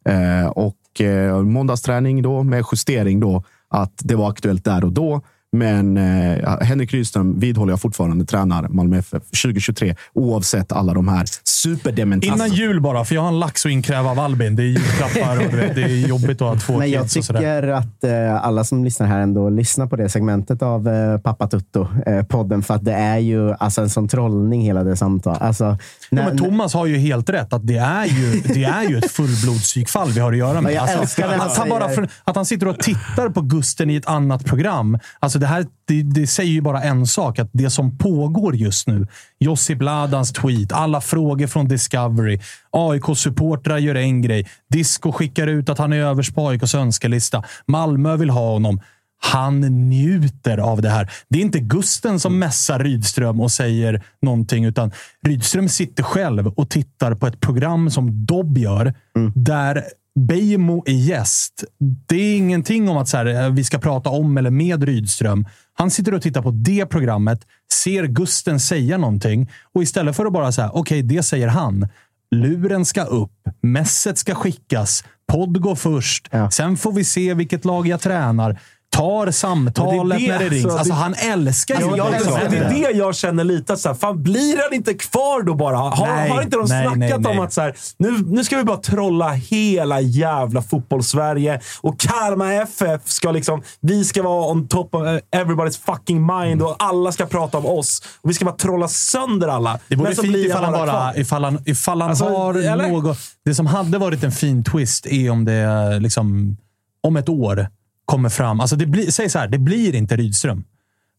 Eh, 0.09 0.47
och 0.47 1.01
eh, 1.01 1.43
måndagsträning 1.43 2.22
då 2.22 2.43
med 2.43 2.64
justering 2.72 3.20
då 3.20 3.45
att 3.68 4.01
det 4.05 4.14
var 4.14 4.30
aktuellt 4.30 4.64
där 4.64 4.84
och 4.84 4.93
då. 4.93 5.22
Men 5.59 5.96
eh, 5.96 6.59
Henrik 6.61 6.94
Rydström 6.94 7.40
vidhåller 7.40 7.72
jag 7.72 7.80
fortfarande 7.80 8.24
tränar 8.24 8.68
Malmö 8.68 8.98
FF 8.98 9.22
2023 9.42 9.94
oavsett 10.14 10.72
alla 10.72 10.94
de 10.94 11.09
här 11.09 11.24
superdementisterna. 11.44 12.46
Innan 12.46 12.57
jul 12.57 12.80
bara, 12.80 13.04
för 13.04 13.14
jag 13.14 13.22
har 13.22 13.28
en 13.28 13.38
lax 13.38 13.66
att 13.66 13.72
inkräva 13.72 14.11
av 14.11 14.18
Albin. 14.20 14.57
Det 14.57 14.62
är 14.62 14.66
julklappar 14.66 15.36
och 15.44 15.50
du 15.50 15.57
vet, 15.57 15.74
det 15.74 15.82
är 15.82 16.09
jobbigt 16.09 16.42
att 16.42 16.48
ha 16.48 16.59
två 16.59 16.78
Men 16.78 16.90
jag 16.90 17.11
tycker 17.11 17.68
att 17.68 18.04
eh, 18.04 18.44
alla 18.44 18.64
som 18.64 18.84
lyssnar 18.84 19.07
här 19.07 19.20
ändå 19.20 19.50
lyssnar 19.50 19.86
på 19.86 19.96
det 19.96 20.09
segmentet 20.09 20.62
av 20.62 20.88
eh, 20.88 21.18
Pappa 21.18 21.46
Tutto-podden. 21.46 22.62
för 22.62 22.74
att 22.74 22.84
det 22.84 22.92
är 22.92 23.18
ju 23.18 23.52
alltså, 23.52 23.80
en 23.82 23.90
sån 23.90 24.09
trollning 24.09 24.61
hela 24.62 24.84
det 24.84 24.96
samtalet. 24.96 25.42
Alltså, 25.42 25.64
Ja, 25.64 25.76
när- 26.11 26.24
men 26.28 26.38
Thomas 26.38 26.74
har 26.74 26.86
ju 26.86 26.96
helt 26.96 27.30
rätt. 27.30 27.52
att 27.52 27.66
Det 27.66 27.76
är 27.76 28.04
ju, 28.04 28.40
det 28.54 28.64
är 28.64 28.82
ju 28.88 28.98
ett 28.98 29.11
fullblodspsykfall 29.11 30.11
vi 30.11 30.20
har 30.20 30.32
att 30.32 30.38
göra 30.38 30.61
med. 30.61 30.72
Ja, 30.72 30.80
han 30.80 31.40
att, 31.40 31.57
han 31.57 31.68
bara, 31.68 31.88
att 32.24 32.36
han 32.36 32.46
sitter 32.46 32.68
och 32.68 32.78
tittar 32.78 33.28
på 33.28 33.40
Gusten 33.40 33.90
i 33.90 33.96
ett 33.96 34.07
annat 34.07 34.44
program. 34.44 34.98
Alltså 35.20 35.38
det, 35.47 35.51
här, 35.51 35.66
det, 35.84 36.03
det 36.03 36.26
säger 36.26 36.53
ju 36.53 36.61
bara 36.61 36.82
en 36.82 37.07
sak. 37.07 37.38
Att 37.38 37.51
det 37.53 37.70
som 37.70 37.99
pågår 37.99 38.57
just 38.57 38.86
nu. 38.86 39.07
Josip 39.38 39.78
Bladans 39.78 40.32
tweet, 40.32 40.72
alla 40.72 41.01
frågor 41.01 41.47
från 41.47 41.68
Discovery. 41.68 42.40
AIK-supportrar 42.70 43.78
gör 43.78 43.94
en 43.94 44.22
grej. 44.22 44.49
Disco 44.70 45.12
skickar 45.12 45.47
ut 45.47 45.68
att 45.68 45.78
han 45.78 45.92
är 45.92 45.97
överst 45.97 46.34
på 46.34 46.49
AIKs 46.49 46.74
önskelista. 46.74 47.44
Malmö 47.66 48.16
vill 48.16 48.30
ha 48.30 48.53
honom. 48.53 48.80
Han 49.18 49.61
njuter 49.61 50.59
av 50.59 50.82
det 50.82 50.90
här. 50.90 51.11
Det 51.28 51.38
är 51.38 51.42
inte 51.42 51.61
Gusten 51.61 52.20
som 52.20 52.38
mässar 52.38 52.78
Rydström 52.78 53.40
och 53.40 53.53
säger 53.53 54.03
någonting, 54.22 54.64
utan 54.64 54.92
Rydström 55.26 55.68
sitter 55.68 56.03
själv 56.03 56.47
och 56.47 56.70
tittar 56.70 57.14
på 57.14 57.26
ett 57.26 57.40
program 57.40 57.90
som 57.90 58.26
Dobb 58.26 58.59
gör, 58.59 58.94
där 59.34 59.84
Beijmo 60.16 60.82
är 60.86 60.92
gäst. 60.92 61.64
Det 62.06 62.16
är 62.16 62.36
ingenting 62.36 62.88
om 62.88 62.96
att 62.96 63.08
så 63.08 63.16
här, 63.16 63.26
eh, 63.26 63.50
vi 63.50 63.64
ska 63.64 63.78
prata 63.78 64.10
om 64.10 64.38
eller 64.38 64.50
med 64.50 64.84
Rydström. 64.84 65.46
Han 65.74 65.90
sitter 65.90 66.14
och 66.14 66.22
tittar 66.22 66.42
på 66.42 66.50
det 66.50 66.86
programmet, 66.86 67.40
ser 67.72 68.06
Gusten 68.06 68.60
säga 68.60 68.98
någonting 68.98 69.50
och 69.72 69.82
istället 69.82 70.16
för 70.16 70.26
att 70.26 70.32
bara 70.32 70.52
säga 70.52 70.70
okej, 70.70 71.02
det 71.02 71.22
säger 71.22 71.48
han. 71.48 71.88
Luren 72.30 72.84
ska 72.84 73.04
upp, 73.04 73.32
messet 73.62 74.18
ska 74.18 74.34
skickas, 74.34 75.04
podd 75.32 75.60
går 75.60 75.74
först. 75.74 76.28
Ja. 76.30 76.50
Sen 76.50 76.76
får 76.76 76.92
vi 76.92 77.04
se 77.04 77.34
vilket 77.34 77.64
lag 77.64 77.86
jag 77.86 78.00
tränar. 78.00 78.60
Tar 78.91 79.30
samtalet 79.30 80.18
det 80.18 80.26
det, 80.26 80.32
när 80.32 80.39
det 80.39 80.49
rings. 80.49 80.64
alltså, 80.64 80.78
Alltså, 80.78 80.95
han 80.95 81.14
älskar 81.14 81.74
ju 81.74 81.82
Alltså, 81.82 81.97
jag 81.97 82.12
det. 82.12 82.16
älskar 82.16 82.49
det 82.51 82.57
är 82.57 82.91
det 82.93 82.99
jag 82.99 83.16
känner 83.16 83.45
lite. 83.45 83.76
Så 83.76 83.89
här, 83.89 83.95
fan, 83.95 84.22
blir 84.22 84.62
han 84.62 84.74
inte 84.74 84.95
kvar 84.95 85.43
då 85.43 85.55
bara? 85.55 85.76
Har, 85.76 86.07
Nej, 86.07 86.30
har 86.30 86.43
inte 86.43 86.57
de 86.57 86.66
nej, 86.68 86.87
snackat 86.87 87.20
nej, 87.20 87.32
om 87.32 87.45
att 87.45 87.53
så 87.53 87.61
här, 87.61 87.74
nu, 87.99 88.11
nu 88.26 88.45
ska 88.45 88.57
vi 88.57 88.64
bara 88.64 88.76
trolla 88.76 89.30
hela 89.30 90.01
jävla 90.01 90.62
fotbollssverige 90.62 91.61
och 91.80 92.01
Kalmar 92.01 92.53
FF 92.53 93.01
ska 93.05 93.30
liksom... 93.32 93.62
Vi 93.80 94.05
ska 94.05 94.22
vara 94.22 94.51
on 94.51 94.68
top 94.68 94.95
of 94.95 95.03
everybody's 95.37 95.78
fucking 95.87 96.26
mind 96.26 96.62
och 96.62 96.76
alla 96.78 97.12
ska 97.12 97.26
prata 97.26 97.59
om 97.59 97.66
oss. 97.66 98.03
Och 98.22 98.30
vi 98.30 98.34
ska 98.34 98.45
bara 98.45 98.57
trolla 98.57 98.89
sönder 98.89 99.49
alla. 99.49 99.78
Det 99.89 99.97
vore 99.97 100.14
fint 100.14 100.37
ifall 100.37 100.64
han, 100.64 100.72
bara 100.72 100.87
bara, 100.87 101.12
kvar. 101.12 101.20
ifall 101.20 101.45
han, 101.45 101.59
ifall 101.66 102.01
han 102.01 102.11
Alltså, 102.11 102.24
har 102.24 102.55
eller? 102.55 102.89
något... 102.89 103.18
Det 103.45 103.55
som 103.55 103.66
hade 103.66 103.99
varit 103.99 104.24
en 104.24 104.32
fin 104.32 104.64
twist 104.64 105.07
är 105.07 105.30
om 105.30 105.45
det 105.45 105.99
liksom, 106.01 106.57
om 107.03 107.16
ett 107.16 107.28
år 107.28 107.68
kommer 108.07 108.28
fram. 108.28 108.61
Alltså 108.61 108.76
det 108.76 108.86
blir, 108.86 109.11
säg 109.11 109.30
så 109.30 109.38
här, 109.38 109.48
det 109.48 109.59
blir 109.59 109.94
inte 109.94 110.16
Rydström. 110.16 110.64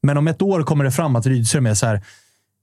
Men 0.02 0.18
om 0.18 0.28
ett 0.28 0.42
år 0.42 0.64
kommer 0.64 0.84
det 0.84 0.92
fram 0.92 1.16
att 1.16 1.26
Rydström 1.26 1.66
är 1.66 1.74
så 1.74 1.86
här. 1.86 2.02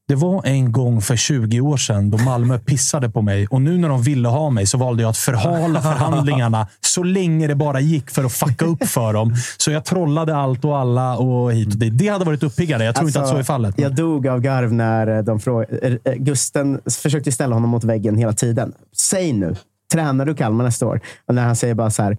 Det 0.08 0.14
var 0.14 0.46
en 0.46 0.72
gång 0.72 1.00
för 1.00 1.16
20 1.16 1.60
år 1.60 1.76
sedan 1.76 2.10
då 2.10 2.18
Malmö 2.18 2.58
pissade 2.66 3.10
på 3.10 3.22
mig 3.22 3.46
och 3.46 3.62
nu 3.62 3.78
när 3.78 3.88
de 3.88 4.02
ville 4.02 4.28
ha 4.28 4.50
mig 4.50 4.66
så 4.66 4.78
valde 4.78 5.02
jag 5.02 5.10
att 5.10 5.16
förhala 5.16 5.82
förhandlingarna 5.82 6.66
så 6.80 7.02
länge 7.02 7.46
det 7.46 7.54
bara 7.54 7.80
gick 7.80 8.10
för 8.10 8.24
att 8.24 8.32
fucka 8.32 8.64
upp 8.64 8.84
för 8.88 9.12
dem. 9.12 9.34
Så 9.56 9.70
jag 9.70 9.84
trollade 9.84 10.36
allt 10.36 10.64
och 10.64 10.78
alla 10.78 11.16
och 11.16 11.52
hit 11.52 11.72
och 11.72 11.78
dit. 11.78 11.98
Det 11.98 12.08
hade 12.08 12.24
varit 12.24 12.42
uppiggande. 12.42 12.84
Jag 12.84 12.94
tror 12.94 13.08
inte 13.08 13.20
att 13.20 13.28
så 13.28 13.36
är 13.36 13.42
fallet. 13.42 13.68
Alltså, 13.68 13.82
Jag 13.82 13.94
dog 13.94 14.28
av 14.28 14.40
garv 14.40 14.72
när 14.72 15.22
de 15.22 15.40
frågade, 15.40 15.98
eh, 16.04 16.14
Gusten 16.14 16.80
försökte 17.02 17.32
ställa 17.32 17.54
honom 17.54 17.70
mot 17.70 17.84
väggen 17.84 18.18
hela 18.18 18.32
tiden. 18.32 18.72
Säg 18.96 19.32
nu, 19.32 19.56
tränar 19.92 20.26
du 20.26 20.34
Kalmar 20.34 20.64
nästa 20.64 20.86
år? 20.86 21.00
Och 21.26 21.34
när 21.34 21.42
han 21.42 21.56
säger 21.56 21.74
bara 21.74 21.90
så 21.90 22.02
här, 22.02 22.12
eh, 22.12 22.16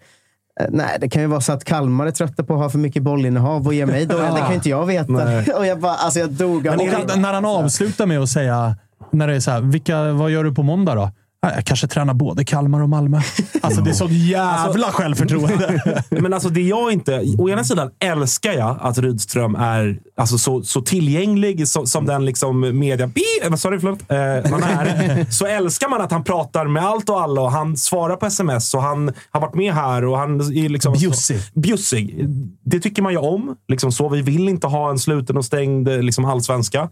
Nej, 0.70 0.97
det 0.99 1.10
kan 1.10 1.22
ju 1.22 1.28
vara 1.28 1.41
så 1.41 1.51
att 1.53 1.64
Kalmar 1.64 2.06
är 2.06 2.12
trötta 2.12 2.43
på 2.43 2.53
att 2.53 2.60
ha 2.60 2.70
för 2.70 2.80
mycket 2.80 3.03
bollinnehav 3.03 3.68
och 3.68 3.74
ge 3.74 3.86
mig 3.86 4.06
då. 4.06 4.18
Det 4.18 4.39
kan 4.39 4.49
ju 4.49 4.56
inte 4.56 4.70
jag 4.70 4.86
veta. 4.86 5.14
Och 5.58 5.66
jag, 5.66 5.80
bara, 5.80 5.93
alltså 5.93 6.20
jag 6.20 6.30
dog 6.30 6.68
av 6.68 6.78
Men 6.78 6.89
han, 6.89 7.22
när 7.22 7.34
han 7.34 7.45
avslutar 7.45 8.06
med 8.06 8.20
att 8.20 8.30
säga, 8.30 8.76
när 9.12 9.28
det 9.28 9.36
är 9.36 9.39
så 9.39 9.51
här, 9.51 9.62
vilka, 9.62 10.14
vad 10.14 10.32
gör 10.32 10.43
du 10.43 10.53
på 10.53 10.64
måndag 10.64 10.95
då? 10.95 11.12
"Ja, 11.46 11.56
Jag 11.56 11.66
kanske 11.66 11.88
tränar 11.88 12.14
både 12.14 12.46
Kalmar 12.46 12.82
och 12.82 12.89
Malmö. 12.89 13.22
Alltså 13.62 13.82
det 13.82 13.89
är 13.89 13.93
så 13.93 14.08
jävla 14.10 14.91
självförtroende. 14.91 15.82
Men 16.10 16.34
alltså 16.34 16.50
det 16.50 16.62
jag 16.62 16.91
inte... 16.91 17.24
Å 17.38 17.50
ena 17.50 17.64
sidan 17.64 17.91
älskar 18.00 18.54
jag 18.54 18.78
att 18.82 18.98
Rydström 18.98 19.56
är 19.56 20.00
alltså 20.18 20.38
så, 20.38 20.64
så 20.64 20.82
tillgänglig 20.82 21.68
som, 21.68 21.88
som 21.88 22.06
den 22.06 22.26
liksom 22.26 22.80
media... 22.80 23.08
Bi, 23.08 23.58
sa 23.58 23.70
du? 23.70 23.80
Förlåt. 23.80 24.00
Eh, 24.12 24.52
man 24.52 24.64
är. 24.64 25.26
Så 25.32 25.46
älskar 25.46 25.89
man 25.89 26.02
att 26.02 26.12
han 26.12 26.24
pratar 26.24 26.68
med 26.68 26.84
allt 26.86 27.10
och 27.10 27.22
alla 27.22 27.41
och 27.41 27.52
han 27.52 27.78
svarar 27.78 28.16
på 28.16 28.26
sms 28.26 28.74
och 28.74 28.82
han 28.82 29.14
har 29.32 29.41
varit 29.41 29.56
med 29.56 29.74
här 29.74 30.06
och 30.06 30.18
han 30.18 30.41
är 30.41 30.70
liksom... 30.70 30.93
Bjussig. 30.93 31.38
Bjussig. 31.54 32.26
Det 32.64 32.80
tycker 32.80 33.02
man 33.02 33.12
ju 33.12 33.18
om. 33.18 33.56
Liksom 33.68 33.91
så. 33.91 34.10
Vi 34.10 34.22
vill 34.22 34.50
inte 34.50 34.68
ha 34.68 34.89
en 34.89 35.00
sluten 35.00 35.38
och 35.38 35.46
stängd 35.46 35.88
eh, 35.88 36.02
liksom 36.02 36.26
allsvenska. 36.26 36.89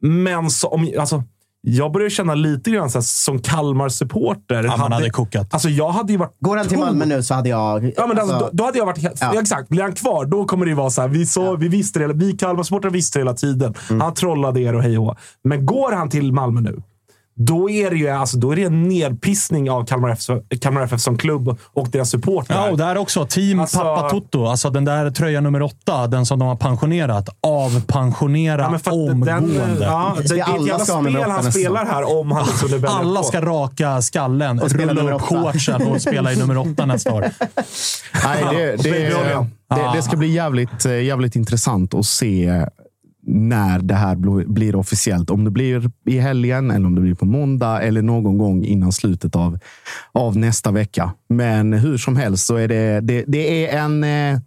Men 0.00 0.50
så, 0.50 0.68
om, 0.68 0.90
alltså, 0.98 1.24
jag 1.64 1.92
börjar 1.92 2.08
känna 2.08 2.34
lite 2.34 2.70
grann 2.70 2.90
så 2.90 2.98
här, 2.98 3.02
som 3.02 3.38
Kalmar-supporter. 3.38 4.64
Ja, 4.64 4.76
man 4.76 4.92
hade 4.92 5.10
kokat. 5.10 5.54
Alltså 5.54 5.68
jag 5.68 5.90
hade 5.90 6.12
ju 6.12 6.18
varit... 6.18 6.36
Går 6.40 6.56
han 6.56 6.66
till 6.66 6.78
Malmö 6.78 7.04
nu 7.04 7.22
så 7.22 7.34
hade 7.34 7.48
jag... 7.48 7.92
Ja, 7.96 8.06
men 8.06 8.18
alltså, 8.18 8.34
alltså, 8.34 8.38
då, 8.38 8.56
då 8.56 8.64
hade 8.64 8.78
jag 8.78 8.86
varit 8.86 8.98
helt... 9.02 9.18
Ja. 9.20 9.30
Ja. 9.34 9.40
Exakt. 9.40 9.68
Blir 9.68 9.82
han 9.82 9.92
kvar, 9.92 10.24
då 10.24 10.44
kommer 10.44 10.64
det 10.66 10.68
ju 10.68 10.74
vara 10.76 10.90
så 10.90 11.00
här. 11.00 11.08
Vi, 11.08 11.26
så, 11.26 11.56
vi 11.56 11.68
visste 11.68 11.98
det. 11.98 12.02
hela- 12.04 12.14
Vi 12.14 12.32
Kalmarsupportrar 12.32 12.90
visste 12.90 13.18
det 13.18 13.20
hela 13.20 13.34
tiden. 13.34 13.74
Mm. 13.90 14.00
Han 14.00 14.14
trollade 14.14 14.60
er 14.60 14.74
och 14.74 14.82
hej 14.82 14.98
och. 14.98 15.16
Men 15.44 15.66
går 15.66 15.92
han 15.92 16.08
till 16.10 16.32
Malmö 16.32 16.60
nu, 16.60 16.82
då 17.46 17.70
är 17.70 17.90
det 17.90 17.96
ju 17.96 18.08
alltså, 18.08 18.36
då 18.36 18.52
är 18.52 18.56
det 18.56 18.62
en 18.62 18.82
nedpissning 18.82 19.70
av 19.70 19.84
Kalmar 19.86 20.10
FF, 20.10 20.38
Kalmar 20.60 20.82
FF 20.82 21.00
som 21.00 21.18
klubb 21.18 21.58
och 21.72 21.88
deras 21.88 22.10
supportrar. 22.10 22.56
Ja, 22.66 22.70
och 22.70 22.78
där 22.78 22.96
också. 22.96 23.26
Team 23.26 23.60
Alltså- 23.60 23.78
Pappa 23.78 24.10
Toto. 24.10 24.46
Alltså 24.46 24.70
den 24.70 24.84
där 24.84 25.10
tröja 25.10 25.40
nummer 25.40 25.62
åtta, 25.62 26.06
den 26.06 26.26
som 26.26 26.38
de 26.38 26.48
har 26.48 26.56
pensionerat. 26.56 27.28
Avpensionera 27.40 28.80
Ja, 28.84 28.92
omgående. 28.92 29.32
Den, 29.32 29.78
ja, 29.80 30.16
det, 30.16 30.28
det 30.28 30.40
är 30.40 30.42
ett 30.42 30.48
alla 30.48 30.66
jävla 30.68 30.84
spel 30.84 31.16
han 31.30 31.44
nästa 31.44 31.52
spelar 31.52 31.86
här 31.86 32.18
om 32.20 32.32
han 32.32 32.46
liksom 32.46 32.68
är 32.68 32.72
väldigt 32.72 32.90
Alla 32.90 33.22
ska 33.22 33.40
raka 33.40 34.02
skallen, 34.02 34.60
Och 34.60 34.70
spela 34.70 34.94
rulla 34.94 35.14
upp 35.14 35.22
shortsen 35.22 35.82
och 35.82 36.00
spela 36.02 36.32
i 36.32 36.36
nummer 36.36 36.58
åtta 36.58 36.86
nästa 36.86 37.14
år. 37.14 37.30
Nej, 38.24 38.44
det, 38.50 38.76
det, 38.82 38.90
det, 39.68 39.92
det 39.94 40.02
ska 40.02 40.16
bli 40.16 40.28
jävligt, 40.28 40.84
eh, 40.84 41.02
jävligt 41.02 41.36
intressant 41.36 41.94
att 41.94 42.06
se 42.06 42.66
när 43.26 43.78
det 43.78 43.94
här 43.94 44.16
blir 44.44 44.76
officiellt. 44.76 45.30
Om 45.30 45.44
det 45.44 45.50
blir 45.50 45.90
i 46.06 46.18
helgen 46.18 46.70
eller 46.70 46.86
om 46.86 46.94
det 46.94 47.00
blir 47.00 47.14
på 47.14 47.24
måndag 47.24 47.82
eller 47.82 48.02
någon 48.02 48.38
gång 48.38 48.64
innan 48.64 48.92
slutet 48.92 49.36
av, 49.36 49.58
av 50.12 50.36
nästa 50.36 50.70
vecka. 50.70 51.12
Men 51.28 51.72
hur 51.72 51.98
som 51.98 52.16
helst 52.16 52.46
så 52.46 52.56
är 52.56 52.68
det, 52.68 53.00
det, 53.00 53.24
det 53.28 53.66
är 53.66 53.78
en, 53.78 54.04
eh, 54.04 54.40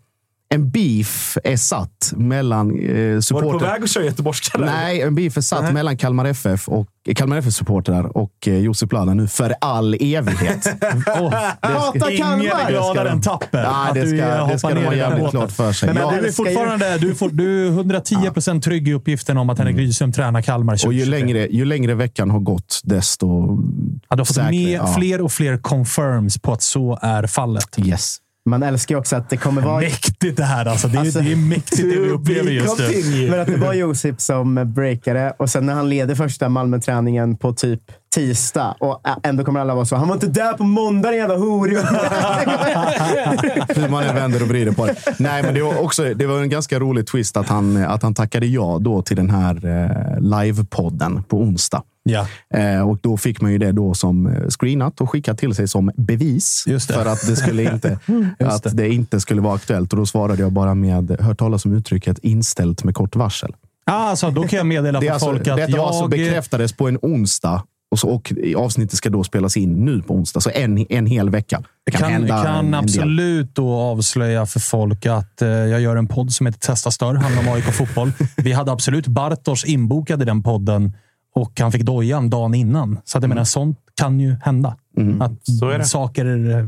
en 0.56 0.70
beef 0.72 1.38
är 1.44 1.58
satt 1.58 2.14
mellan 2.16 2.68
eh, 2.72 2.76
Var 2.76 3.08
du 3.08 3.16
på 3.16 3.22
supporter... 3.22 3.66
väg 3.66 3.84
att 3.84 3.90
köra 3.90 4.04
göteborgska? 4.06 4.58
Nej, 4.58 5.02
en 5.02 5.16
beef 5.16 5.38
är 5.38 5.42
satt 5.42 5.64
Nej. 5.64 5.74
mellan 5.74 5.98
Kalmar 5.98 6.26
FF 6.26 6.70
och 6.70 6.88
Kalmar 7.16 7.38
FF-supportrar 7.38 8.18
och 8.18 8.32
eh, 8.48 8.58
Josip 8.58 8.92
Lada 8.92 9.14
nu 9.14 9.28
för 9.28 9.54
all 9.62 9.94
evighet. 9.94 10.66
Hata 11.62 12.12
Ingen 12.12 12.12
är 12.12 12.18
Kalmar! 12.18 12.70
gladare 12.72 13.10
än 13.10 13.22
Tapper. 13.22 13.64
Nej, 13.64 13.92
det 13.94 14.08
ska, 14.08 14.46
det 14.48 14.60
ska 14.60 14.70
de 14.74 14.86
ha 14.86 14.94
jävligt 14.96 15.30
klart 15.30 15.52
för 15.52 15.74
sig. 15.74 15.94
Men 15.94 15.98
Ja. 16.04 16.14
du 16.22 16.28
är 16.28 16.32
fortfarande 16.32 16.98
du 16.98 17.10
är, 17.10 17.14
for, 17.16 17.30
du 17.30 17.68
är 17.68 17.72
110 17.72 18.16
procent 18.34 18.64
trygg 18.64 18.88
i 18.88 18.94
uppgiften 18.94 19.38
om 19.38 19.50
att 19.50 19.58
Henrik 19.58 19.78
Rydström 19.78 20.12
tränar 20.12 20.42
Kalmar 20.42 20.74
Och 20.74 20.94
ju 20.94 21.06
2023. 21.06 21.20
längre, 21.20 21.48
ju 21.52 21.66
längre 21.66 21.94
veckan 21.94 22.30
har 22.30 22.40
gått, 22.40 22.82
desto 22.84 23.28
Ja, 24.10 24.16
du 24.16 24.20
har 24.20 24.26
fått 24.26 24.36
säkrare. 24.36 24.52
mer, 24.52 24.76
Ja. 24.76 24.94
fler 24.98 25.22
och 25.22 25.32
fler 25.32 25.58
confirms 25.58 26.38
på 26.42 26.54
att 26.54 26.62
så 26.62 27.00
är 27.02 27.28
fallet. 27.28 27.80
Yes. 27.86 28.18
Man 28.50 28.64
älskar 28.64 28.96
ju 28.96 29.00
också 29.00 29.16
att 29.16 29.30
det 29.30 29.38
kommer 29.38 29.62
vara... 29.62 29.80
Mäktigt 29.82 30.38
det 30.38 30.44
här 30.44 30.66
alltså. 30.66 30.88
Det 30.88 30.98
är, 30.98 31.00
Alltså, 31.00 31.20
det 31.20 31.32
är 31.32 31.36
mäktigt 31.36 31.78
det 31.78 32.00
vi 32.00 32.10
upplever 32.10 32.52
just 32.52 32.80
nu. 32.80 33.28
Men 33.30 33.40
att 33.40 33.48
det 33.48 33.58
var 33.58 33.74
Josip 33.74 34.22
som 34.22 34.74
breakade 34.74 35.34
och 35.40 35.50
sen 35.50 35.66
när 35.66 35.74
han 35.74 35.90
leder 35.90 36.16
första 36.16 36.50
Malmö-träningen 36.50 37.38
på 37.38 37.54
typ 37.54 37.82
tisdag 38.16 38.76
och 38.80 39.02
ändå 39.24 39.44
kommer 39.44 39.60
alla 39.60 39.76
vara 39.76 39.86
så. 39.86 39.96
Han 39.96 40.08
var 40.08 40.16
inte 40.16 40.28
där 40.28 40.54
på 40.54 40.64
måndag 40.64 41.10
den 41.10 41.18
jävla 41.18 41.38
horunge. 41.38 41.80
Hur 43.76 43.90
man 43.92 44.04
än 44.04 44.16
vänder 44.16 44.42
och 44.42 44.48
vrider 44.48 44.72
på 44.72 44.86
det. 44.86 44.96
Nej, 45.18 45.44
men 45.44 45.54
det 45.54 45.62
var, 45.62 45.84
också, 45.84 46.14
det 46.14 46.26
var 46.26 46.42
en 46.42 46.50
ganska 46.50 46.80
rolig 46.80 47.08
twist 47.08 47.38
att 47.38 47.50
han, 47.50 47.78
att 47.78 48.04
han 48.04 48.14
tackade 48.14 48.46
ja 48.46 48.78
då 48.82 49.02
till 49.02 49.16
den 49.16 49.30
här 49.30 49.66
eh, 49.66 50.20
livepodden 50.22 51.24
på 51.24 51.38
onsdag. 51.42 51.84
Ja. 52.10 52.28
Eh, 52.54 52.90
och 52.90 52.98
då 53.02 53.18
fick 53.18 53.42
man 53.42 53.52
ju 53.52 53.58
det 53.58 53.72
då 53.72 53.94
som 53.94 54.28
eh, 54.28 54.48
screenat 54.50 55.02
och 55.02 55.10
skickat 55.10 55.38
till 55.38 55.56
sig 55.56 55.68
som 55.68 55.92
bevis 55.98 56.66
för 56.88 57.06
att 57.06 57.28
det, 57.28 57.36
skulle 57.36 57.74
inte, 57.74 58.00
Just 58.40 58.52
att 58.52 58.64
det. 58.64 58.70
det 58.70 58.94
inte 58.94 59.20
skulle 59.20 59.42
vara 59.42 59.56
aktuellt. 59.56 59.94
Och 59.94 60.00
då 60.00 60.06
svarade 60.06 60.42
jag 60.42 60.52
bara 60.52 60.76
med, 60.76 61.22
hört 61.22 61.40
talas 61.40 61.66
om 61.66 61.74
uttrycket 61.74 62.20
inställt 62.20 62.84
med 62.84 62.96
kort 62.96 63.16
varsel. 63.16 63.56
Ah, 63.86 63.94
alltså, 63.94 64.32
då 64.32 64.44
kan 64.48 64.58
jag 64.58 64.66
meddela 64.66 65.02
för 65.02 65.10
alltså, 65.10 65.26
folk 65.26 65.48
att 65.48 65.58
detta 65.58 65.72
jag... 65.72 65.80
alltså 65.80 66.08
bekräftades 66.08 66.74
på 66.74 66.88
en 66.88 67.00
onsdag 67.02 67.64
och, 67.92 68.00
så, 68.00 68.10
och 68.10 68.34
avsnittet 68.58 68.98
ska 68.98 69.10
då 69.10 69.24
spelas 69.24 69.58
in 69.58 69.86
nu 69.86 70.02
på 70.02 70.14
onsdag. 70.14 70.40
Så 70.40 70.50
en, 70.54 70.86
en 70.90 71.06
hel 71.06 71.30
vecka. 71.30 71.64
Kan, 71.92 72.02
kan, 72.02 72.12
hända 72.12 72.44
kan 72.44 72.74
absolut 72.74 73.56
då 73.56 73.74
avslöja 73.74 74.46
för 74.46 74.60
folk 74.60 75.06
att 75.06 75.42
eh, 75.42 75.48
jag 75.48 75.82
gör 75.82 75.96
en 75.96 76.08
podd 76.08 76.32
som 76.32 76.46
heter 76.46 76.60
Testa 76.60 76.92
Stör. 76.92 77.14
handlar 77.14 77.42
om 77.42 77.50
AIK 77.50 77.64
fotboll. 77.64 78.12
Vi 78.38 78.52
hade 78.52 78.72
absolut 78.72 79.08
Bartosz 79.08 79.66
inbokad 79.66 80.22
i 80.22 80.26
den 80.26 80.44
podden 80.44 80.94
och 81.36 81.60
han 81.60 81.72
fick 81.72 81.82
dojan 81.84 82.30
dagen 82.30 82.54
innan. 82.54 82.98
Så 83.06 83.18
att 83.18 83.24
jag 83.24 83.30
menar, 83.30 83.44
sånt 83.44 83.78
kan 84.02 84.20
ju 84.20 84.36
hända. 84.44 84.70
Att 85.20 85.62
är 85.64 85.78
det. 85.78 85.86
saker 85.86 86.50
eh, 86.50 86.66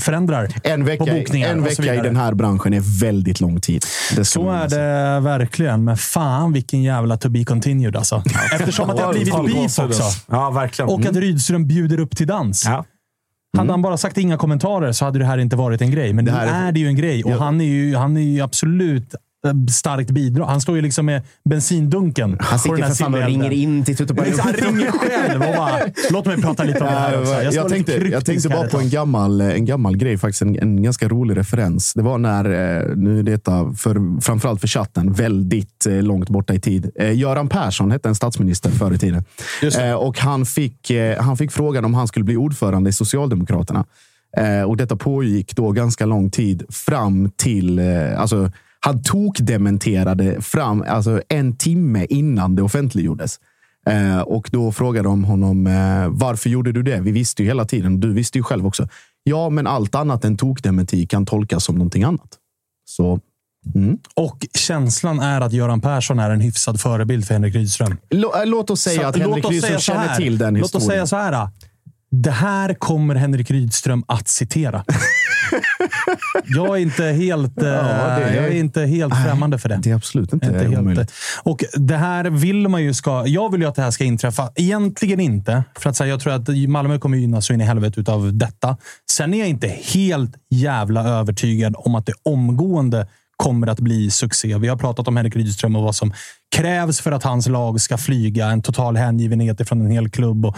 förändrar 0.00 0.48
En 0.64 0.84
vecka, 0.84 1.04
på 1.04 1.10
bokningar 1.10 1.48
en 1.52 1.62
vecka 1.64 1.94
i 1.94 2.00
den 2.00 2.16
här 2.16 2.34
branschen 2.34 2.74
är 2.74 3.00
väldigt 3.00 3.40
lång 3.40 3.60
tid. 3.60 3.84
Så 4.22 4.50
är 4.50 4.68
det 4.68 5.20
verkligen, 5.20 5.84
men 5.84 5.96
fan 5.96 6.52
vilken 6.52 6.82
jävla 6.82 7.16
to 7.16 7.28
be 7.28 7.44
continued 7.44 7.96
alltså. 7.96 8.22
Eftersom 8.54 8.90
att 8.90 8.96
det 8.96 9.02
har 9.02 9.12
blivit 9.12 9.34
beef 9.46 9.78
också. 9.78 10.02
Ja, 10.30 10.50
verkligen. 10.50 10.88
Och 10.88 11.06
att 11.06 11.16
Rydström 11.16 11.66
bjuder 11.66 12.00
upp 12.00 12.16
till 12.16 12.26
dans. 12.26 12.64
Ja. 12.66 12.84
Hade 13.58 13.70
han 13.70 13.82
bara 13.82 13.96
sagt 13.96 14.18
inga 14.18 14.36
kommentarer 14.36 14.92
så 14.92 15.04
hade 15.04 15.18
det 15.18 15.24
här 15.24 15.38
inte 15.38 15.56
varit 15.56 15.82
en 15.82 15.90
grej. 15.90 16.12
Men 16.12 16.24
Det 16.24 16.32
nu 16.32 16.38
är- 16.38 16.66
är 16.68 16.72
det 16.72 16.80
ju 16.80 16.86
en 16.86 16.96
grej 16.96 17.24
och 17.24 17.30
Ja. 17.30 17.38
han, 17.38 17.60
är 17.60 17.64
ju, 17.64 17.96
han 17.96 18.16
är 18.16 18.20
ju 18.20 18.40
absolut 18.40 19.14
starkt 19.70 20.10
bidrag. 20.10 20.46
Han 20.46 20.60
står 20.60 20.76
ju 20.76 20.82
liksom 20.82 21.06
med 21.06 21.22
bensindunken 21.44 22.36
Han 22.40 22.58
sitter 22.58 22.76
för 22.76 22.94
fan 22.94 23.14
och 23.14 23.26
ringer 23.26 23.50
in 23.50 23.84
till 23.84 23.96
Tutu 23.96 24.14
Han 24.38 24.52
ringer 24.52 24.90
själv 24.90 25.42
och 25.42 25.56
bara, 25.56 25.80
låt 26.10 26.26
mig 26.26 26.42
prata 26.42 26.64
lite 26.64 26.80
om 26.80 26.86
det 26.86 26.92
här 26.92 27.20
också. 27.20 27.32
Jag, 27.32 27.54
jag, 27.54 27.68
tänkte, 27.68 27.92
jag 27.92 28.24
tänkte 28.24 28.48
bara 28.48 28.68
på 28.68 28.78
en 28.78 28.90
gammal, 28.90 29.40
en 29.40 29.64
gammal 29.64 29.96
grej, 29.96 30.18
faktiskt 30.18 30.42
en, 30.42 30.58
en 30.58 30.82
ganska 30.82 31.08
rolig 31.08 31.36
referens. 31.36 31.94
Det 31.94 32.02
var 32.02 32.18
när, 32.18 32.44
eh, 32.44 32.96
nu 32.96 33.18
är 33.18 33.22
detta 33.22 33.72
för, 33.72 34.20
framförallt 34.20 34.60
för 34.60 34.68
chatten, 34.68 35.12
väldigt 35.12 35.86
eh, 35.86 36.02
långt 36.02 36.28
borta 36.28 36.54
i 36.54 36.60
tid. 36.60 36.90
Eh, 36.94 37.18
Göran 37.18 37.48
Persson 37.48 37.90
hette 37.90 38.08
en 38.08 38.14
statsminister 38.14 38.70
förr 38.70 38.94
i 38.94 38.98
tiden. 38.98 39.24
Och 39.98 40.18
han 40.18 40.46
fick, 40.46 40.92
han 41.18 41.36
fick 41.36 41.52
frågan 41.52 41.84
om 41.84 41.94
han 41.94 42.08
skulle 42.08 42.24
bli 42.24 42.36
ordförande 42.36 42.90
i 42.90 42.92
Socialdemokraterna. 42.92 43.84
Och 44.66 44.76
detta 44.76 44.96
pågick 44.96 45.56
då 45.56 45.72
ganska 45.72 46.06
lång 46.06 46.30
tid 46.30 46.64
fram 46.68 47.30
till... 47.36 47.80
Alltså, 48.16 48.50
han 48.80 49.02
tokdementerade 49.02 50.42
fram 50.42 50.84
alltså 50.88 51.22
en 51.28 51.56
timme 51.56 52.06
innan 52.08 52.56
det 52.56 52.62
offentliggjordes. 52.62 53.40
Eh, 53.88 54.20
och 54.20 54.48
då 54.52 54.72
frågade 54.72 55.08
de 55.08 55.24
honom 55.24 55.66
eh, 55.66 56.08
varför 56.08 56.50
gjorde 56.50 56.72
du 56.72 56.82
det? 56.82 57.00
Vi 57.00 57.12
visste 57.12 57.42
ju 57.42 57.48
hela 57.48 57.64
tiden. 57.64 58.00
Du 58.00 58.12
visste 58.12 58.38
ju 58.38 58.42
själv 58.44 58.66
också. 58.66 58.88
Ja, 59.22 59.50
men 59.50 59.66
allt 59.66 59.94
annat 59.94 60.24
än 60.24 60.36
tokdementi 60.36 61.06
kan 61.06 61.26
tolkas 61.26 61.64
som 61.64 61.74
någonting 61.74 62.02
annat. 62.02 62.38
Så 62.88 63.20
mm. 63.74 63.98
Och 64.14 64.46
känslan 64.54 65.20
är 65.20 65.40
att 65.40 65.52
Göran 65.52 65.80
Persson 65.80 66.18
är 66.18 66.30
en 66.30 66.40
hyfsad 66.40 66.80
förebild 66.80 67.26
för 67.26 67.34
Henrik 67.34 67.54
Rydström. 67.54 67.96
Äh, 68.10 68.46
låt 68.46 68.70
oss 68.70 68.80
säga 68.80 69.00
Så 69.00 69.06
att 69.06 69.16
låt 69.16 69.26
Henrik 69.26 69.50
Rydström 69.50 69.78
känner 69.78 70.16
till 70.16 70.38
den 70.38 70.54
Låt 70.54 70.64
historien. 70.64 70.82
oss 70.82 70.92
säga 70.92 71.06
så 71.06 71.16
här. 71.16 71.48
Det 72.10 72.30
här 72.30 72.74
kommer 72.74 73.14
Henrik 73.14 73.50
Rydström 73.50 74.04
att 74.08 74.28
citera. 74.28 74.84
jag 76.44 76.68
är 76.76 76.76
inte 76.82 77.04
helt, 77.04 77.62
eh, 77.62 77.68
är- 77.68 78.34
jag 78.34 78.44
är 78.44 78.50
inte 78.50 78.82
helt 78.86 79.14
främmande 79.24 79.58
för 79.58 79.68
det. 79.68 79.80
Det 79.82 79.90
är 79.90 79.94
absolut 79.94 80.32
inte, 80.32 80.46
Inte 80.46 80.58
helt. 80.58 80.78
omöjligt. 80.78 81.12
Och 81.42 81.64
det 81.74 81.96
här 81.96 82.24
vill 82.24 82.68
man 82.68 82.82
ju 82.82 82.94
ska... 82.94 83.26
Jag 83.26 83.52
vill 83.52 83.60
ju 83.60 83.66
att 83.68 83.74
det 83.74 83.82
här 83.82 83.90
ska 83.90 84.04
inträffa. 84.04 84.50
Egentligen 84.54 85.20
inte. 85.20 85.64
För 85.78 85.90
att 85.90 85.96
säga, 85.96 86.08
jag 86.10 86.20
tror 86.20 86.32
att 86.32 86.48
Malmö 86.68 86.98
kommer 86.98 87.16
gynnas 87.18 87.46
så 87.46 87.52
in 87.52 87.60
i 87.60 87.64
helvete 87.64 88.12
av 88.12 88.34
detta. 88.34 88.76
Sen 89.10 89.34
är 89.34 89.38
jag 89.38 89.48
inte 89.48 89.68
helt 89.68 90.30
jävla 90.50 91.04
övertygad 91.08 91.74
om 91.78 91.94
att 91.94 92.06
det 92.06 92.12
omgående 92.22 93.06
kommer 93.36 93.66
att 93.66 93.80
bli 93.80 94.10
succé. 94.10 94.58
Vi 94.58 94.68
har 94.68 94.76
pratat 94.76 95.08
om 95.08 95.16
Henrik 95.16 95.36
Rydström 95.36 95.76
och 95.76 95.82
vad 95.82 95.94
som 95.94 96.12
krävs 96.56 97.00
för 97.00 97.12
att 97.12 97.22
hans 97.22 97.48
lag 97.48 97.80
ska 97.80 97.98
flyga. 97.98 98.46
En 98.46 98.62
total 98.62 98.96
hängivenhet 98.96 99.68
från 99.68 99.80
en 99.80 99.90
hel 99.90 100.08
klubb. 100.10 100.46
Och 100.46 100.56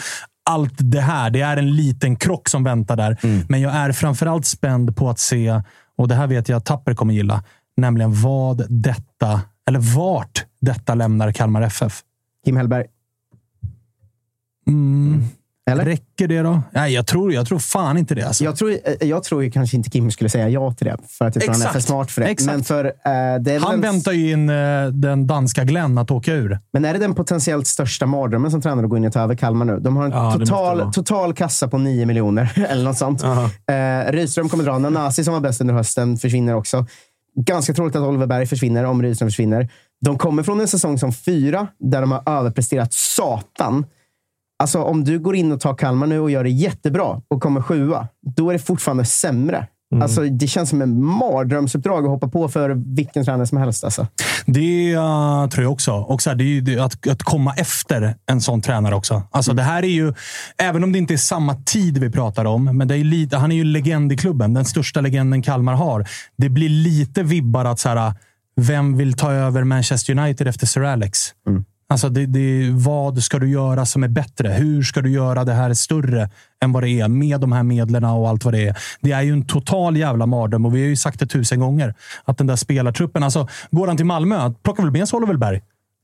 allt 0.50 0.74
det 0.78 1.00
här. 1.00 1.30
Det 1.30 1.40
är 1.40 1.56
en 1.56 1.76
liten 1.76 2.16
krock 2.16 2.48
som 2.48 2.64
väntar 2.64 2.96
där. 2.96 3.16
Men 3.48 3.60
jag 3.60 3.74
är 3.74 3.92
framförallt 3.92 4.46
spänd 4.46 4.96
på 4.96 5.10
att 5.10 5.18
se, 5.18 5.62
och 5.96 6.08
det 6.08 6.14
här 6.14 6.26
vet 6.26 6.48
jag 6.48 6.56
att 6.56 6.64
Tapper 6.64 6.94
kommer 6.94 7.14
gilla, 7.14 7.44
nämligen 7.76 8.22
vad 8.22 8.66
detta, 8.68 9.40
eller 9.68 9.96
vart 9.96 10.44
detta 10.60 10.94
lämnar 10.94 11.32
Kalmar 11.32 11.62
FF. 11.62 12.02
Kim 12.44 12.56
Hellberg. 12.56 12.86
Mm. 14.66 15.24
Eller? 15.70 15.84
Räcker 15.84 16.28
det 16.28 16.42
då? 16.42 16.62
Nej, 16.70 16.92
jag 16.92 17.06
tror, 17.06 17.32
jag 17.32 17.46
tror 17.48 17.58
fan 17.58 17.98
inte 17.98 18.14
det. 18.14 18.22
Alltså. 18.26 18.44
Jag 18.44 18.56
tror, 18.56 18.70
eh, 18.70 19.08
jag 19.08 19.22
tror 19.24 19.44
ju 19.44 19.50
kanske 19.50 19.76
inte 19.76 19.90
Kim 19.90 20.10
skulle 20.10 20.30
säga 20.30 20.48
ja 20.48 20.72
till 20.72 20.86
det, 20.86 20.96
för 21.08 21.24
att 21.24 21.34
jag 21.34 21.44
tror 21.44 21.52
han 21.52 21.62
är 21.62 21.66
Exakt. 21.66 21.72
för 21.72 21.80
smart 21.80 22.10
för 22.10 22.20
det. 22.20 22.26
Exakt. 22.28 22.52
Men, 22.52 22.64
för, 22.64 22.92
väl 23.44 23.62
Han 23.62 23.74
en, 23.74 23.80
väntar 23.80 24.12
ju 24.12 24.32
in 24.32 24.50
eh, 24.50 24.86
den 24.86 25.26
danska 25.26 25.64
Glenn 25.64 25.98
att 25.98 26.10
åka 26.10 26.32
ur. 26.32 26.58
men 26.72 26.84
är 26.84 26.92
det 26.92 26.98
den 26.98 27.14
potentiellt 27.14 27.66
största 27.66 28.06
mardrömmen 28.06 28.50
som 28.50 28.60
tränare 28.62 28.84
att 28.84 28.90
gå 28.90 28.96
in 28.96 29.04
och 29.04 29.12
ta 29.12 29.20
över 29.20 29.34
Kalmar 29.34 29.64
nu? 29.64 29.78
De 29.80 29.96
har 29.96 30.04
en 30.04 30.10
Ja, 30.10 30.32
total, 30.38 30.92
total 30.92 31.34
kassa 31.34 31.68
på 31.68 31.78
9 31.78 32.06
miljoner, 32.06 32.52
eller 32.68 32.84
något 32.84 32.98
sånt. 32.98 33.22
Eh, 33.22 34.12
Rydström 34.12 34.48
kommer 34.48 34.64
dra. 34.64 34.78
Nanasi 34.78 35.24
som 35.24 35.34
var 35.34 35.40
bäst 35.40 35.60
under 35.60 35.74
hösten 35.74 36.16
försvinner 36.16 36.54
också. 36.54 36.86
Ganska 37.46 37.74
troligt 37.74 37.96
att 37.96 38.02
Oliver 38.02 38.26
Berg 38.26 38.46
försvinner 38.46 38.84
om 38.84 39.02
Rydström 39.02 39.28
försvinner. 39.30 39.68
De 40.04 40.18
kommer 40.18 40.42
från 40.42 40.60
en 40.60 40.68
säsong 40.68 40.98
som 40.98 41.12
fyra, 41.12 41.66
där 41.78 42.00
de 42.00 42.12
har 42.12 42.22
överpresterat 42.26 42.92
satan. 42.92 43.84
Alltså 44.60 44.82
om 44.82 45.04
du 45.04 45.18
går 45.18 45.36
in 45.36 45.52
och 45.52 45.60
tar 45.60 45.74
Kalmar 45.74 46.06
nu 46.06 46.20
och 46.20 46.30
gör 46.30 46.44
det 46.44 46.50
jättebra 46.50 47.20
och 47.28 47.42
kommer 47.42 47.62
sjua, 47.62 48.08
då 48.36 48.48
är 48.48 48.52
det 48.52 48.58
fortfarande 48.58 49.04
sämre. 49.04 49.66
Alltså, 50.02 50.22
det 50.22 50.46
känns 50.46 50.70
som 50.70 50.82
en 50.82 51.04
mardrömsuppdrag 51.04 52.04
att 52.04 52.10
hoppa 52.10 52.28
på 52.28 52.48
för 52.48 52.94
vilken 52.96 53.24
tränare 53.24 53.46
som 53.46 53.58
helst. 53.58 53.84
Alltså. 53.84 54.06
Det 54.46 54.96
uh, 54.96 55.48
tror 55.48 55.62
jag 55.62 55.72
också. 55.72 55.92
Och 55.92 56.22
så 56.22 56.30
här, 56.30 56.36
det 56.36 56.44
är 56.44 56.46
ju 56.46 56.80
att, 56.80 57.08
att 57.08 57.22
komma 57.22 57.54
efter 57.56 58.14
en 58.26 58.40
sån 58.40 58.60
tränare 58.60 58.94
också. 58.94 59.22
Alltså, 59.30 59.52
Det 59.52 59.62
här 59.62 59.82
är 59.82 59.88
ju, 59.88 60.14
även 60.58 60.84
om 60.84 60.92
det 60.92 60.98
inte 60.98 61.14
är 61.14 61.18
samma 61.18 61.54
tid 61.54 61.98
vi 61.98 62.10
pratar 62.10 62.44
om, 62.44 62.64
men 62.64 62.88
det 62.88 62.96
är 62.96 63.04
lite, 63.04 63.36
han 63.36 63.52
är 63.52 63.56
ju 63.56 63.64
legend 63.64 64.12
i 64.12 64.16
klubben. 64.16 64.54
Den 64.54 64.64
största 64.64 65.00
legenden 65.00 65.42
Kalmar 65.42 65.74
har. 65.74 66.08
Det 66.38 66.48
blir 66.48 66.68
lite 66.68 67.22
vibbar 67.22 67.64
att 67.64 67.78
så 67.78 67.88
här, 67.88 68.14
vem 68.56 68.96
vill 68.96 69.12
ta 69.12 69.32
över 69.32 69.64
Manchester 69.64 70.18
United 70.18 70.48
efter 70.48 70.66
Sir 70.66 70.82
Alex? 70.82 71.18
Alltså 71.90 72.08
det, 72.08 72.26
det, 72.26 72.70
vad 72.70 73.22
ska 73.22 73.38
du 73.38 73.50
göra 73.50 73.86
som 73.86 74.04
är 74.04 74.08
bättre? 74.08 74.48
Hur 74.48 74.82
ska 74.82 75.00
du 75.00 75.10
göra 75.10 75.44
det 75.44 75.52
här 75.52 75.74
större 75.74 76.30
än 76.62 76.72
vad 76.72 76.82
det 76.82 76.90
är 76.90 77.08
med 77.08 77.40
de 77.40 77.52
här 77.52 77.62
medlen 77.62 78.04
och 78.04 78.28
allt 78.28 78.44
vad 78.44 78.54
det 78.54 78.68
är? 78.68 78.76
Det 79.00 79.12
är 79.12 79.22
ju 79.22 79.32
en 79.32 79.46
total 79.46 79.96
jävla 79.96 80.26
mardröm 80.26 80.66
och 80.66 80.76
vi 80.76 80.80
har 80.80 80.88
ju 80.88 80.96
sagt 80.96 81.20
det 81.20 81.26
tusen 81.26 81.60
gånger. 81.60 81.94
Att 82.24 82.38
den 82.38 82.46
där 82.46 82.56
spelartruppen, 82.56 83.22
alltså 83.22 83.48
går 83.70 83.86
han 83.86 83.96
till 83.96 84.06
Malmö, 84.06 84.52
plockar 84.62 84.82
väl 84.82 84.92
med 84.92 85.08
sig 85.08 85.16
Oliver 85.16 85.34
Berg? 85.34 85.60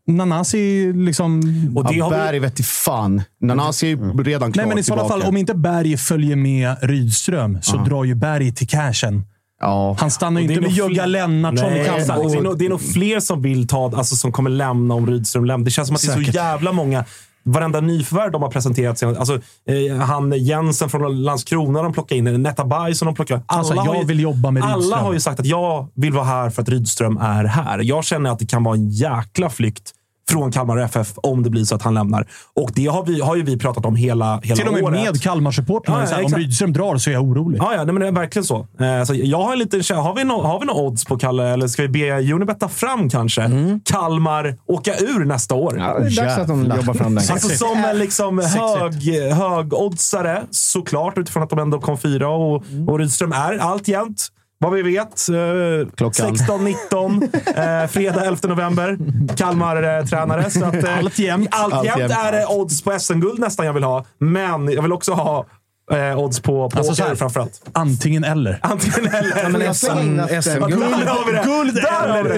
Nanasi 0.06 0.92
liksom... 0.92 1.40
Och 1.76 1.84
det 1.84 1.94
Ja, 1.94 2.04
har 2.04 2.10
vi, 2.10 2.16
Berg 2.16 2.38
vet 2.38 2.60
i 2.60 2.62
fan. 2.62 3.22
Nanasi 3.40 3.86
är 3.86 3.90
ju 3.90 4.22
redan 4.22 4.52
klar 4.52 4.64
Nej, 4.64 4.68
men 4.68 4.78
i 4.78 4.82
sådana 4.82 5.08
fall, 5.08 5.22
om 5.22 5.36
inte 5.36 5.54
Berg 5.54 5.96
följer 5.96 6.36
med 6.36 6.76
Rydström 6.82 7.58
så 7.62 7.76
drar 7.76 8.04
ju 8.04 8.14
Berg 8.14 8.54
till 8.54 8.68
cashen. 8.68 9.24
Ja. 9.60 9.96
Han 10.00 10.10
stannar 10.10 10.40
ju 10.40 10.44
Och 10.44 10.48
det 10.48 10.54
inte 10.54 10.66
är 10.82 10.84
med 10.86 10.94
fler- 10.94 11.06
Lennartsson 11.06 11.70
Nej, 11.70 11.80
och 11.80 11.86
exakt. 11.96 12.08
Kalmar. 12.08 12.30
det, 12.32 12.38
är 12.38 12.42
nog, 12.42 12.58
det 12.58 12.64
är 12.66 12.70
nog 12.70 12.80
fler 12.80 13.20
som 13.20 13.42
vill 13.42 13.66
ta, 13.68 13.92
alltså 13.96 14.16
som 14.16 14.32
kommer 14.32 14.50
lämna 14.50 14.94
om 14.94 15.06
Rydström 15.06 15.44
lämnar. 15.44 15.64
Det 15.64 15.70
känns 15.70 15.88
som 15.88 15.94
att 15.94 16.02
det 16.02 16.08
är 16.08 16.12
Säkert. 16.12 16.26
så 16.34 16.36
jävla 16.36 16.72
många. 16.72 17.04
Varenda 17.48 17.80
nyförvärv 17.80 18.30
de 18.32 18.42
har 18.42 18.50
presenterat. 18.50 18.98
sen- 18.98 19.16
Alltså, 19.16 19.34
eh, 19.34 19.96
han 19.96 20.32
Jensen 20.32 20.88
från 20.88 21.22
Landskrona 21.22 21.82
de 21.82 21.92
plockar 21.92 22.16
in. 22.16 22.42
Netabay 22.42 22.94
som 22.94 23.06
de 23.06 23.14
plockar 23.14 23.34
in. 23.36 23.42
Alltså, 23.46 23.72
Alla 23.72 23.82
har 23.82 23.94
jag 23.94 24.02
ju- 24.02 24.06
vill 24.06 24.20
jobba 24.20 24.50
med 24.50 24.62
Alla 24.64 24.96
har 24.96 25.12
ju 25.12 25.20
sagt 25.20 25.40
att 25.40 25.46
jag 25.46 25.88
vill 25.94 26.12
vara 26.12 26.24
här 26.24 26.50
för 26.50 26.62
att 26.62 26.68
Rydström 26.68 27.16
är 27.16 27.44
här. 27.44 27.78
Jag 27.82 28.04
känner 28.04 28.30
att 28.30 28.38
det 28.38 28.46
kan 28.46 28.64
vara 28.64 28.74
en 28.74 28.90
jäkla 28.90 29.50
flykt 29.50 29.92
från 30.30 30.52
Kalmar 30.52 30.78
FF 30.78 31.12
om 31.16 31.42
det 31.42 31.50
blir 31.50 31.64
så 31.64 31.74
att 31.74 31.82
han 31.82 31.94
lämnar. 31.94 32.26
Och 32.54 32.70
det 32.74 32.86
har, 32.86 33.04
vi, 33.04 33.20
har 33.20 33.36
ju 33.36 33.42
vi 33.42 33.58
pratat 33.58 33.84
om 33.84 33.96
hela, 33.96 34.40
hela 34.42 34.56
Till 34.56 34.66
och 34.68 34.74
med 34.74 34.82
året. 34.82 35.04
med 35.04 35.22
Kalmar-supportrarna. 35.22 36.06
Ja, 36.10 36.20
ja, 36.20 36.26
om. 36.26 36.34
Rydström 36.34 36.72
drar 36.72 36.96
så 36.96 37.10
är 37.10 37.14
jag 37.14 37.22
orolig. 37.22 37.58
Ja, 37.58 37.74
ja 37.74 37.84
nej, 37.84 37.92
men 37.94 38.00
det 38.00 38.08
är 38.08 38.12
verkligen 38.12 38.44
så. 38.44 38.66
Eh, 38.80 39.04
så 39.04 39.14
jag 39.14 39.38
har 39.38 39.52
en 39.52 39.58
liten 39.58 39.96
har 39.96 40.14
vi 40.14 40.24
no, 40.24 40.42
Har 40.42 40.60
vi 40.60 40.66
några 40.66 40.80
odds 40.80 41.04
på 41.04 41.18
Kalle? 41.18 41.48
Eller 41.48 41.68
ska 41.68 41.82
vi 41.82 41.88
be 41.88 42.32
Unibet 42.32 42.60
ta 42.60 42.68
fram 42.68 43.10
kanske? 43.10 43.50
Kalmar 43.84 44.56
åka 44.66 44.96
ur 44.96 45.24
nästa 45.24 45.54
år? 45.54 45.72
Mm. 45.72 45.84
Ja, 45.84 45.98
det 45.98 46.06
är 46.06 46.16
dags 46.16 46.38
att 46.38 46.48
de 46.48 46.64
jobbar 46.64 46.94
fram 46.94 47.14
den. 47.14 47.24
Alltså 47.30 47.48
som 47.48 47.84
en 47.84 47.98
liksom 47.98 48.38
hög, 48.38 49.32
högoddsare, 49.32 50.42
såklart, 50.50 51.18
utifrån 51.18 51.42
att 51.42 51.50
de 51.50 51.58
ändå 51.58 51.80
kom 51.80 51.98
fyra. 51.98 52.28
Och, 52.28 52.64
och 52.88 52.98
Rydström 52.98 53.32
är 53.32 53.58
alltjämt, 53.58 54.28
vad 54.58 54.72
vi 54.72 54.82
vet, 54.82 55.28
eh, 55.28 55.88
Klockan. 55.96 56.34
16-19, 56.34 57.22
eh, 57.82 57.88
fredag 57.88 58.24
11 58.24 58.48
november. 58.48 58.98
Kalmar-tränare. 59.36 60.50
Så 60.50 60.64
att, 60.64 60.84
eh, 60.84 60.98
Alltjämt. 60.98 61.48
alltjämt 61.50 61.88
Alltjämt. 61.90 62.12
är 62.12 62.32
det 62.32 62.46
odds 62.46 62.82
på 62.82 62.98
SM-guld 62.98 63.38
nästan 63.38 63.66
jag 63.66 63.72
vill 63.72 63.84
ha. 63.84 64.04
Men 64.18 64.72
jag 64.72 64.82
vill 64.82 64.92
också 64.92 65.12
ha 65.12 65.46
eh, 65.92 66.18
odds 66.18 66.40
på, 66.40 66.70
på 66.70 66.78
Alltså 66.78 66.94
så 66.94 67.02
åka 67.02 67.04
här. 67.04 67.12
ur 67.12 67.16
framförallt. 67.16 67.60
Antingen 67.72 68.24
eller. 68.24 68.58
Antingen 68.62 69.06
eller. 69.06 69.48
men 69.50 69.62
in 69.62 70.16
Ja, 70.30 70.42
SM-guld. 70.42 70.80
Där 70.80 71.06
har 71.06 71.26
vi 71.26 71.32
det! 71.32 71.42
Guld 71.44 71.78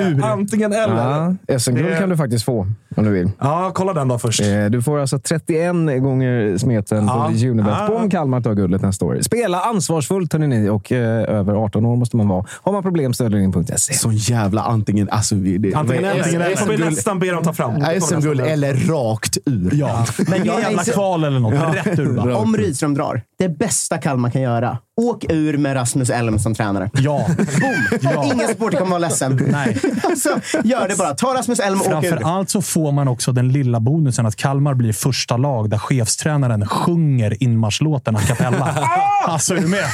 eller 0.00 0.08
ur. 0.10 0.24
Antingen 0.24 0.72
eller. 0.72 1.34
Ja, 1.46 1.58
SM-guld 1.58 1.98
kan 1.98 2.08
du 2.08 2.16
faktiskt 2.16 2.44
få 2.44 2.66
om 2.96 3.04
du 3.04 3.10
vill. 3.10 3.30
Ja, 3.40 3.70
kolla 3.74 3.92
den 3.92 4.08
då 4.08 4.18
först. 4.18 4.40
Eh, 4.40 4.64
Du 4.64 4.82
får 4.82 4.98
alltså 4.98 5.18
31 5.18 5.72
gånger 6.02 6.58
smeten 6.58 7.06
Ja. 7.06 7.30
på 7.40 7.46
Unibet 7.46 7.74
Ja. 7.78 7.88
om 7.88 8.10
Kalmar 8.10 8.40
tar 8.40 8.54
guldet 8.54 8.82
nästa 8.82 9.04
år. 9.04 9.18
Spela 9.22 9.60
ansvarsfullt 9.60 10.32
hörni 10.32 10.46
ni 10.46 10.68
och 10.68 10.92
eh, 10.92 11.30
över 11.38 11.54
18 11.54 11.86
år 11.86 11.96
måste 11.96 12.16
man 12.16 12.28
vara. 12.28 12.44
Har 12.62 12.72
man 12.72 12.82
problem 12.82 13.12
stödlinjen.se. 13.12 13.94
Sån 13.94 14.16
jävla 14.16 14.62
antingen... 14.62 15.08
Alltså, 15.10 15.34
det, 15.34 15.74
Antingen 15.74 16.02
vad 16.04 16.12
är- 16.12 16.28
eller. 16.34 16.50
Det 16.50 16.56
får 16.56 16.66
vi 16.66 16.76
SM-guld- 16.76 16.90
nästan 16.90 17.18
be 17.18 17.30
dem 17.30 17.42
ta 17.44 17.52
fram. 17.52 18.00
SM-guld 18.00 18.40
eller 18.40 18.74
rakt 18.74 19.38
ur. 19.46 19.70
Ja. 19.74 20.06
Men 20.28 20.44
jävla 20.44 20.82
kval 20.84 21.24
eller 21.24 21.40
något. 21.40 21.74
Rätt 21.86 21.98
ur 21.98 22.06
va? 22.06 22.34
Om 22.36 22.56
Rydström 22.56 22.94
drar, 22.94 23.22
det 23.38 23.48
bästa 23.48 23.98
Kalmar 23.98 24.30
kan 24.30 24.42
göra. 24.42 24.78
Åk 24.96 25.24
ur 25.28 25.58
med 25.58 25.76
Rasmus 25.76 26.10
Elm 26.10 26.38
som 26.38 26.54
tränare. 26.54 26.90
Ja. 26.94 27.26
Boom! 27.60 27.98
Ja. 28.00 28.24
Ingen 28.24 28.48
supporter 28.48 28.78
kommer 28.78 28.90
vara 28.90 28.98
ledsen. 28.98 29.48
Nej. 29.52 29.78
Alltså, 30.02 30.40
gör 30.64 30.88
det 30.88 30.96
bara. 30.98 31.14
Ta 31.14 31.34
Rasmus 31.34 31.60
Elm 31.60 31.80
och 31.80 31.86
åk 31.92 32.04
ur. 32.04 32.38
allt 32.38 32.50
så 32.50 32.62
får 32.62 32.92
man 32.92 33.08
också 33.08 33.32
den 33.32 33.48
lilla 33.48 33.80
bonusen 33.80 34.26
att 34.26 34.36
Kalmar 34.36 34.74
blir 34.74 34.92
första 34.92 35.36
lag 35.36 35.70
där 35.70 35.78
chefstränaren 35.78 36.66
sjunger 36.66 37.42
inmarschlåten 37.42 38.16
a 38.16 38.20
cappella. 38.26 38.88
alltså, 39.26 39.54
är 39.54 39.60
du 39.60 39.68
med? 39.68 39.84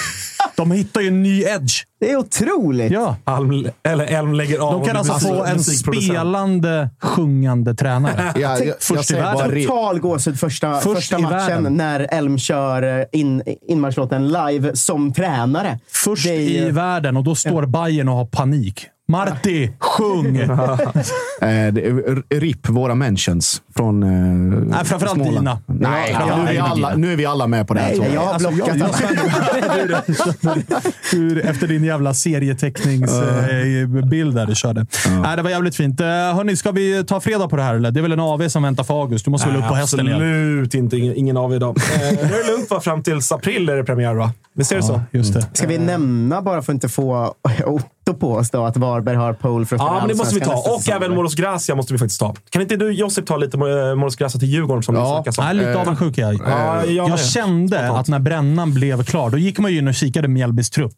De 0.57 0.71
hittar 0.71 1.01
ju 1.01 1.09
en 1.09 1.23
ny 1.23 1.43
edge. 1.43 1.73
Det 2.01 2.11
är 2.11 2.17
otroligt. 2.17 2.93
Ja. 2.93 3.17
Alm, 3.25 3.67
eller 3.83 4.05
Elm 4.07 4.33
lägger 4.35 4.59
av 4.59 4.73
De 4.73 4.85
kan 4.89 4.97
alltså 4.97 5.19
få 5.29 5.45
en 5.45 5.61
spelande, 5.61 6.91
sjungande 7.01 7.75
tränare. 7.75 8.33
Ja, 8.35 8.41
jag, 8.41 8.67
jag 8.67 8.75
Först 8.81 9.01
i 9.01 9.05
säger 9.05 9.23
världen. 9.23 9.67
Total 9.67 10.01
gåshud 10.01 10.41
första, 10.41 10.81
Först 10.81 10.97
första 10.97 11.19
i 11.19 11.23
matchen 11.23 11.37
världen. 11.47 11.75
när 11.75 12.07
Elm 12.11 12.39
kör 12.39 12.99
eh, 13.01 13.05
in, 13.13 13.43
inmarschlåten 13.69 14.29
live 14.29 14.77
som 14.77 15.13
tränare. 15.13 15.79
Först 15.93 16.25
Det 16.25 16.31
är 16.37 16.41
ju- 16.41 16.49
i 16.67 16.71
världen 16.71 17.17
och 17.17 17.25
då 17.25 17.35
står 17.35 17.67
Bayern 17.67 18.09
och 18.09 18.15
har 18.17 18.27
panik. 18.27 18.87
Marti, 19.09 19.71
sjung! 19.81 20.37
Eh, 20.37 21.73
RIP, 22.31 22.69
våra 22.69 22.95
mentions 22.95 23.63
från 23.77 24.03
eh, 24.03 24.09
Nej, 24.09 24.85
framförallt 24.85 25.15
Småland. 25.15 25.37
dina. 25.39 25.59
Nej, 25.67 26.17
Ja, 26.21 26.37
nu, 26.37 26.43
är 26.49 26.53
vi 26.53 26.59
alla, 26.59 26.95
nu 26.95 27.13
är 27.13 27.17
vi 27.17 27.27
alla 27.27 27.47
med 27.47 27.69
på 27.69 27.75
det 27.75 27.81
här. 27.81 27.97
Nej, 27.99 28.11
jag. 28.15 28.21
har 28.21 28.33
Alltså, 28.33 28.51
blockat 28.51 28.83
alla. 28.83 30.03
Hur, 31.13 31.47
efter 31.47 31.69
din 31.69 31.85
jävla 31.85 32.15
serieteckningsbild 32.15 34.35
där 34.35 34.47
du 34.47 34.55
körde. 34.55 34.87
Nej, 35.23 35.37
det 35.37 35.43
var 35.43 35.51
jävligt 35.51 35.77
fint. 35.77 36.01
Eh, 36.01 36.07
Hörni, 36.07 36.57
ska 36.57 36.71
vi 36.73 37.05
ta 37.05 37.21
fredag 37.21 37.49
på 37.49 37.57
det 37.57 37.63
här 37.63 37.75
eller? 37.75 37.91
Det 37.91 38.01
är 38.01 38.03
väl 38.03 38.13
en 38.13 38.21
AV 38.21 38.49
som 38.49 38.63
väntar 38.63 38.85
för 38.85 39.01
August. 39.01 39.25
Du 39.25 39.31
måste 39.31 39.49
väl 39.49 39.57
upp 39.59 39.69
på 39.69 39.75
hästen 39.75 40.01
igen? 40.07 40.15
Absolut 40.17 40.75
inte. 40.75 40.97
Ingen, 40.97 41.17
ingen 41.17 41.37
av 41.37 41.53
er 41.53 41.57
idag. 41.57 41.79
Eh, 41.79 41.83
nu 42.01 42.07
är 42.35 42.45
det 42.47 42.53
lugnt 42.53 42.71
va? 42.71 42.81
Fram 42.81 43.03
till 43.03 43.21
april 43.31 43.69
är 43.69 43.77
det 43.77 43.85
premiär 43.85 44.15
va? 44.15 44.33
Visst 44.55 44.73
är 44.73 44.77
det 44.77 44.83
så? 44.83 45.01
Just 45.11 45.35
det. 45.35 45.47
Ska 45.53 45.67
vi 45.67 45.79
nämna, 45.79 46.43
bara 46.43 46.63
för 46.63 46.73
att 46.73 46.77
inte 46.77 46.89
få 46.89 47.35
Otto 48.07 48.15
på 48.19 48.33
oss, 48.33 48.51
då, 48.51 48.65
att 48.65 48.77
Varberg 48.77 49.17
har 49.17 49.33
pole 49.33 49.67
för 49.67 49.77
att 49.77 49.83
Ja, 49.83 49.99
men 49.99 50.09
det 50.09 50.15
måste 50.15 50.35
vi 50.35 50.41
ta. 50.41 50.53
Och 50.55 50.89
även 50.89 51.15
Moros 51.15 51.35
Gracia 51.35 51.75
måste 51.75 51.93
vi 51.93 51.99
faktiskt 51.99 52.21
ta. 52.21 52.35
Kan 52.51 52.63
inte 52.63 52.77
du 52.77 52.93
Josip 52.93 53.27
ta 53.27 53.37
lite 53.37 53.57
eh, 53.59 53.95
Moros 53.95 54.17
Gracia 54.17 54.39
till 54.39 54.49
Djurgården 54.49 54.83
som 54.83 54.95
Ja. 54.95 55.19
om? 55.27 55.33
Nej, 55.39 55.55
lite 55.55 55.77
avundsjuk 55.81 56.19
är 56.19 56.23
jag. 56.23 56.35
Ja, 56.35 56.85
jag 56.85 57.09
Jag 57.11 57.21
kände 57.21 57.91
att 57.91 58.09
när 58.09 58.19
brännan 58.19 58.75
blev 58.75 59.05
klar, 59.05 59.31
då 59.31 59.39
gick 59.39 59.59
man 59.59 59.73
ju 59.73 59.79
in 59.79 59.89
och 59.89 59.95
kikade 59.95 60.29
Mjällbys 60.29 60.71
trupp. 60.71 60.97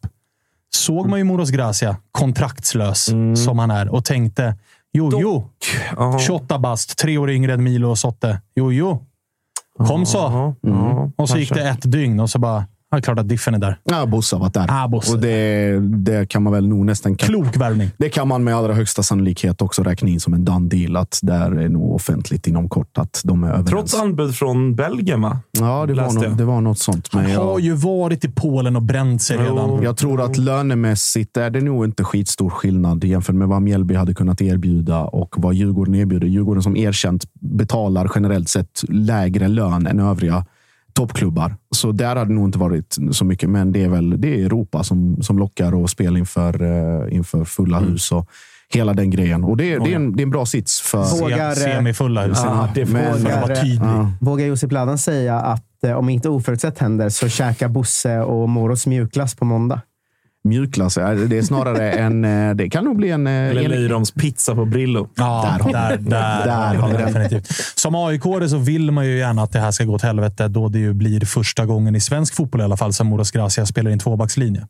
Såg 0.75 1.09
man 1.09 1.19
ju 1.19 1.23
Moros 1.25 1.49
Gracia, 1.49 1.95
kontraktslös 2.11 3.09
som 3.45 3.59
han 3.59 3.71
är, 3.71 3.89
och 3.89 4.05
tänkte 4.05 4.55
jo, 4.93 5.11
jo. 5.21 5.49
Ja. 5.95 6.19
28 6.19 6.59
bast, 6.59 6.97
tre 6.97 7.17
år 7.17 7.29
yngre 7.29 7.53
än 7.53 7.63
Milo 7.63 7.89
och 7.89 7.97
Sotte. 7.97 8.41
Jo, 8.55 8.71
jo. 8.73 9.03
Kom 9.87 10.05
så. 10.05 10.17
Ja, 10.17 10.55
ja, 10.61 11.11
Och 11.17 11.29
så 11.29 11.37
gick 11.37 11.53
det 11.53 11.69
ett 11.69 11.91
dygn 11.91 12.19
och 12.19 12.29
så 12.29 12.39
bara, 12.39 12.65
ja, 12.91 13.01
klart 13.01 13.19
att 13.19 13.29
Diffen 13.29 13.53
är 13.55 13.59
där. 13.59 13.79
Ja, 13.83 14.05
Bosse 14.05 14.35
har 14.35 14.41
varit 14.41 14.53
där. 14.53 14.65
Ah, 14.69 14.87
Bosse. 14.87 15.13
Och 15.13 15.19
det, 15.21 15.79
det 15.79 16.29
kan 16.29 16.43
man 16.43 16.53
väl 16.53 16.67
nog 16.67 16.85
nästan... 16.85 17.15
Klok 17.15 17.57
värvning. 17.57 17.89
Det 17.97 18.09
kan 18.09 18.27
man 18.27 18.43
med 18.43 18.55
allra 18.55 18.73
högsta 18.73 19.03
sannolikhet 19.03 19.61
också 19.61 19.83
räkna 19.83 20.09
in 20.09 20.19
som 20.19 20.33
en 20.33 20.45
done 20.45 20.69
deal. 20.69 20.95
Att 20.95 21.19
där 21.21 21.51
är 21.51 21.69
nog 21.69 21.95
offentligt 21.95 22.47
inom 22.47 22.69
kort 22.69 22.97
att 22.97 23.21
de 23.23 23.43
är 23.43 23.47
överens. 23.47 23.69
Trots 23.69 23.95
anbud 23.95 24.35
från 24.35 24.75
Belgien 24.75 25.21
va? 25.21 25.39
Ja, 25.51 25.85
det 25.85 25.93
var, 25.93 26.13
något, 26.13 26.37
det 26.37 26.45
var 26.45 26.61
något 26.61 26.79
sånt. 26.79 27.13
Men 27.13 27.25
Han 27.25 27.35
har 27.35 27.43
jag, 27.43 27.59
ju 27.59 27.73
varit 27.73 28.25
i 28.25 28.27
Polen 28.27 28.75
och 28.75 28.81
bränt 28.81 29.21
sig 29.21 29.37
redan. 29.37 29.83
jag 29.83 29.97
tror 29.97 30.21
att 30.21 30.37
lönemässigt 30.37 31.37
är 31.37 31.49
det 31.49 31.61
nog 31.61 31.85
inte 31.85 32.03
skitstor 32.03 32.49
skillnad 32.49 33.03
jämfört 33.03 33.35
med 33.35 33.47
vad 33.47 33.61
Mjällby 33.61 33.95
hade 33.95 34.13
kunnat 34.13 34.41
erbjuda 34.41 35.03
och 35.03 35.35
vad 35.37 35.53
Djurgården 35.53 35.95
erbjuder. 35.95 36.27
Djurgården 36.27 36.63
som 36.63 36.77
erkänt 36.77 37.23
betalar 37.39 38.11
generellt 38.15 38.49
sett 38.49 38.83
lägre 38.89 39.47
lön 39.47 39.87
än 39.87 39.99
övriga 39.99 40.45
toppklubbar. 40.97 41.55
Så 41.75 41.91
där 41.91 42.07
hade 42.15 42.25
det 42.25 42.33
nog 42.33 42.45
inte 42.47 42.57
varit 42.59 42.97
så 43.11 43.25
mycket. 43.25 43.49
Men 43.49 43.71
det 43.71 43.83
är 43.83 43.87
väl 43.89 44.21
det 44.21 44.41
är 44.41 44.45
Europa 44.45 44.83
som, 44.83 45.23
som 45.23 45.39
lockar 45.39 45.75
och 45.75 45.89
spel 45.89 46.17
inför, 46.17 46.61
eh, 46.61 47.15
inför 47.15 47.45
fulla 47.45 47.79
hus 47.79 48.11
och 48.11 48.29
hela 48.73 48.93
den 48.93 49.09
grejen. 49.09 49.43
Och 49.43 49.57
det, 49.57 49.73
är- 49.73 49.79
det, 49.79 49.91
är, 49.91 49.95
en, 49.95 50.15
det 50.15 50.21
är 50.21 50.23
en 50.23 50.29
bra 50.29 50.45
sits 50.45 50.81
för... 50.81 51.21
Vågar, 51.21 51.51
Semifulla 51.55 52.21
hus. 52.25 52.37
Ja, 52.45 52.69
det 52.75 52.85
får 52.85 52.93
Men- 52.93 53.03
För 53.13 53.29
att 53.29 53.33
vara 53.35 53.41
Vågar, 53.41 53.55
tydlig. 53.55 53.79
Ja. 53.81 54.11
Vågar 54.21 54.45
Josip 54.45 54.71
Ladan 54.71 54.97
säga 54.97 55.39
att 55.39 55.83
eh, 55.85 55.91
om 55.93 56.09
inte 56.09 56.29
oförutsett 56.29 56.79
händer 56.79 57.09
så 57.09 57.29
käkar 57.29 57.67
Bosse 57.69 58.19
och 58.19 58.49
Moros 58.49 58.87
mjukglass 58.87 59.35
på 59.35 59.45
måndag? 59.45 59.81
Mjukglass. 60.47 60.97
eh, 60.97 61.15
Det 61.15 61.37
är 61.37 61.41
snarare 61.41 61.91
en... 61.91 62.25
eh, 62.25 62.55
Det 62.55 62.69
kan 62.69 62.83
nog 62.85 62.97
bli 62.97 63.09
en... 63.11 63.27
eh, 63.27 63.33
Eller 63.33 63.63
en 63.63 63.71
Leirons 63.71 64.11
pizza 64.11 64.55
på 64.55 64.65
Brillo. 64.65 65.09
Ja, 65.15 65.49
Där 65.57 65.59
har 65.63 65.67
vi 65.67 65.73
där, 65.73 65.97
där, 66.09 66.45
Där 66.45 66.75
har 66.75 66.89
vi 66.89 66.97
definitivt. 66.97 67.47
Som 67.75 67.95
aik 67.95 68.21
så 68.49 68.57
vill 68.57 68.91
man 68.91 69.05
ju 69.05 69.17
gärna 69.17 69.43
att 69.43 69.51
det 69.51 69.59
här 69.59 69.71
ska 69.71 69.83
gå 69.83 69.93
åt 69.93 70.01
helvete 70.01 70.47
då 70.47 70.69
det 70.69 70.79
ju 70.79 70.93
blir 70.93 71.25
första 71.25 71.65
gången 71.65 71.95
i 71.95 71.99
svensk 71.99 72.35
fotboll 72.35 72.61
i 72.61 72.63
alla 72.63 72.77
fall 72.77 72.93
som 72.93 73.07
Moros 73.07 73.31
Gracia 73.31 73.65
spelar 73.65 73.89
i 73.89 73.93
en 73.93 73.99
tvåbackslinje. 73.99 74.67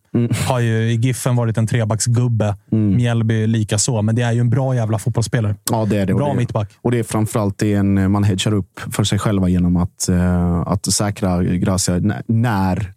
Har 0.48 0.60
ju 0.60 0.92
i 0.92 0.96
Giffen 0.96 1.36
varit 1.36 1.58
en 1.58 1.68
trebacksgubbe. 1.68 2.56
Mjällby 2.72 3.48
lika 3.48 3.78
så, 3.78 4.02
men 4.02 4.16
det 4.16 4.22
är 4.22 4.32
ju 4.32 4.40
en 4.40 4.50
bra 4.50 4.76
jävla 4.76 5.00
fotbollsspelare. 5.00 5.56
Ja, 5.72 5.86
det 5.86 5.98
är 5.98 6.06
det. 6.06 6.14
Och 6.14 6.20
Bra 6.20 6.30
det, 6.32 6.38
mittback. 6.38 6.70
Och 6.82 6.92
det 6.92 7.00
är 7.00 7.04
framförallt 7.04 7.58
det 7.58 7.74
en, 7.74 8.12
man 8.12 8.24
hedgar 8.24 8.54
upp 8.54 8.80
för 8.92 9.04
sig 9.04 9.20
själva 9.20 9.48
genom 9.50 9.78
att, 9.78 10.10
eh, 10.10 10.60
att 10.60 10.86
säkra 10.94 11.44
Gracia 11.44 12.00
när, 12.28 12.94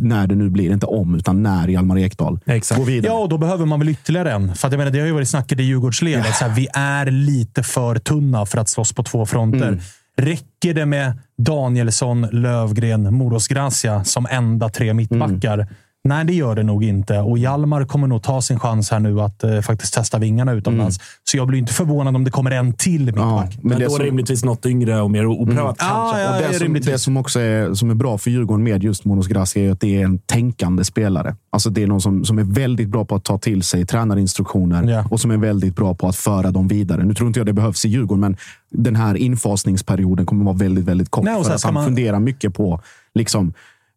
när 0.00 0.26
det 0.26 0.34
nu 0.34 0.50
blir. 0.50 0.72
Inte 0.72 0.86
om, 0.86 1.14
utan 1.14 1.42
när 1.42 1.68
Hjalmar 1.68 1.98
Ekdal 1.98 2.40
Exakt. 2.46 2.78
går 2.78 2.86
vidare. 2.86 3.12
Ja, 3.12 3.18
och 3.18 3.28
då 3.28 3.38
behöver 3.38 3.66
man 3.66 3.78
väl 3.78 3.88
ytterligare 3.88 4.32
en. 4.32 4.54
För 4.54 4.68
att 4.68 4.72
jag 4.72 4.78
menar, 4.78 4.90
det 4.90 4.98
har 5.00 5.06
ju 5.06 5.12
varit 5.12 5.28
snacket 5.28 5.60
i 5.60 5.62
Djurgårdsled. 5.62 6.20
att 6.20 6.36
Så 6.36 6.44
här, 6.44 6.54
vi 6.54 6.68
är 6.74 7.06
lite 7.06 7.62
för 7.62 7.96
tunna 7.98 8.46
för 8.46 8.58
att 8.58 8.68
slåss 8.68 8.92
på 8.92 9.02
två 9.02 9.26
fronter. 9.26 9.80
Räcker 10.16 10.74
det 10.74 10.86
med 10.86 11.18
Danielsson, 11.38 12.26
Lövgren, 12.32 13.14
Moros 13.14 13.48
Gracia 13.48 14.04
som 14.04 14.26
enda 14.30 14.68
tre 14.68 14.94
mittbackar? 14.94 15.68
Nej, 16.04 16.24
det 16.24 16.32
gör 16.32 16.54
det 16.54 16.62
nog 16.62 16.84
inte. 16.84 17.18
Och 17.18 17.38
Hjalmar 17.38 17.84
kommer 17.84 18.06
nog 18.06 18.22
ta 18.22 18.42
sin 18.42 18.58
chans 18.60 18.90
här 18.90 19.00
nu 19.00 19.20
att 19.20 19.44
eh, 19.44 19.60
faktiskt 19.60 19.94
testa 19.94 20.18
vingarna 20.18 20.52
utomlands. 20.52 20.98
Så 21.24 21.36
jag 21.36 21.46
blir 21.48 21.58
inte 21.58 21.72
förvånad 21.72 22.16
om 22.16 22.24
det 22.24 22.30
kommer 22.30 22.50
en 22.50 22.72
till 22.72 23.04
mittback. 23.04 23.58
Men, 23.62 23.78
det 23.78 23.84
då 23.84 23.90
som- 23.90 24.04
rimligtvis 24.04 24.44
något 24.44 24.66
yngre 24.66 25.00
och 25.00 25.10
mer 25.10 25.26
oprövat 25.26 25.78
kanske. 25.78 25.96
Ah, 25.96 26.20
ja, 26.20 26.36
och 26.36 26.42
det, 26.42 26.54
som, 26.58 26.64
rimligtvis. 26.66 26.92
det 26.92 26.98
som 26.98 27.16
också 27.16 27.40
är, 27.40 27.74
som 27.74 27.90
är 27.90 27.94
bra 27.94 28.18
för 28.18 28.30
Djurgården 28.30 28.62
med 28.64 28.82
just 28.84 29.04
Monos 29.04 29.26
Gracia 29.26 29.62
är 29.64 29.70
att 29.72 29.80
det 29.80 29.96
är 30.00 30.04
en 30.04 30.18
tänkande 30.18 30.84
spelare. 30.84 31.36
Alltså 31.52 31.70
det 31.70 31.82
är 31.82 31.86
någon 31.86 32.00
som, 32.00 32.24
som 32.24 32.38
är 32.38 32.42
väldigt 32.44 32.88
bra 32.88 33.04
på 33.04 33.14
att 33.14 33.24
ta 33.24 33.38
till 33.38 33.62
sig 33.62 33.86
tränarinstruktioner 33.86 34.90
Ja. 34.90 35.04
och 35.10 35.20
som 35.20 35.30
är 35.30 35.36
väldigt 35.36 35.76
bra 35.76 35.94
på 35.94 36.08
att 36.08 36.16
föra 36.16 36.50
dem 36.50 36.68
vidare. 36.68 37.04
Nu 37.04 37.14
tror 37.14 37.26
inte 37.26 37.40
jag 37.40 37.46
det 37.46 37.52
behövs 37.52 37.84
i 37.84 37.88
Djurgården, 37.88 38.20
men 38.20 38.36
den 38.70 38.96
här 38.96 39.14
infasningsperioden 39.16 40.26
kommer 40.26 40.44
vara 40.44 40.56
väldigt, 40.56 40.84
väldigt 40.84 41.10
kort. 41.10 41.24
Nej, 41.24 41.34
och 41.36 41.46
för 41.46 41.54
att 41.54 41.62
han 41.64 41.74
man- 41.74 41.84
funderar 41.84 42.20
mycket 42.20 42.54
på 42.54 42.80
liksom, 43.14 43.52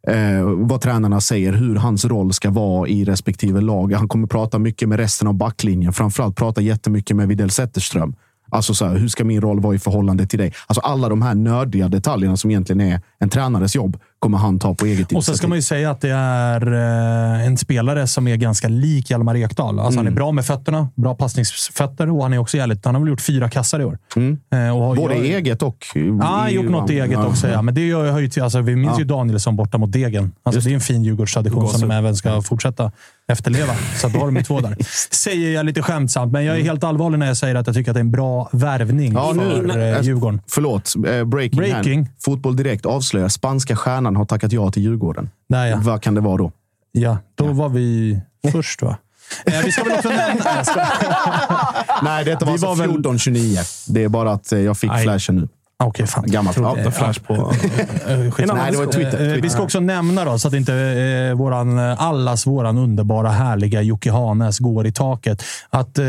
eh, 0.07 0.43
vad 0.43 0.81
tränarna 0.81 1.21
säger, 1.21 1.53
hur 1.53 1.75
hans 1.75 2.05
roll 2.05 2.33
ska 2.33 2.49
vara 2.49 2.87
i 2.87 3.05
respektive 3.05 3.61
lag. 3.61 3.93
Han 3.93 4.07
kommer 4.07 4.27
prata 4.27 4.59
mycket 4.59 4.89
med 4.89 4.99
resten 4.99 5.27
av 5.27 5.33
backlinjen. 5.33 5.93
Framförallt 5.93 6.35
prata 6.35 6.61
jättemycket 6.61 7.15
med 7.15 7.27
Widell 7.27 7.49
Zetterström. 7.49 8.15
Alltså 8.49 8.73
så 8.73 8.85
här, 8.85 8.95
hur 8.95 9.07
ska 9.07 9.23
min 9.23 9.41
roll 9.41 9.59
vara 9.59 9.75
i 9.75 9.79
förhållande 9.79 10.27
till 10.27 10.39
dig? 10.39 10.53
Alltså 10.67 10.81
alla 10.81 11.09
de 11.09 11.21
här 11.21 11.35
nördiga 11.35 11.87
detaljerna 11.87 12.37
som 12.37 12.51
egentligen 12.51 12.81
är 12.81 13.01
en 13.19 13.29
tränares 13.29 13.75
jobb 13.75 13.97
kommer 14.23 14.37
han 14.37 14.59
ta 14.59 14.73
på 14.75 14.85
eget 14.85 15.11
Och 15.11 15.23
sen 15.25 15.35
ska 15.35 15.47
man 15.47 15.57
ju 15.57 15.61
säga 15.61 15.91
att 15.91 16.01
det 16.01 16.09
är 16.09 16.73
eh, 16.73 17.47
en 17.47 17.57
spelare 17.57 18.07
som 18.07 18.27
är 18.27 18.35
ganska 18.35 18.67
lik 18.67 19.09
Hjalmar 19.11 19.35
Ekdal. 19.35 19.79
Alltså 19.79 19.99
Han 19.99 20.07
är 20.07 20.11
bra 20.11 20.31
med 20.31 20.45
fötterna, 20.45 20.87
bra 20.95 21.15
passningsfötter 21.15 22.09
och 22.09 22.23
han 22.23 22.33
är 22.33 22.37
också 22.37 22.57
jävligt... 22.57 22.85
Han 22.85 22.95
har 22.95 23.01
väl 23.01 23.09
gjort 23.09 23.21
fyra 23.21 23.49
kassar 23.49 23.79
i 23.79 23.85
år. 23.85 23.97
Eh, 24.15 24.75
och 24.77 24.83
har- 24.83 24.95
Både 24.95 25.15
gör- 25.15 25.23
eget 25.23 25.61
och... 25.63 25.85
Ja, 26.19 26.25
har 26.25 26.49
gjort 26.49 26.69
något 26.71 26.89
eget 26.89 27.17
också. 27.19 27.47
Ja. 27.47 27.61
Men 27.61 27.75
det 27.75 27.87
gör, 27.87 28.11
hör 28.11 28.19
ju 28.19 28.41
alltså, 28.43 28.61
vi 28.61 28.75
minns 28.75 28.99
ju 28.99 29.03
Danielsson 29.03 29.55
borta 29.55 29.77
mot 29.77 29.91
Degen. 29.91 30.31
Alltså, 30.43 30.61
det 30.61 30.69
är 30.71 30.73
en 30.75 30.81
fin 30.81 31.03
Djurgårdstradition 31.03 31.69
som 31.69 31.81
de 31.89 31.91
även 31.91 32.15
ska 32.15 32.41
fortsätta 32.41 32.91
efterleva. 33.27 33.73
Så 33.95 34.07
då 34.07 34.19
har 34.19 34.25
de 34.25 34.35
ju 34.35 34.43
två 34.43 34.59
där. 34.59 34.75
Säger 35.13 35.49
jag 35.53 35.65
lite 35.65 35.81
skämtsamt, 35.81 36.31
men 36.31 36.45
jag 36.45 36.57
är 36.59 36.63
helt 36.63 36.83
allvarlig 36.83 37.19
när 37.19 37.27
jag 37.27 37.37
säger 37.37 37.55
att 37.55 37.67
jag 37.67 37.75
tycker 37.75 37.91
att 37.91 37.95
det 37.95 37.99
är 37.99 38.01
en 38.03 38.11
bra 38.11 38.49
värvning 38.51 39.13
Ja, 39.13 39.33
nu- 39.35 39.69
för 39.69 39.93
eh, 39.95 40.01
Djurgården. 40.01 40.41
Förlåt, 40.47 40.93
breaking, 41.25 41.57
Breaking. 41.57 41.99
Här. 42.03 42.11
Fotboll 42.25 42.55
Direkt 42.55 42.85
avslöjar 42.85 43.27
spanska 43.29 43.75
stjärnan 43.75 44.12
har 44.15 44.25
tackat 44.25 44.51
ja 44.51 44.71
till 44.71 44.83
Djurgården. 44.83 45.29
Där, 45.49 45.65
ja. 45.65 45.77
Vad 45.81 46.01
kan 46.01 46.15
det 46.15 46.21
vara 46.21 46.37
då? 46.37 46.51
ja, 46.91 47.17
då 47.35 47.45
var 47.45 47.69
vi 47.69 48.19
först 48.51 48.81
va? 48.81 48.97
Eh, 49.45 49.59
vi 49.65 49.71
ska 49.71 49.83
väl 49.83 49.93
också 49.93 50.09
nämna... 50.09 50.43
Nej. 50.75 50.85
Nej, 52.03 52.25
detta 52.25 52.45
var, 52.45 52.53
Vi 52.53 52.57
var 52.59 52.69
alltså 52.69 52.83
väl- 52.87 52.91
14-29. 53.03 53.93
Det 53.93 54.03
är 54.03 54.09
bara 54.09 54.31
att 54.31 54.51
eh, 54.51 54.59
jag 54.59 54.77
fick 54.77 54.91
Aj. 54.91 55.03
flashen 55.03 55.35
nu. 55.35 55.47
Okej, 55.83 56.07
fan. 56.07 56.23
Gammalt. 56.27 56.55
Trodde- 56.57 56.81
Ja, 56.83 56.91
Flash 56.91 57.19
på... 57.21 57.33
Eh. 58.07 58.17
Nej, 58.55 58.71
det 58.71 58.77
var 58.77 58.91
Twitter. 58.91 59.33
Eh, 59.35 59.41
Vi 59.41 59.49
ska 59.49 59.61
också 59.61 59.79
nämna 59.79 60.25
då, 60.25 60.39
så 60.39 60.47
att 60.47 60.53
inte 60.53 60.73
eh, 60.75 61.37
våran, 61.37 61.79
allas 61.79 62.47
våran 62.47 62.77
underbara, 62.77 63.29
härliga 63.29 63.81
Jocke 63.81 64.11
Hanes 64.11 64.59
går 64.59 64.87
i 64.87 64.91
taket. 64.91 65.43
Att 65.69 65.97
eh, 65.99 66.05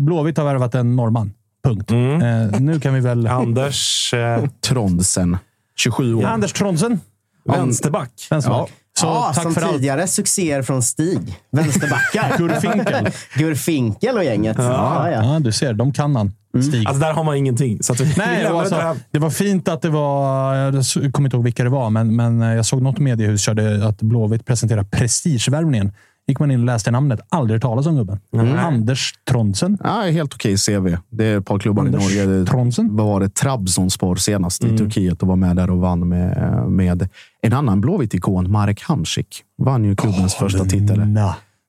Blåvitt 0.00 0.38
har 0.38 0.44
värvat 0.44 0.74
en 0.74 0.96
norrman. 0.96 1.32
Punkt. 1.64 1.90
Mm. 1.90 2.22
Eh, 2.54 2.60
nu 2.60 2.80
kan 2.80 2.94
vi 2.94 3.00
väl... 3.00 3.26
Anders... 3.26 4.14
Eh, 4.14 4.44
Tronsen. 4.60 5.38
27 5.78 6.14
år. 6.14 6.24
Anders 6.24 6.52
Tronsen. 6.52 7.00
Vänsterback. 7.48 8.26
Vänsterback. 8.30 8.72
Så 8.98 9.06
ja, 9.06 9.32
tack 9.34 9.42
som 9.42 9.54
för 9.54 9.62
allt. 9.62 9.72
tidigare 9.72 10.06
succéer 10.06 10.62
från 10.62 10.82
Stig. 10.82 11.40
Vänsterbackar. 11.52 12.38
Gurfinkel. 12.38 13.08
Gurfinkel 13.34 14.16
och 14.16 14.24
gänget. 14.24 14.56
Ja, 14.58 15.10
ja. 15.10 15.34
Ja, 15.34 15.38
du 15.38 15.52
ser. 15.52 15.72
De 15.72 15.92
kan 15.92 16.16
han. 16.16 16.32
Stig. 16.62 16.86
Alltså 16.86 17.00
där 17.00 17.12
har 17.12 17.24
man 17.24 17.36
ingenting. 17.36 17.82
Så 17.82 17.92
att 17.92 18.00
vi, 18.00 18.04
vi 18.04 18.14
Nej, 18.16 18.42
det 18.42 18.48
alltså, 18.48 18.74
där. 18.74 18.96
det 19.10 19.18
var 19.18 19.30
fint 19.30 19.68
att 19.68 19.82
det 19.82 19.88
var... 19.88 20.54
Jag 20.54 21.12
kommer 21.12 21.26
inte 21.26 21.36
ihåg 21.36 21.44
vilka 21.44 21.64
det 21.64 21.70
var, 21.70 21.90
men, 21.90 22.16
men 22.16 22.40
jag 22.40 22.66
såg 22.66 22.82
något 22.82 22.98
mediehus 22.98 23.40
körde 23.40 23.86
att 23.86 24.02
Blåvitt 24.02 24.46
presenterade 24.46 24.88
prestigevärvningen. 24.88 25.92
Gick 26.26 26.38
man 26.38 26.50
in 26.50 26.60
och 26.60 26.66
läste 26.66 26.90
namnet. 26.90 27.20
Aldrig 27.28 27.62
talas 27.62 27.86
om 27.86 27.96
gubben. 27.96 28.20
Anders 28.58 29.12
Tronsen. 29.30 29.78
Ja, 29.84 30.00
helt 30.00 30.34
okej 30.34 30.56
CV. 30.56 30.96
Det 31.10 31.24
är 31.24 31.38
ett 31.38 31.46
par 31.46 31.58
klubbar 31.58 31.82
Anders 31.84 32.12
i 32.16 32.26
Norge. 32.26 32.46
Tronsen. 32.46 32.96
Vad 32.96 33.06
var 33.06 33.20
det? 33.20 33.28
Trabzonspor 33.34 34.16
senast 34.16 34.64
i 34.64 34.78
Turkiet 34.78 35.22
och 35.22 35.28
var 35.28 35.36
med 35.36 35.56
där 35.56 35.70
och 35.70 35.78
vann 35.78 36.08
med, 36.08 36.62
med 36.68 37.08
en 37.42 37.52
annan 37.52 37.80
Blåvitt-ikon, 37.80 38.50
Marek 38.50 38.82
Hamsik. 38.82 39.42
Vann 39.62 39.84
ju 39.84 39.96
klubbens 39.96 40.34
första 40.34 40.64
titel. 40.64 41.14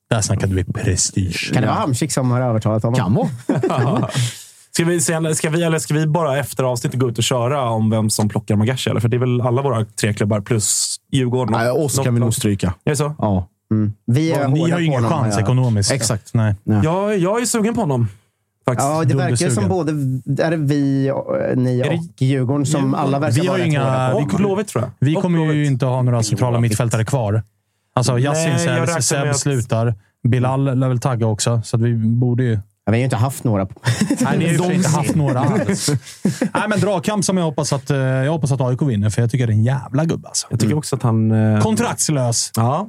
Där 0.10 0.22
snackade 0.22 0.56
vi 0.56 0.64
prestige. 0.64 1.52
Kan 1.54 1.62
det 1.62 1.68
vara 1.68 1.80
Hamsik 1.80 2.12
som 2.12 2.32
har 2.32 2.42
övertalat 2.42 2.84
honom? 2.84 2.96
Kan 2.96 3.14
vara. 3.86 4.10
Ska 4.72 4.86
vi, 4.86 5.02
se- 5.02 5.36
ska, 5.36 5.50
vi, 5.50 5.64
eller 5.64 5.80
ska 5.80 5.94
vi 5.94 6.08
bara 6.08 6.38
efter 6.40 6.64
avsnittet 6.64 7.00
gå 7.00 7.10
ut 7.10 7.18
och 7.18 7.24
köra 7.24 7.70
om 7.70 7.90
vem 7.90 8.10
som 8.10 8.30
plockar 8.30 8.56
Magashi? 8.56 8.90
Eller? 8.90 9.00
För 9.00 9.10
det 9.10 9.18
är 9.18 9.20
väl 9.20 9.42
alla 9.42 9.62
våra 9.62 9.86
tre 9.86 10.14
klubbar 10.14 10.42
plus 10.42 10.96
Djurgården. 11.12 11.52
Nej, 11.52 11.72
oss 11.72 12.00
kan 12.00 12.14
vi 12.14 12.20
nog 12.20 12.34
stryka. 12.34 12.68
Är 12.86 12.90
det 12.90 12.96
så? 12.96 13.16
Ja, 13.18 13.48
Vi 14.06 14.32
är 14.32 14.48
Ni 14.48 14.60
hårda 14.60 14.74
har 14.74 14.80
ju 14.80 14.86
ingen 14.86 15.04
chans 15.04 15.36
ja. 15.38 15.42
ekonomiskt. 15.42 15.92
Exakt. 15.92 16.34
Nej. 16.34 16.56
Jag, 16.64 17.18
jag 17.18 17.42
är 17.42 17.46
sugen 17.46 17.74
på 17.76 17.82
honom. 17.82 18.08
Faktiskt. 18.66 18.88
Ja, 18.90 19.04
det 19.04 19.16
verkar 19.16 19.50
som 19.50 19.68
både 19.70 19.92
är 20.44 20.52
det 20.52 20.58
vi, 20.58 21.12
och- 21.12 21.58
ni 21.58 21.80
Är 21.80 21.84
det- 21.84 21.90
och 21.98 22.22
Djurgården 22.22 22.66
som 22.66 22.94
alla 22.94 23.20
verkar 23.20 23.36
Vi 23.42 23.48
har 23.48 23.54
vara 23.54 23.60
ju 23.60 23.66
inga- 23.72 24.10
på. 24.12 24.18
vi 24.20 24.26
Och 24.26 24.30
kommer- 24.30 24.46
Blåvitt 24.46 24.68
tror 24.68 24.84
jag. 24.84 24.92
Vi 25.00 25.16
Och 25.18 25.22
kommer 25.22 25.40
ju 25.40 25.46
Blåvitt. 25.46 25.72
inte 25.72 25.86
ha 25.86 26.02
några 26.02 26.24
centrala 26.24 26.60
mittfältare 26.60 27.06
kvar. 27.06 27.44
Alltså 27.96 28.20
Yasin 28.20 28.60
Seb 29.02 29.28
att- 29.30 29.40
slutar. 29.40 29.96
Bilal 30.28 30.80
lär 30.80 30.88
väl 30.88 31.00
tagga 31.00 31.28
också, 31.28 31.62
så 31.66 31.76
att 31.76 31.82
vi 31.82 31.94
borde 31.96 32.44
ju... 32.44 32.52
Ja, 32.54 32.60
vi 32.86 32.92
har 32.92 32.98
ju 32.98 33.04
inte 33.04 33.16
haft 33.16 33.44
några. 33.44 33.66
På. 33.66 33.74
Nej, 34.22 34.38
ni 34.38 34.46
har 34.46 34.54
ju 34.54 34.60
och 34.60 34.74
inte 34.74 34.90
haft 34.90 35.16
några 35.16 35.40
alls. 35.40 35.90
Nej, 36.54 36.64
men 36.70 36.80
dragkamp 36.80 37.26
som 37.26 37.38
jag 37.38 37.46
hoppas 37.46 37.74
att, 37.74 37.90
eh, 37.90 37.98
jag 37.98 38.32
hoppas 38.32 38.52
att 38.52 38.62
AIK 38.62 38.82
vinner, 38.82 39.10
för 39.10 39.22
jag 39.22 39.32
tycker 39.32 39.48
det 39.48 39.54
är 39.54 39.56
en 39.56 39.64
jävla 39.64 40.06
gubbe. 40.06 40.28
Alltså. 40.28 40.48
Jag 40.50 40.60
tycker 40.60 40.78
också 40.78 40.96
att 40.96 41.04
han... 41.04 41.32
eh, 41.32 41.62
Kontraktslös. 41.62 42.52
Ja. 42.56 42.88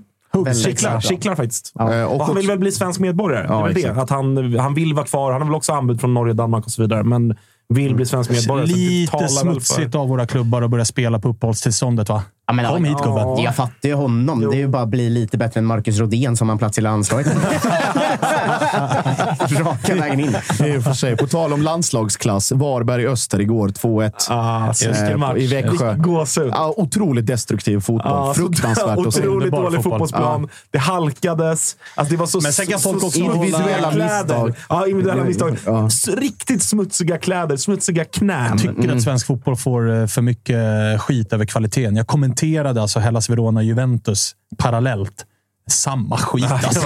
Kittlar, 1.01 1.35
faktiskt. 1.35 1.73
Eh, 1.81 2.03
Och 2.05 2.15
och 2.17 2.27
han 2.27 2.37
vill 2.37 2.47
väl 2.47 2.59
bli 2.59 2.73
svensk 2.73 3.01
medborgare? 3.01 3.47
Ja, 3.49 3.55
det 3.55 3.71
är 3.71 3.75
väl 3.87 3.95
det. 3.97 4.03
Att 4.03 4.11
han, 4.11 4.55
han 4.59 4.75
vill 4.75 4.95
vara 4.95 5.07
kvar. 5.07 5.33
Han 5.33 5.41
har 5.41 5.49
väl 5.49 5.55
också 5.57 5.73
anbud 5.73 6.01
från 6.01 6.15
Norge, 6.15 6.35
Danmark 6.35 6.65
och 6.65 6.71
så 6.71 6.83
vidare. 6.83 7.03
Men 7.03 7.37
vill 7.69 7.95
bli 7.95 8.07
svensk 8.07 8.31
medborgare. 8.31 8.67
så 8.69 8.73
det 8.75 8.79
Lite 8.79 9.29
smutsigt 9.29 9.95
av 9.95 10.09
våra 10.09 10.27
klubbar 10.27 10.63
att 10.63 10.71
börja 10.71 10.85
spela 10.85 11.19
på 11.19 11.29
uppehållstillståndet, 11.29 12.09
va? 12.09 12.23
Ja, 12.49 12.55
men, 12.55 12.67
Kom 12.67 12.85
hit, 12.85 12.99
gubben. 12.99 13.43
Jag 13.43 13.57
fattar 13.57 13.89
ju 13.89 13.95
honom. 13.95 14.41
Det 14.41 14.57
är 14.57 14.59
ju 14.59 14.69
bara 14.69 14.83
att 14.83 14.89
bli 14.89 15.11
lite 15.11 15.39
bättre 15.39 15.61
än 15.61 15.67
Marcus 15.67 15.99
Rodén 15.99 16.37
som 16.37 16.49
har 16.49 16.53
en 16.53 16.59
plats 16.59 16.79
i 16.79 16.81
landslaget. 16.81 17.27
Raka 19.51 19.95
vägen 19.95 20.21
in. 20.21 20.29
I 20.29 20.33
för 20.83 20.93
sig. 20.93 21.17
På 21.17 21.27
tal 21.27 21.53
om 21.53 21.63
landslagsklass. 21.63 22.53
Varberg 22.53 23.07
Öster 23.07 23.41
igår 23.41 23.69
2-1. 23.69 24.13
Ah, 24.29 24.69
Eh. 24.69 25.43
I 25.43 25.47
Växjö. 25.47 25.95
Gåshud. 25.97 26.51
Ja, 26.55 26.75
otroligt 26.77 27.27
destruktiv 27.27 27.81
fotboll. 27.81 28.27
Så- 28.27 28.35
Fruktansvärt 28.35 28.99
att 29.07 29.15
se. 29.15 29.21
Otroligt 29.21 29.53
dålig 29.53 29.83
fotboll. 29.83 29.93
fotbollsplan. 29.93 30.49
Det 30.71 30.79
halkades. 30.79 31.77
Alltså 31.95 32.13
det 32.13 32.17
var 32.21 32.27
så, 32.27 32.41
Men 32.41 32.53
sen 32.53 32.67
kan 32.67 32.79
så- 32.81 32.89
folk 32.91 33.01
så 33.01 33.07
också 33.07 33.19
Individuella 33.19 33.91
misstag. 33.91 34.55
Ja, 34.69 34.87
individuella 34.87 35.25
misstag. 35.25 35.57
Ja. 35.67 35.89
Riktigt 36.17 36.63
smutsiga 36.63 37.19
kläder, 37.19 37.57
smutsiga 37.57 38.05
knän. 38.05 38.59
tycker 38.59 38.93
att 38.97 39.03
svensk 39.03 39.27
fotboll 39.27 39.57
får 39.57 40.01
eh, 40.01 40.07
för 40.07 40.23
mycket 40.23 41.01
skit 41.01 41.33
över 41.33 41.45
kvaliteten. 41.45 41.97
Jag 41.97 42.07
kommenterade 42.39 42.83
alltså 42.83 43.01
Hellas 43.01 43.31
Verona-Juventus 43.31 44.37
parallellt. 44.59 45.27
Samma 45.69 46.17
skit 46.17 46.45
alltså. 46.53 46.81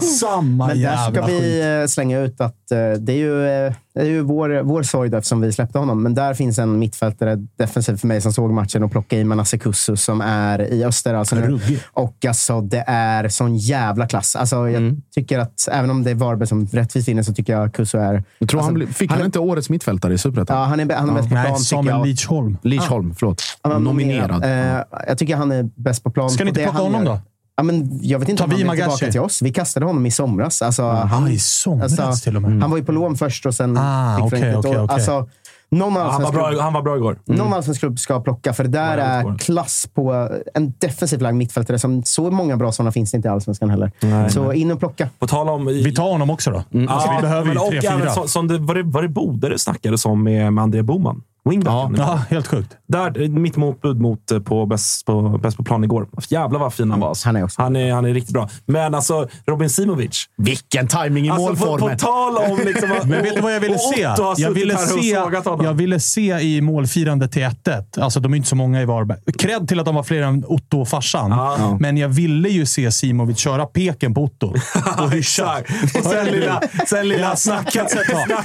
Samma 0.20 0.66
Men 0.66 0.76
där 0.76 0.82
jävla 0.82 1.12
ska 1.22 1.26
skit. 1.26 1.42
vi 1.42 1.80
eh, 1.80 1.86
slänga 1.86 2.18
ut 2.20 2.40
att 2.40 2.70
eh, 2.70 2.78
det 2.98 3.12
är 3.12 3.16
ju, 3.16 3.46
eh, 3.46 3.72
det 3.94 4.00
är 4.00 4.04
ju 4.04 4.20
vår, 4.20 4.62
vår 4.62 4.82
sorg 4.82 5.08
då, 5.10 5.16
eftersom 5.16 5.40
vi 5.40 5.52
släppte 5.52 5.78
honom. 5.78 6.02
Men 6.02 6.14
där 6.14 6.34
finns 6.34 6.58
en 6.58 6.78
mittfältare 6.78 7.36
defensivt 7.58 8.00
för 8.00 8.06
mig 8.08 8.20
som 8.20 8.32
såg 8.32 8.50
matchen 8.52 8.82
och 8.82 8.90
plockade 8.90 9.22
i 9.22 9.24
Manasse 9.24 9.58
Kussu 9.58 9.96
som 9.96 10.20
är 10.20 10.60
i 10.72 10.84
öster. 10.84 11.14
Alltså 11.14 11.36
nu. 11.36 11.58
Och 11.92 12.24
alltså, 12.28 12.60
det 12.60 12.84
är 12.86 13.28
sån 13.28 13.56
jävla 13.56 14.06
klass. 14.06 14.36
Alltså, 14.36 14.56
jag 14.56 14.74
Mm. 14.74 15.02
tycker 15.14 15.38
att, 15.38 15.68
även 15.72 15.90
om 15.90 16.02
det 16.02 16.10
är 16.10 16.14
Varberg 16.14 16.48
som 16.48 16.66
rättvist 16.66 17.08
vinner, 17.08 17.22
så 17.22 17.32
tycker 17.34 17.52
jag 17.52 17.72
Kussu 17.74 17.98
är... 17.98 18.24
Jag 18.38 18.48
tror 18.48 18.60
alltså, 18.60 18.66
han, 18.68 18.74
bli- 18.74 18.86
fick 18.86 19.10
han, 19.10 19.20
är- 19.20 19.24
inte 19.24 19.38
årets 19.38 19.70
mittfältare 19.70 20.14
i 20.14 20.18
Superettan? 20.18 20.58
Ja, 20.58 20.64
han 20.64 20.80
är, 20.80 20.94
han 20.94 21.08
är 21.10 21.14
bäst 21.14 21.28
på 21.28 21.34
plan, 21.34 21.44
Nej, 21.52 21.58
Samuel 21.58 21.96
jag. 21.96 22.06
Lidsholm. 22.06 22.58
Lidsholm, 22.62 23.14
förlåt. 23.18 23.42
Han 23.62 23.84
Nominerad. 23.84 24.44
Eh, 24.44 24.82
jag 25.08 25.18
tycker 25.18 25.36
han 25.36 25.52
är 25.52 25.62
bäst 25.76 26.02
på 26.04 26.10
plan. 26.10 26.30
Ska 26.30 26.44
ni 26.44 26.48
inte 26.48 26.62
plocka 26.62 26.76
han 26.78 26.92
honom 26.92 27.04
då? 27.04 27.20
Ja, 27.56 27.62
men 27.62 27.98
jag 28.02 28.18
vet 28.18 28.28
inte 28.28 28.40
Tar 28.42 28.44
om 28.44 28.50
han 28.50 28.66
Magashi? 28.66 28.90
tillbaka 28.98 29.12
till 29.12 29.20
oss. 29.20 29.42
Vi 29.42 29.52
kastade 29.52 29.86
honom 29.86 30.06
i 30.06 30.10
somras. 30.10 30.62
Alltså, 30.62 30.82
Ah, 30.82 31.04
han, 31.04 31.28
i 31.28 31.38
somras 31.38 31.98
alltså, 31.98 32.24
till 32.24 32.36
och 32.36 32.42
med. 32.42 32.60
Han 32.62 32.70
var 32.70 32.78
ju 32.78 32.84
på 32.84 32.92
lån 32.92 33.16
först 33.16 33.46
och 33.46 33.54
sen 33.54 33.76
Ah, 33.78 34.16
fick 34.30 34.42
år. 34.42 34.58
okej. 34.58 34.76
Alltså, 34.88 35.28
någon 35.70 35.92
Han 35.96 36.22
var, 36.22 36.32
bra, 36.32 36.60
han 36.62 36.72
var 36.72 36.82
bra 36.82 36.96
igår. 36.96 37.18
någon 37.24 37.52
allsvensk 37.52 37.80
klubb 37.80 37.98
ska 37.98 38.20
plocka, 38.20 38.52
för 38.52 38.64
det 38.64 38.70
där 38.70 38.98
Ja, 38.98 39.04
är 39.04 39.38
klass 39.38 39.88
på 39.94 40.28
en 40.54 40.72
defensiv 40.78 41.20
lagd 41.20 41.36
mittfältare. 41.36 41.78
Som, 41.78 42.02
så 42.04 42.30
många 42.30 42.56
bra 42.56 42.72
sådana 42.72 42.92
finns 42.92 43.10
det 43.10 43.16
inte 43.16 43.28
i 43.28 43.30
allsvenskan 43.30 43.70
heller. 43.70 43.92
så 44.30 44.52
in 44.52 44.70
och 44.72 44.78
plocka. 44.78 45.08
På 45.18 45.26
tal 45.26 45.48
om... 45.48 45.66
Vi 45.66 45.94
tar 45.94 46.10
honom 46.10 46.30
också 46.30 46.50
då. 46.50 46.56
Alltså, 46.88 47.10
vi 47.16 47.22
behöver 47.22 47.48
ju 47.54 47.54
tre, 47.70 47.80
fyra. 47.80 48.10
var, 48.58 48.74
det, 48.74 48.82
var 48.82 49.02
det 49.02 49.08
Bode 49.08 49.58
snackades 49.58 50.06
om 50.06 50.22
med, 50.24 50.52
med 50.52 50.62
André 50.62 50.82
Boman? 50.82 51.22
Wingbacken. 51.50 51.94
Ja, 51.98 52.20
helt 52.30 52.46
sjukt. 52.46 52.76
Där, 52.88 53.28
mitt 53.28 53.56
motbud 53.56 54.00
mot, 54.00 54.30
eh, 54.30 54.38
på 54.40 54.66
bäst, 54.66 55.06
på 55.06 55.22
bäst 55.42 55.56
på 55.56 55.64
plan 55.64 55.84
igår. 55.84 56.06
Jävlar 56.28 56.60
vad 56.60 56.74
fin 56.74 56.90
han 56.90 57.00
var. 57.00 57.08
Alltså. 57.08 57.28
Han 57.28 57.36
är 57.36 57.44
också 57.44 57.62
han 57.62 57.76
är, 57.76 57.92
han 57.92 58.04
är 58.04 58.14
riktigt 58.14 58.32
bra. 58.34 58.48
Men 58.66 58.94
alltså, 58.94 59.28
Robin 59.46 59.70
Simovic. 59.70 60.24
Vilken 60.36 60.88
timing 60.88 61.26
i 61.26 61.30
Alltså, 61.30 61.46
på, 61.64 61.70
målformen! 61.70 61.96
på 61.98 62.06
tal 62.06 62.36
om... 62.36 62.58
Liksom, 62.66 62.88
Men 63.04 63.22
vet 63.22 63.34
du 63.34 63.40
vad 63.40 63.54
jag 63.54 63.60
ville 63.60 63.78
se? 63.78 64.00
Jag 64.36 64.50
ville 64.50 64.76
se, 64.76 65.18
jag 65.62 65.74
ville 65.74 66.00
se 66.00 66.40
i 66.40 66.60
målfirandet 66.60 67.32
till 67.32 67.42
1-1. 67.42 68.00
Alltså, 68.00 68.20
de 68.20 68.32
är 68.32 68.36
inte 68.36 68.48
så 68.48 68.56
många 68.56 68.82
i 68.82 68.84
Varberg. 68.84 69.18
Cred 69.38 69.68
till 69.68 69.80
att 69.80 69.86
de 69.86 69.94
var 69.94 70.02
fler 70.02 70.22
än 70.22 70.44
Otto 70.46 70.80
och 70.80 70.88
farsan. 70.88 71.30
Ja. 71.30 71.76
Men 71.80 71.96
jag 71.96 72.08
ville 72.08 72.48
ju 72.48 72.66
se 72.66 72.92
Simovic 72.92 73.38
köra 73.38 73.66
peken 73.66 74.14
på 74.14 74.22
Otto 74.24 74.46
och 74.98 75.10
hyscha. 75.10 75.58
Och 75.98 76.04
sen 76.04 76.26
lilla, 76.26 76.60
sen 76.86 77.08
lilla 77.08 77.22
Ja, 77.28 77.36
snackat 77.36 77.92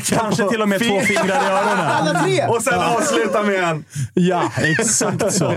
Kanske 0.09 0.43
på 0.43 0.49
till 0.49 0.61
och 0.61 0.69
med 0.69 0.80
två 0.80 0.85
fin- 0.85 1.01
fingrar 1.01 1.26
i 1.43 1.47
öronen. 1.51 1.85
Alla 1.88 2.19
tre! 2.23 2.45
Och 2.47 2.61
sen 2.61 2.89
avsluta 2.98 3.44
med 3.44 3.64
en... 3.64 3.84
Ja, 4.14 4.52
exakt 4.57 5.34
så. 5.34 5.53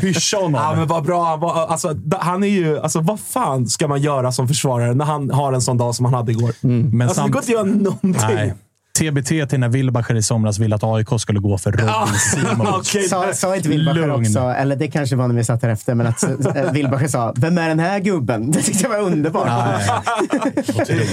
Hyscha 0.00 0.36
honom. 0.36 0.60
Ja, 0.64 0.74
men 0.76 0.86
vad 0.88 1.04
bra 1.04 1.24
han 1.24 1.40
var. 1.40 1.66
Alltså, 1.66 1.94
han 2.20 2.42
är 2.42 2.48
ju... 2.48 2.78
Alltså, 2.78 3.00
vad 3.00 3.20
fan 3.20 3.66
ska 3.68 3.88
man 3.88 4.00
göra 4.00 4.32
som 4.32 4.48
försvarare 4.48 4.94
när 4.94 5.04
han 5.04 5.30
har 5.30 5.52
en 5.52 5.62
sån 5.62 5.78
dag 5.78 5.94
som 5.94 6.04
han 6.04 6.14
hade 6.14 6.32
igår? 6.32 6.52
Men 6.60 7.02
Alltså, 7.08 7.22
det 7.22 7.32
samt- 7.32 7.32
går 7.32 7.42
inte 7.42 7.52
att 7.52 7.66
göra 7.66 7.76
någonting. 7.82 8.12
Nej. 8.36 8.54
TBT 8.98 9.48
till 9.50 9.60
när 9.60 9.68
Wilbacher 9.68 10.14
i 10.14 10.22
somras 10.22 10.58
ville 10.58 10.74
att 10.76 10.84
AIK 10.84 11.08
skulle 11.18 11.40
gå 11.40 11.58
för 11.58 11.72
Robin 11.72 12.18
Simovic. 12.18 12.68
Okej, 12.78 13.02
Sa, 13.08 13.32
sa 13.32 13.56
inte 13.56 13.68
Wilbacher 13.68 14.06
Lugn. 14.06 14.20
också, 14.26 14.38
eller 14.38 14.76
det 14.76 14.88
kanske 14.88 15.16
var 15.16 15.28
när 15.28 15.34
vi 15.34 15.44
satt 15.44 15.62
här 15.62 15.68
efter, 15.70 15.94
men 15.94 16.06
att 16.06 16.22
äh, 16.56 16.72
Wilbacher 16.72 17.08
sa 17.08 17.32
“Vem 17.36 17.58
är 17.58 17.68
den 17.68 17.78
här 17.78 17.98
gubben?” 18.00 18.50
Det 18.50 18.62
tyckte 18.62 18.82
jag 18.84 18.90
var 18.90 18.98
underbart. 18.98 19.48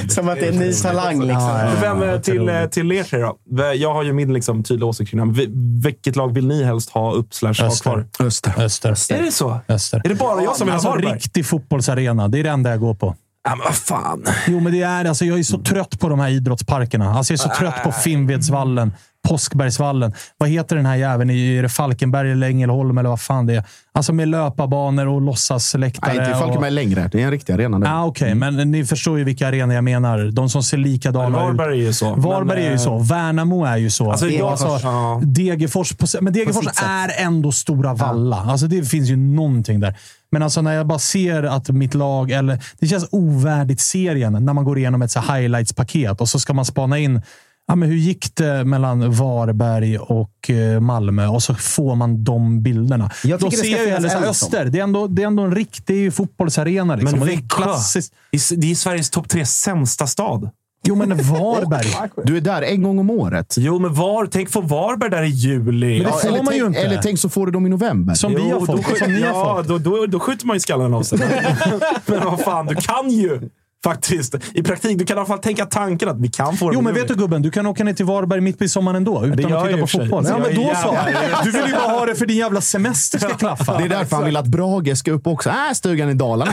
Som 0.09 0.29
att 0.29 0.35
det 0.39 0.45
är 0.47 0.51
en 0.51 0.59
ny 0.59 0.73
talang. 0.73 1.21
Liksom. 1.21 1.59
Vem 1.81 2.03
eh, 2.03 2.19
till, 2.21 2.49
eh, 2.49 2.65
till 2.65 2.91
er 2.91 3.03
tre 3.03 3.19
då? 3.21 3.37
Jag 3.75 3.93
har 3.93 4.03
ju 4.03 4.13
min 4.13 4.33
liksom, 4.33 4.63
tydliga 4.63 4.87
åsikt 4.87 5.11
kring 5.11 5.33
det. 5.33 5.45
Vilket 5.87 6.15
lag 6.15 6.33
vill 6.33 6.47
ni 6.47 6.63
helst 6.63 6.89
ha 6.89 7.13
upp 7.13 7.33
slash 7.33 7.53
ha 7.59 7.67
Öster. 7.67 7.83
kvar? 7.83 8.05
Öster. 8.27 8.53
Öster. 8.57 9.15
Är 9.15 9.23
det 9.23 9.31
så? 9.31 9.59
Öster. 9.69 10.01
Är 10.05 10.09
det 10.09 10.15
bara 10.15 10.43
jag 10.43 10.55
som 10.55 10.65
vill 10.67 10.71
ha 10.71 10.75
Alltså, 10.75 10.89
Varberg? 10.89 11.13
riktig 11.13 11.45
fotbollsarena. 11.45 12.27
Det 12.27 12.39
är 12.39 12.43
det 12.43 12.49
enda 12.49 12.69
jag 12.69 12.79
går 12.79 12.93
på. 12.93 13.15
Ja, 13.43 13.55
men 13.55 13.65
vad 13.65 13.75
fan. 13.75 14.25
Jo, 14.47 14.59
men 14.59 14.71
det 14.71 14.81
är 14.81 15.05
alltså, 15.05 15.25
Jag 15.25 15.39
är 15.39 15.43
så 15.43 15.59
trött 15.63 15.99
på 15.99 16.09
de 16.09 16.19
här 16.19 16.29
idrottsparkerna. 16.29 17.13
Alltså, 17.13 17.33
jag 17.33 17.39
är 17.39 17.49
så 17.49 17.55
trött 17.55 17.83
på 17.83 17.91
Finnvedsvallen, 17.91 18.93
Påskbergsvallen. 19.27 20.13
Vad 20.37 20.49
heter 20.49 20.75
den 20.75 20.85
här 20.85 20.95
jäveln? 20.95 21.29
Är 21.29 21.61
det 21.63 21.69
Falkenberg 21.69 22.31
eller 22.31 22.47
Ängelholm 22.47 22.97
eller 22.97 23.09
vad 23.09 23.21
fan 23.21 23.45
det 23.45 23.55
är? 23.55 23.63
Alltså 23.91 24.13
med 24.13 24.27
löparbanor 24.27 25.07
och 25.07 25.21
låtsasläktare. 25.21 26.13
Nej, 26.13 26.19
inte 26.19 26.31
och... 26.33 26.39
Falkenberg 26.39 26.71
längre. 26.71 27.09
Det 27.11 27.21
är 27.21 27.25
en 27.25 27.31
riktig 27.31 27.53
arena. 27.53 27.79
där. 27.79 27.87
Ah, 27.87 28.05
Okej, 28.05 28.35
men 28.35 28.71
ni 28.71 28.85
förstår 28.85 29.17
ju 29.17 29.23
vilka 29.23 29.47
arenor 29.47 29.75
jag 29.75 29.83
menar. 29.83 30.31
De 30.31 30.49
som 30.49 30.63
ser 30.63 30.77
likadana 30.77 31.27
ut. 31.27 31.33
Varberg 31.33 31.79
är 31.81 31.85
ju 31.85 31.93
så. 31.93 32.15
Varberg 32.15 32.57
Men, 32.57 32.65
är 32.65 32.69
ju 32.69 32.73
eh, 32.73 32.79
så. 32.79 32.97
Värnamo 32.99 33.65
är 33.65 33.77
ju 33.77 33.89
så. 33.89 34.11
Alltså, 34.11 34.25
är 34.27 34.37
jag- 34.37 34.47
alltså, 34.47 34.79
ja. 34.83 35.21
Degerfors, 35.23 35.93
på, 35.97 36.05
men 36.21 36.33
Degerfors 36.33 36.67
är 36.83 37.25
ändå 37.25 37.51
Stora 37.51 37.93
Valla. 37.93 38.37
Alltså, 38.37 38.67
det 38.67 38.83
finns 38.85 39.09
ju 39.09 39.15
någonting 39.15 39.79
där. 39.79 39.95
Men 40.31 40.43
alltså 40.43 40.61
när 40.61 40.73
jag 40.73 40.87
bara 40.87 40.99
ser 40.99 41.43
att 41.43 41.69
mitt 41.69 41.93
lag, 41.93 42.31
eller 42.31 42.59
det 42.79 42.87
känns 42.87 43.07
ovärdigt 43.11 43.81
serien 43.81 44.45
när 44.45 44.53
man 44.53 44.65
går 44.65 44.77
igenom 44.77 45.01
ett 45.01 45.15
highlights-paket 45.15 46.21
och 46.21 46.29
så 46.29 46.39
ska 46.39 46.53
man 46.53 46.65
spana 46.65 46.97
in 46.97 47.21
Ja, 47.69 47.75
men 47.75 47.89
hur 47.89 47.95
gick 47.97 48.35
det 48.35 48.65
mellan 48.65 49.11
Varberg 49.11 49.97
och 49.97 50.49
eh, 50.49 50.79
Malmö? 50.79 51.27
Och 51.27 51.43
så 51.43 51.53
får 51.55 51.95
man 51.95 52.23
de 52.23 52.63
bilderna. 52.63 53.11
Jag 53.23 53.39
Då 53.39 53.51
ser 53.51 53.71
jag 53.71 53.87
hellre 53.87 54.09
en 54.09 54.19
sån. 54.19 54.23
Öster. 54.23 54.65
Det 54.65 54.79
är, 54.79 54.83
ändå, 54.83 55.07
det 55.07 55.23
är 55.23 55.27
ändå 55.27 55.43
en 55.43 55.55
riktig 55.55 56.13
fotbollsarena. 56.13 56.95
Liksom. 56.95 57.19
Men 57.19 57.27
det 57.27 57.33
är 57.33 57.49
klassiskt. 57.49 58.13
Det 58.31 58.71
är- 58.71 58.75
Sveriges 58.75 59.09
topp 59.09 59.29
tre 59.29 59.45
sämsta 59.45 60.07
stad. 60.07 60.49
Jo, 60.83 60.95
men 60.95 61.09
Varberg. 61.17 62.09
Du 62.25 62.37
är 62.37 62.41
där 62.41 62.61
en 62.61 62.83
gång 62.83 62.99
om 62.99 63.09
året. 63.09 63.55
Jo, 63.57 63.79
men 63.79 63.93
var, 63.93 64.25
tänk 64.25 64.49
få 64.49 64.61
Varberg 64.61 65.09
där 65.09 65.23
i 65.23 65.27
juli. 65.29 65.87
Men 65.87 66.03
det 66.03 66.09
Ja, 66.09 66.17
får 66.17 66.27
eller, 66.29 66.43
man 66.43 66.53
ju 66.55 66.59
tänk, 66.63 66.75
inte. 66.75 66.79
eller 66.87 67.01
tänk 67.01 67.19
så 67.19 67.29
får 67.29 67.45
du 67.45 67.51
dem 67.51 67.65
i 67.65 67.69
november. 67.69 68.13
Som 68.13 68.35
vi 68.35 68.41
har 68.41 68.49
Jo, 68.49 68.65
fått 68.65 68.87
då 68.89 68.95
som 68.95 69.13
ni 69.13 69.21
har 69.21 69.27
ja, 69.29 69.55
fått. 69.57 69.67
Då, 69.67 69.77
då, 69.77 70.05
då 70.05 70.19
skjuter 70.19 70.45
man 70.47 70.55
ju 70.55 70.59
skallen 70.59 70.93
av 70.93 71.03
sig. 71.03 71.19
men 72.05 72.23
vad 72.25 72.39
fan, 72.39 72.65
du 72.65 72.75
kan 72.75 73.09
ju 73.09 73.49
faktiskt. 73.83 74.35
I 74.53 74.63
praktik, 74.63 74.97
du 74.99 75.05
kan 75.05 75.17
i 75.17 75.19
alla 75.19 75.27
fall 75.27 75.39
tänka 75.39 75.65
tanken 75.65 76.09
att 76.09 76.19
vi 76.19 76.27
kan 76.27 76.57
få 76.57 76.65
Jo, 76.65 76.71
dem 76.73 76.83
men 76.83 76.93
vet 76.93 77.07
du 77.07 77.15
gubben, 77.15 77.41
du 77.41 77.51
kan 77.51 77.65
åka 77.65 77.83
ner 77.83 77.93
till 77.93 78.05
Varberg 78.05 78.41
mitt 78.41 78.61
i 78.61 78.69
sommaren 78.69 78.95
ändå 78.95 79.25
utan 79.25 79.53
att 79.53 79.65
titta 79.67 79.77
på 79.77 79.87
fotboll. 79.87 80.25
Ja, 80.29 80.37
men 80.37 80.55
då 80.55 80.71
så. 80.83 80.97
Du 81.43 81.51
vill 81.51 81.67
ju 81.67 81.73
bara 81.73 81.87
ha 81.99 82.05
det 82.05 82.15
för 82.15 82.25
din 82.25 82.37
jävla 82.37 82.61
semester 82.61 83.19
ska 83.19 83.29
klaffa. 83.29 83.77
Det 83.77 83.83
är 83.83 83.89
därför 83.89 84.15
han 84.15 84.25
vill 84.25 84.37
att 84.37 84.45
Brage 84.47 84.97
ska 84.97 85.11
upp 85.11 85.27
också. 85.27 85.49
Äh, 85.49 85.55
stugan 85.73 86.09
i 86.09 86.13
Dalarna. 86.13 86.51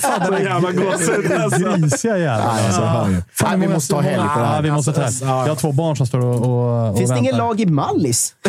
Så 0.00 0.32
jävla 0.42 0.72
gåshud. 0.72 1.32
alltså. 1.32 1.58
Grisiga 1.76 2.18
jävlar. 2.18 2.50
Alltså, 2.66 3.10
ju. 3.10 3.22
Fan, 3.32 3.60
vi 3.60 3.68
måste 3.68 3.94
ta 3.94 4.00
helg 4.00 4.16
på 4.16 4.22
det 4.22 4.28
Ja, 4.40 4.44
här. 4.44 4.62
vi 4.62 4.70
måste 4.70 4.92
ta 4.92 5.00
helg. 5.02 5.14
Jag 5.20 5.26
har 5.28 5.54
två 5.54 5.72
barn 5.72 5.96
som 5.96 6.06
står 6.06 6.20
och, 6.20 6.98
Finns 6.98 7.10
det 7.10 7.18
ingen 7.18 7.36
lag 7.36 7.60
i 7.60 7.66
Mallis? 7.66 8.34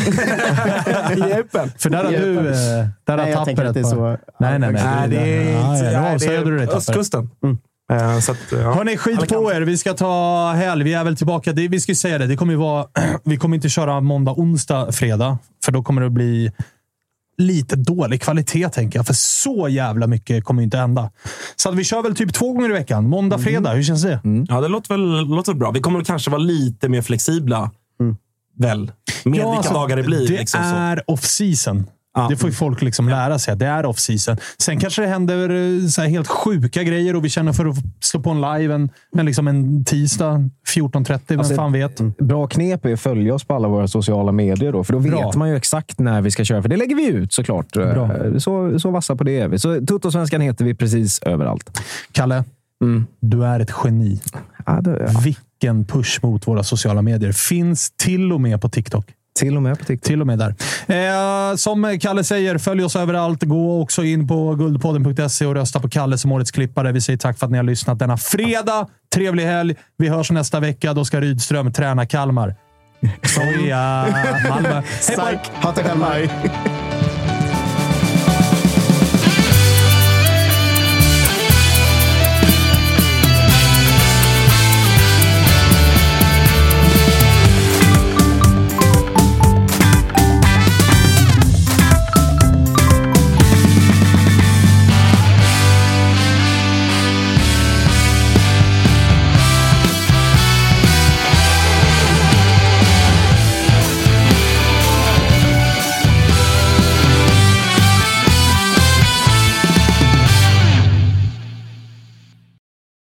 För 1.78 1.90
där 1.90 2.04
har 2.04 2.12
du... 2.12 2.38
eh, 2.38 2.54
Där 3.06 3.18
har 3.18 3.18
Nej, 3.18 3.32
jag 3.32 3.46
tänker 3.46 3.64
Tapper 3.64 3.66
att 3.66 3.74
det 3.74 3.80
är 3.80 3.84
ett 3.84 3.90
så- 3.90 3.96
par- 3.96 4.20
Nej, 4.40 4.60
nej, 4.60 4.72
nej. 4.72 5.10
Det 5.10 5.16
Nu 5.18 5.60
nej, 5.64 5.82
det 5.84 6.14
avslöjade 6.14 6.50
du 6.52 6.58
dig, 6.58 6.68
Tapper. 6.68 6.80
Östkusten. 7.20 7.58
Eh, 7.92 8.20
Så 8.20 8.32
att, 8.32 8.38
ja. 8.52 8.74
Hörni, 8.74 8.98
skit 8.98 9.30
på 9.30 9.52
er. 9.52 9.62
Vi 9.62 9.78
ska 9.78 9.94
ta 9.94 10.52
helg. 10.52 10.84
Vi 10.84 10.94
är 10.94 11.04
väl 11.04 11.16
tillbaka. 11.16 11.54
Det, 11.54 11.68
vi 11.68 11.80
ska 11.80 11.92
ju 11.92 11.96
säga 11.96 12.18
det. 12.18 12.28
det 12.28 12.38
kommer 12.38 12.54
ju 12.54 12.60
vara, 12.60 12.88
vi 13.24 13.38
kommer 13.38 13.56
inte 13.56 13.70
köra 13.70 14.02
måndag, 14.02 14.32
onsdag, 14.32 14.92
fredag. 14.92 15.38
För 15.66 15.72
då 15.72 15.84
kommer 15.84 16.02
det 16.02 16.10
bli 16.10 16.52
lite 17.38 17.76
dålig 17.76 18.22
kvalitet, 18.22 18.70
tänker 18.70 19.00
jag. 19.00 19.08
För 19.08 19.14
så 19.14 19.68
jävla 19.70 20.08
mycket 20.08 20.44
kommer 20.44 20.64
inte 20.64 20.78
hända. 20.78 21.12
Så 21.56 21.70
att 21.70 21.76
vi 21.76 21.84
kör 21.84 22.02
väl 22.02 22.16
typ 22.16 22.34
två 22.34 22.54
gånger 22.54 22.70
i 22.70 22.74
veckan. 22.74 23.10
Måndag, 23.10 23.40
fredag. 23.40 23.74
Hur 23.74 23.84
känns 23.84 24.04
det? 24.04 24.20
ja, 24.48 24.62
det 24.62 24.68
låter 24.68 24.90
väl 24.90 25.28
låter 25.28 25.54
bra. 25.54 25.72
Vi 25.72 25.80
kommer 25.80 26.04
kanske 26.04 26.32
vara 26.32 26.42
lite 26.42 26.90
mer 26.90 27.02
flexibla. 27.02 27.72
Väl? 28.58 28.92
Med 29.24 29.34
vilka 29.34 29.48
alltså, 29.48 29.74
dagar 29.74 29.98
det 29.98 30.04
blir. 30.04 30.28
Det 30.28 30.40
liksom, 30.40 30.64
så. 30.64 30.76
är 30.76 31.04
off-season. 31.08 31.84
Ja. 32.16 32.28
Det 32.30 32.38
får 32.38 32.50
ju 32.50 32.56
folk 32.56 32.82
liksom 32.82 33.10
lära 33.10 33.40
sig. 33.40 33.52
att 33.52 33.60
Det 33.60 33.66
är 33.66 33.86
off-season. 33.86 34.38
Sen 34.58 34.80
kanske 34.80 35.02
det 35.02 35.08
händer 35.08 35.50
eh, 35.50 35.88
så 35.88 36.02
helt 36.02 36.28
sjuka 36.28 36.84
grejer 36.84 37.16
och 37.16 37.26
vi 37.26 37.30
känner 37.30 37.54
för 37.54 37.66
att 37.66 37.76
slå 38.00 38.20
på 38.20 38.30
en 38.30 38.42
live 38.42 38.74
en, 38.74 38.90
en, 39.18 39.26
liksom 39.26 39.48
en 39.48 39.86
tisdag 39.86 40.50
14.30. 40.76 41.20
Vem 41.28 41.40
Alltså, 41.40 41.56
fan 41.56 41.72
vet? 41.72 42.18
Bra 42.18 42.48
knep 42.48 42.86
är 42.86 42.94
att 42.94 43.00
följa 43.00 43.34
oss 43.36 43.44
på 43.44 43.56
alla 43.56 43.68
våra 43.68 43.88
sociala 43.88 44.32
medier. 44.32 44.72
Då, 44.72 44.84
för 44.84 44.94
då 44.94 45.00
Bra. 45.00 45.28
vet 45.28 45.36
man 45.36 45.50
ju 45.50 45.56
exakt 45.56 46.00
när 46.00 46.22
vi 46.22 46.32
ska 46.32 46.46
köra. 46.46 46.62
För 46.62 46.70
det 46.70 46.78
lägger 46.78 46.96
vi 46.96 47.08
ut 47.08 47.34
såklart. 47.34 47.72
Bra. 47.74 48.10
Så, 48.40 48.80
så 48.80 48.92
vassa 48.92 49.16
på 49.16 49.24
det 49.24 49.40
är 49.40 49.48
vi. 49.48 49.60
Så 49.60 49.86
Tuttosvenskan 49.86 50.42
heter 50.42 50.66
vi 50.66 50.76
precis 50.76 51.20
överallt. 51.22 51.82
Kalle, 52.12 52.44
du 53.20 53.46
är 53.46 53.60
ett 53.60 53.72
geni. 53.84 54.20
Ja, 54.66 54.82
det, 54.82 55.12
Vilken 55.24 55.86
push 55.86 56.20
mot 56.22 56.48
våra 56.48 56.64
sociala 56.64 57.02
medier. 57.02 57.32
Finns 57.32 57.92
till 57.92 58.34
och 58.34 58.42
med 58.42 58.62
på 58.62 58.70
TikTok. 58.70 59.06
Till 59.40 59.56
och 59.56 59.64
med 59.64 59.80
på 59.80 59.86
TikTok. 59.86 60.08
Till 60.08 60.22
och 60.22 60.28
med 60.28 60.40
där. 60.40 60.56
Eh, 61.52 61.56
som 61.56 62.00
Kalle 62.02 62.24
säger, 62.24 62.58
följ 62.58 62.84
oss 62.84 62.96
överallt. 62.96 63.44
Gå 63.44 63.82
också 63.82 64.04
in 64.04 64.28
på 64.28 64.56
guldpodden.se 64.56 65.46
och 65.46 65.56
rösta 65.56 65.80
på 65.80 65.90
Kalle 65.90 66.18
som 66.18 66.32
årets 66.32 66.52
klippare. 66.52 66.92
Vi 66.92 67.02
säger 67.02 67.18
tack 67.18 67.40
för 67.40 67.46
att 67.46 67.52
ni 67.52 67.58
har 67.58 67.64
lyssnat 67.64 68.00
denna 68.00 68.18
fredag. 68.18 68.88
Trevlig 69.14 69.46
helg. 69.46 69.76
Vi 69.98 70.10
hörs 70.10 70.32
nästa 70.32 70.60
vecka. 70.60 70.94
Då 70.94 71.06
ska 71.06 71.22
Rydström 71.22 71.74
träna 71.74 72.06
Kalmar. 72.06 72.56
Soja, 73.24 74.08
Malmö. 74.50 74.82
Hej. 75.18 75.40
Hata 75.54 75.84
Kalmar. 75.84 76.30